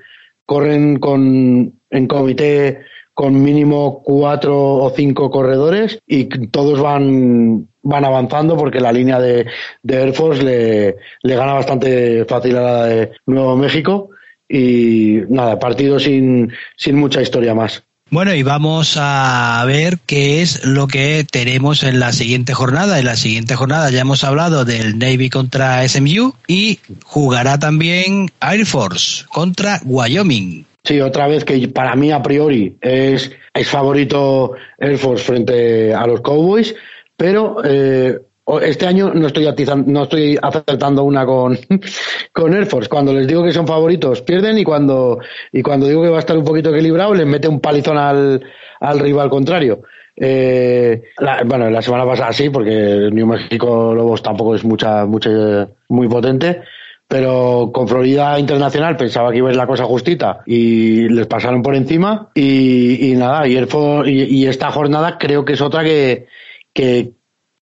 Corren 0.44 0.98
con, 0.98 1.72
en 1.92 2.08
comité 2.08 2.80
con 3.18 3.42
mínimo 3.42 4.04
cuatro 4.04 4.76
o 4.76 4.94
cinco 4.96 5.32
corredores 5.32 5.98
y 6.06 6.26
todos 6.50 6.80
van, 6.80 7.68
van 7.82 8.06
avanzando 8.06 8.56
porque 8.56 8.80
la 8.80 8.92
línea 8.92 9.20
de, 9.20 9.48
de 9.82 9.96
Air 9.96 10.14
Force 10.14 10.44
le, 10.44 10.98
le 11.24 11.36
gana 11.36 11.54
bastante 11.54 12.26
fácil 12.26 12.56
a 12.58 12.62
la 12.62 12.86
de 12.86 13.12
Nuevo 13.26 13.58
México 13.58 14.12
y 14.48 15.22
nada, 15.30 15.58
partido 15.58 16.00
sin, 16.00 16.54
sin 16.76 16.96
mucha 16.96 17.20
historia 17.20 17.56
más. 17.56 17.82
Bueno, 18.12 18.36
y 18.36 18.44
vamos 18.44 18.98
a 19.00 19.64
ver 19.66 19.98
qué 20.06 20.44
es 20.44 20.64
lo 20.64 20.86
que 20.86 21.26
tenemos 21.30 21.82
en 21.82 22.00
la 22.00 22.14
siguiente 22.14 22.54
jornada. 22.54 23.00
En 23.00 23.06
la 23.06 23.16
siguiente 23.16 23.56
jornada 23.56 23.90
ya 23.90 24.02
hemos 24.02 24.24
hablado 24.24 24.64
del 24.64 25.00
Navy 25.00 25.32
contra 25.32 25.88
SMU 25.90 26.36
y 26.46 26.78
jugará 27.04 27.58
también 27.58 28.30
Air 28.42 28.68
Force 28.68 29.26
contra 29.34 29.82
Wyoming. 29.86 30.68
Sí, 30.88 31.02
otra 31.02 31.28
vez 31.28 31.44
que 31.44 31.68
para 31.68 31.98
mí 31.98 32.14
a 32.14 32.22
priori 32.22 32.78
es, 32.80 33.30
es 33.54 33.68
favorito 33.68 34.54
Air 34.78 34.98
Force 34.98 35.22
frente 35.22 35.94
a 35.94 36.08
los 36.08 36.22
Cowboys, 36.22 36.74
pero 37.18 37.58
eh, 37.66 38.18
este 38.62 38.88
año 38.88 39.12
no 39.14 39.28
estoy 39.28 39.50
no 39.86 40.04
estoy 40.04 40.40
acertando 40.42 41.04
una 41.04 41.26
con, 41.26 41.60
con 42.32 42.54
Air 42.54 42.68
Force. 42.68 42.88
Cuando 42.88 43.12
les 43.12 43.28
digo 43.28 43.44
que 43.44 43.52
son 43.52 43.68
favoritos, 43.68 44.22
pierden 44.22 44.60
y 44.60 44.64
cuando, 44.64 45.20
y 45.52 45.62
cuando 45.62 45.90
digo 45.90 46.04
que 46.04 46.10
va 46.10 46.16
a 46.16 46.22
estar 46.22 46.38
un 46.38 46.46
poquito 46.46 46.74
equilibrado, 46.74 47.14
les 47.14 47.28
mete 47.28 47.50
un 47.50 47.60
palizón 47.60 47.98
al, 47.98 48.42
al 48.80 49.00
rival 49.00 49.30
contrario. 49.30 49.82
Eh, 50.16 51.04
bueno, 51.46 51.70
la 51.70 51.82
semana 51.82 52.06
pasada 52.06 52.32
sí, 52.32 52.50
porque 52.50 53.10
New 53.12 53.28
Mexico 53.28 53.94
Lobos 53.94 54.24
tampoco 54.24 54.56
es 54.56 54.64
mucha, 54.64 55.06
mucha, 55.06 55.68
muy 55.90 56.08
potente 56.08 56.62
pero 57.08 57.72
con 57.74 57.88
Florida 57.88 58.38
Internacional 58.38 58.98
pensaba 58.98 59.32
que 59.32 59.38
iba 59.38 59.48
a 59.48 59.52
ser 59.52 59.58
la 59.58 59.68
cosa 59.68 59.86
justita 59.86 60.42
y 60.46 61.08
les 61.10 61.26
pasaron 61.26 61.62
por 61.62 61.76
encima 61.76 62.30
y, 62.36 63.14
nada, 63.16 63.48
y, 63.48 63.56
y, 63.56 64.46
esta 64.46 64.72
jornada 64.72 65.18
creo 65.18 65.46
que 65.46 65.54
es 65.54 65.62
otra 65.62 65.84
que, 65.84 66.28
que, 66.74 67.14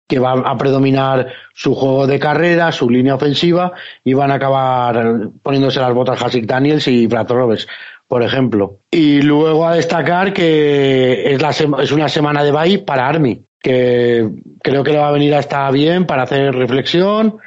que 0.08 0.20
va 0.20 0.32
a 0.34 0.58
predominar 0.58 1.28
su 1.54 1.76
juego 1.76 2.08
de 2.08 2.20
carrera, 2.20 2.72
su 2.72 2.90
línea 2.90 3.16
ofensiva 3.16 3.74
y 4.04 4.14
van 4.14 4.32
a 4.32 4.36
acabar 4.36 5.30
poniéndose 5.44 5.80
las 5.80 5.94
botas 5.94 6.22
Hasik 6.22 6.46
Daniels 6.46 6.88
y 6.88 7.06
Brad 7.06 7.30
Roberts, 7.30 7.68
por 8.08 8.24
ejemplo. 8.24 8.80
Y 8.90 9.22
luego 9.22 9.68
a 9.68 9.76
destacar 9.76 10.34
que 10.34 11.34
es, 11.34 11.42
la 11.42 11.50
es 11.50 11.92
una 11.92 12.10
semana 12.10 12.44
de 12.44 12.52
bye 12.52 12.80
para 12.80 13.08
Army, 13.08 13.44
que 13.60 14.28
creo 14.62 14.84
que 14.84 14.92
le 14.92 15.00
va 15.00 15.10
a 15.10 15.14
venir 15.14 15.34
hasta 15.36 15.70
bien 15.72 16.06
para 16.06 16.24
hacer 16.24 16.54
reflexión, 16.54 17.38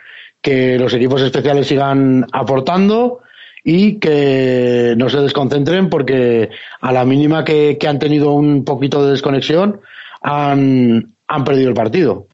que 0.40 0.78
los 0.78 0.92
equipos 0.94 1.22
especiales 1.22 1.66
sigan 1.66 2.26
aportando 2.32 3.20
y 3.64 3.98
que 3.98 4.94
no 4.96 5.08
se 5.08 5.20
desconcentren 5.20 5.90
porque 5.90 6.50
a 6.80 6.92
la 6.92 7.04
mínima 7.04 7.44
que, 7.44 7.76
que 7.78 7.88
han 7.88 7.98
tenido 7.98 8.32
un 8.32 8.64
poquito 8.64 9.04
de 9.04 9.12
desconexión 9.12 9.80
han, 10.22 11.14
han 11.26 11.44
perdido 11.44 11.68
el 11.68 11.74
partido. 11.74 12.26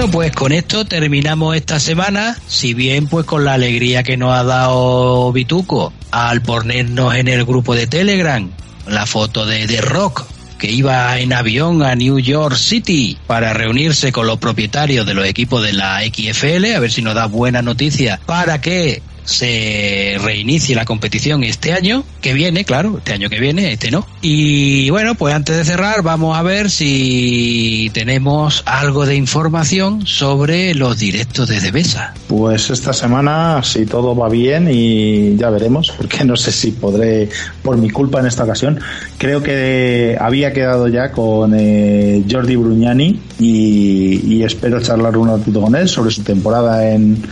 Bueno, 0.00 0.12
pues 0.12 0.32
con 0.32 0.52
esto 0.52 0.86
terminamos 0.86 1.54
esta 1.54 1.78
semana, 1.78 2.34
si 2.46 2.72
bien 2.72 3.06
pues 3.06 3.26
con 3.26 3.44
la 3.44 3.52
alegría 3.52 4.02
que 4.02 4.16
nos 4.16 4.32
ha 4.32 4.44
dado 4.44 5.30
Bituco 5.30 5.92
al 6.10 6.40
ponernos 6.40 7.14
en 7.16 7.28
el 7.28 7.44
grupo 7.44 7.74
de 7.74 7.86
Telegram 7.86 8.50
la 8.86 9.04
foto 9.04 9.44
de 9.44 9.66
The 9.66 9.82
Rock 9.82 10.24
que 10.58 10.70
iba 10.70 11.18
en 11.18 11.34
avión 11.34 11.82
a 11.82 11.94
New 11.96 12.18
York 12.18 12.56
City 12.56 13.18
para 13.26 13.52
reunirse 13.52 14.10
con 14.10 14.26
los 14.26 14.38
propietarios 14.38 15.04
de 15.04 15.12
los 15.12 15.26
equipos 15.26 15.62
de 15.62 15.74
la 15.74 16.00
XFL, 16.00 16.76
a 16.76 16.80
ver 16.80 16.90
si 16.90 17.02
nos 17.02 17.14
da 17.14 17.26
buena 17.26 17.60
noticia 17.60 18.20
para 18.24 18.58
que 18.62 19.02
se 19.30 20.16
reinicie 20.22 20.74
la 20.74 20.84
competición 20.84 21.44
este 21.44 21.72
año 21.72 22.04
que 22.20 22.34
viene, 22.34 22.64
claro, 22.64 22.98
este 22.98 23.12
año 23.12 23.30
que 23.30 23.38
viene, 23.38 23.72
este 23.72 23.90
no. 23.90 24.06
Y 24.20 24.90
bueno, 24.90 25.14
pues 25.14 25.34
antes 25.34 25.56
de 25.56 25.64
cerrar, 25.64 26.02
vamos 26.02 26.36
a 26.36 26.42
ver 26.42 26.70
si 26.70 27.90
tenemos 27.94 28.62
algo 28.66 29.06
de 29.06 29.14
información 29.14 30.06
sobre 30.06 30.74
los 30.74 30.98
directos 30.98 31.48
de 31.48 31.60
Devesa. 31.60 32.14
Pues 32.28 32.70
esta 32.70 32.92
semana, 32.92 33.62
si 33.62 33.86
todo 33.86 34.14
va 34.14 34.28
bien, 34.28 34.68
y 34.70 35.36
ya 35.36 35.50
veremos, 35.50 35.92
porque 35.96 36.24
no 36.24 36.36
sé 36.36 36.52
si 36.52 36.72
podré, 36.72 37.28
por 37.62 37.76
mi 37.76 37.90
culpa 37.90 38.20
en 38.20 38.26
esta 38.26 38.44
ocasión, 38.44 38.80
creo 39.18 39.42
que 39.42 40.16
había 40.20 40.52
quedado 40.52 40.88
ya 40.88 41.12
con 41.12 41.54
eh, 41.56 42.24
Jordi 42.28 42.56
Brugnani 42.56 43.20
y, 43.38 44.42
espero 44.42 44.80
charlar 44.80 45.16
un 45.18 45.28
ratito 45.28 45.60
con 45.60 45.76
él 45.76 45.86
sobre 45.86 46.10
su 46.10 46.22
temporada 46.22 46.90
en 46.90 47.22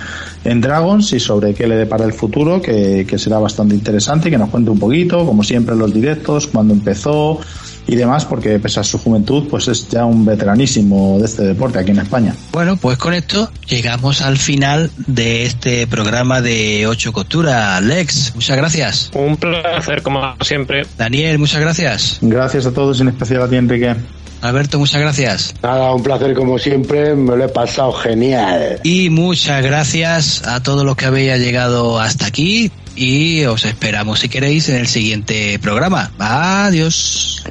en 0.45 0.61
Dragons 0.61 1.13
y 1.13 1.21
sobre 1.21 1.55
qué 1.55 1.67
le 1.67 1.77
depara 1.77 2.05
el 2.05 2.13
futuro, 2.13 2.61
que, 2.61 3.07
será 3.19 3.39
bastante 3.39 3.75
interesante, 3.75 4.31
que 4.31 4.39
nos 4.39 4.51
cuente 4.51 4.71
un 4.71 4.79
poquito, 4.79 5.25
como 5.27 5.43
siempre 5.43 5.75
en 5.75 5.81
los 5.81 5.93
directos, 5.93 6.47
cuando 6.47 6.73
empezó 6.75 7.41
y 7.87 7.97
demás, 7.97 8.27
porque 8.27 8.59
pese 8.59 8.81
a 8.81 8.85
su 8.85 8.99
juventud, 8.99 9.49
pues 9.49 9.67
es 9.69 9.89
ya 9.89 10.05
un 10.05 10.25
veteranísimo 10.25 11.19
de 11.19 11.25
este 11.25 11.43
deporte 11.43 11.79
aquí 11.79 11.91
en 11.91 12.01
España. 12.01 12.35
Bueno, 12.53 12.77
pues 12.77 12.99
con 12.99 13.15
esto 13.15 13.51
llegamos 13.67 14.21
al 14.21 14.37
final 14.37 14.91
de 15.07 15.45
este 15.45 15.87
programa 15.87 16.43
de 16.43 16.87
Ocho 16.87 17.13
Costura. 17.13 17.81
Lex, 17.81 18.35
muchas 18.35 18.57
gracias. 18.59 19.11
Un 19.15 19.39
placer, 19.39 20.03
como 20.03 20.21
siempre. 20.43 20.87
Daniel, 20.99 21.39
muchas 21.39 21.61
gracias. 21.61 22.19
Gracias 22.21 22.67
a 22.67 22.73
todos, 22.73 23.01
en 23.01 23.09
especial 23.09 23.43
a 23.43 23.49
ti, 23.49 23.57
Enrique. 23.57 23.97
Alberto, 24.41 24.79
muchas 24.79 25.01
gracias. 25.01 25.55
Nada, 25.63 25.93
un 25.93 26.03
placer 26.03 26.35
como 26.35 26.59
siempre, 26.59 27.15
me 27.15 27.37
lo 27.37 27.45
he 27.45 27.49
pasado 27.49 27.93
genial. 27.93 28.81
Y 28.85 29.11
muchas 29.11 29.63
gracias 29.63 30.47
a 30.47 30.63
todos 30.63 30.85
los 30.85 30.97
que 30.97 31.07
habéis 31.07 31.39
llegado 31.39 31.99
hasta 31.99 32.27
aquí 32.27 32.71
y 32.95 33.45
os 33.45 33.65
esperamos 33.65 34.21
si 34.21 34.29
queréis 34.29 34.69
en 34.69 34.77
el 34.77 34.87
siguiente 34.87 35.59
programa. 35.59 36.11
Adiós. 36.19 37.45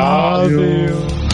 adiós. 0.00 1.25